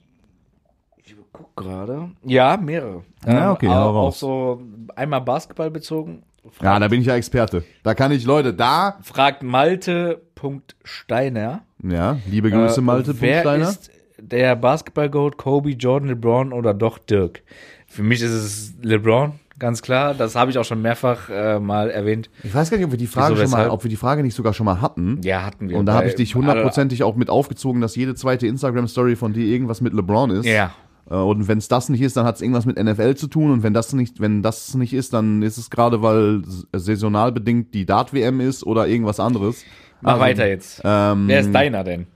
guck 1.55 1.65
gerade. 1.65 2.11
Ja, 2.25 2.57
mehrere. 2.57 3.03
Ja, 3.27 3.53
okay, 3.53 3.69
auch, 3.69 3.75
hau 3.75 3.91
auch 3.91 3.95
raus. 4.07 4.21
so 4.21 4.63
einmal 4.97 5.21
Basketball 5.21 5.71
bezogen. 5.71 6.23
ja, 6.61 6.79
da 6.79 6.89
bin 6.89 7.01
ich 7.01 7.07
ja 7.07 7.15
Experte. 7.17 7.65
Da 7.83 7.95
kann 7.95 8.13
ich, 8.13 8.25
Leute, 8.25 8.55
da, 8.55 8.99
Fragt 9.03 9.43
Malte.steiner. 9.43 11.63
ja, 11.83 12.19
liebe 12.31 12.51
Grüße, 12.51 12.81
Äh, 12.81 12.85
Malte 12.85 13.21
Wer 13.21 13.43
Punsteiner. 13.43 13.69
ist 13.69 13.91
der 14.19 14.57
Basketball-Goat 14.57 15.37
Kobe, 15.37 15.71
Jordan, 15.71 16.09
LeBron 16.09 16.53
oder 16.53 16.75
doch 16.75 16.99
Dirk? 16.99 17.43
Für 17.87 18.03
mich 18.03 18.23
ist 18.23 18.31
es 18.33 18.75
LeBron, 18.83 19.33
ganz 19.59 19.83
klar. 19.83 20.15
Das 20.15 20.35
habe 20.35 20.51
ich 20.51 20.59
auch 20.59 20.65
schon 20.65 20.81
mehrfach 20.81 21.29
äh, 21.29 21.59
mal 21.61 21.91
erwähnt. 21.91 22.31
Ich 22.43 22.55
weiß 22.55 22.71
gar 22.71 22.79
nicht, 22.79 22.87
ob 22.87 22.93
wir 22.93 22.99
die 22.99 23.07
Frage 23.07 23.35
Wieso, 23.35 23.43
schon 23.43 23.51
mal, 23.51 23.69
ob 23.71 23.85
wir 23.85 23.91
die 23.91 23.97
Frage 23.97 24.23
nicht 24.23 24.35
sogar 24.35 24.55
schon 24.55 24.65
mal 24.67 24.81
hatten. 24.81 25.21
Ja, 25.23 25.45
hatten 25.45 25.69
wir. 25.69 25.77
Und 25.77 25.87
da 25.87 25.95
habe 25.95 26.07
ich 26.09 26.15
dich 26.15 26.35
hundertprozentig 26.35 27.03
auch 27.03 27.17
mit 27.17 27.29
aufgezogen, 27.31 27.81
dass 27.83 27.95
jede 27.97 28.15
zweite 28.15 28.47
Instagram-Story 28.47 29.17
von 29.17 29.33
dir 29.33 29.45
irgendwas 29.45 29.81
mit 29.81 29.93
LeBron 29.93 30.31
ist. 30.31 30.47
Ja. 30.47 30.73
Äh, 31.11 31.15
Und 31.15 31.49
wenn 31.49 31.59
es 31.59 31.69
das 31.69 31.89
nicht 31.89 32.01
ist, 32.01 32.17
dann 32.17 32.25
hat 32.27 32.37
es 32.37 32.43
irgendwas 32.43 32.67
mit 32.67 32.83
NFL 32.83 33.15
zu 33.15 33.27
tun. 33.27 33.51
Und 33.51 33.63
wenn 33.63 33.75
das 33.75 33.93
nicht, 33.93 34.21
wenn 34.21 34.43
das 34.43 34.75
nicht 34.75 34.93
ist, 34.93 35.13
dann 35.13 35.43
ist 35.43 35.59
es 35.59 35.71
gerade, 35.71 36.03
weil 36.03 36.43
saisonal 36.73 37.33
bedingt 37.33 37.75
die 37.75 37.87
Dart-WM 37.87 38.41
ist 38.41 38.65
oder 38.65 38.87
irgendwas 38.87 39.21
anderes. 39.21 39.65
Mach 40.01 40.13
Also, 40.13 40.23
weiter 40.23 40.49
jetzt. 40.49 40.81
Ähm, 40.85 41.29
Wer 41.29 41.41
ist 41.41 41.53
deiner 41.53 41.85
denn? 41.85 42.07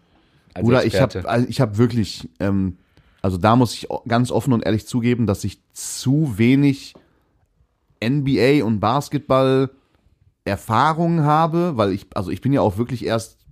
Bruder, 0.54 0.84
ich 0.84 1.00
habe 1.00 1.28
also 1.28 1.46
ich 1.48 1.60
hab 1.60 1.76
wirklich, 1.76 2.30
ähm, 2.40 2.78
also 3.20 3.36
da 3.36 3.56
muss 3.56 3.74
ich 3.74 3.88
ganz 4.08 4.30
offen 4.30 4.52
und 4.52 4.64
ehrlich 4.64 4.86
zugeben, 4.86 5.26
dass 5.26 5.44
ich 5.44 5.60
zu 5.72 6.38
wenig 6.38 6.94
NBA 8.02 8.64
und 8.64 8.80
Basketball 8.80 9.70
Erfahrung 10.44 11.22
habe, 11.22 11.76
weil 11.76 11.92
ich, 11.92 12.06
also 12.14 12.30
ich 12.30 12.40
bin 12.40 12.52
ja 12.52 12.60
auch 12.60 12.78
wirklich 12.78 13.04
erst 13.04 13.45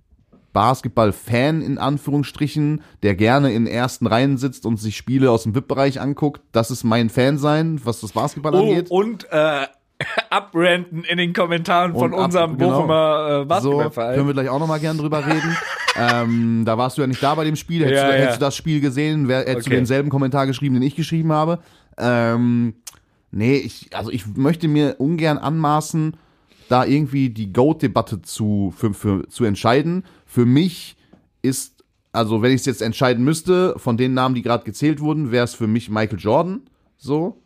Basketball-Fan 0.55 1.61
in 1.61 1.77
Anführungsstrichen, 1.77 2.81
der 3.03 3.15
gerne 3.15 3.53
in 3.53 3.67
ersten 3.67 4.07
Reihen 4.07 4.37
sitzt 4.37 4.65
und 4.65 4.77
sich 4.77 4.97
Spiele 4.97 5.29
aus 5.29 5.43
dem 5.43 5.53
VIP-Bereich 5.53 6.01
anguckt. 6.01 6.41
Das 6.53 6.71
ist 6.71 6.83
mein 6.83 7.09
Fan 7.09 7.37
sein, 7.37 7.79
was 7.83 7.99
das 8.01 8.13
Basketball 8.13 8.55
Oh, 8.55 8.59
angeht. 8.69 8.89
und 8.89 9.27
äh, 9.31 9.67
abrenten 10.29 11.03
in 11.03 11.17
den 11.17 11.33
Kommentaren 11.33 11.93
von 11.93 12.13
Und 12.13 12.19
ab- 12.19 12.25
unserem 12.25 12.57
genau. 12.57 12.71
Bochumer 12.81 13.27
äh, 13.27 13.39
So, 13.41 13.45
Basketballverein. 13.47 14.15
können 14.15 14.27
wir 14.27 14.33
gleich 14.33 14.49
auch 14.49 14.59
nochmal 14.59 14.79
gern 14.79 14.97
drüber 14.97 15.25
reden. 15.25 15.55
ähm, 15.97 16.63
da 16.65 16.77
warst 16.77 16.97
du 16.97 17.01
ja 17.01 17.07
nicht 17.07 17.21
da 17.21 17.35
bei 17.35 17.43
dem 17.43 17.55
Spiel. 17.55 17.83
Hättest, 17.85 18.01
Ja, 18.01 18.07
du, 18.09 18.13
ja. 18.15 18.21
hättest 18.23 18.41
du 18.41 18.45
das 18.45 18.55
Spiel 18.55 18.81
gesehen, 18.81 19.27
wär, 19.27 19.39
hättest 19.39 19.67
du 19.67 19.69
Okay. 19.71 19.75
denselben 19.77 20.09
Kommentar 20.09 20.47
geschrieben, 20.47 20.75
den 20.75 20.83
ich 20.83 20.95
geschrieben 20.95 21.31
habe. 21.31 21.59
Ähm, 21.97 22.75
nee, 23.31 23.55
ich, 23.57 23.89
also 23.95 24.09
ich 24.11 24.25
möchte 24.35 24.67
mir 24.67 24.95
ungern 24.99 25.37
anmaßen, 25.37 26.17
da 26.67 26.83
irgendwie 26.83 27.29
die 27.29 27.53
GOAT-Debatte 27.53 28.23
zu, 28.23 28.73
für, 28.75 28.93
für, 28.93 29.27
zu 29.29 29.45
entscheiden. 29.45 30.03
Für 30.35 30.45
mich 30.45 30.97
ist, 31.41 31.85
also 32.11 32.41
wenn 32.41 32.51
ich 32.51 32.59
es 32.59 32.65
jetzt 32.65 32.81
entscheiden 32.81 33.23
müsste, 33.23 33.79
von 33.79 33.95
den 33.95 34.13
Namen, 34.13 34.35
die 34.35 34.41
gerade 34.41 34.65
gezählt 34.65 34.99
wurden, 34.99 35.31
wäre 35.31 35.45
es 35.45 35.53
für 35.53 35.65
mich 35.65 35.89
Michael 35.89 36.19
Jordan. 36.19 36.63
So. 36.97 37.41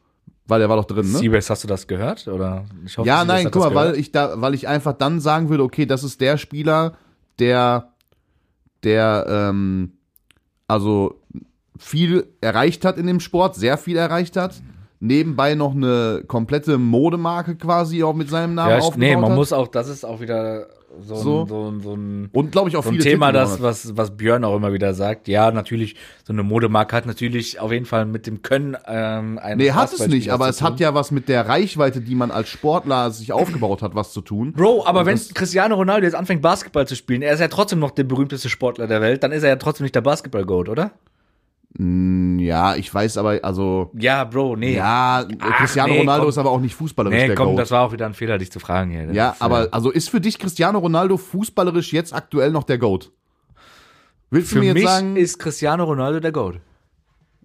Weil 0.47 0.59
er 0.63 0.69
war 0.69 0.77
doch 0.77 0.85
drin, 0.85 1.11
ne? 1.11 1.19
Siebes, 1.19 1.51
hast 1.51 1.63
du 1.63 1.67
das 1.67 1.85
gehört? 1.85 2.27
Oder 2.27 2.65
hoffe, 2.97 3.07
Ja, 3.07 3.25
nein, 3.25 3.51
guck 3.51 3.61
mal, 3.61 3.75
weil 3.75 3.95
ich 3.95 4.11
da, 4.11 4.41
weil 4.41 4.55
ich 4.55 4.67
einfach 4.67 4.93
dann 4.93 5.19
sagen 5.19 5.49
würde, 5.49 5.61
okay, 5.61 5.85
das 5.85 6.03
ist 6.03 6.19
der 6.19 6.37
Spieler, 6.37 6.97
der, 7.37 7.93
der, 8.81 9.27
ähm, 9.29 9.91
also 10.67 11.21
viel 11.77 12.25
erreicht 12.41 12.85
hat 12.85 12.97
in 12.97 13.05
dem 13.05 13.19
Sport, 13.19 13.53
sehr 13.53 13.77
viel 13.77 13.97
erreicht 13.97 14.35
hat, 14.35 14.63
nebenbei 14.99 15.53
noch 15.53 15.75
eine 15.75 16.23
komplette 16.25 16.79
Modemarke 16.79 17.55
quasi 17.55 18.03
auch 18.03 18.15
mit 18.15 18.31
seinem 18.31 18.55
Namen 18.55 18.71
ja, 18.71 18.77
aufgebaut 18.79 18.97
nee, 18.97 19.15
man 19.15 19.29
hat. 19.29 19.37
muss 19.37 19.53
auch, 19.53 19.67
das 19.67 19.89
ist 19.89 20.03
auch 20.03 20.21
wieder 20.21 20.65
so, 21.01 21.15
So. 21.15 21.41
Ein, 21.41 21.47
so, 21.47 21.69
ein- 21.69 21.81
so 21.81 21.93
ein 21.95 22.29
und 22.31 22.51
glaube 22.51 22.69
ich 22.69 22.77
auch 22.77 22.83
so 22.83 22.89
ein 22.89 22.99
Thema, 22.99 23.27
Titel 23.27 23.39
das, 23.39 23.61
was, 23.61 23.95
was 23.97 24.17
Björn 24.17 24.43
auch 24.43 24.55
immer 24.55 24.73
wieder 24.73 24.93
sagt. 24.93 25.27
Ja, 25.27 25.51
natürlich, 25.51 25.95
so 26.25 26.33
eine 26.33 26.43
Modemarke 26.43 26.95
hat 26.95 27.05
natürlich 27.05 27.59
auf 27.59 27.71
jeden 27.71 27.85
Fall 27.85 28.05
mit 28.05 28.25
dem 28.27 28.41
Können 28.41 28.75
ähm, 28.87 29.37
eines 29.39 29.57
Nee, 29.65 29.71
hat 29.73 29.93
es 29.93 30.07
nicht, 30.07 30.31
aber 30.31 30.49
es 30.49 30.61
hat 30.61 30.79
ja 30.79 30.93
was 30.93 31.11
mit 31.11 31.29
der 31.29 31.47
Reichweite, 31.47 32.01
die 32.01 32.15
man 32.15 32.31
als 32.31 32.49
Sportler 32.49 33.11
sich 33.11 33.31
aufgebaut 33.33 33.81
hat, 33.81 33.95
was 33.95 34.11
zu 34.13 34.21
tun. 34.21 34.53
Bro, 34.53 34.85
aber 34.85 35.01
Und 35.01 35.05
wenn 35.07 35.19
Cristiano 35.33 35.75
Ronaldo 35.75 36.05
jetzt 36.05 36.15
anfängt, 36.15 36.41
Basketball 36.41 36.87
zu 36.87 36.95
spielen, 36.95 37.21
er 37.21 37.33
ist 37.33 37.39
ja 37.39 37.47
trotzdem 37.47 37.79
noch 37.79 37.91
der 37.91 38.03
berühmteste 38.03 38.49
Sportler 38.49 38.87
der 38.87 39.01
Welt, 39.01 39.23
dann 39.23 39.31
ist 39.31 39.43
er 39.43 39.49
ja 39.49 39.55
trotzdem 39.55 39.83
nicht 39.85 39.95
der 39.95 40.01
Basketball-Goat, 40.01 40.69
oder? 40.69 40.91
Mm, 41.77 42.39
Ja, 42.39 42.75
ich 42.75 42.91
weiß 42.93 43.17
aber, 43.17 43.39
also, 43.43 43.91
Ja, 43.97 44.23
Bro, 44.23 44.55
nee. 44.55 44.75
ja, 44.75 45.25
Cristiano 45.57 45.93
nee, 45.93 45.99
Ronaldo 45.99 46.23
komm. 46.23 46.29
ist 46.29 46.37
aber 46.39 46.49
auch 46.51 46.59
nicht 46.59 46.73
fußballerisch 46.75 47.27
nee, 47.29 47.35
komm, 47.35 47.49
Goat. 47.49 47.59
das 47.59 47.71
war 47.71 47.83
auch 47.85 47.91
wieder 47.91 48.05
ein 48.07 48.13
Fehler, 48.15 48.37
dich 48.39 48.51
zu 48.51 48.59
fragen 48.59 48.89
hier. 48.91 49.11
Ja, 49.13 49.27
Das 49.27 49.35
ist, 49.35 49.41
aber 49.41 49.67
also 49.71 49.91
ist 49.91 50.09
für 50.09 50.19
dich 50.19 50.39
Cristiano 50.39 50.79
Ronaldo 50.79 51.17
fußballerisch 51.17 51.93
jetzt 51.93 52.13
aktuell 52.13 52.51
noch 52.51 52.63
der 52.63 52.77
GOAT? 52.79 53.11
Willst 54.31 54.51
du 54.53 54.59
mir 54.59 54.73
jetzt 54.73 54.83
sagen? 54.83 55.15
ist 55.15 55.37
Cristiano 55.39 55.83
Ronaldo 55.83 56.19
der 56.19 56.31
Goat. 56.31 56.59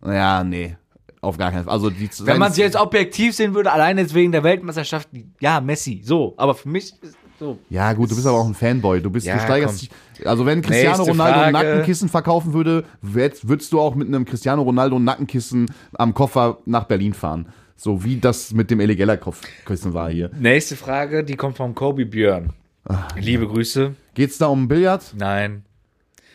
ja, 0.06 0.42
nee, 0.44 0.76
auf 1.20 1.36
gar 1.38 1.50
keinen 1.50 1.64
Fall. 1.64 1.72
Also 1.72 1.90
die 1.90 2.08
Wenn 2.20 2.38
man 2.38 2.50
es 2.50 2.56
jetzt 2.58 2.76
objektiv 2.76 3.34
sehen 3.34 3.54
würde, 3.54 3.72
alleine 3.72 4.00
jetzt 4.02 4.14
wegen 4.14 4.32
der 4.32 4.42
Weltmeisterschaft, 4.42 5.08
ja, 5.40 5.60
Messi, 5.60 6.02
so. 6.04 6.34
Aber 6.36 6.54
für 6.54 6.68
mich 6.68 6.92
ist 7.02 7.16
so. 7.44 7.58
Ja, 7.70 7.92
gut, 7.92 8.10
du 8.10 8.14
bist 8.14 8.26
aber 8.26 8.38
auch 8.38 8.46
ein 8.46 8.54
Fanboy. 8.54 9.00
Du 9.00 9.10
bist, 9.10 9.26
Ja, 9.26 9.34
du 9.34 9.40
steigerst 9.40 9.88
komm. 9.88 9.88
dich. 10.18 10.26
Also 10.28 10.46
wenn 10.46 10.62
Cristiano 10.62 10.96
Nächste 10.96 11.10
Ronaldo 11.12 11.40
ein 11.40 11.54
Frage. 11.54 11.68
Nackenkissen 11.68 12.08
verkaufen 12.08 12.52
würde, 12.52 12.84
würdest, 13.02 13.72
du 13.72 13.80
auch 13.80 13.94
mit 13.94 14.08
einem 14.08 14.24
Cristiano 14.24 14.62
Ronaldo 14.62 14.98
Nackenkissen 14.98 15.66
am 15.94 16.14
Koffer 16.14 16.58
nach 16.66 16.84
Berlin 16.84 17.14
fahren. 17.14 17.46
So 17.76 18.04
wie 18.04 18.16
das 18.16 18.52
mit 18.52 18.70
dem 18.70 18.80
Ille 18.80 18.96
Geller 18.96 19.18
Kissen 19.66 19.94
war 19.94 20.10
hier. 20.10 20.30
Nächste 20.38 20.76
Frage, 20.76 21.24
die 21.24 21.36
kommt 21.36 21.56
von 21.56 21.74
Kobe 21.74 22.06
Björn. 22.06 22.52
Liebe 23.18 23.46
Grüße. 23.46 23.94
Geht's 24.14 24.38
da 24.38 24.46
um 24.46 24.68
Billard? 24.68 25.14
Nein. 25.16 25.64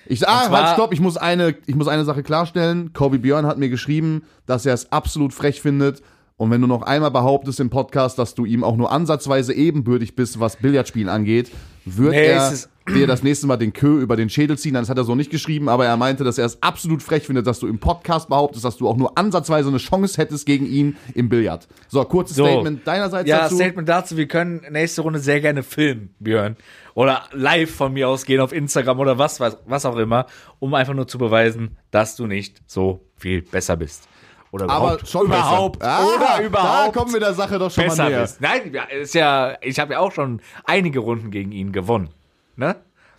Ich, 0.06 0.28
ah, 0.28 0.46
zwar- 0.48 0.64
halt, 0.66 0.74
stopp, 0.74 0.92
ich 0.92 1.00
muss, 1.00 1.18
eine, 1.18 1.56
ich 1.68 1.76
muss 1.76 1.88
eine 1.88 2.04
Sache 2.04 2.24
klarstellen. 2.24 2.94
Kobe 2.94 3.20
Björn 3.20 3.46
hat 3.46 3.60
mir 3.60 3.70
geschrieben, 3.70 4.24
dass 4.48 4.66
er 4.66 4.74
es 4.74 4.92
absolut 4.92 5.34
frech 5.34 5.62
findet. 5.62 6.02
Und 6.40 6.52
wenn 6.52 6.62
du 6.62 6.68
noch 6.68 6.84
einmal 6.84 7.12
behauptest 7.12 7.60
im 7.60 7.70
Podcast, 7.70 8.18
dass 8.18 8.34
du 8.34 8.46
ihm 8.46 8.64
auch 8.64 8.78
nur 8.78 8.94
ansatzweise 8.94 9.54
ebenbürtig 9.54 10.16
bist, 10.16 10.40
was 10.40 10.56
Billardspielen 10.56 11.10
angeht, 11.10 11.52
wird 11.84 12.12
Nee, 12.12 12.28
er 12.28 12.54
dir 12.94 13.08
das 13.08 13.24
nächste 13.24 13.46
Mal 13.46 13.58
den 13.58 13.74
Kö 13.74 14.00
über 14.00 14.16
den 14.16 14.30
Schädel 14.30 14.58
ziehen. 14.58 14.74
Das 14.74 14.90
hat 14.90 14.98
er 14.98 15.04
so 15.04 15.16
nicht 15.16 15.32
geschrieben, 15.32 15.68
aber 15.68 15.86
er 15.86 15.98
meinte, 15.98 16.24
dass 16.24 16.38
er 16.38 16.46
es 16.46 16.64
absolut 16.64 17.04
frech 17.04 17.26
findet, 17.26 17.46
dass 17.46 17.60
du 17.60 17.68
im 17.68 17.80
Podcast 17.80 18.30
behauptest, 18.30 18.64
dass 18.64 18.78
du 18.78 18.88
auch 18.88 18.96
nur 18.96 19.18
ansatzweise 19.18 19.68
eine 19.68 19.80
Chance 19.80 20.16
hättest 20.18 20.46
gegen 20.46 20.66
ihn 20.66 20.96
im 21.14 21.28
Billard. 21.28 21.68
So, 21.90 22.02
kurzes 22.06 22.38
So. 22.38 22.46
Statement 22.46 22.88
deinerseits 22.88 23.28
Ja, 23.28 23.42
dazu. 23.42 23.56
Statement 23.56 23.90
dazu, 23.90 24.16
wir 24.16 24.28
können 24.30 24.62
nächste 24.72 25.02
Runde 25.02 25.20
sehr 25.20 25.42
gerne 25.42 25.62
filmen, 25.62 26.16
Björn. 26.20 26.56
Oder 26.94 27.24
live 27.34 27.70
von 27.70 27.92
mir 27.94 28.08
aus 28.08 28.26
gehen 28.26 28.40
auf 28.40 28.54
Instagram 28.54 29.00
oder 29.00 29.18
was, 29.18 29.42
was, 29.42 29.58
was 29.68 29.86
auch 29.86 29.98
immer, 29.98 30.26
um 30.60 30.74
einfach 30.74 30.94
nur 30.94 31.08
zu 31.08 31.18
beweisen, 31.18 31.78
dass 31.92 32.16
du 32.16 32.28
nicht 32.28 32.62
so 32.66 33.02
viel 33.18 33.42
besser 33.42 33.76
bist. 33.78 34.09
Oder 34.52 34.66
aber 34.70 34.86
überhaupt, 34.86 35.08
schon 35.08 35.26
überhaupt. 35.28 35.84
Ah, 35.84 36.04
oder 36.06 36.44
überhaupt 36.46 36.96
Da 36.96 37.00
kommen 37.00 37.14
wir 37.14 37.20
der 37.20 37.34
Sache 37.34 37.60
doch 37.60 37.70
schon 37.72 37.84
mal 37.86 37.90
besser 37.90 38.10
näher. 38.10 38.22
bist. 38.22 38.42
Nein, 38.42 38.62
ja, 38.74 38.84
ist 38.84 39.14
ja, 39.14 39.58
ich 39.62 39.80
habe 39.80 39.94
ja 39.94 40.00
auch 40.00 40.12
schon 40.12 40.42
einige 40.66 41.00
Runden 41.00 41.30
gegen 41.32 41.52
ihn 41.52 41.72
gewonnen. 41.72 42.10
Ne? 42.56 42.76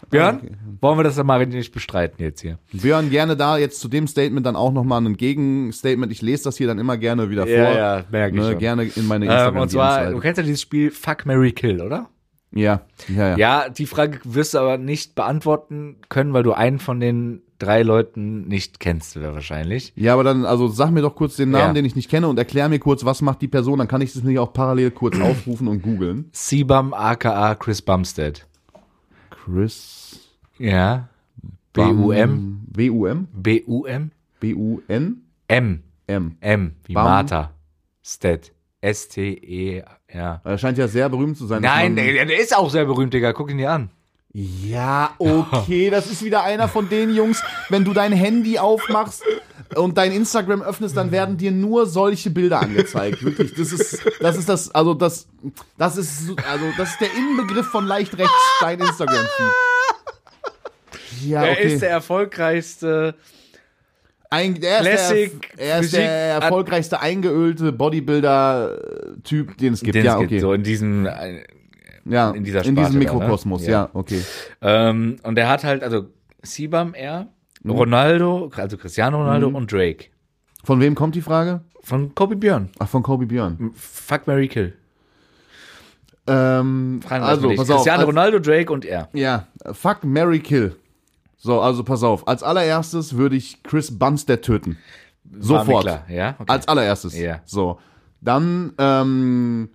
Björn, 0.08 0.38
Okay. 0.38 0.50
wollen 0.80 0.98
wir 0.98 1.04
das 1.04 1.14
dann 1.16 1.26
mal 1.26 1.44
nicht 1.46 1.72
bestreiten 1.72 2.20
jetzt 2.22 2.40
hier? 2.40 2.58
Björn, 2.72 3.10
gerne 3.10 3.36
da 3.36 3.58
jetzt 3.58 3.80
zu 3.80 3.86
dem 3.88 4.08
Statement 4.08 4.44
dann 4.44 4.56
auch 4.56 4.72
nochmal 4.72 5.00
ein 5.02 5.16
Gegenstatement. 5.16 6.10
Ich 6.10 6.20
lese 6.22 6.44
das 6.44 6.56
hier 6.56 6.66
dann 6.66 6.78
immer 6.80 6.96
gerne 6.96 7.30
wieder 7.30 7.46
vor. 7.46 8.04
merke 8.10 8.34
Ne, 8.36 8.56
gerne 8.56 8.84
in 8.84 9.06
meine 9.06 9.26
Ähm, 9.26 9.30
instagram 9.30 9.62
und 9.62 9.70
zwar, 9.70 10.10
du 10.10 10.18
kennst 10.18 10.38
ja 10.38 10.42
dieses 10.42 10.62
Spiel 10.62 10.90
Fuck, 10.90 11.26
Mary 11.26 11.52
Kill, 11.52 11.80
oder? 11.80 12.08
Ja, 12.52 12.82
ja, 13.08 13.28
ja. 13.30 13.36
Ja, 13.36 13.68
die 13.68 13.86
Frage 13.86 14.18
wirst 14.24 14.54
du 14.54 14.58
aber 14.58 14.76
nicht 14.76 15.14
beantworten 15.14 15.96
können, 16.08 16.32
weil 16.32 16.42
du 16.42 16.52
einen 16.52 16.78
von 16.80 16.98
den 16.98 17.42
drei 17.60 17.82
Leuten 17.82 18.48
nicht 18.48 18.80
kennst, 18.80 19.20
wahrscheinlich. 19.20 19.92
Ja, 19.94 20.14
aber 20.14 20.24
dann, 20.24 20.44
also 20.44 20.66
sag 20.66 20.90
mir 20.90 21.02
doch 21.02 21.14
kurz 21.14 21.36
den 21.36 21.50
Namen, 21.50 21.68
Ja. 21.68 21.72
den 21.74 21.84
ich 21.84 21.94
nicht 21.94 22.10
kenne 22.10 22.26
und 22.26 22.38
erklär 22.38 22.68
mir 22.68 22.78
kurz, 22.78 23.04
was 23.04 23.22
macht 23.22 23.40
die 23.42 23.48
Person, 23.48 23.78
dann 23.78 23.86
kann 23.86 24.00
ich 24.00 24.12
das 24.14 24.22
nicht 24.24 24.38
auch 24.38 24.52
parallel 24.52 24.90
kurz 24.90 25.20
aufrufen 25.20 25.68
und 25.68 25.82
googeln. 25.82 26.28
Sebum 26.32 26.92
aka 26.94 27.54
Chris 27.54 27.82
Bumstead. 27.82 28.46
Chris 29.30 30.18
Ja. 30.58 31.08
B-U-M. 31.72 32.62
B-U-M? 32.66 33.28
B-U-M? 33.32 34.10
B-U-N? 34.40 35.22
M. 35.48 35.82
M. 36.06 36.36
M. 36.40 36.74
Wie 36.84 36.94
Bum. 36.94 37.04
Martha. 37.04 37.52
Stead. 38.02 38.52
S-T-E, 38.80 39.82
ja. 40.14 40.40
Er 40.44 40.58
scheint 40.58 40.78
ja 40.78 40.88
sehr 40.88 41.08
berühmt 41.08 41.36
zu 41.36 41.46
sein. 41.46 41.62
Nein, 41.62 41.94
man- 41.94 42.04
der, 42.04 42.26
der 42.26 42.40
ist 42.40 42.56
auch 42.56 42.70
sehr 42.70 42.84
berühmt, 42.84 43.12
Digga. 43.14 43.32
Guck 43.32 43.50
ihn 43.50 43.58
dir 43.58 43.70
an. 43.70 43.90
Ja, 44.32 45.14
okay, 45.18 45.90
das 45.90 46.06
ist 46.08 46.24
wieder 46.24 46.44
einer 46.44 46.68
von 46.68 46.88
den 46.88 47.12
Jungs, 47.12 47.42
wenn 47.68 47.84
du 47.84 47.92
dein 47.92 48.12
Handy 48.12 48.60
aufmachst 48.60 49.24
und 49.74 49.98
dein 49.98 50.12
Instagram 50.12 50.62
öffnest, 50.62 50.96
dann 50.96 51.10
werden 51.10 51.36
dir 51.36 51.50
nur 51.50 51.86
solche 51.86 52.30
Bilder 52.30 52.60
angezeigt. 52.60 53.24
Wirklich, 53.24 53.54
das 53.54 53.72
ist 53.72 53.98
das 54.20 54.36
ist 54.36 54.48
das 54.48 54.70
also 54.72 54.94
das 54.94 55.26
das 55.76 55.96
ist 55.96 56.26
so- 56.28 56.36
also 56.48 56.64
das 56.76 56.90
ist 56.90 57.00
der 57.00 57.08
Inbegriff 57.12 57.66
von 57.66 57.86
leicht 57.88 58.16
rechts 58.18 58.32
dein 58.60 58.78
Instagram 58.78 59.16
Feed. 59.36 59.52
Ja, 61.28 61.42
Er 61.44 61.52
okay. 61.52 61.72
ist 61.74 61.82
der 61.82 61.90
erfolgreichste. 61.90 63.14
Ein, 64.32 64.62
er, 64.62 64.78
ist 64.80 64.86
Classic 64.86 65.56
der, 65.56 65.66
er 65.66 65.80
ist 65.80 65.92
der 65.92 66.00
Physik- 66.36 66.42
erfolgreichste 66.44 67.00
eingeölte 67.00 67.72
Bodybuilder-Typ, 67.72 69.56
den 69.58 69.72
es 69.72 69.80
gibt. 69.80 69.94
den 69.96 70.04
ja, 70.04 70.14
es 70.14 70.18
gibt, 70.20 70.30
okay. 70.30 70.38
So 70.40 70.52
in 70.52 70.62
diesem. 70.62 71.06
äh, 71.06 71.42
ja, 72.04 72.30
in 72.30 72.44
dieser 72.44 72.64
in 72.64 72.74
Sparte 72.76 72.92
diesem 72.92 73.00
da, 73.06 73.12
ne? 73.12 73.12
Mikrokosmos, 73.18 73.66
Ja. 73.66 73.70
ja, 73.72 73.90
okay. 73.92 74.22
Ähm, 74.62 75.16
und 75.22 75.36
er 75.38 75.48
hat 75.48 75.64
halt, 75.64 75.82
also 75.82 76.06
Sibam 76.42 76.94
er, 76.94 77.26
Mhm. 77.62 77.72
Ronaldo, 77.72 78.50
also 78.56 78.78
Cristiano 78.78 79.18
Ronaldo 79.18 79.48
und 79.48 79.70
Drake. 79.70 80.06
Von 80.64 80.80
wem 80.80 80.94
kommt 80.94 81.14
die 81.14 81.20
Frage? 81.20 81.60
Von 81.82 82.14
Kobe 82.14 82.36
Björn. 82.36 82.70
Ach, 82.78 82.88
von 82.88 83.02
Kobe 83.02 83.26
Björn. 83.26 83.72
Fuck 83.74 84.26
Mary 84.26 84.48
Kill. 84.48 84.72
Ähm, 86.26 87.00
Fragen 87.06 87.24
also, 87.24 87.48
pass 87.54 87.68
auf. 87.70 87.76
Cristiano 87.76 88.04
Ronaldo, 88.06 88.38
Drake 88.38 88.72
und 88.72 88.84
er. 88.86 89.08
Ja, 89.12 89.46
fuck 89.72 90.04
Mary 90.04 90.38
Kill. 90.38 90.74
So, 91.42 91.60
also 91.62 91.82
pass 91.84 92.02
auf. 92.02 92.28
Als 92.28 92.42
allererstes 92.42 93.16
würde 93.16 93.34
ich 93.36 93.62
Chris 93.62 93.98
Bumstead 93.98 94.42
töten. 94.42 94.76
Sofort. 95.38 95.84
Klar, 95.84 96.04
ja? 96.10 96.34
Okay. 96.38 96.52
Als 96.52 96.68
allererstes. 96.68 97.18
Ja. 97.18 97.40
So. 97.46 97.78
Dann 98.20 98.74
ähm, 98.78 99.70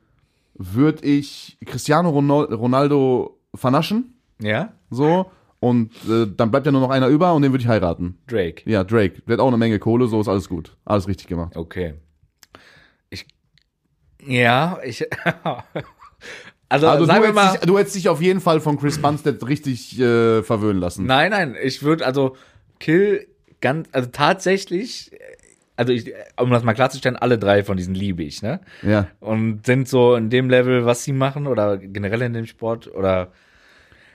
würde 0.54 1.04
ich 1.08 1.58
Cristiano 1.66 2.10
Ronal- 2.12 2.54
Ronaldo 2.54 3.40
vernaschen. 3.56 4.14
ja? 4.40 4.74
So. 4.92 5.32
Und 5.60 5.92
äh, 6.08 6.28
dann 6.28 6.52
bleibt 6.52 6.68
ja 6.68 6.72
nur 6.72 6.82
noch 6.82 6.92
einer 6.92 7.08
über 7.08 7.34
und 7.34 7.42
den 7.42 7.52
würde 7.52 7.64
ich 7.64 7.68
heiraten. 7.68 8.20
Drake. 8.28 8.62
Ja, 8.70 8.84
Drake. 8.84 9.24
Der 9.24 9.34
hat 9.34 9.40
auch 9.40 9.48
eine 9.48 9.58
Menge 9.58 9.80
Kohle, 9.80 10.08
so 10.08 10.22
ist 10.22 10.28
alles 10.28 10.48
gut. 10.48 10.78
Alles 10.86 11.08
richtig 11.08 11.26
gemacht. 11.28 11.56
Okay. 11.58 11.96
Ich. 13.10 13.26
Ja, 14.24 14.78
ich. 14.84 15.04
also, 16.70 16.88
Also 16.88 17.06
du 17.06 17.06
sagen 17.08 17.22
wir 17.22 17.28
hättest, 17.30 17.36
mal. 17.46 17.52
dich, 17.54 17.62
du 17.62 17.78
hättest 17.78 17.96
dich 17.96 18.10
auf 18.10 18.22
jeden 18.22 18.42
Fall 18.42 18.60
von 18.60 18.78
Chris 18.80 19.00
Bumstead 19.02 19.46
richtig 19.48 20.00
äh, 20.00 20.44
verwöhnen 20.44 20.80
lassen. 20.82 21.06
Nein, 21.06 21.32
nein, 21.32 21.56
ich 21.62 21.84
würde 21.84 22.06
also 22.06 22.36
Kill 22.80 23.28
ganz, 23.62 23.88
also 23.92 24.10
tatsächlich, 24.12 25.12
also 25.78 25.94
ich, 25.94 26.12
um 26.40 26.50
das 26.50 26.64
mal 26.64 26.74
klarzustellen, 26.74 27.16
alle 27.18 27.38
drei 27.38 27.64
von 27.64 27.78
diesen 27.78 27.96
liebe 27.96 28.24
ich, 28.24 28.42
ne? 28.42 28.62
Ja. 28.82 29.08
Und 29.20 29.66
sind 29.66 29.88
so 29.88 30.16
in 30.16 30.30
dem 30.30 30.50
Level, 30.50 30.86
was 30.86 31.04
sie 31.04 31.14
machen 31.14 31.48
oder 31.48 31.78
generell 31.78 32.22
in 32.22 32.34
dem 32.34 32.46
Sport 32.46 32.94
oder 32.94 33.32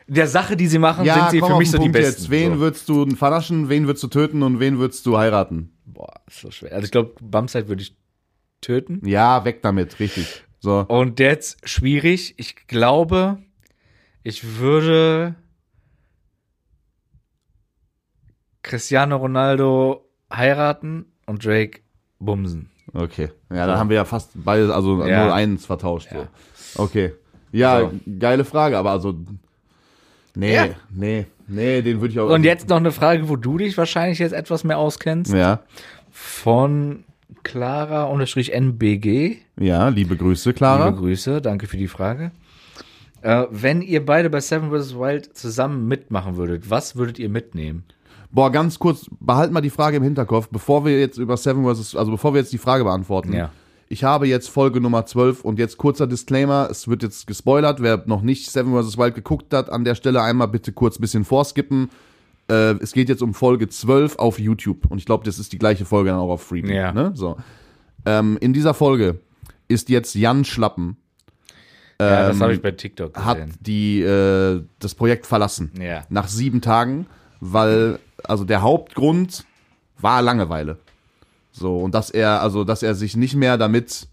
der 0.06 0.26
Sache, 0.26 0.56
die 0.56 0.66
sie 0.66 0.78
machen, 0.78 1.04
Ja, 1.04 1.14
sind 1.14 1.30
sie 1.30 1.40
für 1.40 1.56
mich 1.56 1.70
so 1.70 1.78
die 1.78 1.84
Punkt 1.84 1.92
besten. 1.92 2.22
Jetzt. 2.22 2.30
Wen 2.30 2.54
so. 2.54 2.58
würdest 2.60 2.88
du 2.88 3.08
vernaschen, 3.14 3.68
wen 3.68 3.86
würdest 3.86 4.02
du 4.02 4.08
töten 4.08 4.42
und 4.42 4.58
wen 4.58 4.78
würdest 4.78 5.06
du 5.06 5.16
heiraten? 5.16 5.72
Boah, 5.84 6.12
ist 6.26 6.40
so 6.40 6.50
schwer. 6.50 6.72
Also 6.72 6.84
ich 6.84 6.90
glaube, 6.90 7.12
Bumside 7.20 7.68
würde 7.68 7.82
ich 7.82 7.94
töten. 8.60 9.00
Ja, 9.06 9.44
weg 9.44 9.62
damit, 9.62 10.00
richtig. 10.00 10.44
So. 10.60 10.80
Und 10.88 11.18
jetzt 11.20 11.66
schwierig. 11.68 12.34
Ich 12.36 12.66
glaube, 12.68 13.38
ich 14.22 14.58
würde 14.58 15.34
Cristiano 18.62 19.16
Ronaldo 19.16 20.04
heiraten 20.32 21.06
und 21.26 21.44
Drake 21.44 21.80
bumsen. 22.18 22.70
Okay. 22.92 23.30
Ja, 23.50 23.66
dann 23.66 23.78
haben 23.78 23.88
wir 23.88 23.96
ja 23.96 24.04
fast 24.04 24.30
beide, 24.34 24.74
also 24.74 25.04
Ja. 25.06 25.24
nur 25.24 25.34
eins 25.34 25.64
vertauscht. 25.66 26.12
Ja. 26.12 26.28
So. 26.54 26.82
Okay. 26.84 27.12
Ja, 27.52 27.80
So. 27.80 27.92
geile 28.18 28.44
Frage, 28.44 28.76
aber 28.78 28.90
also. 28.90 29.14
Nee, 30.34 30.54
Ja. 30.54 30.68
nee, 30.90 31.26
nee, 31.48 31.82
den 31.82 32.00
würde 32.00 32.12
ich 32.12 32.20
auch. 32.20 32.28
Und 32.30 32.44
jetzt 32.44 32.68
noch 32.68 32.76
eine 32.76 32.92
Frage, 32.92 33.28
wo 33.28 33.36
du 33.36 33.58
dich 33.58 33.76
wahrscheinlich 33.78 34.18
jetzt 34.18 34.32
etwas 34.32 34.62
mehr 34.64 34.78
auskennst. 34.78 35.32
Ja, 35.32 35.60
Von 36.10 37.04
Clara-NBG. 37.42 39.36
ja, 39.58 39.88
liebe 39.88 40.16
Grüße, 40.16 40.52
Clara. 40.52 40.86
Liebe 40.86 40.98
Grüße, 40.98 41.40
danke 41.40 41.66
für 41.66 41.76
die 41.76 41.88
Frage. 41.88 42.32
Äh, 43.22 43.44
wenn 43.50 43.82
ihr 43.82 44.04
beide 44.04 44.30
bei 44.30 44.40
Seven 44.40 44.70
vs. 44.70 44.94
Wild 44.94 45.36
zusammen 45.36 45.86
mitmachen 45.86 46.36
würdet, 46.36 46.70
was 46.70 46.96
würdet 46.96 47.18
ihr 47.18 47.28
mitnehmen? 47.28 47.84
Boah, 48.32 48.50
ganz 48.52 48.78
kurz, 48.78 49.06
behalt 49.18 49.52
mal 49.52 49.60
die 49.60 49.70
Frage 49.70 49.96
im 49.96 50.02
Hinterkopf, 50.02 50.48
bevor 50.50 50.84
wir 50.84 50.98
jetzt 50.98 51.18
über 51.18 51.36
Seven 51.36 51.64
vs., 51.64 51.96
also 51.96 52.12
bevor 52.12 52.32
wir 52.32 52.40
jetzt 52.40 52.52
die 52.52 52.58
Frage 52.58 52.84
beantworten. 52.84 53.32
Ja. 53.32 53.50
Ich 53.88 54.04
habe 54.04 54.28
jetzt 54.28 54.48
Folge 54.48 54.80
Nummer 54.80 55.04
12 55.04 55.44
und 55.44 55.58
jetzt 55.58 55.76
kurzer 55.76 56.06
Disclaimer, 56.06 56.68
es 56.70 56.86
wird 56.86 57.02
jetzt 57.02 57.26
gespoilert, 57.26 57.82
wer 57.82 58.04
noch 58.06 58.22
nicht 58.22 58.48
Seven 58.48 58.72
vs. 58.72 58.96
Wild 58.98 59.16
geguckt 59.16 59.52
hat, 59.52 59.68
an 59.68 59.84
der 59.84 59.96
Stelle 59.96 60.22
einmal 60.22 60.46
bitte 60.46 60.72
kurz 60.72 60.98
ein 60.98 61.00
bisschen 61.00 61.24
vorskippen. 61.24 61.90
Äh, 62.50 62.72
es 62.82 62.92
geht 62.92 63.08
jetzt 63.08 63.22
um 63.22 63.32
Folge 63.34 63.68
12 63.68 64.16
auf 64.16 64.38
YouTube 64.38 64.86
und 64.90 64.98
ich 64.98 65.06
glaube, 65.06 65.24
das 65.24 65.38
ist 65.38 65.52
die 65.52 65.58
gleiche 65.58 65.84
Folge 65.84 66.10
dann 66.10 66.18
auch 66.18 66.30
auf 66.30 66.42
Freebie. 66.42 66.74
Ja. 66.74 66.92
Ne? 66.92 67.12
So. 67.14 67.36
Ähm, 68.04 68.36
in 68.40 68.52
dieser 68.52 68.74
Folge 68.74 69.20
ist 69.68 69.88
jetzt 69.88 70.14
Jan 70.14 70.44
Schlappen, 70.44 70.96
ja, 72.00 72.28
das 72.28 72.36
Ähm, 72.36 72.42
habe 72.42 72.54
ich 72.54 72.62
bei 72.62 72.70
TikTok 72.70 73.14
hat 73.16 73.36
gesehen. 73.36 73.54
die, 73.60 74.00
äh, 74.00 74.62
das 74.78 74.94
Projekt 74.94 75.26
verlassen. 75.26 75.70
Ja. 75.78 76.04
Nach 76.08 76.28
sieben 76.28 76.62
Tagen, 76.62 77.06
weil, 77.40 77.98
also 78.24 78.44
der 78.44 78.62
Hauptgrund 78.62 79.44
war 79.98 80.22
Langeweile. 80.22 80.78
So, 81.52 81.78
und 81.78 81.94
dass 81.94 82.08
er, 82.10 82.40
also, 82.40 82.64
dass 82.64 82.82
er 82.82 82.94
sich 82.94 83.16
nicht 83.16 83.34
mehr 83.36 83.58
damit, 83.58 84.08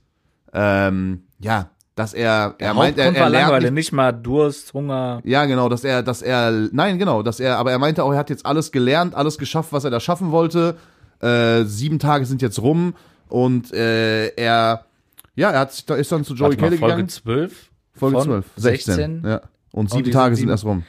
ähm, 0.54 1.24
ja, 1.40 1.70
dass 1.98 2.14
er, 2.14 2.54
er 2.60 2.76
meint, 2.76 3.00
er, 3.00 3.14
er 3.14 3.30
lernt 3.30 3.64
nicht, 3.64 3.74
nicht 3.74 3.91
mal 3.91 4.12
Durst, 4.12 4.72
Hunger. 4.76 5.20
ja, 5.24 5.45
genau, 5.45 5.68
dass 5.68 5.84
er, 5.84 6.04
dass 6.04 6.22
er, 6.22 6.52
nein, 6.72 7.00
genau, 7.00 7.24
dass 7.24 7.39
er, 7.39 7.58
aber 7.58 7.72
er 7.72 7.80
meinte 7.80 8.04
auch, 8.04 8.12
er 8.12 8.20
hat 8.20 8.30
jetzt 8.30 8.45
alles 8.45 8.72
gelernt, 8.72 9.16
alles 9.16 9.39
geschafft, 9.39 9.74
was 9.74 9.84
er 9.84 9.89
da 9.89 10.00
schaffen 10.00 10.32
wollte. 10.32 10.76
Äh, 11.22 11.64
sieben 11.64 11.98
Tage 11.98 12.28
sind 12.28 12.43
jetzt 12.43 12.62
rum 12.62 12.93
und 13.30 13.74
äh, 13.74 14.28
er, 14.36 14.86
ja, 15.36 15.50
er 15.50 15.60
hat 15.60 15.74
sich, 15.74 15.88
da 15.88 15.95
ist 15.95 16.12
dann 16.12 16.24
zu 16.24 16.36
Joey 16.36 16.52
Warte 16.52 16.62
mal, 16.62 16.68
Kelly 16.68 16.78
Folge 16.78 16.93
gegangen. 16.93 17.10
12? 17.10 17.70
Folge 17.93 18.18
von 18.18 18.26
12, 18.26 18.45
16. 18.58 19.24
Ja. 19.26 19.41
Und 19.72 19.89
sieben 19.89 20.04
die 20.04 20.12
Tage 20.12 20.36
sind 20.36 20.43
sind 20.43 20.50
erst 20.52 20.66
rum. 20.66 20.84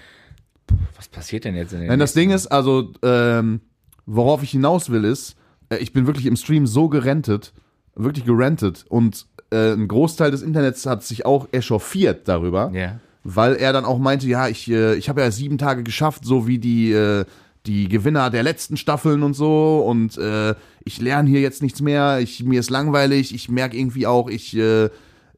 Was 0.94 1.08
passiert 1.08 1.46
denn 1.46 1.56
jetzt 1.56 1.72
in 1.72 1.80
den 1.80 1.88
Nein, 1.88 1.98
das 1.98 2.12
Ding 2.12 2.30
ist, 2.30 2.48
also, 2.48 2.92
ähm, 3.02 3.62
worauf 4.04 4.42
ich 4.42 4.50
hinaus 4.50 4.90
will, 4.90 5.06
ist, 5.06 5.36
äh, 5.70 5.78
ich 5.78 5.94
bin 5.94 6.06
wirklich 6.06 6.26
im 6.26 6.36
Stream 6.36 6.66
so 6.66 6.90
gerentet, 6.90 7.54
wirklich 7.94 8.26
gerentet 8.26 8.84
und 8.90 9.26
äh, 9.50 9.72
ein 9.72 9.88
Großteil 9.88 10.30
des 10.30 10.42
Internets 10.42 10.84
hat 10.86 11.02
sich 11.02 11.24
auch 11.26 11.48
echauffiert 11.52 12.28
darüber, 12.28 12.70
Ja. 12.74 12.98
weil 13.24 13.54
er 13.56 13.72
dann 13.72 13.84
auch 13.84 13.98
meinte, 13.98 14.26
ja, 14.26 14.48
ich, 14.48 14.70
äh, 14.70 14.94
ich 14.96 15.08
habe 15.08 15.20
ja 15.20 15.30
sieben 15.30 15.58
Tage 15.58 15.82
geschafft, 15.82 16.24
so 16.24 16.46
wie 16.46 16.58
die, 16.58 16.92
äh, 16.92 17.24
die 17.66 17.88
Gewinner 17.88 18.30
der 18.30 18.42
letzten 18.42 18.76
Staffeln 18.76 19.22
und 19.22 19.34
so 19.34 19.78
und 19.86 20.16
äh, 20.18 20.54
ich 20.84 21.00
lerne 21.00 21.28
hier 21.28 21.40
jetzt 21.40 21.62
nichts 21.62 21.80
mehr, 21.82 22.20
ich, 22.20 22.42
mir 22.44 22.60
ist 22.60 22.70
langweilig, 22.70 23.34
ich 23.34 23.48
merke 23.50 23.76
irgendwie 23.76 24.06
auch, 24.06 24.28
ich, 24.28 24.56
äh, 24.56 24.88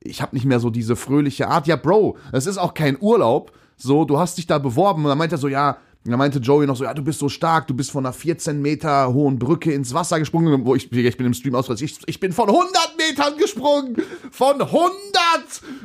ich 0.01 0.23
habe 0.23 0.35
nicht 0.37 0.45
mehr 0.47 0.61
so 0.61 0.71
diese 0.71 0.97
fröhliche 0.97 1.49
Art. 1.49 1.67
Ja, 1.67 1.77
Bro, 1.77 2.17
es 2.33 2.47
ist 2.47 2.57
auch 2.59 2.73
kein 2.75 2.97
Urlaub. 3.01 3.53
So, 3.77 4.05
du 4.05 4.19
hast 4.19 4.39
dich 4.39 4.47
da 4.47 4.59
beworben 4.59 5.03
und 5.05 5.09
dann 5.09 5.19
meinte 5.19 5.35
er 5.37 5.39
so, 5.39 5.49
ja, 5.49 5.77
dann 6.05 6.19
meinte 6.19 6.39
Joey 6.39 6.67
noch 6.67 6.77
so, 6.77 6.85
ja, 6.85 6.95
du 6.95 7.03
bist 7.03 7.19
so 7.19 7.29
stark, 7.29 7.67
du 7.67 7.75
bist 7.75 7.91
von 7.91 8.07
einer 8.07 8.15
14 8.15 8.63
Meter 8.63 9.13
hohen 9.13 9.39
Brücke 9.39 9.71
ins 9.73 9.93
Wasser 9.93 10.19
gesprungen, 10.19 10.65
wo 10.65 10.75
ich, 10.75 10.91
ich 10.91 11.17
bin 11.19 11.27
im 11.27 11.35
Stream 11.35 11.55
aus, 11.55 11.69
ich, 11.83 11.99
ich 12.07 12.19
bin 12.19 12.33
von 12.33 12.49
100 12.49 12.73
Metern 12.97 13.37
gesprungen, 13.37 13.97
von 14.31 14.63
100! 14.63 14.93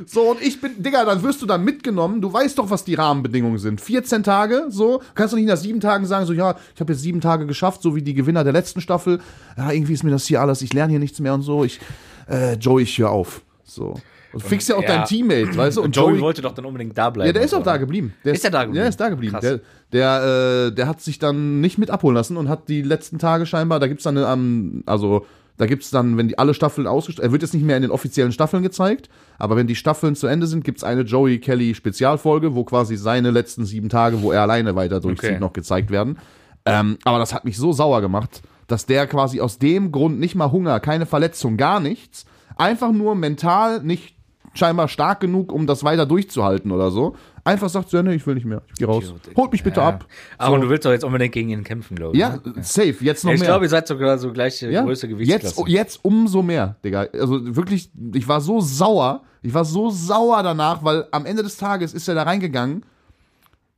So, 0.06 0.30
und 0.30 0.40
ich 0.40 0.58
bin, 0.58 0.82
Digga, 0.82 1.04
dann 1.04 1.22
wirst 1.22 1.42
du 1.42 1.46
dann 1.46 1.64
mitgenommen, 1.64 2.22
du 2.22 2.32
weißt 2.32 2.58
doch, 2.58 2.70
was 2.70 2.84
die 2.84 2.94
Rahmenbedingungen 2.94 3.58
sind. 3.58 3.78
14 3.78 4.22
Tage, 4.22 4.66
so, 4.70 5.02
kannst 5.14 5.34
du 5.34 5.36
nicht 5.36 5.48
nach 5.48 5.58
sieben 5.58 5.80
Tagen 5.80 6.06
sagen, 6.06 6.24
so, 6.24 6.32
ja, 6.32 6.56
ich 6.74 6.80
habe 6.80 6.94
jetzt 6.94 7.02
sieben 7.02 7.20
Tage 7.20 7.44
geschafft, 7.44 7.82
so 7.82 7.94
wie 7.94 8.02
die 8.02 8.14
Gewinner 8.14 8.42
der 8.42 8.54
letzten 8.54 8.80
Staffel, 8.80 9.20
ja, 9.58 9.70
irgendwie 9.70 9.92
ist 9.92 10.02
mir 10.02 10.12
das 10.12 10.26
hier 10.26 10.40
alles, 10.40 10.62
ich 10.62 10.72
lerne 10.72 10.92
hier 10.92 11.00
nichts 11.00 11.20
mehr 11.20 11.34
und 11.34 11.42
so, 11.42 11.62
ich, 11.62 11.78
äh, 12.26 12.54
Joey, 12.54 12.84
ich 12.84 12.98
hör 12.98 13.10
auf, 13.10 13.42
so. 13.64 13.96
Und 14.36 14.48
fix 14.48 14.68
ja 14.68 14.76
auch 14.76 14.82
ja. 14.82 14.88
dein 14.88 15.04
Teammate, 15.04 15.56
weißt 15.56 15.76
du, 15.76 15.82
und 15.82 15.94
Joey 15.96 16.12
Joey, 16.12 16.20
wollte 16.20 16.42
doch 16.42 16.52
dann 16.54 16.64
unbedingt 16.64 16.96
da 16.96 17.10
bleiben. 17.10 17.26
ja, 17.26 17.32
der 17.32 17.42
ist 17.42 17.54
auch 17.54 17.58
so. 17.58 17.64
da 17.64 17.76
geblieben. 17.76 18.14
Der 18.24 18.34
Ist 18.34 18.44
er 18.44 18.50
da 18.50 18.64
geblieben? 18.64 18.82
Ja, 18.82 18.88
ist 18.88 19.00
da 19.00 19.08
geblieben. 19.08 19.32
Krass. 19.32 19.42
Der, 19.42 19.60
der, 19.92 20.66
äh, 20.68 20.72
der 20.72 20.88
hat 20.88 21.00
sich 21.00 21.18
dann 21.18 21.60
nicht 21.60 21.78
mit 21.78 21.90
abholen 21.90 22.14
lassen 22.14 22.36
und 22.36 22.48
hat 22.48 22.68
die 22.68 22.82
letzten 22.82 23.18
Tage 23.18 23.46
scheinbar, 23.46 23.80
da 23.80 23.86
gibt's 23.88 24.04
dann 24.04 24.16
ähm, 24.16 24.82
also 24.86 25.26
da 25.58 25.66
gibt's 25.66 25.90
dann, 25.90 26.18
wenn 26.18 26.28
die 26.28 26.38
alle 26.38 26.52
Staffeln 26.52 26.86
ausgestrahlt, 26.86 27.26
er 27.28 27.32
wird 27.32 27.42
jetzt 27.42 27.54
nicht 27.54 27.64
mehr 27.64 27.76
in 27.76 27.82
den 27.82 27.90
offiziellen 27.90 28.32
Staffeln 28.32 28.62
gezeigt, 28.62 29.08
aber 29.38 29.56
wenn 29.56 29.66
die 29.66 29.74
Staffeln 29.74 30.14
zu 30.14 30.26
Ende 30.26 30.46
sind, 30.46 30.64
gibt's 30.64 30.84
eine 30.84 31.02
Joey 31.02 31.38
Kelly 31.38 31.74
Spezialfolge, 31.74 32.54
wo 32.54 32.64
quasi 32.64 32.96
seine 32.96 33.30
letzten 33.30 33.64
sieben 33.64 33.88
Tage, 33.88 34.20
wo 34.20 34.32
er 34.32 34.42
alleine 34.42 34.76
weiter 34.76 35.00
durchzieht, 35.00 35.30
Okay. 35.30 35.40
noch 35.40 35.54
gezeigt 35.54 35.90
werden. 35.90 36.18
Ähm, 36.66 36.98
aber 37.04 37.18
das 37.18 37.32
hat 37.32 37.44
mich 37.44 37.56
so 37.56 37.72
sauer 37.72 38.00
gemacht, 38.02 38.42
dass 38.66 38.84
der 38.86 39.06
quasi 39.06 39.40
aus 39.40 39.58
dem 39.58 39.92
Grund 39.92 40.18
nicht 40.18 40.34
mal 40.34 40.50
Hunger, 40.50 40.78
keine 40.80 41.06
Verletzung, 41.06 41.56
gar 41.56 41.80
nichts, 41.80 42.26
einfach 42.56 42.92
nur 42.92 43.14
mental 43.14 43.82
nicht 43.82 44.15
scheinbar 44.56 44.88
stark 44.88 45.20
genug, 45.20 45.52
um 45.52 45.66
das 45.66 45.84
weiter 45.84 46.06
durchzuhalten 46.06 46.70
oder 46.72 46.90
so. 46.90 47.14
Einfach 47.44 47.68
sagt 47.68 47.90
so, 47.90 47.96
ja, 47.96 48.02
nee, 48.02 48.14
ich 48.14 48.26
will 48.26 48.34
nicht 48.34 48.44
mehr, 48.46 48.62
ich 48.72 48.78
geh 48.80 48.84
raus. 48.86 49.14
Holt 49.36 49.52
mich 49.52 49.62
bitte 49.62 49.80
Ja. 49.80 49.88
ab. 49.88 50.06
Aber 50.38 50.58
du 50.58 50.68
willst 50.68 50.84
doch 50.84 50.90
jetzt 50.90 51.04
unbedingt 51.04 51.32
gegen 51.32 51.48
ihn 51.50 51.62
kämpfen, 51.62 51.94
glaube 51.94 52.14
ich. 52.16 52.20
Ja, 52.20 52.36
ne? 52.44 52.54
safe, 52.62 52.96
jetzt 53.00 53.24
noch 53.24 53.32
Ich 53.32 53.38
mehr. 53.40 53.48
glaube, 53.50 53.66
ihr 53.66 53.68
seid 53.68 53.86
sogar 53.86 54.18
so 54.18 54.32
gleiche 54.32 54.68
ja, 54.70 54.82
Größe, 54.82 55.06
jetzt, 55.06 55.18
Gewichtsklasse. 55.18 55.70
jetzt 55.70 56.00
umso 56.04 56.42
mehr, 56.42 56.76
Digga. 56.84 57.06
Also 57.12 57.54
wirklich, 57.54 57.90
ich 58.14 58.26
war 58.26 58.40
so 58.40 58.60
sauer. 58.60 59.22
Ich 59.42 59.54
war 59.54 59.64
so 59.64 59.90
sauer 59.90 60.42
danach, 60.42 60.82
weil 60.82 61.06
am 61.12 61.24
Ende 61.24 61.44
des 61.44 61.56
Tages 61.56 61.94
ist 61.94 62.08
er 62.08 62.16
da 62.16 62.24
reingegangen 62.24 62.84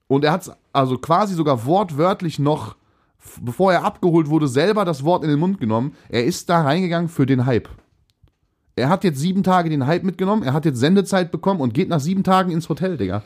und 0.07 0.25
er 0.25 0.33
hat 0.33 0.51
also 0.73 0.97
quasi 0.97 1.35
sogar 1.35 1.67
wortwörtlich 1.67 2.39
noch, 2.39 2.77
bevor 3.43 3.73
er 3.75 3.85
abgeholt 3.85 4.29
wurde, 4.29 4.49
selber 4.49 4.87
das 4.87 5.05
Wort 5.05 5.25
in 5.25 5.29
den 5.29 5.39
Mund 5.39 5.61
genommen. 5.61 5.95
Er 6.09 6.25
ist 6.25 6.49
da 6.49 6.63
reingegangen 6.63 7.11
für 7.11 7.27
den 7.27 7.45
Hype. 7.45 7.69
Er 8.79 8.89
hat 8.89 9.05
jetzt 9.05 9.19
sieben 9.19 9.43
Tage 9.43 9.69
den 9.71 9.87
Hype 9.87 10.05
mitgenommen, 10.05 10.43
er 10.43 10.53
hat 10.53 10.65
jetzt 10.65 10.79
Sendezeit 10.79 11.31
bekommen 11.31 11.61
und 11.61 11.75
geht 11.75 11.89
nach 11.89 12.01
sieben 12.01 12.25
Tagen 12.25 12.51
ins 12.51 12.69
Hotel, 12.69 12.97
Digga. 12.97 13.23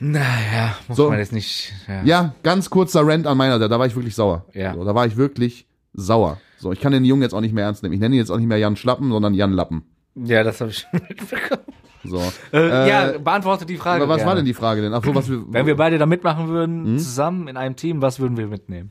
Naja, 0.00 0.76
muss 0.88 0.96
So. 0.96 1.08
man 1.08 1.18
jetzt 1.18 1.32
nicht. 1.32 1.72
Ja. 1.88 2.02
Ja, 2.04 2.34
ganz 2.42 2.68
kurzer 2.68 3.06
Rant 3.06 3.26
an 3.26 3.36
meiner 3.36 3.58
Seite, 3.58 3.68
da 3.68 3.78
war 3.78 3.86
ich 3.86 3.94
wirklich 3.96 4.14
sauer. 4.14 4.44
Ja. 4.52 4.74
So, 4.74 4.84
da 4.84 4.94
war 4.94 5.06
ich 5.06 5.16
wirklich 5.16 5.66
sauer. 5.92 6.38
So, 6.58 6.72
ich 6.72 6.80
kann 6.80 6.92
den 6.92 7.04
Jungen 7.04 7.22
jetzt 7.22 7.32
auch 7.34 7.40
nicht 7.40 7.54
mehr 7.54 7.64
ernst 7.64 7.82
nehmen. 7.82 7.94
Ich 7.94 8.00
nenne 8.00 8.14
ihn 8.14 8.18
jetzt 8.18 8.30
auch 8.30 8.38
nicht 8.38 8.46
mehr 8.48 8.58
Jan 8.58 8.76
Schlappen, 8.76 9.10
sondern 9.10 9.34
Jan 9.34 9.52
Lappen. 9.52 9.84
Ja, 10.16 10.42
das 10.42 10.60
habe 10.60 10.70
ich 10.70 10.78
schon 10.78 11.00
mitbekommen. 11.08 11.62
So. 12.04 12.20
Äh, 12.52 12.58
Äh, 12.58 12.88
ja, 12.88 13.18
beantwortet 13.18 13.68
die 13.68 13.76
Frage. 13.76 14.02
Aber 14.02 14.12
was 14.12 14.18
gerne. 14.18 14.28
war 14.30 14.36
denn 14.36 14.44
die 14.44 14.54
Frage 14.54 14.82
denn? 14.82 14.92
Ach 14.92 15.02
so, 15.04 15.14
was 15.14 15.30
wir, 15.30 15.42
Wenn 15.48 15.66
wir 15.66 15.76
beide 15.76 15.96
da 15.98 16.06
mitmachen 16.06 16.48
würden, 16.48 16.84
Hm? 16.84 16.98
zusammen 16.98 17.48
in 17.48 17.56
einem 17.56 17.76
Team, 17.76 18.02
was 18.02 18.18
würden 18.20 18.36
wir 18.36 18.46
mitnehmen? 18.46 18.90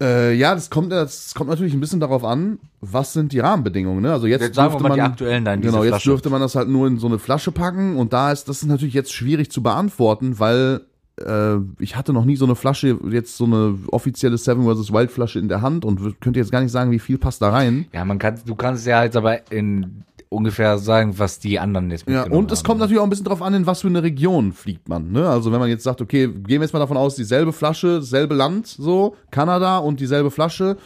Äh, 0.00 0.34
ja, 0.34 0.54
das 0.54 0.70
kommt, 0.70 0.92
das 0.92 1.34
kommt 1.34 1.50
natürlich 1.50 1.74
ein 1.74 1.80
bisschen 1.80 2.00
darauf 2.00 2.24
an, 2.24 2.58
was 2.80 3.12
sind 3.12 3.32
die 3.32 3.40
Rahmenbedingungen. 3.40 4.02
Ne? 4.02 4.12
Also 4.12 4.26
jetzt, 4.26 4.42
Jetzt 4.42 4.56
dürfte 4.58 4.82
mal 4.82 4.90
die 4.90 5.00
man, 5.00 5.10
aktuellen 5.12 5.44
dann, 5.44 5.60
genau, 5.60 5.82
jetzt 5.82 5.90
Flasche. 5.90 6.10
dürfte 6.10 6.30
man 6.30 6.40
das 6.40 6.54
halt 6.54 6.68
nur 6.68 6.86
in 6.86 6.98
so 6.98 7.06
eine 7.06 7.18
Flasche 7.18 7.52
packen 7.52 7.96
und 7.96 8.12
da 8.12 8.32
ist 8.32 8.48
das 8.48 8.62
ist 8.62 8.68
natürlich 8.68 8.94
jetzt 8.94 9.12
schwierig 9.12 9.50
zu 9.50 9.62
beantworten, 9.62 10.38
weil 10.38 10.80
äh, 11.20 11.56
ich 11.78 11.96
hatte 11.96 12.12
noch 12.12 12.24
nie 12.24 12.36
so 12.36 12.44
eine 12.44 12.56
Flasche, 12.56 12.98
jetzt 13.10 13.36
so 13.36 13.44
eine 13.44 13.78
offizielle 13.92 14.36
Seven 14.36 14.64
vs. 14.64 14.92
Wild 14.92 15.10
Flasche 15.10 15.38
in 15.38 15.48
der 15.48 15.62
Hand 15.62 15.84
und 15.84 16.20
könnte 16.20 16.40
jetzt 16.40 16.50
gar 16.50 16.60
nicht 16.60 16.72
sagen, 16.72 16.90
wie 16.90 16.98
viel 16.98 17.18
passt 17.18 17.40
da 17.40 17.50
rein. 17.50 17.86
Ja, 17.92 18.04
man 18.04 18.18
kann, 18.18 18.40
du 18.44 18.54
kannst 18.54 18.86
ja 18.86 19.04
jetzt 19.04 19.16
aber 19.16 19.50
in 19.52 20.02
ungefähr 20.34 20.78
sagen, 20.78 21.18
was 21.18 21.38
die 21.38 21.58
anderen 21.58 21.90
jetzt 21.90 22.08
Ja, 22.08 22.24
und 22.24 22.50
es 22.52 22.58
haben. 22.60 22.66
kommt 22.66 22.80
natürlich 22.80 23.00
auch 23.00 23.04
ein 23.04 23.10
bisschen 23.10 23.24
drauf 23.24 23.40
an, 23.42 23.54
in 23.54 23.66
was 23.66 23.80
für 23.82 23.88
eine 23.88 24.02
Region 24.02 24.52
fliegt 24.52 24.88
man. 24.88 25.12
Ne? 25.12 25.28
Also 25.28 25.52
wenn 25.52 25.60
man 25.60 25.68
jetzt 25.68 25.84
sagt, 25.84 26.00
okay, 26.02 26.26
gehen 26.26 26.44
wir 26.48 26.60
jetzt 26.62 26.72
mal 26.72 26.78
davon 26.80 26.96
aus, 26.96 27.16
dieselbe 27.16 27.52
Flasche, 27.52 28.00
dasselbe 28.00 28.34
Land, 28.34 28.66
so, 28.66 29.16
Kanada 29.30 29.78
und 29.78 30.00
dieselbe 30.00 30.30
Flasche. 30.30 30.76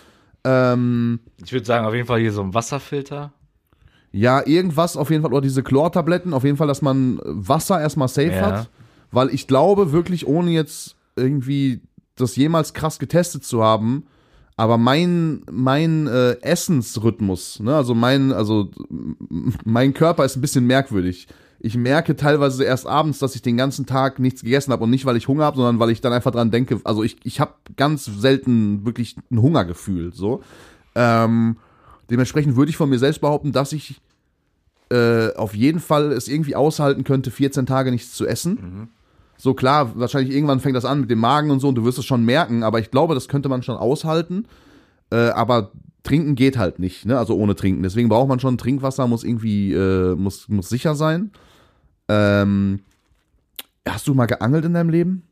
Ähm, 0.45 1.21
Ich 1.45 1.53
würde 1.53 1.67
sagen, 1.67 1.85
auf 1.87 1.95
jeden 1.95 2.07
Fall 2.07 2.21
hier 2.21 2.33
so 2.33 2.43
ein 2.43 2.55
Wasserfilter. 2.55 3.33
ja, 4.13 4.47
irgendwas 4.47 4.97
auf 4.97 5.11
jeden 5.11 5.23
Fall, 5.23 5.33
oder 5.33 5.41
diese 5.43 5.63
Chlortabletten, 5.63 6.33
auf 6.33 6.45
jeden 6.45 6.57
Fall, 6.57 6.69
dass 6.69 6.81
man 6.83 7.19
Wasser 7.25 7.81
erstmal 7.81 8.09
safe 8.09 8.29
Ja. 8.33 8.41
hat. 8.41 8.71
Weil 9.11 9.31
ich 9.35 9.47
glaube 9.47 9.93
wirklich, 9.93 10.27
ohne 10.27 10.51
jetzt 10.51 10.97
irgendwie 11.17 11.81
das 12.17 12.37
jemals 12.37 12.75
krass 12.75 12.99
getestet 12.99 13.45
zu 13.45 13.63
haben, 13.63 14.05
aber 14.59 14.77
mein, 14.77 15.43
mein 15.49 16.09
äh, 16.09 16.33
Essensrhythmus, 16.43 17.61
ne, 17.61 17.77
also 17.77 17.95
mein, 17.95 18.33
also 18.33 18.71
mein 19.65 19.95
Körper 19.95 20.25
ist 20.25 20.37
ein 20.37 20.41
bisschen 20.41 20.67
merkwürdig. 20.67 21.29
ich 21.61 21.77
merke 21.77 22.17
teilweise 22.17 22.65
erst 22.65 22.85
abends, 22.85 23.21
dass 23.21 23.37
ich 23.37 23.43
den 23.43 23.57
ganzen 23.57 23.87
Tag 23.87 24.19
nichts 24.19 24.43
gegessen 24.43 24.73
habe 24.73 24.83
und 24.83 24.91
nicht, 24.91 25.07
weil 25.07 25.17
ich 25.17 25.29
Hunger 25.29 25.45
habe, 25.45 25.57
sondern 25.57 25.79
weil 25.79 25.91
ich 25.91 26.01
dann 26.01 26.13
einfach 26.13 26.33
dran 26.33 26.51
denke, 26.51 26.81
also 26.83 27.05
ich, 27.05 27.19
ich 27.23 27.39
habe 27.39 27.55
ganz 27.77 28.05
selten 28.07 28.85
wirklich 28.85 29.17
ein 29.31 29.41
Hungergefühl, 29.41 30.13
so. 30.13 30.43
Ähm, 30.97 31.59
dementsprechend 32.11 32.57
würde 32.57 32.71
ich 32.71 32.77
von 32.77 32.91
mir 32.91 32.99
selbst 32.99 33.21
behaupten, 33.21 33.53
dass 33.53 33.73
ich 33.73 34.01
äh, 34.91 35.33
auf 35.35 35.55
jeden 35.55 35.79
Fall 35.79 36.11
es 36.11 36.27
irgendwie 36.27 36.57
aushalten 36.57 37.05
könnte, 37.05 37.31
14 37.31 37.65
Tage 37.65 37.93
nichts 37.93 38.13
zu 38.13 38.27
essen. 38.27 38.89
So 39.39 39.55
klar, 39.55 39.93
wahrscheinlich 39.99 40.35
irgendwann 40.35 40.61
fängt 40.61 40.77
das 40.77 40.85
an 40.85 41.01
mit 41.01 41.11
dem 41.11 41.21
Magen 41.21 41.51
und 41.51 41.61
so 41.61 41.69
und 41.69 41.77
du 41.77 41.85
wirst 41.85 41.99
es 41.99 42.05
schon 42.05 42.25
merken, 42.25 42.65
aber 42.65 42.81
ich 42.81 42.91
glaube, 42.91 43.15
das 43.15 43.29
könnte 43.29 43.49
man 43.49 43.63
schon 43.63 43.77
aushalten. 43.77 44.47
Äh, 45.11 45.31
aber 45.31 45.71
trinken 46.03 46.35
geht 46.35 46.59
halt 46.59 46.81
nicht, 46.81 47.07
ne? 47.07 47.17
Also 47.17 47.37
ohne 47.37 47.55
trinken. 47.55 47.83
Deswegen 47.83 48.09
braucht 48.09 48.29
man 48.29 48.41
schon 48.41 48.59
Trinkwasser, 48.59 49.07
muss 49.07 49.23
irgendwie, 49.25 49.73
äh, 49.73 50.17
muss, 50.17 50.49
muss 50.49 50.69
sicher 50.69 50.97
sein. 50.97 51.31
Ähm, 52.09 52.81
hast 53.89 54.09
du 54.09 54.15
mal 54.15 54.27
geangelt 54.27 54.65
in 54.65 54.75
deinem 54.75 54.91
Leben? 54.91 55.23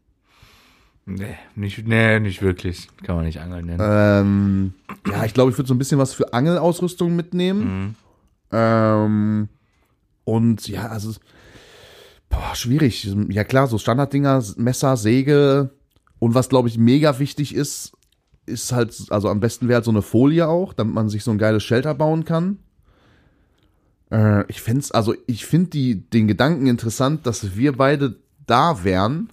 Nee, 1.04 1.36
nicht, 1.54 1.86
nee, 1.86 2.20
nicht 2.20 2.42
wirklich. 2.42 2.88
Kann 3.02 3.16
man 3.16 3.24
nicht 3.24 3.40
angeln 3.40 3.66
nennen. 3.66 3.80
Ähm, 3.82 4.74
ja, 5.10 5.24
ich 5.24 5.34
glaube, 5.34 5.50
ich 5.50 5.58
würde 5.58 5.68
so 5.68 5.74
ein 5.74 5.78
bisschen 5.78 5.98
was 5.98 6.14
für 6.14 6.32
Angelausrüstung 6.32 7.14
mitnehmen. 7.14 7.96
Ähm, 8.52 9.48
und 10.24 10.68
ja, 10.68 10.88
also 10.88 11.12
boah, 12.28 12.54
schwierig. 12.54 13.08
Ja 13.28 13.44
klar, 13.44 13.66
so 13.66 13.78
Standarddinger, 13.78 14.42
Messer, 14.56 14.96
Säge 14.96 15.70
und 16.18 16.34
was 16.34 16.48
glaube 16.48 16.68
ich 16.68 16.78
mega 16.78 17.18
wichtig 17.18 17.54
ist, 17.54 17.92
ist 18.46 18.72
halt, 18.72 18.94
also 19.10 19.28
am 19.28 19.40
besten 19.40 19.68
wäre 19.68 19.76
halt 19.76 19.84
so 19.84 19.90
eine 19.90 20.02
Folie 20.02 20.48
auch, 20.48 20.72
damit 20.72 20.94
man 20.94 21.08
sich 21.08 21.24
so 21.24 21.30
ein 21.30 21.38
geiles 21.38 21.64
Shelter 21.64 21.94
bauen 21.94 22.24
kann. 22.24 22.58
Äh, 24.10 24.44
ich 24.48 24.62
find's, 24.62 24.92
also 24.92 25.14
ich 25.26 25.46
finde 25.46 25.70
die 25.70 26.08
den 26.08 26.28
Gedanken 26.28 26.66
interessant, 26.66 27.26
dass 27.26 27.56
wir 27.56 27.72
beide 27.72 28.16
da 28.46 28.84
wären, 28.84 29.32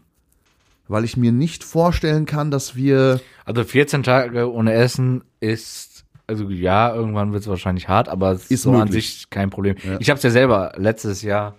weil 0.88 1.04
ich 1.06 1.16
mir 1.16 1.32
nicht 1.32 1.64
vorstellen 1.64 2.26
kann, 2.26 2.52
dass 2.52 2.76
wir 2.76 3.22
Also 3.46 3.64
14 3.64 4.04
Tage 4.04 4.52
ohne 4.52 4.74
Essen 4.74 5.24
ist, 5.40 6.06
also 6.28 6.50
ja, 6.50 6.94
irgendwann 6.94 7.34
wird 7.34 7.44
es 7.44 7.50
wahrscheinlich 7.50 7.88
hart, 7.88 8.10
aber 8.10 8.32
es 8.32 8.50
ist 8.50 8.64
so 8.64 8.74
an 8.74 8.92
sich 8.92 9.30
kein 9.30 9.50
Problem. 9.50 9.76
Ich 10.00 10.10
habe 10.10 10.18
es 10.18 10.24
ja 10.24 10.30
selber 10.30 10.74
letztes 10.78 11.22
Jahr 11.22 11.56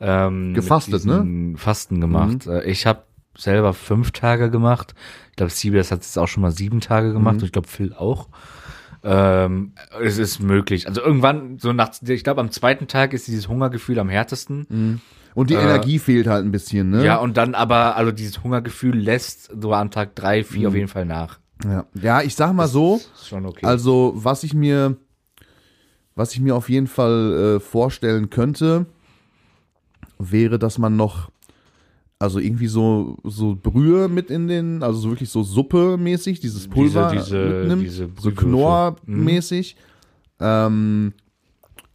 ähm, 0.00 0.54
Gefastet, 0.54 0.94
diesen 0.94 1.56
Fasten 1.56 2.00
gemacht. 2.00 2.46
Äh, 2.46 2.68
Ich 2.70 2.86
habe 2.86 3.02
selber 3.36 3.74
fünf 3.74 4.10
Tage 4.10 4.50
gemacht. 4.50 4.94
Ich 5.30 5.36
glaube, 5.36 5.52
das 5.76 5.90
hat 5.90 6.00
jetzt 6.00 6.18
auch 6.18 6.28
schon 6.28 6.42
mal 6.42 6.50
sieben 6.50 6.80
Tage 6.80 7.12
gemacht 7.12 7.36
und 7.36 7.44
ich 7.44 7.52
glaube, 7.52 7.68
Phil 7.68 7.92
auch. 7.94 8.28
Ähm, 9.02 9.72
es 10.02 10.18
ist 10.18 10.40
möglich. 10.40 10.86
Also 10.86 11.00
irgendwann, 11.00 11.58
so 11.58 11.72
nach, 11.72 11.90
ich 12.02 12.24
glaube, 12.24 12.40
am 12.40 12.50
zweiten 12.50 12.86
Tag 12.86 13.12
ist 13.14 13.26
dieses 13.28 13.48
Hungergefühl 13.48 13.98
am 13.98 14.08
härtesten. 14.08 15.00
und 15.34 15.50
die 15.50 15.54
Energie 15.54 15.98
fehlt 15.98 16.26
halt 16.26 16.44
ein 16.44 16.50
bisschen, 16.52 16.90
ne? 16.90 17.04
Ja, 17.04 17.16
und 17.16 17.36
dann 17.36 17.54
aber, 17.54 17.96
also 17.96 18.12
dieses 18.12 18.42
Hungergefühl 18.42 18.96
lässt 18.96 19.50
so 19.58 19.72
an 19.72 19.90
Tag 19.90 20.14
drei, 20.16 20.44
vier 20.44 20.68
auf 20.68 20.74
jeden 20.74 20.88
Fall 20.88 21.06
nach. 21.06 21.38
Ja, 21.64 21.86
ja 21.94 22.22
ich 22.22 22.34
sag 22.34 22.52
mal 22.52 22.68
so, 22.68 22.96
Ist 23.14 23.28
schon 23.28 23.46
okay. 23.46 23.64
also 23.64 24.12
was 24.16 24.42
ich 24.44 24.52
mir, 24.54 24.96
was 26.14 26.32
ich 26.34 26.40
mir 26.40 26.54
auf 26.54 26.68
jeden 26.68 26.86
Fall 26.86 27.56
äh, 27.56 27.60
vorstellen 27.60 28.28
könnte, 28.28 28.86
wäre, 30.20 30.58
dass 30.58 30.78
man 30.78 30.96
noch, 30.96 31.30
also 32.18 32.38
irgendwie 32.38 32.66
so, 32.66 33.16
so 33.24 33.56
Brühe 33.60 34.08
mit 34.08 34.30
in 34.30 34.46
den, 34.48 34.82
also 34.82 34.98
so 35.00 35.10
wirklich 35.10 35.30
so 35.30 35.42
Suppe 35.42 35.96
mäßig, 35.96 36.40
dieses 36.40 36.68
Pulver 36.68 37.10
diese- 37.12 37.38
mitnimmt, 37.38 37.82
diese 37.82 38.04
so 38.04 38.30
Brühwürfel. 38.30 38.34
Knorr-mäßig. 38.48 39.76
Ähm, 40.40 41.12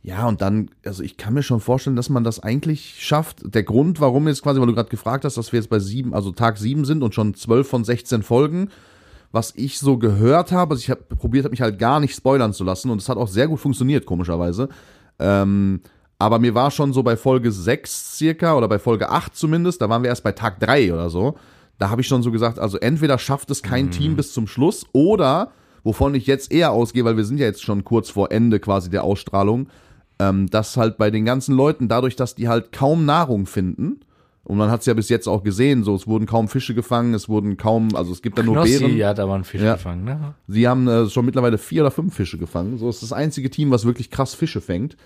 ja, 0.01 0.27
und 0.27 0.41
dann, 0.41 0.69
also 0.85 1.01
ich 1.01 1.17
kann 1.17 1.33
mir 1.33 1.41
schon 1.43 1.59
vorstellen, 1.59 1.95
dass 1.95 2.09
man 2.09 2.23
das 2.23 2.39
eigentlich 2.39 2.95
schafft. 2.99 3.41
Der 3.55 3.63
Grund, 3.63 3.99
warum 3.99 4.27
jetzt 4.27 4.43
quasi, 4.43 4.59
weil 4.59 4.67
du 4.67 4.75
gerade 4.75 4.89
gefragt 4.89 5.25
hast, 5.25 5.37
dass 5.37 5.51
wir 5.51 5.59
jetzt 5.59 5.69
bei 5.69 5.79
sieben, 5.79 6.13
also 6.13 6.31
Tag 6.31 6.57
sieben 6.57 6.85
sind 6.85 7.01
und 7.01 7.15
schon 7.15 7.33
zwölf 7.33 7.67
von 7.67 7.83
16 7.83 8.21
Folgen, 8.21 8.69
was 9.31 9.53
ich 9.55 9.79
so 9.79 9.97
gehört 9.97 10.51
habe, 10.51 10.75
also 10.75 10.81
ich 10.81 10.89
habe 10.91 11.01
probiert, 11.15 11.43
habe 11.45 11.51
mich 11.53 11.61
halt 11.61 11.79
gar 11.79 11.99
nicht 11.99 12.15
spoilern 12.15 12.53
zu 12.53 12.63
lassen 12.63 12.89
und 12.91 13.01
es 13.01 13.09
hat 13.09 13.17
auch 13.17 13.27
sehr 13.27 13.47
gut 13.47 13.59
funktioniert, 13.59 14.05
komischerweise. 14.05 14.69
Ähm, 15.17 15.81
aber 16.19 16.39
mir 16.39 16.55
war 16.55 16.71
schon 16.71 16.93
so 16.93 17.03
bei 17.03 17.17
Folge 17.17 17.51
6 17.51 18.17
circa 18.17 18.55
oder 18.55 18.67
bei 18.67 18.79
Folge 18.79 19.09
8 19.09 19.35
zumindest, 19.35 19.81
da 19.81 19.89
waren 19.89 20.01
wir 20.03 20.09
erst 20.09 20.23
bei 20.23 20.31
Tag 20.31 20.59
3 20.59 20.93
oder 20.93 21.09
so. 21.09 21.35
Da 21.77 21.89
habe 21.89 22.01
ich 22.01 22.07
schon 22.07 22.23
so 22.23 22.31
gesagt, 22.31 22.57
also 22.57 22.77
entweder 22.77 23.17
schafft 23.17 23.51
es 23.51 23.61
kein 23.61 23.91
Team 23.91 24.15
bis 24.15 24.31
zum 24.31 24.47
Schluss 24.47 24.85
oder, 24.93 25.51
wovon 25.83 26.15
ich 26.15 26.25
jetzt 26.25 26.51
eher 26.53 26.71
ausgehe, 26.71 27.03
weil 27.03 27.17
wir 27.17 27.25
sind 27.25 27.37
ja 27.37 27.45
jetzt 27.45 27.63
schon 27.63 27.83
kurz 27.83 28.09
vor 28.09 28.31
Ende 28.31 28.59
quasi 28.61 28.89
der 28.89 29.03
Ausstrahlung, 29.03 29.67
ähm, 30.19 30.47
dass 30.49 30.77
halt 30.77 30.97
bei 30.97 31.11
den 31.11 31.25
ganzen 31.25 31.53
Leuten, 31.53 31.89
dadurch, 31.89 32.15
dass 32.15 32.33
die 32.33 32.47
halt 32.47 32.71
kaum 32.71 33.03
Nahrung 33.05 33.45
finden, 33.45 33.99
und 34.45 34.57
man 34.57 34.69
hat 34.69 34.81
es 34.81 34.85
ja 34.85 34.93
bis 34.93 35.09
jetzt 35.09 35.27
auch 35.27 35.43
gesehen, 35.43 35.83
so 35.83 35.95
es 35.95 36.05
wurden 36.05 36.27
kaum 36.27 36.47
Fische 36.47 36.75
gefangen, 36.75 37.15
es 37.15 37.27
wurden 37.27 37.57
kaum, 37.57 37.95
also 37.95 38.11
es 38.13 38.21
gibt 38.21 38.37
da 38.37 38.43
nur 38.43 38.53
Knossi 38.55 38.77
Beeren. 38.77 39.03
hat 39.09 39.19
aber 39.19 39.33
einen 39.33 39.43
Fisch 39.43 39.59
Ja. 39.61 39.73
gefangen, 39.73 40.03
ne? 40.05 40.35
Sie 40.47 40.67
haben 40.67 40.87
äh, 40.87 41.09
schon 41.09 41.25
mittlerweile 41.25 41.57
vier 41.57 41.81
oder 41.81 41.89
fünf 41.89 42.13
Fische 42.13 42.37
gefangen. 42.37 42.77
So 42.77 42.87
ist 42.87 43.01
das 43.01 43.11
einzige 43.11 43.49
Team, 43.49 43.71
was 43.71 43.85
wirklich 43.85 44.11
krass 44.11 44.35
Fische 44.35 44.61
fängt. 44.61 44.97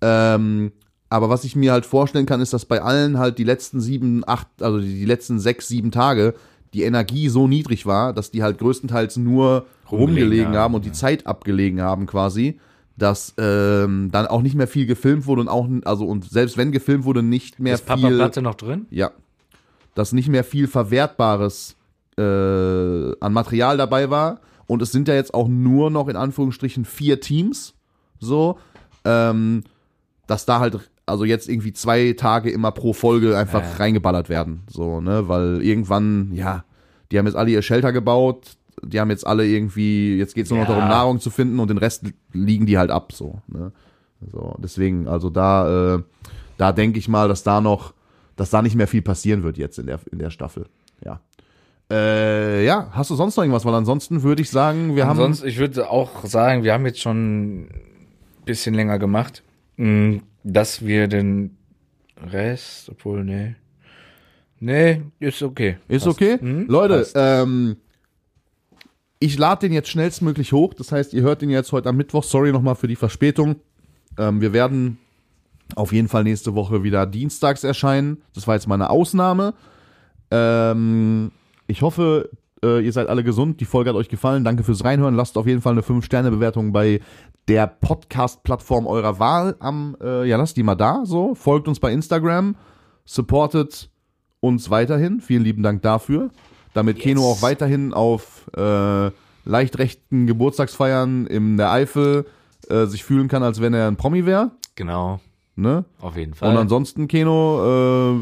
Ähm, 0.00 0.72
aber 1.08 1.28
was 1.28 1.44
ich 1.44 1.56
mir 1.56 1.72
halt 1.72 1.86
vorstellen 1.86 2.26
kann, 2.26 2.40
ist, 2.40 2.52
dass 2.52 2.64
bei 2.64 2.82
allen 2.82 3.18
halt 3.18 3.38
die 3.38 3.44
letzten 3.44 3.80
sieben, 3.80 4.22
acht, 4.26 4.48
also 4.60 4.78
die, 4.78 5.04
letzten 5.04 5.38
sechs, 5.38 5.68
sieben 5.68 5.90
Tage 5.90 6.34
die 6.74 6.82
Energie 6.82 7.28
so 7.28 7.46
niedrig 7.46 7.86
war, 7.86 8.12
dass 8.12 8.30
die 8.30 8.42
halt 8.42 8.58
größtenteils 8.58 9.16
nur 9.16 9.66
Rumgelegen 9.90 9.98
rumgelegen 10.00 10.46
haben 10.48 10.56
haben, 10.56 10.74
und 10.74 10.84
die 10.84 10.92
Zeit 10.92 11.26
abgelegen 11.26 11.80
haben 11.80 12.06
quasi, 12.06 12.58
dass 12.96 13.34
ähm, 13.38 14.10
dann 14.10 14.26
auch 14.26 14.42
nicht 14.42 14.56
mehr 14.56 14.66
viel 14.66 14.86
gefilmt 14.86 15.26
wurde 15.26 15.42
und 15.42 15.48
auch, 15.48 15.68
also 15.84 16.06
und 16.06 16.28
selbst 16.28 16.56
wenn 16.56 16.72
gefilmt 16.72 17.04
wurde, 17.04 17.22
nicht 17.22 17.60
mehr 17.60 17.74
Ist 17.74 17.86
Papa 17.86 18.08
viel. 18.08 18.16
Platte 18.16 18.42
noch 18.42 18.56
drin? 18.56 18.86
Ja. 18.90 19.12
Dass 19.94 20.12
nicht 20.12 20.28
mehr 20.28 20.44
viel 20.44 20.66
Verwertbares 20.66 21.76
äh, 22.18 22.22
an 22.22 23.32
Material 23.32 23.76
dabei 23.76 24.10
war. 24.10 24.40
Und 24.66 24.82
es 24.82 24.90
sind 24.90 25.08
ja 25.08 25.14
jetzt 25.14 25.32
auch 25.32 25.48
nur 25.48 25.90
noch 25.90 26.08
in 26.08 26.16
Anführungsstrichen 26.16 26.84
vier 26.84 27.20
Teams. 27.20 27.74
So. 28.18 28.58
Ähm, 29.04 29.62
dass 30.26 30.44
da 30.46 30.58
halt, 30.60 30.78
also 31.06 31.24
jetzt 31.24 31.48
irgendwie 31.48 31.72
zwei 31.72 32.12
Tage 32.16 32.50
immer 32.50 32.72
pro 32.72 32.92
Folge 32.92 33.36
einfach 33.36 33.62
Ja. 33.62 33.72
reingeballert 33.76 34.28
werden. 34.28 34.62
So, 34.68 35.00
ne? 35.00 35.28
Weil 35.28 35.62
irgendwann, 35.62 36.32
ja, 36.34 36.64
die 37.10 37.18
haben 37.18 37.26
jetzt 37.26 37.36
alle 37.36 37.50
ihr 37.50 37.62
Shelter 37.62 37.92
gebaut. 37.92 38.56
Die 38.82 39.00
haben 39.00 39.10
jetzt 39.10 39.26
alle 39.26 39.46
irgendwie, 39.46 40.18
jetzt 40.18 40.34
geht's 40.34 40.50
nur 40.50 40.58
noch 40.58 40.68
Ja. 40.68 40.74
darum, 40.74 40.88
Nahrung 40.88 41.20
zu 41.20 41.30
finden 41.30 41.60
und 41.60 41.68
den 41.70 41.78
Rest 41.78 42.04
liegen 42.32 42.66
die 42.66 42.76
halt 42.78 42.90
ab. 42.90 43.12
So, 43.12 43.40
ne? 43.46 43.72
So, 44.32 44.54
deswegen, 44.58 45.08
also 45.08 45.30
da, 45.30 45.94
äh, 45.96 46.02
da 46.58 46.72
denke 46.72 46.98
ich 46.98 47.08
mal, 47.08 47.28
dass 47.28 47.42
da 47.42 47.60
noch, 47.60 47.94
dass 48.34 48.50
da 48.50 48.60
nicht 48.62 48.74
mehr 48.76 48.86
viel 48.88 49.02
passieren 49.02 49.42
wird 49.44 49.56
jetzt 49.58 49.78
in 49.78 49.86
der, 49.86 50.00
in 50.10 50.18
der 50.18 50.30
Staffel. 50.30 50.66
Ja. 51.04 51.20
Äh, 51.90 52.64
ja, 52.66 52.88
hast 52.92 53.10
du 53.10 53.14
sonst 53.14 53.36
noch 53.36 53.44
irgendwas? 53.44 53.64
Weil 53.64 53.74
ansonsten 53.74 54.22
würde 54.24 54.42
ich 54.42 54.50
sagen, 54.50 54.96
wir 54.96 55.04
haben. 55.06 55.18
Ansonsten, 55.20 55.46
ich 55.46 55.58
würde 55.58 55.88
auch 55.88 56.24
sagen, 56.24 56.64
wir 56.64 56.72
haben 56.72 56.84
jetzt 56.84 57.00
schon 57.00 57.60
ein 57.62 57.68
bisschen 58.44 58.74
länger 58.74 58.98
gemacht, 58.98 59.42
dass 60.42 60.84
wir 60.84 61.08
den 61.08 61.56
Rest, 62.30 62.88
obwohl, 62.90 63.24
nee. 63.24 63.56
Nee, 64.58 65.02
ist 65.20 65.42
okay. 65.42 65.76
Ist 65.88 66.04
Passt. 66.04 66.16
okay? 66.16 66.38
Mhm, 66.40 66.66
Leute, 66.68 67.06
ähm, 67.14 67.76
ich 69.18 69.38
lade 69.38 69.66
den 69.66 69.72
jetzt 69.72 69.88
schnellstmöglich 69.90 70.52
hoch. 70.52 70.74
Das 70.74 70.92
heißt, 70.92 71.12
ihr 71.14 71.22
hört 71.22 71.42
den 71.42 71.50
jetzt 71.50 71.72
heute 71.72 71.88
am 71.90 71.96
Mittwoch. 71.96 72.24
Sorry 72.24 72.52
nochmal 72.52 72.74
für 72.74 72.88
die 72.88 72.96
Verspätung. 72.96 73.56
Ähm, 74.18 74.40
wir 74.40 74.52
werden 74.52 74.98
auf 75.74 75.92
jeden 75.92 76.08
Fall 76.08 76.24
nächste 76.24 76.54
Woche 76.54 76.82
wieder 76.84 77.06
dienstags 77.06 77.64
erscheinen. 77.64 78.22
Das 78.34 78.46
war 78.46 78.54
jetzt 78.54 78.66
mal 78.66 78.76
eine 78.76 78.88
Ausnahme. 78.90 79.54
Ähm, 80.30 81.32
ich 81.66 81.82
hoffe, 81.82 82.30
äh, 82.62 82.84
ihr 82.84 82.92
seid 82.92 83.08
alle 83.08 83.24
gesund. 83.24 83.60
Die 83.60 83.64
Folge 83.64 83.90
hat 83.90 83.96
euch 83.96 84.08
gefallen. 84.08 84.44
Danke 84.44 84.64
fürs 84.64 84.84
Reinhören. 84.84 85.14
Lasst 85.14 85.36
auf 85.36 85.46
jeden 85.46 85.60
Fall 85.60 85.72
eine 85.72 85.82
5-Sterne-Bewertung 85.82 86.72
bei 86.72 87.00
der 87.48 87.66
Podcast-Plattform 87.66 88.86
eurer 88.86 89.18
Wahl 89.18 89.56
am, 89.60 89.96
äh, 90.02 90.28
ja, 90.28 90.36
lasst 90.36 90.56
die 90.56 90.62
mal 90.62 90.74
da, 90.74 91.02
so. 91.04 91.34
Folgt 91.34 91.68
uns 91.68 91.80
bei 91.80 91.92
Instagram. 91.92 92.56
Supportet 93.04 93.90
uns 94.40 94.70
weiterhin. 94.70 95.20
Vielen 95.20 95.44
lieben 95.44 95.62
Dank 95.62 95.82
dafür. 95.82 96.30
Damit 96.74 96.98
Keno 96.98 97.22
auch 97.22 97.42
weiterhin 97.42 97.94
auf 97.94 98.50
äh, 98.56 99.10
leicht 99.44 99.78
rechten 99.78 100.26
Geburtstagsfeiern 100.26 101.26
in 101.26 101.56
der 101.56 101.70
Eifel 101.70 102.26
äh, 102.68 102.86
sich 102.86 103.04
fühlen 103.04 103.28
kann, 103.28 103.42
als 103.42 103.60
wenn 103.60 103.72
er 103.74 103.88
ein 103.88 103.96
Promi 103.96 104.26
wäre. 104.26 104.50
Genau, 104.74 105.20
Ne? 105.58 105.84
auf 106.02 106.16
jeden 106.18 106.34
Fall. 106.34 106.50
Und 106.50 106.58
ansonsten, 106.58 107.08
Keno, 107.08 108.12
äh, 108.14 108.20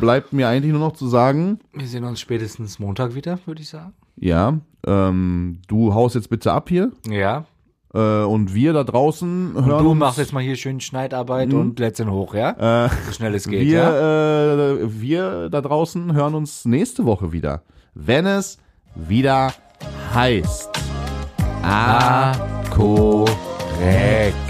bleibt 0.00 0.32
mir 0.32 0.48
eigentlich 0.48 0.72
nur 0.72 0.80
noch 0.80 0.94
zu 0.94 1.06
sagen, 1.06 1.58
wir 1.74 1.86
sehen 1.86 2.04
uns 2.04 2.18
spätestens 2.18 2.78
Montag 2.78 3.14
wieder, 3.14 3.38
würde 3.44 3.60
ich 3.60 3.68
sagen. 3.68 3.92
ja, 4.16 4.58
ähm, 4.86 5.58
du 5.68 5.92
haust 5.92 6.14
jetzt 6.14 6.30
bitte 6.30 6.50
ab 6.52 6.70
hier 6.70 6.92
Ja. 7.06 7.44
äh, 7.92 8.22
und 8.24 8.54
wir 8.54 8.72
da 8.72 8.84
draußen 8.84 9.54
Und 9.54 9.66
hören 9.66 9.84
du 9.84 9.90
uns, 9.90 9.98
machst 9.98 10.18
jetzt 10.18 10.32
mal 10.32 10.42
hier 10.42 10.56
schön 10.56 10.80
Schneidarbeit 10.80 11.52
und 11.52 11.78
lädst 11.78 12.00
ihn 12.00 12.10
hoch, 12.10 12.34
ja? 12.34 12.86
äh, 12.86 12.88
So 13.06 13.12
schnell 13.12 13.34
es 13.34 13.44
geht, 13.48 13.66
wir, 13.66 13.72
ja? 13.78 14.70
äh, 14.72 15.00
wir 15.00 15.50
da 15.50 15.60
draußen 15.60 16.14
hören 16.14 16.34
uns 16.34 16.64
nächste 16.64 17.04
Woche 17.04 17.32
wieder, 17.32 17.62
wenn 17.94 18.24
es 18.24 18.56
wieder 18.94 19.52
heißt. 20.14 20.70
Ah, 21.62 22.32
korrekt. 22.74 24.49